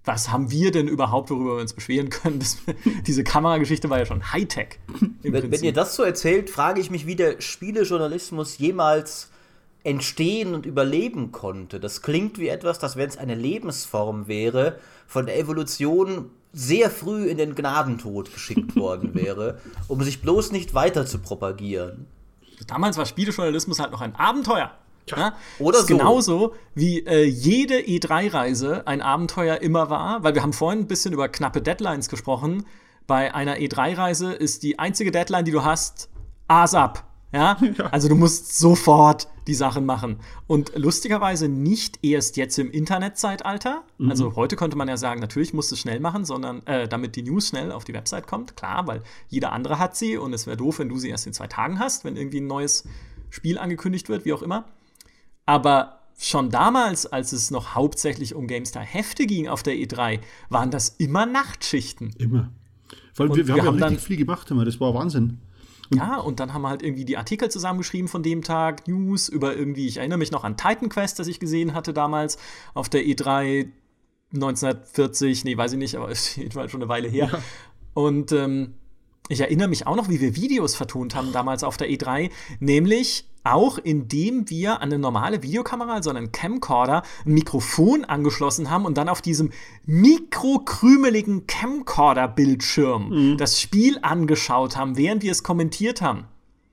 was 0.07 0.31
haben 0.31 0.51
wir 0.51 0.71
denn 0.71 0.89
überhaupt, 0.89 1.31
worüber 1.31 1.57
wir 1.57 1.61
uns 1.61 1.73
beschweren 1.73 2.11
können? 2.11 2.39
Das, 2.39 2.59
diese 3.07 3.25
Kamerageschichte 3.25 3.91
war 3.91 3.99
ja 3.99 4.07
schon 4.07 4.33
Hightech. 4.33 4.79
Wenn, 5.23 5.51
wenn, 5.51 5.65
ihr 5.65 5.73
das 5.73 5.97
so 5.97 6.03
erzählt, 6.03 6.49
frage 6.49 6.81
ich 6.81 6.91
mich, 6.91 7.07
wie 7.07 7.17
der 7.17 7.41
Spielejournalismus 7.41 8.59
jemals 8.59 9.31
entstehen 9.87 10.55
und 10.55 10.67
überleben 10.67 11.31
konnte. 11.31 11.79
Das 11.79 12.03
klingt 12.03 12.39
wie 12.39 12.49
etwas, 12.49 12.79
das, 12.79 12.97
wenn 12.97 13.09
es 13.09 13.17
eine 13.17 13.37
Lebensform 13.37 14.27
wäre, 14.27 14.79
von 15.07 15.27
der 15.27 15.39
Evolution 15.39 16.31
sehr 16.53 16.91
früh 16.91 17.27
in 17.29 17.39
den 17.39 17.55
Gnadentod 17.55 18.33
geschickt 18.33 18.75
worden 18.77 19.15
wäre, 19.15 19.61
um 19.87 20.03
sich 20.03 20.21
bloß 20.21 20.51
nicht 20.51 20.75
weiter 20.75 21.07
zu 21.07 21.21
propagieren. 21.21 22.07
Damals 22.67 22.97
war 22.97 23.07
Spielejournalismus 23.07 23.79
halt 23.79 23.93
noch 23.93 24.01
ein 24.01 24.17
Abenteuer. 24.17 24.73
Ja? 25.09 25.35
Oder 25.61 25.83
so. 25.83 25.87
Genauso 25.87 26.55
wie 26.75 27.07
äh, 27.07 27.25
jede 27.25 27.77
E3-Reise 27.77 28.89
ein 28.89 29.01
Abenteuer 29.01 29.59
immer 29.59 29.89
war, 29.89 30.25
weil 30.25 30.35
wir 30.35 30.43
haben 30.43 30.53
vorhin 30.53 30.81
ein 30.81 30.87
bisschen 30.89 31.13
über 31.13 31.29
knappe 31.29 31.63
Deadlines 31.63 32.09
gesprochen. 32.09 32.67
Bei 33.07 33.33
einer 33.33 33.59
E3-Reise 33.59 34.33
ist 34.33 34.65
die 34.65 34.81
einzige 34.81 35.13
Deadline, 35.13 35.45
die 35.45 35.53
du 35.53 35.63
hast, 35.63 36.09
ASAP. 36.49 37.05
Ja? 37.33 37.57
ja? 37.79 37.87
Also 37.93 38.09
du 38.09 38.17
musst 38.17 38.59
sofort 38.59 39.29
die 39.47 39.55
Sachen 39.55 39.87
machen. 39.87 40.19
Und 40.47 40.73
lustigerweise 40.77 41.49
nicht 41.49 41.99
erst 42.03 42.37
jetzt 42.37 42.59
im 42.59 42.71
Internetzeitalter. 42.71 43.85
Mhm. 43.99 44.11
Also 44.11 44.37
heute 44.37 44.57
könnte 44.57 44.77
man 44.77 44.89
ja 44.89 44.97
sagen, 44.97 45.21
natürlich 45.21 45.55
musst 45.55 45.71
du 45.71 45.75
es 45.75 45.81
schnell 45.81 46.01
machen, 46.01 46.25
sondern 46.25 46.67
äh, 46.67 46.89
damit 46.89 47.17
die 47.17 47.23
News 47.23 47.49
schnell 47.49 47.73
auf 47.73 47.85
die 47.85 47.95
Website 47.95 48.27
kommt. 48.27 48.57
Klar, 48.57 48.87
weil 48.87 49.03
jeder 49.29 49.53
andere 49.53 49.79
hat 49.79 49.97
sie 49.97 50.17
und 50.17 50.33
es 50.33 50.47
wäre 50.47 50.57
doof, 50.57 50.79
wenn 50.79 50.89
du 50.89 50.99
sie 50.99 51.11
erst 51.11 51.27
in 51.27 51.33
zwei 51.33 51.47
Tagen 51.47 51.79
hast, 51.79 52.05
wenn 52.05 52.17
irgendwie 52.17 52.41
ein 52.41 52.47
neues 52.47 52.85
Spiel 53.31 53.59
angekündigt 53.59 54.09
wird, 54.09 54.25
wie 54.25 54.33
auch 54.33 54.43
immer. 54.43 54.67
Aber 55.45 56.01
schon 56.19 56.51
damals, 56.51 57.07
als 57.07 57.33
es 57.33 57.51
noch 57.51 57.75
hauptsächlich 57.75 58.35
um 58.35 58.47
GameStar 58.47 58.83
Hefte 58.83 59.27
ging 59.27 59.49
auf 59.49 59.63
der 59.63 59.75
E3, 59.75 60.21
waren 60.49 60.71
das 60.71 60.89
immer 60.89 61.27
Nachtschichten. 61.27 62.11
Immer. 62.19 62.51
Weil 63.17 63.29
wir, 63.29 63.49
wir, 63.49 63.55
wir, 63.57 63.65
haben 63.65 63.79
ja 63.79 63.87
richtig 63.87 64.07
viel 64.07 64.17
gemacht 64.17 64.51
immer, 64.51 64.65
das 64.65 64.81
war 64.81 64.95
Wahnsinn. 64.95 65.39
Ja, 65.95 66.19
und 66.19 66.41
dann 66.41 66.53
haben 66.53 66.63
wir 66.63 66.69
halt 66.69 66.83
irgendwie 66.83 67.05
die 67.05 67.17
Artikel 67.17 67.51
zusammengeschrieben 67.51 68.09
von 68.09 68.23
dem 68.23 68.43
Tag, 68.43 68.89
News 68.89 69.29
über 69.29 69.57
irgendwie, 69.57 69.87
ich 69.87 69.99
erinnere 69.99 70.19
mich 70.19 70.33
noch 70.33 70.45
an 70.45 70.57
Titan 70.57 70.89
Quest, 70.89 71.19
das 71.19 71.29
ich 71.29 71.41
gesehen 71.41 71.75
hatte 71.75 71.93
damals 71.93 72.39
auf 72.75 72.89
der 72.89 73.03
E3 73.03 73.69
1940, 74.35 75.45
nee, 75.45 75.57
weiß 75.57 75.73
ich 75.73 75.79
nicht, 75.79 75.97
aber 75.97 76.09
ist 76.11 76.37
jedenfalls 76.37 76.71
schon 76.71 76.83
eine 76.83 76.89
Weile 76.89 77.09
her. 77.09 77.31
Ja. 77.33 77.43
Und 77.95 78.33
ähm, 78.33 78.75
ich 79.29 79.41
erinnere 79.41 79.69
mich 79.69 79.87
auch 79.87 79.97
noch, 79.97 80.09
wie 80.09 80.21
wir 80.21 80.37
Videos 80.37 80.75
vertont 80.75 81.15
haben 81.15 81.33
damals 81.33 81.65
auf 81.65 81.77
der 81.77 81.89
E3, 81.89 82.31
nämlich 82.61 83.29
auch 83.47 83.79
indem 83.79 84.51
wir 84.51 84.83
an 84.83 84.91
eine 84.91 84.99
normale 84.99 85.43
Videokamera, 85.43 85.95
also 85.95 86.11
einen 86.11 86.33
Camcorder, 86.33 87.03
ein 87.25 87.33
Mikrofon 87.33 88.05
angeschlossen 88.05 88.71
haben 88.71 88.85
und 88.85 88.99
dann 88.99 89.09
auf 89.09 89.23
diesem 89.23 89.51
mikrokrümeligen 89.87 91.47
Camcorder-Bildschirm 91.47 93.09
mhm. 93.09 93.37
das 93.39 93.61
Spiel 93.61 93.99
angeschaut 94.03 94.77
haben, 94.77 94.97
während 94.97 95.23
wir 95.23 95.33
es 95.33 95.43
kommentiert 95.43 96.03
haben. 96.03 96.25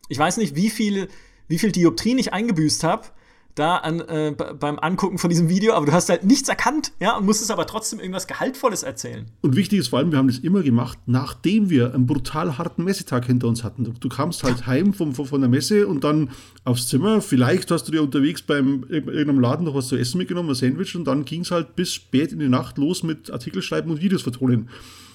Ich 0.10 0.18
weiß 0.18 0.38
nicht, 0.38 0.56
wie 0.56 0.70
viel, 0.70 1.08
wie 1.48 1.60
viel 1.60 1.72
Dioptrien 1.72 2.18
ich 2.18 2.34
eingebüßt 2.34 2.84
habe, 2.84 3.08
da 3.56 3.78
an, 3.78 4.00
äh, 4.02 4.36
beim 4.60 4.80
Angucken 4.80 5.18
von 5.18 5.30
diesem 5.30 5.50
Video, 5.50 5.74
aber 5.74 5.86
du 5.86 5.92
hast 5.92 6.10
halt 6.10 6.24
nichts 6.24 6.50
erkannt, 6.50 6.92
ja, 7.00 7.18
und 7.18 7.26
musstest 7.26 7.52
aber 7.52 7.68
trotzdem 7.68 8.00
irgendwas 8.00 8.28
Gehaltvolles 8.28 8.84
erzählen. 8.84 9.26
Und 9.42 9.56
wichtig 9.56 9.80
ist 9.80 9.90
vor 9.90 10.00
allem, 10.00 10.12
wir 10.12 10.18
haben 10.18 10.28
das 10.28 10.40
immer 10.40 10.64
gemacht, 10.64 10.98
nachdem 11.06 11.70
wir 11.70 11.94
einen 11.94 12.08
brutal 12.08 12.58
harten 12.58 12.84
Messetag 12.84 13.26
hinter 13.26 13.48
uns 13.48 13.64
hatten. 13.64 13.84
Du, 13.84 13.92
du 13.92 14.10
kamst 14.10 14.44
halt 14.44 14.66
heim 14.66 14.94
vom, 14.94 15.14
von, 15.14 15.26
von 15.26 15.42
der 15.42 15.50
Messe 15.50 15.88
und 15.88 16.04
dann 16.04 16.30
aufs 16.64 16.88
Zimmer. 16.88 17.22
Vielleicht 17.22 17.70
hast 17.72 17.88
du 17.88 17.92
dir 17.92 18.02
unterwegs 18.02 18.42
beim 18.42 18.86
irgendeinem 18.90 19.40
Laden 19.40 19.66
noch 19.66 19.76
was 19.76 19.88
zu 19.88 19.98
essen 19.98 20.18
mitgenommen, 20.18 20.50
ein 20.50 20.56
Sandwich, 20.56 20.96
und 20.96 21.06
dann 21.06 21.26
ging 21.26 21.42
es 21.42 21.52
halt 21.52 21.76
bis 21.76 21.94
spät 21.94 22.32
in 22.32 22.40
die 22.40 22.50
Nacht 22.50 22.78
los 22.78 23.04
mit 23.04 23.32
Artikel 23.32 23.62
schreiben 23.62 23.92
und 23.92 24.02
Videos 24.02 24.24
vertonen. 24.24 24.70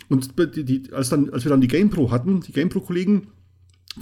Und 0.09 0.39
die, 0.57 0.64
die, 0.64 0.93
als, 0.93 1.09
dann, 1.11 1.30
als 1.30 1.45
wir 1.45 1.51
dann 1.51 1.61
die 1.61 1.68
GamePro 1.68 2.11
hatten, 2.11 2.41
die 2.41 2.53
GamePro-Kollegen, 2.53 3.28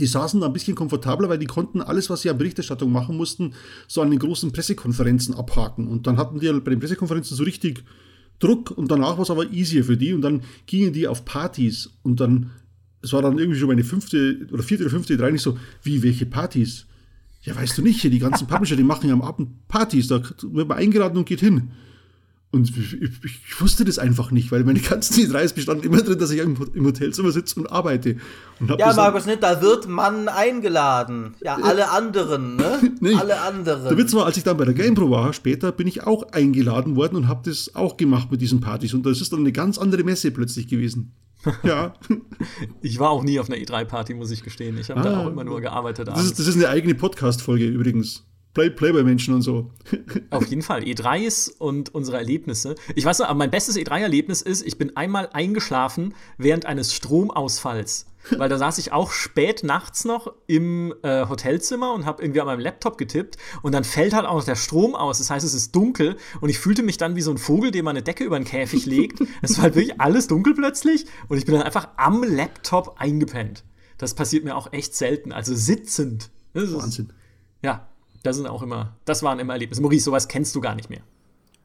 die 0.01 0.07
saßen 0.07 0.41
da 0.41 0.47
ein 0.47 0.53
bisschen 0.53 0.75
komfortabler, 0.75 1.29
weil 1.29 1.39
die 1.39 1.47
konnten 1.47 1.81
alles, 1.81 2.11
was 2.11 2.23
sie 2.23 2.31
an 2.31 2.39
Berichterstattung 2.39 2.91
machen 2.91 3.17
mussten, 3.17 3.55
so 3.89 4.03
an 4.03 4.11
den 4.11 4.19
großen 4.19 4.53
Pressekonferenzen 4.53 5.35
abhaken. 5.35 5.89
Und 5.89 6.07
dann 6.07 6.17
hatten 6.17 6.41
die 6.41 6.53
bei 6.53 6.71
den 6.71 6.81
Pressekonferenzen 6.81 7.37
so 7.37 7.45
richtig 7.45 7.85
Druck 8.39 8.71
und 8.71 8.91
danach 8.91 9.17
war 9.17 9.23
es 9.23 9.31
aber 9.31 9.51
easier 9.51 9.85
für 9.85 9.97
die 9.97 10.13
und 10.13 10.21
dann 10.21 10.43
gingen 10.67 10.93
die 10.93 11.09
auf 11.09 11.25
Partys 11.25 11.91
und 12.03 12.21
dann, 12.21 12.51
es 13.03 13.13
war 13.13 13.23
dann 13.23 13.39
irgendwie 13.39 13.59
schon 13.59 13.69
meine 13.69 13.85
fünfte 13.85 14.47
oder 14.53 14.63
vierte 14.63 14.85
oder 14.85 14.91
fünfte 14.91 15.17
drei 15.17 15.31
nicht 15.31 15.43
so, 15.43 15.59
wie, 15.83 16.03
welche 16.03 16.27
Partys? 16.27 16.87
Ja, 17.43 17.57
weißt 17.57 17.79
du 17.79 17.83
nicht, 17.83 18.01
hier 18.01 18.11
die 18.11 18.19
ganzen 18.19 18.47
Publisher, 18.47 18.77
die 18.77 18.83
machen 18.83 19.09
ja 19.09 19.15
am 19.15 19.23
Abend 19.23 19.69
Partys, 19.69 20.09
da 20.09 20.21
wird 20.43 20.69
man 20.69 20.79
eingeladen 20.79 21.17
und 21.17 21.27
geht 21.27 21.41
hin. 21.41 21.71
Und 22.57 22.71
ich, 22.71 23.03
ich, 23.25 23.61
wusste 23.61 23.85
das 23.85 23.99
einfach 23.99 24.31
nicht, 24.31 24.51
weil 24.51 24.65
meine 24.65 24.81
ganzen 24.81 25.15
E3s 25.21 25.55
bestanden 25.55 25.85
immer 25.85 26.03
drin, 26.03 26.19
dass 26.19 26.31
ich 26.31 26.41
im, 26.41 26.57
im 26.75 26.87
Hotelzimmer 26.87 27.31
sitze 27.31 27.61
und 27.61 27.67
arbeite. 27.71 28.17
Und 28.59 28.79
ja, 28.79 28.93
Markus, 28.95 29.27
ne, 29.27 29.37
da 29.37 29.61
wird 29.63 29.87
man 29.87 30.29
eingeladen. 30.29 31.35
Ja, 31.43 31.57
alle 31.63 31.91
anderen, 31.91 32.57
ne? 32.57 32.81
nee, 33.01 33.15
alle 33.15 33.41
anderen. 33.41 33.85
Der 33.85 33.99
Witz 33.99 34.13
war, 34.15 34.27
als 34.27 34.37
ich 34.37 34.43
dann 34.43 34.57
bei 34.57 34.65
der 34.65 34.75
GamePro 34.75 35.11
war, 35.11 35.33
später 35.33 35.71
bin 35.73 35.87
ich 35.87 36.05
auch 36.05 36.33
eingeladen 36.33 36.97
worden 36.97 37.17
und 37.17 37.29
habe 37.29 37.49
das 37.49 37.75
auch 37.75 37.97
gemacht 37.97 38.31
mit 38.31 38.41
diesen 38.41 38.61
Partys. 38.61 38.95
Und 38.95 39.07
das 39.07 39.21
ist 39.21 39.33
dann 39.33 39.41
eine 39.41 39.53
ganz 39.53 39.79
andere 39.79 40.03
Messe 40.03 40.31
plötzlich 40.31 40.69
gewesen. 40.69 41.13
Ja. 41.63 41.95
ich 42.81 42.99
war 42.99 43.11
auch 43.11 43.23
nie 43.23 43.39
auf 43.39 43.49
einer 43.49 43.59
E3-Party, 43.59 44.15
muss 44.15 44.31
ich 44.31 44.43
gestehen. 44.43 44.79
Ich 44.79 44.91
habe 44.91 45.01
ah, 45.01 45.05
da 45.05 45.21
auch 45.21 45.29
immer 45.29 45.45
nur 45.45 45.61
gearbeitet. 45.61 46.09
Das 46.09 46.25
ist, 46.25 46.39
das 46.39 46.47
ist, 46.47 46.57
eine 46.57 46.69
eigene 46.69 46.95
Podcast-Folge 46.95 47.67
übrigens. 47.67 48.25
Play 48.57 48.71
Playboy-Menschen 48.71 49.35
und 49.35 49.43
so. 49.43 49.71
Auf 50.31 50.47
jeden 50.47 50.63
Fall. 50.63 50.81
E3s 50.81 51.59
und 51.59 51.95
unsere 51.95 52.17
Erlebnisse. 52.17 52.75
Ich 52.95 53.05
weiß 53.05 53.19
noch, 53.19 53.27
aber 53.27 53.37
mein 53.37 53.51
bestes 53.51 53.77
E3-Erlebnis 53.77 54.41
ist, 54.41 54.67
ich 54.67 54.79
bin 54.79 54.97
einmal 54.97 55.29
eingeschlafen 55.35 56.15
während 56.39 56.65
eines 56.65 56.95
Stromausfalls. 56.95 58.07
Weil 58.31 58.49
da 58.49 58.57
saß 58.57 58.79
ich 58.79 58.93
auch 58.93 59.11
spät 59.13 59.63
nachts 59.63 60.07
noch 60.07 60.33
im 60.47 60.95
äh, 61.03 61.29
Hotelzimmer 61.29 61.93
und 61.93 62.07
habe 62.07 62.23
irgendwie 62.23 62.41
an 62.41 62.47
meinem 62.47 62.61
Laptop 62.61 62.97
getippt 62.97 63.37
und 63.61 63.73
dann 63.73 63.85
fällt 63.85 64.15
halt 64.15 64.25
auch 64.25 64.37
noch 64.37 64.45
der 64.45 64.57
Strom 64.57 64.95
aus. 64.95 65.19
Das 65.19 65.29
heißt, 65.29 65.45
es 65.45 65.53
ist 65.53 65.77
dunkel 65.77 66.17
und 66.41 66.49
ich 66.49 66.59
fühlte 66.59 66.83
mich 66.83 66.97
dann 66.97 67.15
wie 67.15 67.21
so 67.21 67.31
ein 67.31 67.39
Vogel, 67.39 67.71
dem 67.71 67.85
man 67.85 67.95
eine 67.95 68.03
Decke 68.03 68.25
über 68.25 68.39
den 68.39 68.47
Käfig 68.47 68.87
legt. 68.87 69.21
Es 69.43 69.59
war 69.59 69.65
halt 69.65 69.75
wirklich 69.75 70.01
alles 70.01 70.29
dunkel 70.29 70.55
plötzlich 70.55 71.05
und 71.29 71.37
ich 71.37 71.45
bin 71.45 71.55
dann 71.55 71.63
einfach 71.63 71.89
am 71.99 72.25
Laptop 72.25 72.97
eingepennt. 72.99 73.65
Das 73.99 74.15
passiert 74.15 74.45
mir 74.45 74.57
auch 74.57 74.73
echt 74.73 74.95
selten, 74.95 75.31
also 75.31 75.55
sitzend. 75.55 76.31
Wahnsinn. 76.55 77.13
ja, 77.63 77.87
das 78.27 78.37
sind 78.37 78.47
auch 78.47 78.63
immer, 78.63 78.97
das 79.05 79.23
waren 79.23 79.39
immer 79.39 79.55
Erlebnisse. 79.55 79.83
Maurice, 79.83 80.05
sowas 80.05 80.29
kennst 80.29 80.55
du 80.55 80.61
gar 80.61 80.75
nicht 80.75 80.91
mehr. 80.91 81.01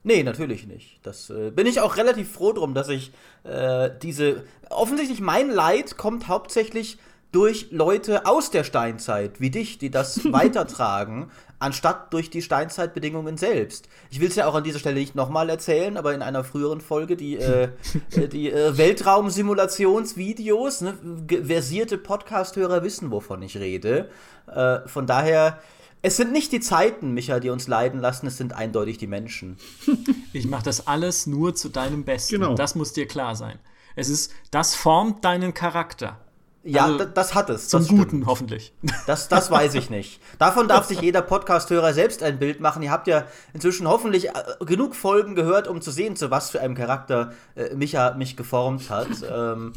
Nee, 0.04 0.24
natürlich 0.24 0.66
nicht. 0.66 1.00
Das 1.04 1.30
äh, 1.30 1.52
bin 1.52 1.68
ich 1.68 1.80
auch 1.80 1.98
relativ 1.98 2.32
froh 2.32 2.54
drum, 2.54 2.74
dass 2.74 2.90
ich 2.90 3.12
äh, 3.44 3.90
diese. 4.02 4.44
Offensichtlich 4.70 5.22
mein 5.22 5.50
Leid 5.50 5.98
kommt 5.98 6.28
hauptsächlich 6.28 6.98
durch 7.32 7.68
Leute 7.72 8.26
aus 8.26 8.52
der 8.52 8.64
Steinzeit, 8.64 9.40
wie 9.40 9.52
dich, 9.52 9.78
die 9.78 9.90
das 9.90 10.26
weitertragen, 10.34 11.32
anstatt 11.60 12.14
durch 12.14 12.30
die 12.30 12.42
Steinzeitbedingungen 12.42 13.38
selbst. 13.38 13.88
Ich 14.10 14.20
will 14.20 14.28
es 14.28 14.36
ja 14.36 14.48
auch 14.48 14.56
an 14.56 14.64
dieser 14.64 14.80
Stelle 14.80 15.00
nicht 15.00 15.16
nochmal 15.16 15.50
erzählen, 15.50 15.96
aber 15.98 16.14
in 16.14 16.24
einer 16.24 16.44
früheren 16.44 16.82
Folge 16.82 17.16
die, 17.16 17.38
äh, 17.38 17.70
äh 18.16 18.28
die 18.28 18.52
äh, 18.52 18.78
Weltraumsimulationsvideos, 18.78 20.82
ne, 20.82 20.98
versierte 21.44 21.98
Podcast-Hörer 21.98 22.84
wissen, 22.84 23.12
wovon 23.12 23.42
ich 23.44 23.58
rede. 23.58 24.10
Äh, 24.48 24.80
von 24.88 25.06
daher 25.06 25.60
es 26.02 26.18
sind 26.18 26.32
nicht 26.32 26.52
die 26.52 26.60
Zeiten, 26.60 27.14
Micha, 27.14 27.40
die 27.40 27.50
uns 27.50 27.68
leiden 27.68 28.00
lassen, 28.00 28.28
es 28.28 28.38
sind 28.38 28.54
eindeutig 28.54 28.98
die 28.98 29.08
Menschen. 29.08 29.58
Ich 30.34 30.48
mache 30.48 30.64
das 30.64 30.88
alles 30.88 31.28
nur 31.28 31.56
zu 31.56 31.68
deinem 31.68 32.06
Besten. 32.06 32.36
Genau. 32.36 32.56
Das 32.56 32.74
muss 32.74 32.94
dir 32.94 33.06
klar 33.06 33.36
sein. 33.36 33.60
Es 33.98 34.08
ist, 34.08 34.32
das 34.50 34.76
formt 34.76 35.26
deinen 35.26 35.54
Charakter. 35.54 36.18
Ja, 36.64 36.86
also, 36.86 37.04
das 37.06 37.34
hat 37.34 37.50
es. 37.50 37.68
Zum 37.68 37.86
Guten, 37.86 38.26
hoffentlich. 38.26 38.74
Das, 39.08 39.28
das 39.28 39.52
weiß 39.52 39.74
ich 39.74 39.90
nicht. 39.90 40.22
Davon 40.38 40.68
darf 40.68 40.86
sich 40.86 41.02
jeder 41.02 41.22
Podcast-Hörer 41.22 41.94
selbst 41.94 42.24
ein 42.24 42.40
Bild 42.40 42.62
machen. 42.62 42.82
Ihr 42.82 42.92
habt 42.92 43.08
ja 43.08 43.26
inzwischen 43.54 43.88
hoffentlich 43.88 44.30
äh, 44.30 44.34
genug 44.66 44.96
Folgen 44.96 45.36
gehört, 45.36 45.68
um 45.68 45.82
zu 45.82 45.92
sehen, 45.92 46.16
zu 46.16 46.32
was 46.32 46.52
für 46.52 46.62
einem 46.62 46.76
Charakter 46.76 47.34
äh, 47.56 47.76
Micha 47.76 48.14
mich 48.14 48.38
geformt 48.38 48.90
hat. 48.90 49.10
Ähm, 49.30 49.74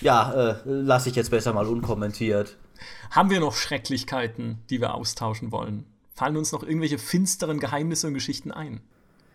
ja, 0.00 0.32
äh, 0.32 0.54
lasse 0.64 1.08
ich 1.08 1.16
jetzt 1.16 1.30
besser 1.30 1.52
mal 1.52 1.66
unkommentiert. 1.66 2.56
Haben 3.10 3.30
wir 3.30 3.40
noch 3.40 3.54
Schrecklichkeiten, 3.54 4.58
die 4.70 4.80
wir 4.80 4.94
austauschen 4.94 5.52
wollen? 5.52 5.86
Fallen 6.14 6.36
uns 6.36 6.52
noch 6.52 6.62
irgendwelche 6.62 6.98
finsteren 6.98 7.60
Geheimnisse 7.60 8.06
und 8.06 8.14
Geschichten 8.14 8.50
ein? 8.50 8.80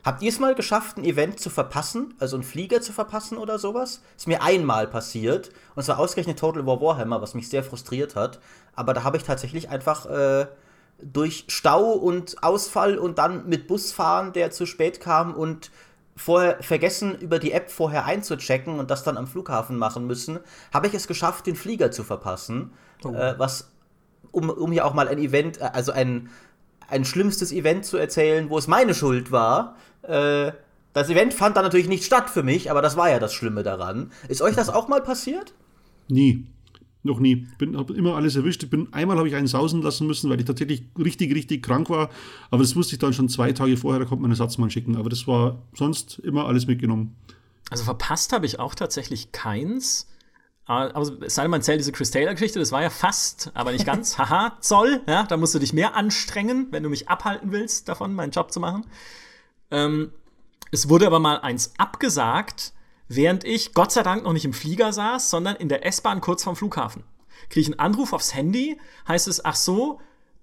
Habt 0.03 0.23
ihr 0.23 0.29
es 0.29 0.39
mal 0.39 0.55
geschafft, 0.55 0.97
ein 0.97 1.03
Event 1.03 1.39
zu 1.39 1.51
verpassen? 1.51 2.15
Also 2.17 2.35
einen 2.35 2.43
Flieger 2.43 2.81
zu 2.81 2.91
verpassen 2.91 3.37
oder 3.37 3.59
sowas? 3.59 4.01
Ist 4.17 4.27
mir 4.27 4.41
einmal 4.41 4.87
passiert. 4.87 5.51
Und 5.75 5.83
zwar 5.83 5.99
ausgerechnet 5.99 6.39
Total 6.39 6.65
War 6.65 6.81
Warhammer, 6.81 7.21
was 7.21 7.35
mich 7.35 7.49
sehr 7.49 7.63
frustriert 7.63 8.15
hat. 8.15 8.39
Aber 8.75 8.95
da 8.95 9.03
habe 9.03 9.17
ich 9.17 9.23
tatsächlich 9.23 9.69
einfach 9.69 10.07
äh, 10.07 10.47
durch 11.03 11.45
Stau 11.49 11.91
und 11.91 12.43
Ausfall 12.43 12.97
und 12.97 13.19
dann 13.19 13.47
mit 13.47 13.67
Bus 13.67 13.91
fahren, 13.91 14.33
der 14.33 14.49
zu 14.49 14.65
spät 14.65 14.99
kam 15.01 15.35
und 15.35 15.69
vorher 16.15 16.61
vergessen, 16.61 17.17
über 17.19 17.39
die 17.39 17.51
App 17.51 17.71
vorher 17.71 18.05
einzuchecken 18.05 18.79
und 18.79 18.91
das 18.91 19.03
dann 19.03 19.17
am 19.17 19.27
Flughafen 19.27 19.77
machen 19.77 20.07
müssen, 20.07 20.39
habe 20.73 20.87
ich 20.87 20.93
es 20.93 21.07
geschafft, 21.07 21.45
den 21.47 21.55
Flieger 21.55 21.91
zu 21.91 22.03
verpassen. 22.03 22.73
Oh. 23.03 23.13
Äh, 23.13 23.35
was, 23.37 23.71
um, 24.31 24.49
um 24.49 24.71
hier 24.71 24.85
auch 24.85 24.93
mal 24.93 25.07
ein 25.07 25.17
Event, 25.17 25.59
äh, 25.59 25.69
also 25.73 25.91
ein, 25.91 26.29
ein 26.87 27.05
schlimmstes 27.05 27.51
Event 27.51 27.85
zu 27.85 27.97
erzählen, 27.97 28.49
wo 28.49 28.57
es 28.57 28.67
meine 28.67 28.93
Schuld 28.93 29.31
war. 29.31 29.75
Äh, 30.03 30.51
Das 30.93 31.09
Event 31.09 31.33
fand 31.33 31.55
dann 31.55 31.63
natürlich 31.63 31.87
nicht 31.87 32.03
statt 32.03 32.29
für 32.29 32.43
mich, 32.43 32.69
aber 32.69 32.81
das 32.81 32.97
war 32.97 33.09
ja 33.09 33.17
das 33.17 33.33
Schlimme 33.33 33.63
daran. 33.63 34.11
Ist 34.27 34.41
euch 34.41 34.55
das 34.55 34.69
auch 34.69 34.89
mal 34.89 35.01
passiert? 35.01 35.53
Nie. 36.09 36.45
Noch 37.03 37.19
nie. 37.19 37.47
Bin 37.57 37.77
hab 37.77 37.89
immer 37.91 38.15
alles 38.15 38.35
erwischt. 38.35 38.69
Bin, 38.69 38.91
einmal 38.91 39.17
habe 39.17 39.27
ich 39.27 39.35
einen 39.35 39.47
sausen 39.47 39.81
lassen 39.81 40.05
müssen, 40.05 40.29
weil 40.29 40.39
ich 40.39 40.45
tatsächlich 40.45 40.83
richtig, 40.99 41.33
richtig 41.33 41.63
krank 41.63 41.89
war. 41.89 42.09
Aber 42.51 42.61
das 42.61 42.75
wusste 42.75 42.95
ich 42.95 42.99
dann 42.99 43.13
schon 43.13 43.29
zwei 43.29 43.53
Tage 43.53 43.77
vorher, 43.77 43.99
da 43.99 44.05
konnte 44.05 44.21
man 44.21 44.25
einen 44.31 44.39
Ersatzmann 44.39 44.69
schicken. 44.69 44.97
Aber 44.97 45.09
das 45.09 45.25
war 45.27 45.63
sonst 45.73 46.19
immer 46.19 46.45
alles 46.45 46.67
mitgenommen. 46.67 47.15
Also 47.69 47.85
verpasst 47.85 48.33
habe 48.33 48.45
ich 48.45 48.59
auch 48.59 48.75
tatsächlich 48.75 49.31
keins. 49.31 50.09
Aber 50.65 51.11
es 51.21 51.35
sei 51.35 51.41
denn, 51.41 51.51
man 51.51 51.61
zählt 51.61 51.79
diese 51.79 51.91
Chris 51.91 52.11
Taylor-Geschichte, 52.11 52.59
das 52.59 52.71
war 52.71 52.81
ja 52.81 52.89
fast, 52.89 53.51
aber 53.53 53.71
nicht 53.71 53.85
ganz. 53.85 54.17
Haha, 54.17 54.57
Zoll, 54.61 55.01
ja, 55.07 55.23
da 55.23 55.37
musst 55.37 55.55
du 55.55 55.59
dich 55.59 55.73
mehr 55.73 55.95
anstrengen, 55.95 56.67
wenn 56.71 56.83
du 56.83 56.89
mich 56.89 57.09
abhalten 57.09 57.51
willst, 57.51 57.89
davon 57.89 58.13
meinen 58.13 58.31
Job 58.31 58.51
zu 58.51 58.59
machen. 58.59 58.85
Ähm, 59.71 60.11
es 60.71 60.87
wurde 60.87 61.07
aber 61.07 61.19
mal 61.19 61.39
eins 61.41 61.73
abgesagt, 61.77 62.73
während 63.07 63.43
ich 63.43 63.73
Gott 63.73 63.91
sei 63.91 64.03
Dank 64.03 64.23
noch 64.23 64.33
nicht 64.33 64.45
im 64.45 64.53
Flieger 64.53 64.93
saß, 64.93 65.29
sondern 65.29 65.55
in 65.57 65.67
der 65.67 65.85
S-Bahn 65.85 66.21
kurz 66.21 66.43
vorm 66.43 66.55
Flughafen. 66.55 67.03
Kriege 67.49 67.61
ich 67.61 67.67
einen 67.67 67.79
Anruf 67.79 68.13
aufs 68.13 68.33
Handy, 68.33 68.79
heißt 69.07 69.27
es, 69.27 69.43
ach 69.43 69.55
so, 69.55 69.99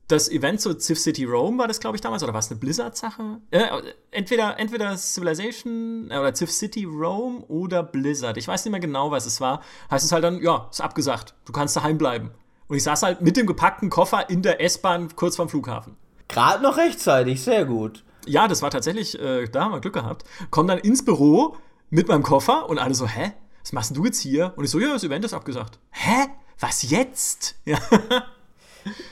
das 0.09 0.31
Event 0.31 0.61
zu 0.61 0.77
Civ 0.79 0.99
City 0.99 1.25
Rome 1.25 1.59
war 1.59 1.69
das, 1.69 1.81
glaube 1.81 1.97
ich, 1.97 2.01
damals, 2.01 2.23
oder 2.23 2.33
war 2.33 2.41
es 2.41 2.51
eine 2.51 2.59
Blizzard-Sache? 2.59 3.41
Äh, 3.51 3.67
entweder, 4.11 4.59
entweder 4.59 4.97
Civilization 4.97 6.11
äh, 6.11 6.19
oder 6.19 6.35
Civ 6.35 6.51
City 6.51 6.85
Rome 6.85 7.41
oder 7.49 7.83
Blizzard. 7.83 8.39
Ich 8.39 8.49
weiß 8.49 8.65
nicht 8.65 8.73
mehr 8.73 8.81
genau, 8.81 9.11
was 9.11 9.27
es 9.27 9.41
war. 9.41 9.63
Heißt 9.91 10.05
es 10.05 10.13
halt 10.13 10.25
dann, 10.25 10.43
ja, 10.43 10.67
ist 10.71 10.81
abgesagt. 10.81 11.35
Du 11.45 11.53
kannst 11.53 11.77
daheim 11.77 11.99
bleiben. 11.99 12.31
Und 12.69 12.77
ich 12.77 12.83
saß 12.83 13.03
halt 13.03 13.21
mit 13.21 13.37
dem 13.37 13.47
gepackten 13.47 13.91
Koffer 13.91 14.29
in 14.31 14.41
der 14.43 14.63
S-Bahn 14.63 15.15
kurz 15.15 15.37
vorm 15.37 15.51
Flughafen. 15.51 15.97
Gerade 16.29 16.63
noch 16.63 16.79
rechtzeitig, 16.79 17.43
sehr 17.43 17.67
gut. 17.67 18.05
Ja, 18.27 18.49
das 18.49 18.63
war 18.63 18.71
tatsächlich, 18.71 19.19
äh, 19.19 19.47
da 19.47 19.65
haben 19.65 19.73
wir 19.73 19.81
Glück 19.81 19.95
gehabt. 19.95 20.25
Komm 20.51 20.67
dann 20.67 20.79
ins 20.79 21.05
Büro 21.05 21.57
mit 21.91 22.09
meinem 22.09 22.23
Koffer 22.23 22.69
und 22.69 22.79
alle 22.79 22.95
so, 22.95 23.07
hä? 23.07 23.33
Was 23.63 23.73
machst 23.73 23.97
du 23.97 24.05
jetzt 24.07 24.21
hier? 24.21 24.55
Und 24.57 24.65
ich 24.65 24.71
so, 24.71 24.81
ja, 24.81 24.93
das 24.93 25.05
Event 25.05 25.25
ist 25.25 25.35
abgesagt. 25.35 25.79
Hä? 25.91 26.29
Was 26.59 26.89
jetzt? 26.91 27.57
Ja. 27.65 27.79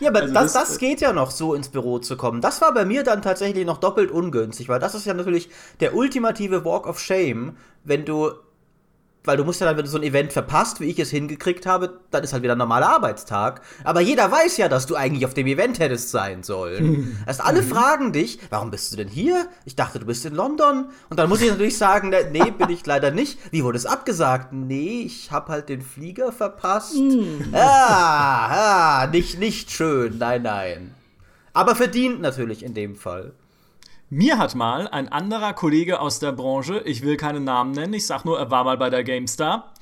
Ja, 0.00 0.10
aber 0.10 0.22
also 0.22 0.34
das, 0.34 0.52
das, 0.52 0.68
das, 0.68 0.78
geht 0.78 1.00
ja 1.00 1.12
noch, 1.12 1.30
so 1.30 1.54
ins 1.54 1.68
Büro 1.68 1.98
zu 1.98 2.16
kommen. 2.16 2.40
Das 2.40 2.60
war 2.60 2.72
bei 2.72 2.84
mir 2.84 3.02
dann 3.02 3.22
tatsächlich 3.22 3.66
noch 3.66 3.78
doppelt 3.78 4.10
ungünstig, 4.10 4.68
weil 4.68 4.80
das 4.80 4.94
ist 4.94 5.06
ja 5.06 5.14
natürlich 5.14 5.48
der 5.80 5.94
ultimative 5.94 6.64
Walk 6.64 6.86
of 6.86 6.98
Shame, 6.98 7.56
wenn 7.84 8.04
du 8.04 8.30
weil 9.26 9.36
du 9.36 9.44
musst 9.44 9.60
ja 9.60 9.66
dann, 9.66 9.76
wenn 9.76 9.84
du 9.84 9.90
so 9.90 9.98
ein 9.98 10.02
Event 10.02 10.32
verpasst, 10.32 10.80
wie 10.80 10.86
ich 10.86 10.98
es 10.98 11.10
hingekriegt 11.10 11.66
habe, 11.66 12.00
dann 12.10 12.24
ist 12.24 12.32
halt 12.32 12.42
wieder 12.42 12.54
ein 12.54 12.58
normaler 12.58 12.88
Arbeitstag. 12.88 13.60
Aber 13.84 14.00
jeder 14.00 14.30
weiß 14.30 14.56
ja, 14.56 14.68
dass 14.68 14.86
du 14.86 14.94
eigentlich 14.94 15.26
auf 15.26 15.34
dem 15.34 15.46
Event 15.46 15.78
hättest 15.78 16.10
sein 16.10 16.42
sollen. 16.42 17.18
Erst 17.26 17.44
alle 17.44 17.62
mhm. 17.62 17.68
fragen 17.68 18.12
dich, 18.12 18.38
warum 18.50 18.70
bist 18.70 18.92
du 18.92 18.96
denn 18.96 19.08
hier? 19.08 19.46
Ich 19.64 19.76
dachte, 19.76 19.98
du 19.98 20.06
bist 20.06 20.24
in 20.24 20.34
London. 20.34 20.86
Und 21.10 21.18
dann 21.18 21.28
muss 21.28 21.42
ich 21.42 21.50
natürlich 21.50 21.76
sagen, 21.76 22.14
nee, 22.32 22.50
bin 22.50 22.70
ich 22.70 22.86
leider 22.86 23.10
nicht. 23.10 23.38
Wie 23.50 23.64
wurde 23.64 23.78
es 23.78 23.86
abgesagt? 23.86 24.52
Nee, 24.52 25.02
ich 25.06 25.30
hab 25.32 25.48
halt 25.48 25.68
den 25.68 25.82
Flieger 25.82 26.32
verpasst. 26.32 26.94
Mhm. 26.94 27.52
Ah, 27.52 29.02
ah, 29.02 29.06
nicht, 29.08 29.38
nicht 29.38 29.70
schön, 29.70 30.18
nein, 30.18 30.42
nein. 30.42 30.94
Aber 31.52 31.74
verdient 31.74 32.20
natürlich 32.20 32.62
in 32.62 32.74
dem 32.74 32.96
Fall. 32.96 33.32
Mir 34.08 34.38
hat 34.38 34.54
mal 34.54 34.86
ein 34.86 35.08
anderer 35.08 35.52
Kollege 35.52 35.98
aus 35.98 36.20
der 36.20 36.30
Branche, 36.30 36.80
ich 36.84 37.02
will 37.02 37.16
keinen 37.16 37.42
Namen 37.42 37.72
nennen, 37.72 37.92
ich 37.92 38.06
sag 38.06 38.24
nur, 38.24 38.38
er 38.38 38.52
war 38.52 38.62
mal 38.62 38.76
bei 38.76 38.88
der 38.88 39.02
GameStar, 39.02 39.72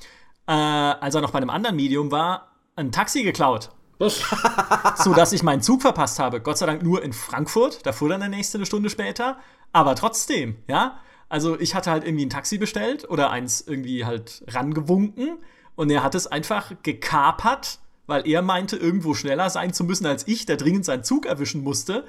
äh, 0.47 0.51
als 0.51 1.13
er 1.13 1.21
noch 1.21 1.29
bei 1.29 1.37
einem 1.37 1.51
anderen 1.51 1.75
Medium 1.75 2.09
war, 2.09 2.47
ein 2.75 2.91
Taxi 2.91 3.21
geklaut. 3.21 3.69
Was? 3.99 4.23
so 5.03 5.13
dass 5.13 5.31
ich 5.31 5.43
meinen 5.43 5.61
Zug 5.61 5.83
verpasst 5.83 6.17
habe. 6.17 6.41
Gott 6.41 6.57
sei 6.57 6.65
Dank 6.65 6.81
nur 6.81 7.03
in 7.03 7.13
Frankfurt. 7.13 7.85
Da 7.85 7.93
fuhr 7.93 8.09
dann 8.09 8.19
der 8.19 8.29
nächste 8.29 8.57
eine 8.57 8.65
Stunde 8.65 8.89
später. 8.89 9.37
Aber 9.71 9.95
trotzdem, 9.95 10.57
ja. 10.67 10.99
Also 11.29 11.59
ich 11.59 11.75
hatte 11.75 11.91
halt 11.91 12.03
irgendwie 12.03 12.25
ein 12.25 12.29
Taxi 12.29 12.57
bestellt 12.57 13.09
oder 13.09 13.29
eins 13.29 13.61
irgendwie 13.61 14.05
halt 14.05 14.43
rangewunken 14.47 15.37
und 15.75 15.89
er 15.89 16.03
hat 16.03 16.15
es 16.15 16.27
einfach 16.27 16.73
gekapert, 16.83 17.79
weil 18.05 18.27
er 18.27 18.41
meinte, 18.41 18.75
irgendwo 18.75 19.13
schneller 19.13 19.49
sein 19.49 19.73
zu 19.73 19.83
müssen 19.83 20.05
als 20.05 20.27
ich, 20.27 20.45
der 20.45 20.57
dringend 20.57 20.85
seinen 20.85 21.03
Zug 21.03 21.25
erwischen 21.25 21.63
musste. 21.63 22.05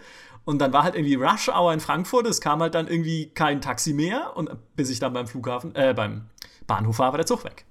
Und 0.47 0.61
dann 0.61 0.73
war 0.73 0.85
halt 0.85 0.95
irgendwie 0.95 1.17
Rush 1.17 1.49
Hour 1.49 1.73
in 1.73 1.81
Frankfurt, 1.81 2.25
es 2.27 2.41
kam 2.41 2.63
halt 2.63 2.77
dann 2.77 2.87
irgendwie 2.87 3.27
kein 3.35 3.61
Taxi 3.61 3.93
mehr 3.93 4.37
und 4.37 4.49
bis 4.77 4.91
ich 4.91 5.01
dann 5.01 5.13
beim 5.13 5.27
Flughafen, 5.27 5.75
äh, 5.75 5.93
beim 5.93 6.27
Bahnhof 6.69 7.01
war, 7.01 7.13
war 7.13 7.19
der 7.19 7.27
Zug 7.27 7.45
weg. 7.45 7.65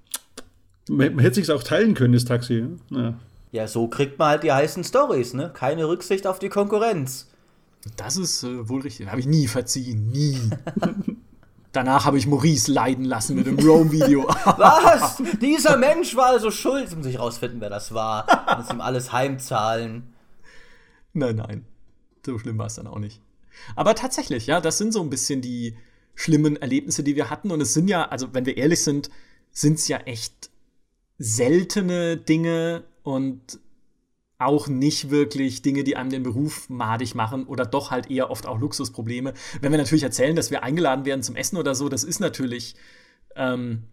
Man, 0.86 1.14
man 1.14 1.24
hätte 1.24 1.36
sich 1.36 1.50
auch 1.50 1.62
teilen 1.62 1.94
können, 1.94 2.12
das 2.12 2.26
Taxi. 2.26 2.66
Ja. 2.90 3.14
ja, 3.50 3.66
so 3.66 3.88
kriegt 3.88 4.18
man 4.18 4.28
halt 4.28 4.42
die 4.42 4.52
heißen 4.52 4.84
Stories, 4.84 5.32
ne? 5.32 5.50
Keine 5.54 5.88
Rücksicht 5.88 6.26
auf 6.26 6.38
die 6.38 6.50
Konkurrenz. 6.50 7.28
Das 7.96 8.18
ist 8.18 8.42
äh, 8.42 8.68
wohl 8.68 8.82
richtig. 8.82 9.08
Habe 9.08 9.20
ich 9.20 9.26
nie 9.26 9.46
verziehen, 9.46 10.10
nie. 10.10 10.38
Danach 11.72 12.04
habe 12.04 12.18
ich 12.18 12.26
Maurice 12.26 12.70
leiden 12.70 13.06
lassen 13.06 13.36
mit 13.36 13.46
dem 13.46 13.58
Rome-Video. 13.58 14.28
Was? 14.44 15.22
Dieser 15.40 15.78
Mensch 15.78 16.14
war 16.14 16.26
also 16.26 16.50
schuld. 16.50 16.84
Jetzt 16.84 16.96
muss 16.96 17.06
ich 17.06 17.18
rausfinden, 17.18 17.60
wer 17.62 17.70
das 17.70 17.94
war. 17.94 18.26
Muss 18.58 18.70
ihm 18.70 18.82
alles 18.82 19.12
heimzahlen. 19.12 20.14
Nein, 21.14 21.36
nein. 21.36 21.64
So 22.26 22.38
schlimm 22.38 22.58
war 22.58 22.66
es 22.66 22.74
dann 22.74 22.86
auch 22.86 22.98
nicht. 22.98 23.20
Aber 23.74 23.94
tatsächlich, 23.94 24.46
ja, 24.46 24.60
das 24.60 24.78
sind 24.78 24.92
so 24.92 25.00
ein 25.00 25.10
bisschen 25.10 25.40
die 25.40 25.76
schlimmen 26.14 26.56
Erlebnisse, 26.56 27.02
die 27.02 27.16
wir 27.16 27.30
hatten. 27.30 27.50
Und 27.50 27.60
es 27.60 27.72
sind 27.72 27.88
ja, 27.88 28.08
also 28.08 28.34
wenn 28.34 28.46
wir 28.46 28.56
ehrlich 28.56 28.82
sind, 28.82 29.10
sind 29.52 29.78
es 29.78 29.88
ja 29.88 29.98
echt 29.98 30.50
seltene 31.18 32.16
Dinge 32.16 32.84
und 33.02 33.60
auch 34.38 34.68
nicht 34.68 35.10
wirklich 35.10 35.62
Dinge, 35.62 35.82
die 35.84 35.96
einem 35.96 36.10
den 36.10 36.22
Beruf 36.22 36.68
madig 36.68 37.14
machen 37.14 37.46
oder 37.46 37.64
doch 37.64 37.90
halt 37.90 38.10
eher 38.10 38.30
oft 38.30 38.46
auch 38.46 38.58
Luxusprobleme. 38.58 39.32
Wenn 39.60 39.72
wir 39.72 39.78
natürlich 39.78 40.02
erzählen, 40.02 40.36
dass 40.36 40.50
wir 40.50 40.62
eingeladen 40.62 41.06
werden 41.06 41.22
zum 41.22 41.36
Essen 41.36 41.56
oder 41.56 41.74
so, 41.74 41.88
das 41.88 42.04
ist 42.04 42.20
natürlich 42.20 42.74
ähm, 43.34 43.84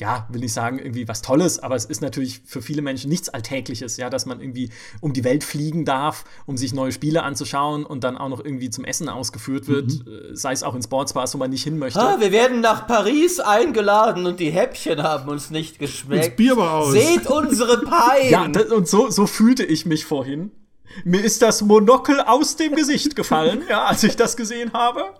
ja, 0.00 0.28
will 0.30 0.44
ich 0.44 0.52
sagen, 0.52 0.78
irgendwie 0.78 1.08
was 1.08 1.22
Tolles, 1.22 1.58
aber 1.58 1.74
es 1.74 1.84
ist 1.84 2.00
natürlich 2.02 2.40
für 2.44 2.62
viele 2.62 2.82
Menschen 2.82 3.10
nichts 3.10 3.28
Alltägliches, 3.28 3.96
ja, 3.96 4.08
dass 4.10 4.26
man 4.26 4.40
irgendwie 4.40 4.70
um 5.00 5.12
die 5.12 5.24
Welt 5.24 5.42
fliegen 5.42 5.84
darf, 5.84 6.24
um 6.46 6.56
sich 6.56 6.72
neue 6.72 6.92
Spiele 6.92 7.24
anzuschauen 7.24 7.84
und 7.84 8.04
dann 8.04 8.16
auch 8.16 8.28
noch 8.28 8.44
irgendwie 8.44 8.70
zum 8.70 8.84
Essen 8.84 9.08
ausgeführt 9.08 9.66
wird, 9.66 9.86
mhm. 9.86 10.32
Äh, 10.32 10.36
sei 10.36 10.52
es 10.52 10.62
auch 10.62 10.76
in 10.76 10.82
Sportsbars, 10.82 11.34
wo 11.34 11.38
man 11.38 11.50
nicht 11.50 11.64
hin 11.64 11.78
möchte. 11.78 12.00
Ah, 12.00 12.20
wir 12.20 12.30
werden 12.30 12.60
nach 12.60 12.86
Paris 12.86 13.40
eingeladen 13.40 14.26
und 14.26 14.38
die 14.38 14.50
Häppchen 14.50 15.02
haben 15.02 15.28
uns 15.28 15.50
nicht 15.50 15.80
geschmeckt. 15.80 16.26
Das 16.26 16.36
Bier 16.36 16.56
war 16.56 16.74
aus. 16.74 16.92
Seht 16.92 17.26
unsere 17.26 17.78
Pein! 17.82 17.98
Ja, 18.28 18.46
das, 18.46 18.66
und 18.66 18.88
so, 18.88 19.10
so 19.10 19.26
fühlte 19.26 19.64
ich 19.64 19.86
mich 19.86 20.04
vorhin. 20.04 20.50
Mir 21.04 21.24
ist 21.24 21.40
das 21.42 21.62
Monokel 21.62 22.20
aus 22.20 22.56
dem 22.56 22.74
Gesicht 22.74 23.16
gefallen, 23.16 23.62
ja, 23.68 23.84
als 23.84 24.02
ich 24.02 24.16
das 24.16 24.36
gesehen 24.36 24.72
habe 24.72 25.12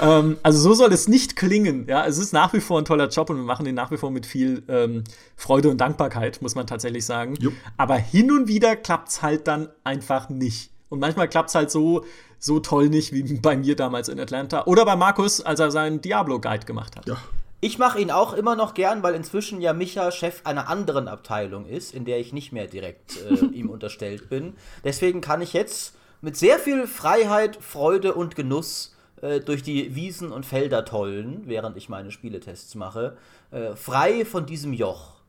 ähm, 0.00 0.38
also 0.42 0.58
so 0.58 0.74
soll 0.74 0.92
es 0.92 1.08
nicht 1.08 1.36
klingen. 1.36 1.86
Ja, 1.88 2.06
es 2.06 2.18
ist 2.18 2.32
nach 2.32 2.52
wie 2.52 2.60
vor 2.60 2.78
ein 2.78 2.84
toller 2.84 3.08
Job 3.08 3.30
und 3.30 3.36
wir 3.36 3.44
machen 3.44 3.64
den 3.64 3.74
nach 3.74 3.90
wie 3.90 3.96
vor 3.96 4.10
mit 4.10 4.26
viel 4.26 4.62
ähm, 4.68 5.04
Freude 5.36 5.70
und 5.70 5.78
Dankbarkeit, 5.78 6.42
muss 6.42 6.54
man 6.54 6.66
tatsächlich 6.66 7.04
sagen. 7.04 7.34
Jupp. 7.40 7.54
Aber 7.76 7.96
hin 7.96 8.30
und 8.30 8.48
wieder 8.48 8.76
klappt 8.76 9.08
es 9.08 9.22
halt 9.22 9.46
dann 9.46 9.68
einfach 9.84 10.28
nicht. 10.28 10.70
Und 10.88 10.98
manchmal 10.98 11.28
klappt 11.28 11.50
es 11.50 11.54
halt 11.54 11.70
so, 11.70 12.04
so 12.38 12.60
toll 12.60 12.88
nicht 12.88 13.12
wie 13.12 13.22
bei 13.34 13.56
mir 13.56 13.76
damals 13.76 14.08
in 14.08 14.18
Atlanta. 14.18 14.64
Oder 14.64 14.84
bei 14.84 14.96
Markus, 14.96 15.40
als 15.40 15.60
er 15.60 15.70
seinen 15.70 16.00
Diablo-Guide 16.00 16.66
gemacht 16.66 16.96
hat. 16.96 17.06
Ja. 17.06 17.16
Ich 17.62 17.78
mache 17.78 18.00
ihn 18.00 18.10
auch 18.10 18.32
immer 18.32 18.56
noch 18.56 18.72
gern, 18.72 19.02
weil 19.02 19.14
inzwischen 19.14 19.60
ja 19.60 19.74
Micha 19.74 20.10
Chef 20.10 20.40
einer 20.44 20.68
anderen 20.68 21.08
Abteilung 21.08 21.66
ist, 21.66 21.94
in 21.94 22.06
der 22.06 22.18
ich 22.18 22.32
nicht 22.32 22.52
mehr 22.52 22.66
direkt 22.66 23.18
äh, 23.22 23.44
ihm 23.54 23.68
unterstellt 23.70 24.30
bin. 24.30 24.54
Deswegen 24.82 25.20
kann 25.20 25.42
ich 25.42 25.52
jetzt 25.52 25.94
mit 26.22 26.36
sehr 26.36 26.58
viel 26.58 26.86
Freiheit, 26.86 27.58
Freude 27.60 28.14
und 28.14 28.34
Genuss 28.34 28.96
äh, 29.22 29.40
durch 29.40 29.62
die 29.62 29.94
Wiesen 29.94 30.32
und 30.32 30.46
Felder 30.46 30.84
tollen, 30.84 31.42
während 31.46 31.76
ich 31.76 31.88
meine 31.88 32.10
Spieletests 32.10 32.74
mache, 32.74 33.16
äh, 33.50 33.74
frei 33.74 34.24
von 34.24 34.46
diesem 34.46 34.72
Joch. 34.72 35.19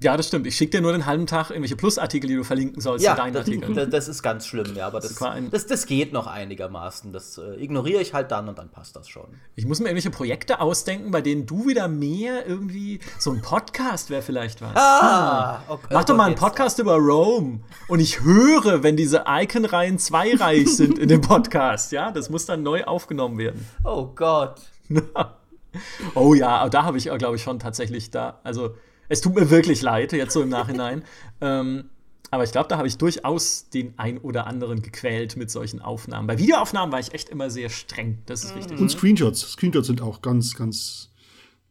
Ja, 0.00 0.16
das 0.16 0.28
stimmt. 0.28 0.46
Ich 0.46 0.56
schicke 0.56 0.78
dir 0.78 0.80
nur 0.80 0.92
den 0.92 1.06
halben 1.06 1.26
Tag 1.26 1.50
irgendwelche 1.50 1.76
Plusartikel, 1.76 2.28
die 2.28 2.36
du 2.36 2.44
verlinken 2.44 2.80
sollst 2.80 3.04
ja, 3.04 3.12
in 3.12 3.16
deinen 3.18 3.36
Artikeln. 3.36 3.90
Das 3.90 4.08
ist 4.08 4.22
ganz 4.22 4.46
schlimm, 4.46 4.74
ja, 4.74 4.86
aber 4.86 5.00
das, 5.00 5.14
das, 5.50 5.66
das, 5.66 5.86
geht 5.86 6.12
noch 6.12 6.26
einigermaßen. 6.26 7.12
Das 7.12 7.38
äh, 7.38 7.62
ignoriere 7.62 8.02
ich 8.02 8.12
halt 8.12 8.32
dann 8.32 8.48
und 8.48 8.58
dann 8.58 8.68
passt 8.70 8.96
das 8.96 9.08
schon. 9.08 9.28
Ich 9.54 9.64
muss 9.64 9.78
mir 9.78 9.86
irgendwelche 9.86 10.10
Projekte 10.10 10.60
ausdenken, 10.60 11.10
bei 11.10 11.20
denen 11.20 11.46
du 11.46 11.68
wieder 11.68 11.88
mehr 11.88 12.46
irgendwie. 12.46 13.00
So 13.18 13.30
ein 13.30 13.42
Podcast 13.42 14.10
wäre 14.10 14.22
vielleicht 14.22 14.60
was. 14.60 14.74
Ah, 14.74 15.58
hm. 15.58 15.62
okay, 15.68 15.86
Mach 15.90 16.04
doch 16.04 16.16
mal 16.16 16.26
einen 16.26 16.34
Podcast 16.34 16.78
über 16.78 16.96
Rome. 16.96 17.60
Und 17.86 18.00
ich 18.00 18.22
höre, 18.22 18.82
wenn 18.82 18.96
diese 18.96 19.24
Icon-Reihen 19.28 19.98
zweireich 19.98 20.68
sind 20.76 20.98
in 20.98 21.08
dem 21.08 21.20
Podcast. 21.20 21.92
Ja, 21.92 22.10
das 22.10 22.28
muss 22.28 22.46
dann 22.46 22.62
neu 22.62 22.84
aufgenommen 22.84 23.38
werden. 23.38 23.68
Oh 23.84 24.06
Gott. 24.06 24.60
oh 26.14 26.34
ja, 26.34 26.68
da 26.68 26.84
habe 26.84 26.98
ich, 26.98 27.04
glaube 27.04 27.36
ich, 27.36 27.42
schon 27.42 27.58
tatsächlich 27.58 28.10
da. 28.10 28.40
Also 28.42 28.74
es 29.12 29.20
tut 29.20 29.34
mir 29.34 29.50
wirklich 29.50 29.82
leid, 29.82 30.12
jetzt 30.12 30.32
so 30.32 30.42
im 30.42 30.48
Nachhinein. 30.48 31.04
ähm, 31.42 31.84
aber 32.30 32.44
ich 32.44 32.52
glaube, 32.52 32.68
da 32.68 32.78
habe 32.78 32.88
ich 32.88 32.96
durchaus 32.96 33.68
den 33.68 33.92
ein 33.98 34.16
oder 34.16 34.46
anderen 34.46 34.80
gequält 34.80 35.36
mit 35.36 35.50
solchen 35.50 35.82
Aufnahmen. 35.82 36.26
Bei 36.26 36.38
Videoaufnahmen 36.38 36.90
war 36.90 36.98
ich 36.98 37.12
echt 37.12 37.28
immer 37.28 37.50
sehr 37.50 37.68
streng. 37.68 38.18
Das 38.24 38.42
ist 38.42 38.56
richtig. 38.56 38.80
Und 38.80 38.90
Screenshots. 38.90 39.52
Screenshots 39.52 39.86
sind 39.86 40.00
auch 40.00 40.22
ganz, 40.22 40.54
ganz. 40.54 41.10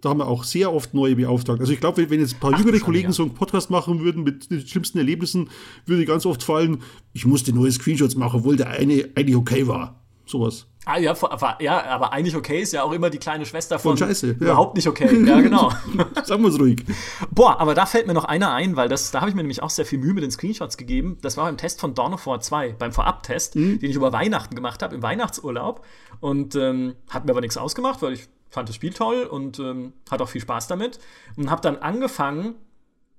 Da 0.02 0.10
haben 0.10 0.20
wir 0.20 0.28
auch 0.28 0.44
sehr 0.44 0.72
oft 0.72 0.94
neue 0.94 1.16
beauftragt. 1.16 1.62
Also 1.62 1.74
ich 1.74 1.80
glaube, 1.80 2.08
wenn 2.12 2.20
jetzt 2.20 2.36
ein 2.36 2.40
paar 2.40 2.54
Ach, 2.54 2.60
jüngere 2.60 2.80
Kollegen 2.80 3.08
ja. 3.08 3.14
so 3.14 3.24
einen 3.24 3.34
Podcast 3.34 3.72
machen 3.72 4.02
würden 4.02 4.24
mit 4.24 4.52
den 4.52 4.66
schlimmsten 4.66 5.00
Erlebnissen, 5.00 5.50
würde 5.88 6.06
ganz 6.06 6.28
oft 6.28 6.44
fallen, 6.44 6.84
ich 7.14 7.26
musste 7.26 7.54
neue 7.54 7.72
Screenshots 7.72 8.16
machen, 8.16 8.42
obwohl 8.42 8.56
der 8.56 8.70
eine 8.70 9.10
eigentlich 9.16 9.36
okay 9.36 9.66
war. 9.66 10.00
Sowas. 10.28 10.68
Ah, 10.94 10.98
ja, 10.98 11.12
aber, 11.12 11.58
ja, 11.62 11.86
aber 11.86 12.12
eigentlich 12.12 12.36
okay 12.36 12.62
ist 12.62 12.74
ja 12.74 12.84
auch 12.84 12.92
immer 12.92 13.10
die 13.10 13.18
kleine 13.18 13.46
Schwester 13.46 13.80
von, 13.80 13.98
Von 13.98 14.10
Scheiße, 14.10 14.28
ja. 14.28 14.34
überhaupt 14.34 14.76
nicht 14.76 14.88
okay. 14.88 15.24
Ja, 15.26 15.40
genau. 15.40 15.72
Sagen 16.26 16.44
wir 16.44 16.50
es 16.50 16.60
ruhig. 16.60 16.84
Boah, 17.30 17.62
aber 17.62 17.76
da 17.76 17.86
fällt 17.86 18.08
mir 18.08 18.14
noch 18.14 18.26
einer 18.26 18.52
ein, 18.52 18.76
weil 18.76 18.90
das, 18.90 19.10
da 19.12 19.22
habe 19.22 19.30
ich 19.30 19.36
mir 19.36 19.42
nämlich 19.42 19.64
auch 19.64 19.70
sehr 19.70 19.86
viel 19.86 20.00
Mühe 20.00 20.14
mit 20.14 20.24
den 20.24 20.32
Screenshots 20.32 20.76
gegeben. 20.76 21.18
Das 21.22 21.38
war 21.38 21.46
beim 21.46 21.56
Test 21.56 21.80
von 21.80 21.94
Dawn 21.94 22.14
of 22.14 22.26
War 22.28 22.42
2, 22.42 22.74
beim 22.74 22.92
Vorabtest, 22.92 23.56
den 23.56 23.80
ich 23.82 23.96
über 23.96 24.12
Weihnachten 24.12 24.54
gemacht 24.54 24.84
habe, 24.84 24.94
im 24.96 25.02
Weihnachtsurlaub. 25.02 25.86
Und 26.20 26.56
ähm, 26.56 26.96
hat 27.10 27.24
mir 27.24 27.32
aber 27.32 27.42
nichts 27.42 27.56
ausgemacht, 27.56 28.02
weil 28.02 28.12
ich 28.14 28.28
fand 28.50 28.68
das 28.68 28.76
Spiel 28.76 28.92
toll 28.92 29.24
und 29.24 29.60
ähm, 29.60 29.94
hatte 30.10 30.26
auch 30.26 30.30
viel 30.30 30.42
Spaß 30.42 30.68
damit. 30.68 31.00
Und 31.38 31.50
habe 31.50 31.62
dann 31.62 31.78
angefangen, 31.78 32.56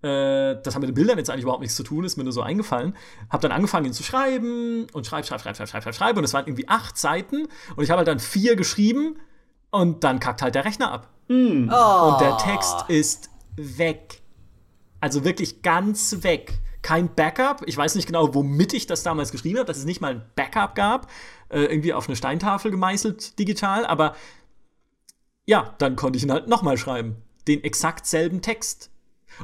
äh, 0.03 0.61
das 0.63 0.75
hat 0.75 0.81
mit 0.81 0.89
den 0.89 0.95
Bildern 0.95 1.19
jetzt 1.19 1.31
eigentlich 1.31 1.45
überhaupt 1.45 1.63
nichts 1.63 1.77
zu 1.77 1.83
tun, 1.83 2.05
ist 2.05 2.17
mir 2.17 2.25
nur 2.25 2.33
so 2.33 2.43
eingefallen. 2.43 2.97
Hab 3.31 3.41
dann 3.41 3.53
angefangen, 3.53 3.87
ihn 3.87 3.93
zu 3.93 4.03
schreiben 4.03 4.87
und 4.93 5.07
schreib, 5.07 5.27
schreib, 5.27 5.41
schreib, 5.41 5.57
schreib, 5.57 5.69
schreib, 5.69 5.83
schreib, 5.83 5.95
schreib. 5.95 6.17
Und 6.17 6.25
es 6.25 6.35
waren 6.35 6.47
irgendwie 6.47 6.69
acht 6.69 6.99
Seiten 6.99 7.49
und 7.77 7.85
ich 7.85 7.91
habe 7.91 7.99
halt 7.99 8.09
dann 8.09 8.19
vier 8.19 8.57
geschrieben 8.57 9.17
und 9.71 10.05
dann 10.05 10.21
kackt 10.21 10.43
halt 10.43 10.55
der 10.55 10.65
Rechner 10.65 10.93
ab. 10.93 11.09
Oh. 11.29 11.33
Und 11.33 12.21
der 12.21 12.37
Text 12.39 12.85
ist 12.89 13.31
weg. 13.57 14.21
Also 15.01 15.25
wirklich 15.25 15.63
ganz 15.63 16.23
weg. 16.23 16.61
Kein 16.83 17.15
Backup. 17.15 17.63
Ich 17.67 17.77
weiß 17.77 17.95
nicht 17.95 18.07
genau, 18.07 18.35
womit 18.35 18.75
ich 18.75 18.87
das 18.87 19.03
damals 19.03 19.31
geschrieben 19.31 19.59
habe, 19.59 19.67
dass 19.67 19.79
es 19.79 19.85
nicht 19.85 20.01
mal 20.01 20.15
ein 20.15 20.23
Backup 20.35 20.75
gab. 20.75 21.11
Äh, 21.49 21.63
irgendwie 21.63 21.93
auf 21.93 22.09
eine 22.09 22.17
Steintafel 22.17 22.71
gemeißelt 22.71 23.39
digital. 23.39 23.87
Aber 23.87 24.15
ja, 25.47 25.75
dann 25.79 25.97
konnte 25.97 26.17
ich 26.17 26.23
ihn 26.23 26.33
halt 26.33 26.49
nochmal 26.49 26.77
schreiben. 26.77 27.17
Den 27.49 27.65
exakt 27.65 28.07
selben 28.07 28.43
Text. 28.43 28.92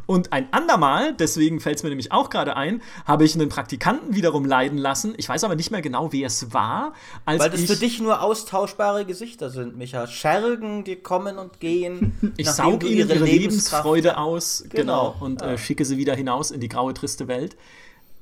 Und 0.07 0.32
ein 0.32 0.53
andermal, 0.53 1.14
deswegen 1.14 1.61
fällt 1.61 1.78
es 1.78 1.82
mir 1.82 1.89
nämlich 1.89 2.12
auch 2.12 2.30
gerade 2.30 2.57
ein, 2.57 2.82
habe 3.05 3.24
ich 3.24 3.34
einen 3.34 3.49
Praktikanten 3.49 4.14
wiederum 4.14 4.45
leiden 4.45 4.78
lassen. 4.78 5.14
Ich 5.16 5.28
weiß 5.28 5.45
aber 5.45 5.57
nicht 5.57 5.70
mehr 5.70 5.82
genau, 5.82 6.12
wer 6.12 6.26
es 6.26 6.53
war. 6.53 6.93
Weil 7.24 7.39
das 7.51 7.64
für 7.64 7.76
dich 7.76 8.01
nur 8.01 8.22
austauschbare 8.22 9.05
Gesichter 9.05 9.51
sind, 9.51 9.76
Micha. 9.76 10.07
Schergen, 10.07 10.84
die 10.84 10.97
kommen 10.97 11.39
und 11.39 11.61
gehen. 11.61 12.14
Ich 12.36 12.47
nachdem 12.47 12.72
saug 12.72 12.80
du 12.80 12.86
ihnen 12.86 13.09
ihre, 13.09 13.24
Lebensfreude 13.24 14.18
aus, 14.18 14.64
genau, 14.68 15.12
Genau, 15.12 15.16
und 15.20 15.41
ja. 15.41 15.53
äh, 15.53 15.59
schicke 15.59 15.84
sie 15.84 15.97
wieder 15.97 16.14
hinaus 16.14 16.51
in 16.51 16.61
die 16.61 16.68
graue, 16.68 16.95
triste 16.95 17.26
Welt. 17.26 17.57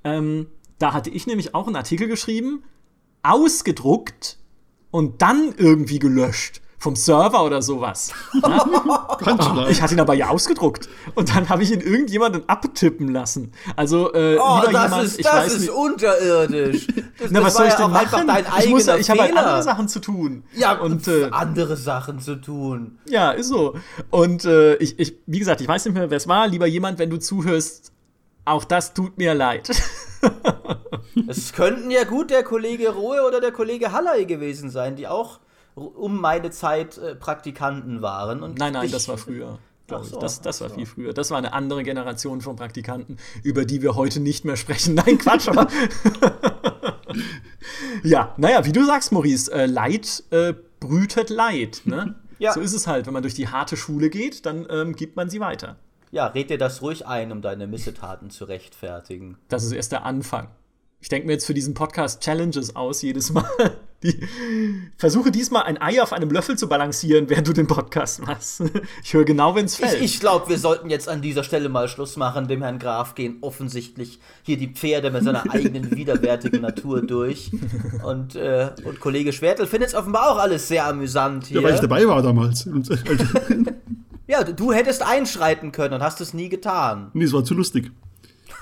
Ähm, 0.05 0.47
da 0.79 0.93
hatte 0.93 1.11
ich 1.11 1.27
nämlich 1.27 1.55
auch 1.55 1.67
einen 1.67 1.77
Artikel 1.77 2.09
geschrieben, 2.09 2.63
ausgedruckt 3.23 4.39
und 4.91 5.23
dann 5.23 5.55
irgendwie 5.57 5.99
gelöscht. 5.99 6.61
Vom 6.87 6.95
Server 6.95 7.43
oder 7.45 7.63
sowas. 7.63 8.13
Klar. 9.19 9.69
Ich 9.69 9.83
hatte 9.83 9.95
ihn 9.95 9.99
aber 9.99 10.15
ja 10.15 10.29
ausgedruckt. 10.29 10.89
Und 11.17 11.35
dann 11.35 11.49
habe 11.49 11.65
ich 11.65 11.73
ihn 11.73 11.81
irgendjemanden 11.81 12.49
abtippen 12.49 13.09
lassen. 13.09 13.51
Also, 13.75 14.15
äh, 14.15 14.37
Oh, 14.41 14.61
lieber 14.61 14.73
das 14.73 14.83
jemand, 14.85 15.05
ist, 15.05 15.19
ich 15.19 15.25
das 15.25 15.35
weiß 15.35 15.53
ist 15.55 15.61
nicht. 15.63 15.71
unterirdisch. 15.71 16.87
Das, 17.19 17.31
Na, 17.31 17.41
das 17.41 17.47
was 17.47 17.55
war 17.55 17.63
soll 17.63 17.69
ich 17.69 17.75
denn 17.75 17.91
machen? 18.13 18.27
dein 18.29 18.45
ich, 18.63 18.69
muss, 18.71 18.87
ich 18.87 19.11
habe 19.11 19.23
halt 19.23 19.37
andere 19.37 19.63
Sachen 19.63 19.89
zu 19.89 20.01
tun. 20.01 20.45
Ja, 20.55 20.79
und 20.79 21.09
äh, 21.09 21.29
andere 21.33 21.77
Sachen 21.77 22.21
zu 22.21 22.37
tun. 22.37 22.99
Ja, 23.09 23.31
ist 23.33 23.49
so. 23.49 23.75
Und 24.11 24.45
äh, 24.45 24.75
ich, 24.77 24.99
ich, 25.01 25.17
wie 25.27 25.39
gesagt, 25.41 25.61
ich 25.63 25.67
weiß 25.67 25.87
nicht 25.87 25.95
mehr, 25.95 26.09
wer 26.11 26.17
es 26.19 26.29
war. 26.29 26.47
Lieber 26.47 26.67
jemand, 26.67 26.99
wenn 27.01 27.09
du 27.11 27.17
zuhörst, 27.19 27.91
auch 28.45 28.65
das 28.65 28.95
tut 28.95 29.19
mir 29.19 29.35
leid. 29.35 29.71
Es 31.29 31.53
könnten 31.55 31.91
ja 31.91 32.05
gut 32.05 32.31
der 32.31 32.43
Kollege 32.43 32.91
Rohe 32.91 33.23
oder 33.27 33.41
der 33.41 33.51
Kollege 33.53 33.93
Halley 33.93 34.27
gewesen 34.27 34.71
sein, 34.71 34.95
die 34.97 35.09
auch 35.09 35.41
um 35.77 36.21
meine 36.21 36.51
Zeit 36.51 36.99
äh, 36.99 37.15
Praktikanten 37.15 38.03
waren. 38.03 38.43
Und 38.43 38.59
nein, 38.59 38.73
nein, 38.73 38.91
das 38.91 39.09
war 39.09 39.19
früher. 39.19 39.59
glaub 39.87 40.01
Ach 40.01 40.05
ich. 40.05 40.11
so, 40.11 40.19
das, 40.19 40.41
das 40.41 40.61
war 40.61 40.71
so. 40.71 40.75
viel 40.75 40.87
früher. 40.87 41.13
Das 41.13 41.31
war 41.31 41.39
eine 41.39 41.53
andere 41.53 41.83
Generation 41.83 42.41
von 42.41 42.57
Praktikanten, 42.57 43.19
über 43.45 43.65
die 43.65 43.83
wir 43.83 43.95
heute 43.95 44.21
nicht 44.21 44.45
mehr 44.45 44.57
sprechen. 44.57 44.95
Nein, 45.07 45.19
Quatsch, 45.19 45.49
aber. 45.49 45.69
ja, 48.03 48.35
naja, 48.39 48.65
wie 48.65 48.73
du 48.73 48.85
sagst, 48.85 49.13
Maurice, 49.13 49.53
äh, 49.53 49.67
Leid 49.67 50.25
äh, 50.31 50.55
brütet 50.81 51.31
Leid. 51.31 51.83
Ne? 51.85 52.15
Ja. 52.39 52.53
So 52.53 52.61
ist 52.61 52.73
es 52.73 52.87
halt. 52.87 53.07
Wenn 53.07 53.13
man 53.13 53.23
durch 53.23 53.35
die 53.35 53.49
harte 53.49 53.77
Schule 53.77 54.09
geht, 54.09 54.47
dann 54.47 54.67
ähm, 54.71 54.97
gibt 54.97 55.17
man 55.17 55.29
sie 55.29 55.41
weiter. 55.41 55.77
Ja, 56.11 56.29
red 56.29 56.49
dir 56.49 56.59
das 56.59 56.81
ruhig 56.81 57.07
ein, 57.07 57.33
um 57.33 57.43
deine 57.43 57.67
Missetaten 57.67 58.31
zu 58.31 58.45
rechtfertigen. 58.47 59.37
Das 59.49 59.65
ist 59.65 59.73
erst 59.73 59.93
der 59.93 60.07
Anfang. 60.07 60.49
Ich 61.01 61.11
denke 61.11 61.27
mir 61.27 61.35
jetzt 61.35 61.45
für 61.45 61.55
diesen 61.55 61.75
Podcast 61.75 62.23
Challenges 62.23 62.75
aus 62.75 63.03
jedes 63.03 63.31
Mal. 63.31 63.77
Die, 64.03 64.21
versuche 64.99 65.31
diesmal 65.31 65.63
ein 65.63 65.81
Ei 65.81 66.03
auf 66.03 66.13
einem 66.13 66.31
Löffel 66.31 66.57
zu 66.59 66.69
balancieren, 66.69 67.31
während 67.31 67.49
du 67.49 67.53
den 67.55 67.67
Podcast 67.67 68.21
machst. 68.27 68.63
Ich 69.03 69.15
höre 69.15 69.25
genau, 69.25 69.55
wenn 69.55 69.65
es 69.67 69.79
Ich, 69.79 69.87
fällt. 69.87 70.03
ich 70.03 70.21
glaube, 70.21 70.49
wir 70.49 70.59
sollten 70.59 70.91
jetzt 70.91 71.09
an 71.09 71.23
dieser 71.23 71.45
Stelle 71.45 71.69
mal 71.69 71.89
Schluss 71.89 72.17
machen. 72.17 72.47
Dem 72.49 72.63
Herrn 72.63 72.79
Graf 72.79 73.15
gehen 73.15 73.39
offensichtlich 73.41 74.21
hier 74.43 74.57
die 74.59 74.69
Pferde 74.69 75.11
mit 75.11 75.25
seiner 75.25 75.51
eigenen 75.51 75.91
widerwärtigen 75.97 76.61
Natur 76.61 77.03
durch. 77.03 77.51
Und, 78.05 78.35
äh, 78.37 78.71
und 78.85 79.01
Kollege 79.01 79.33
Schwertel 79.33 79.67
findet 79.67 79.89
es 79.91 79.95
offenbar 79.95 80.31
auch 80.31 80.39
alles 80.39 80.69
sehr 80.69 80.87
amüsant 80.87 81.47
hier. 81.47 81.61
Ja, 81.61 81.67
weil 81.67 81.75
ich 81.75 81.81
dabei 81.81 82.07
war 82.07 82.23
damals. 82.23 82.69
Ja, 84.29 84.43
du, 84.43 84.55
du 84.55 84.73
hättest 84.73 85.03
einschreiten 85.03 85.71
können 85.71 85.95
und 85.95 86.03
hast 86.03 86.21
es 86.21 86.35
nie 86.35 86.49
getan. 86.49 87.11
nee, 87.15 87.25
es 87.25 87.33
war 87.33 87.45
zu 87.45 87.55
lustig. 87.55 87.93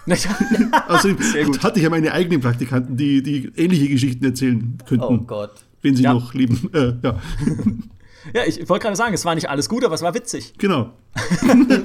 Ja, 0.07 0.17
Also 0.89 1.09
gut. 1.15 1.63
hatte 1.63 1.79
ich 1.79 1.85
ja 1.85 1.91
meine 1.91 2.13
eigenen 2.13 2.41
Praktikanten, 2.41 2.97
die, 2.97 3.23
die 3.23 3.53
ähnliche 3.57 3.89
Geschichten 3.89 4.25
erzählen 4.25 4.79
könnten, 4.87 5.05
Oh 5.05 5.19
Gott. 5.19 5.53
wenn 5.83 5.97
sie 5.97 6.03
Ja. 6.05 6.15
noch 6.15 6.35
leben. 6.35 6.71
Äh, 8.33 8.39
ja, 8.39 8.45
ich 8.47 8.67
wollte 8.71 8.85
gerade 8.85 8.97
sagen, 8.97 9.13
es 9.13 9.27
war 9.27 9.35
nicht 9.35 9.51
alles 9.51 9.69
gut, 9.69 9.85
aber 9.85 9.95
es 9.95 10.01
war 10.01 10.15
witzig. 10.15 10.55
genau. 10.57 10.93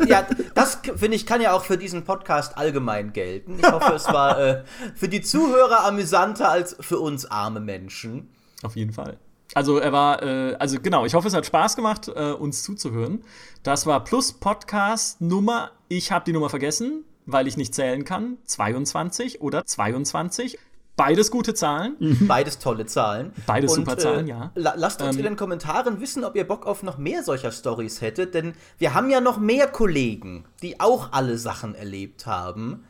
Ja, 0.08 0.26
das 0.56 0.80
finde 0.96 1.18
ich 1.18 1.26
kann 1.26 1.42
ja 1.42 1.52
auch 1.52 1.66
für 1.66 1.78
diesen 1.78 2.06
Podcast 2.06 2.58
allgemein 2.58 3.12
gelten. 3.12 3.58
Ich 3.60 3.70
hoffe, 3.70 3.92
es 3.94 4.06
war 4.08 4.40
äh, 4.40 4.64
für 4.96 5.10
die 5.10 5.20
Zuhörer 5.22 5.84
amüsanter 5.86 6.50
als 6.50 6.78
für 6.80 6.98
uns 7.00 7.26
arme 7.26 7.60
Menschen. 7.60 8.30
Auf 8.64 8.78
jeden 8.78 8.94
Fall. 8.94 9.18
Also 9.54 9.80
er 9.80 9.92
war, 9.92 10.24
äh, 10.24 10.56
also 10.60 10.80
genau, 10.82 11.06
ich 11.06 11.14
hoffe, 11.14 11.28
es 11.28 11.34
hat 11.34 11.46
Spaß 11.46 11.76
gemacht, 11.76 12.08
äh, 12.08 12.32
uns 12.32 12.64
zuzuhören. 12.64 13.22
Das 13.64 13.86
war 13.86 14.02
Plus 14.06 14.32
Podcast 14.32 15.20
Nummer, 15.20 15.72
ich 15.90 16.12
habe 16.14 16.24
die 16.24 16.32
Nummer 16.34 16.50
vergessen, 16.50 17.04
weil 17.32 17.48
ich 17.48 17.58
nicht 17.58 17.74
zählen 17.74 18.04
kann, 18.06 18.38
22 18.46 19.42
oder 19.42 19.66
22. 19.66 20.58
Beides 20.96 21.32
gute 21.32 21.54
Zahlen. 21.54 21.96
Beides 22.28 22.60
tolle 22.60 22.86
Zahlen. 22.86 23.32
Beides 23.46 23.72
Und, 23.72 23.86
super 23.86 23.98
Zahlen, 23.98 24.28
ja. 24.28 24.52
la 24.56 24.74
lasst 24.76 25.02
uns 25.02 25.16
Ähm, 25.16 25.20
in 25.20 25.26
den 25.26 25.36
Kommentaren 25.38 26.02
wissen, 26.02 26.26
ob 26.26 26.36
ihr 26.36 26.46
Bock 26.46 26.66
auf 26.66 26.84
noch 26.84 26.98
mehr 26.98 27.24
solcher 27.24 27.54
Stories 27.54 28.02
hättet, 28.02 28.34
denn 28.34 28.54
wir 28.80 28.94
haben 28.94 29.10
ja 29.10 29.22
noch 29.22 29.40
mehr 29.40 29.68
Kollegen, 29.68 30.44
die 30.62 30.82
auch 30.82 31.14
alle 31.14 31.38
Sachen 31.38 31.74
erlebt 31.74 32.26
haben. 32.26 32.84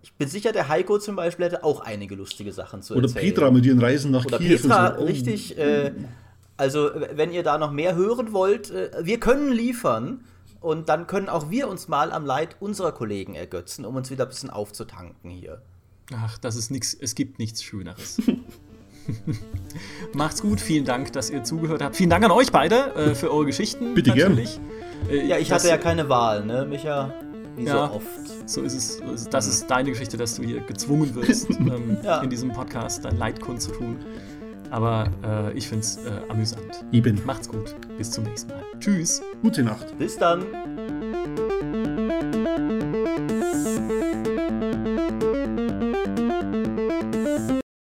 Ich 0.00 0.12
bin 0.12 0.28
sicher, 0.28 0.52
der 0.52 0.68
Heiko 0.68 1.00
zum 1.00 1.16
Beispiel 1.16 1.46
hätte 1.46 1.64
auch 1.64 1.80
einige 1.80 2.14
lustige 2.14 2.52
Sachen 2.52 2.82
zu 2.82 2.94
Oder 2.94 3.08
erzählen. 3.08 3.34
Petra 3.34 3.50
mit 3.50 3.66
ihren 3.66 3.80
Reisen 3.80 4.12
nach 4.12 4.24
Oder 4.24 4.38
Kiew. 4.38 4.58
Petra, 4.58 4.86
und 4.90 4.98
so. 4.98 5.02
Oh. 5.02 5.06
richtig. 5.06 5.58
Äh, 5.58 5.90
also, 6.56 6.90
wenn 7.14 7.32
ihr 7.32 7.42
da 7.42 7.58
noch 7.58 7.72
mehr 7.72 7.96
hören 7.96 8.32
wollt, 8.32 8.70
äh, 8.70 8.90
wir 9.02 9.18
können 9.18 9.50
liefern. 9.50 10.20
Und 10.66 10.88
dann 10.88 11.06
können 11.06 11.28
auch 11.28 11.48
wir 11.48 11.68
uns 11.68 11.86
mal 11.86 12.10
am 12.10 12.26
Leid 12.26 12.56
unserer 12.58 12.90
Kollegen 12.90 13.36
ergötzen, 13.36 13.84
um 13.84 13.94
uns 13.94 14.10
wieder 14.10 14.24
ein 14.24 14.28
bisschen 14.28 14.50
aufzutanken 14.50 15.30
hier. 15.30 15.62
Ach, 16.12 16.38
das 16.38 16.56
ist 16.56 16.72
nichts, 16.72 16.92
es 16.92 17.14
gibt 17.14 17.38
nichts 17.38 17.62
Schöneres. 17.62 18.20
Macht's 20.12 20.42
gut, 20.42 20.60
vielen 20.60 20.84
Dank, 20.84 21.12
dass 21.12 21.30
ihr 21.30 21.44
zugehört 21.44 21.82
habt. 21.82 21.94
Vielen 21.94 22.10
Dank 22.10 22.24
an 22.24 22.32
euch 22.32 22.50
beide 22.50 22.94
äh, 22.96 23.14
für 23.14 23.32
eure 23.32 23.46
Geschichten. 23.46 23.94
Bitte 23.94 24.10
gern. 24.12 24.30
natürlich. 24.30 24.58
Äh, 25.08 25.26
Ja, 25.28 25.38
ich 25.38 25.52
hatte 25.52 25.68
ja 25.68 25.78
keine 25.78 26.08
Wahl, 26.08 26.44
ne, 26.44 26.64
Micha? 26.64 27.14
Wie 27.54 27.64
Ja. 27.64 27.86
so 27.88 27.94
oft. 27.94 28.48
So 28.50 28.62
ist 28.62 28.74
es. 28.74 28.96
so 28.98 29.04
ist 29.04 29.20
es. 29.22 29.28
Das 29.28 29.46
ist 29.46 29.68
deine 29.68 29.90
Geschichte, 29.90 30.16
dass 30.16 30.34
du 30.34 30.42
hier 30.42 30.60
gezwungen 30.62 31.14
wirst, 31.14 31.48
ähm, 31.60 31.98
Ja. 32.02 32.22
in 32.22 32.30
diesem 32.30 32.52
Podcast 32.52 33.04
dein 33.04 33.16
Leid 33.18 33.40
kundzutun. 33.40 33.98
Aber 34.70 35.10
äh, 35.24 35.52
ich 35.56 35.68
find's 35.68 35.98
äh, 35.98 36.30
amüsant. 36.30 36.84
Eben. 36.92 37.20
Macht's 37.24 37.48
gut. 37.48 37.74
Bis 37.98 38.10
zum 38.10 38.24
nächsten 38.24 38.50
Mal. 38.50 38.62
Tschüss. 38.78 39.22
Gute 39.42 39.62
Nacht. 39.62 39.98
Bis 39.98 40.16
dann. 40.16 40.44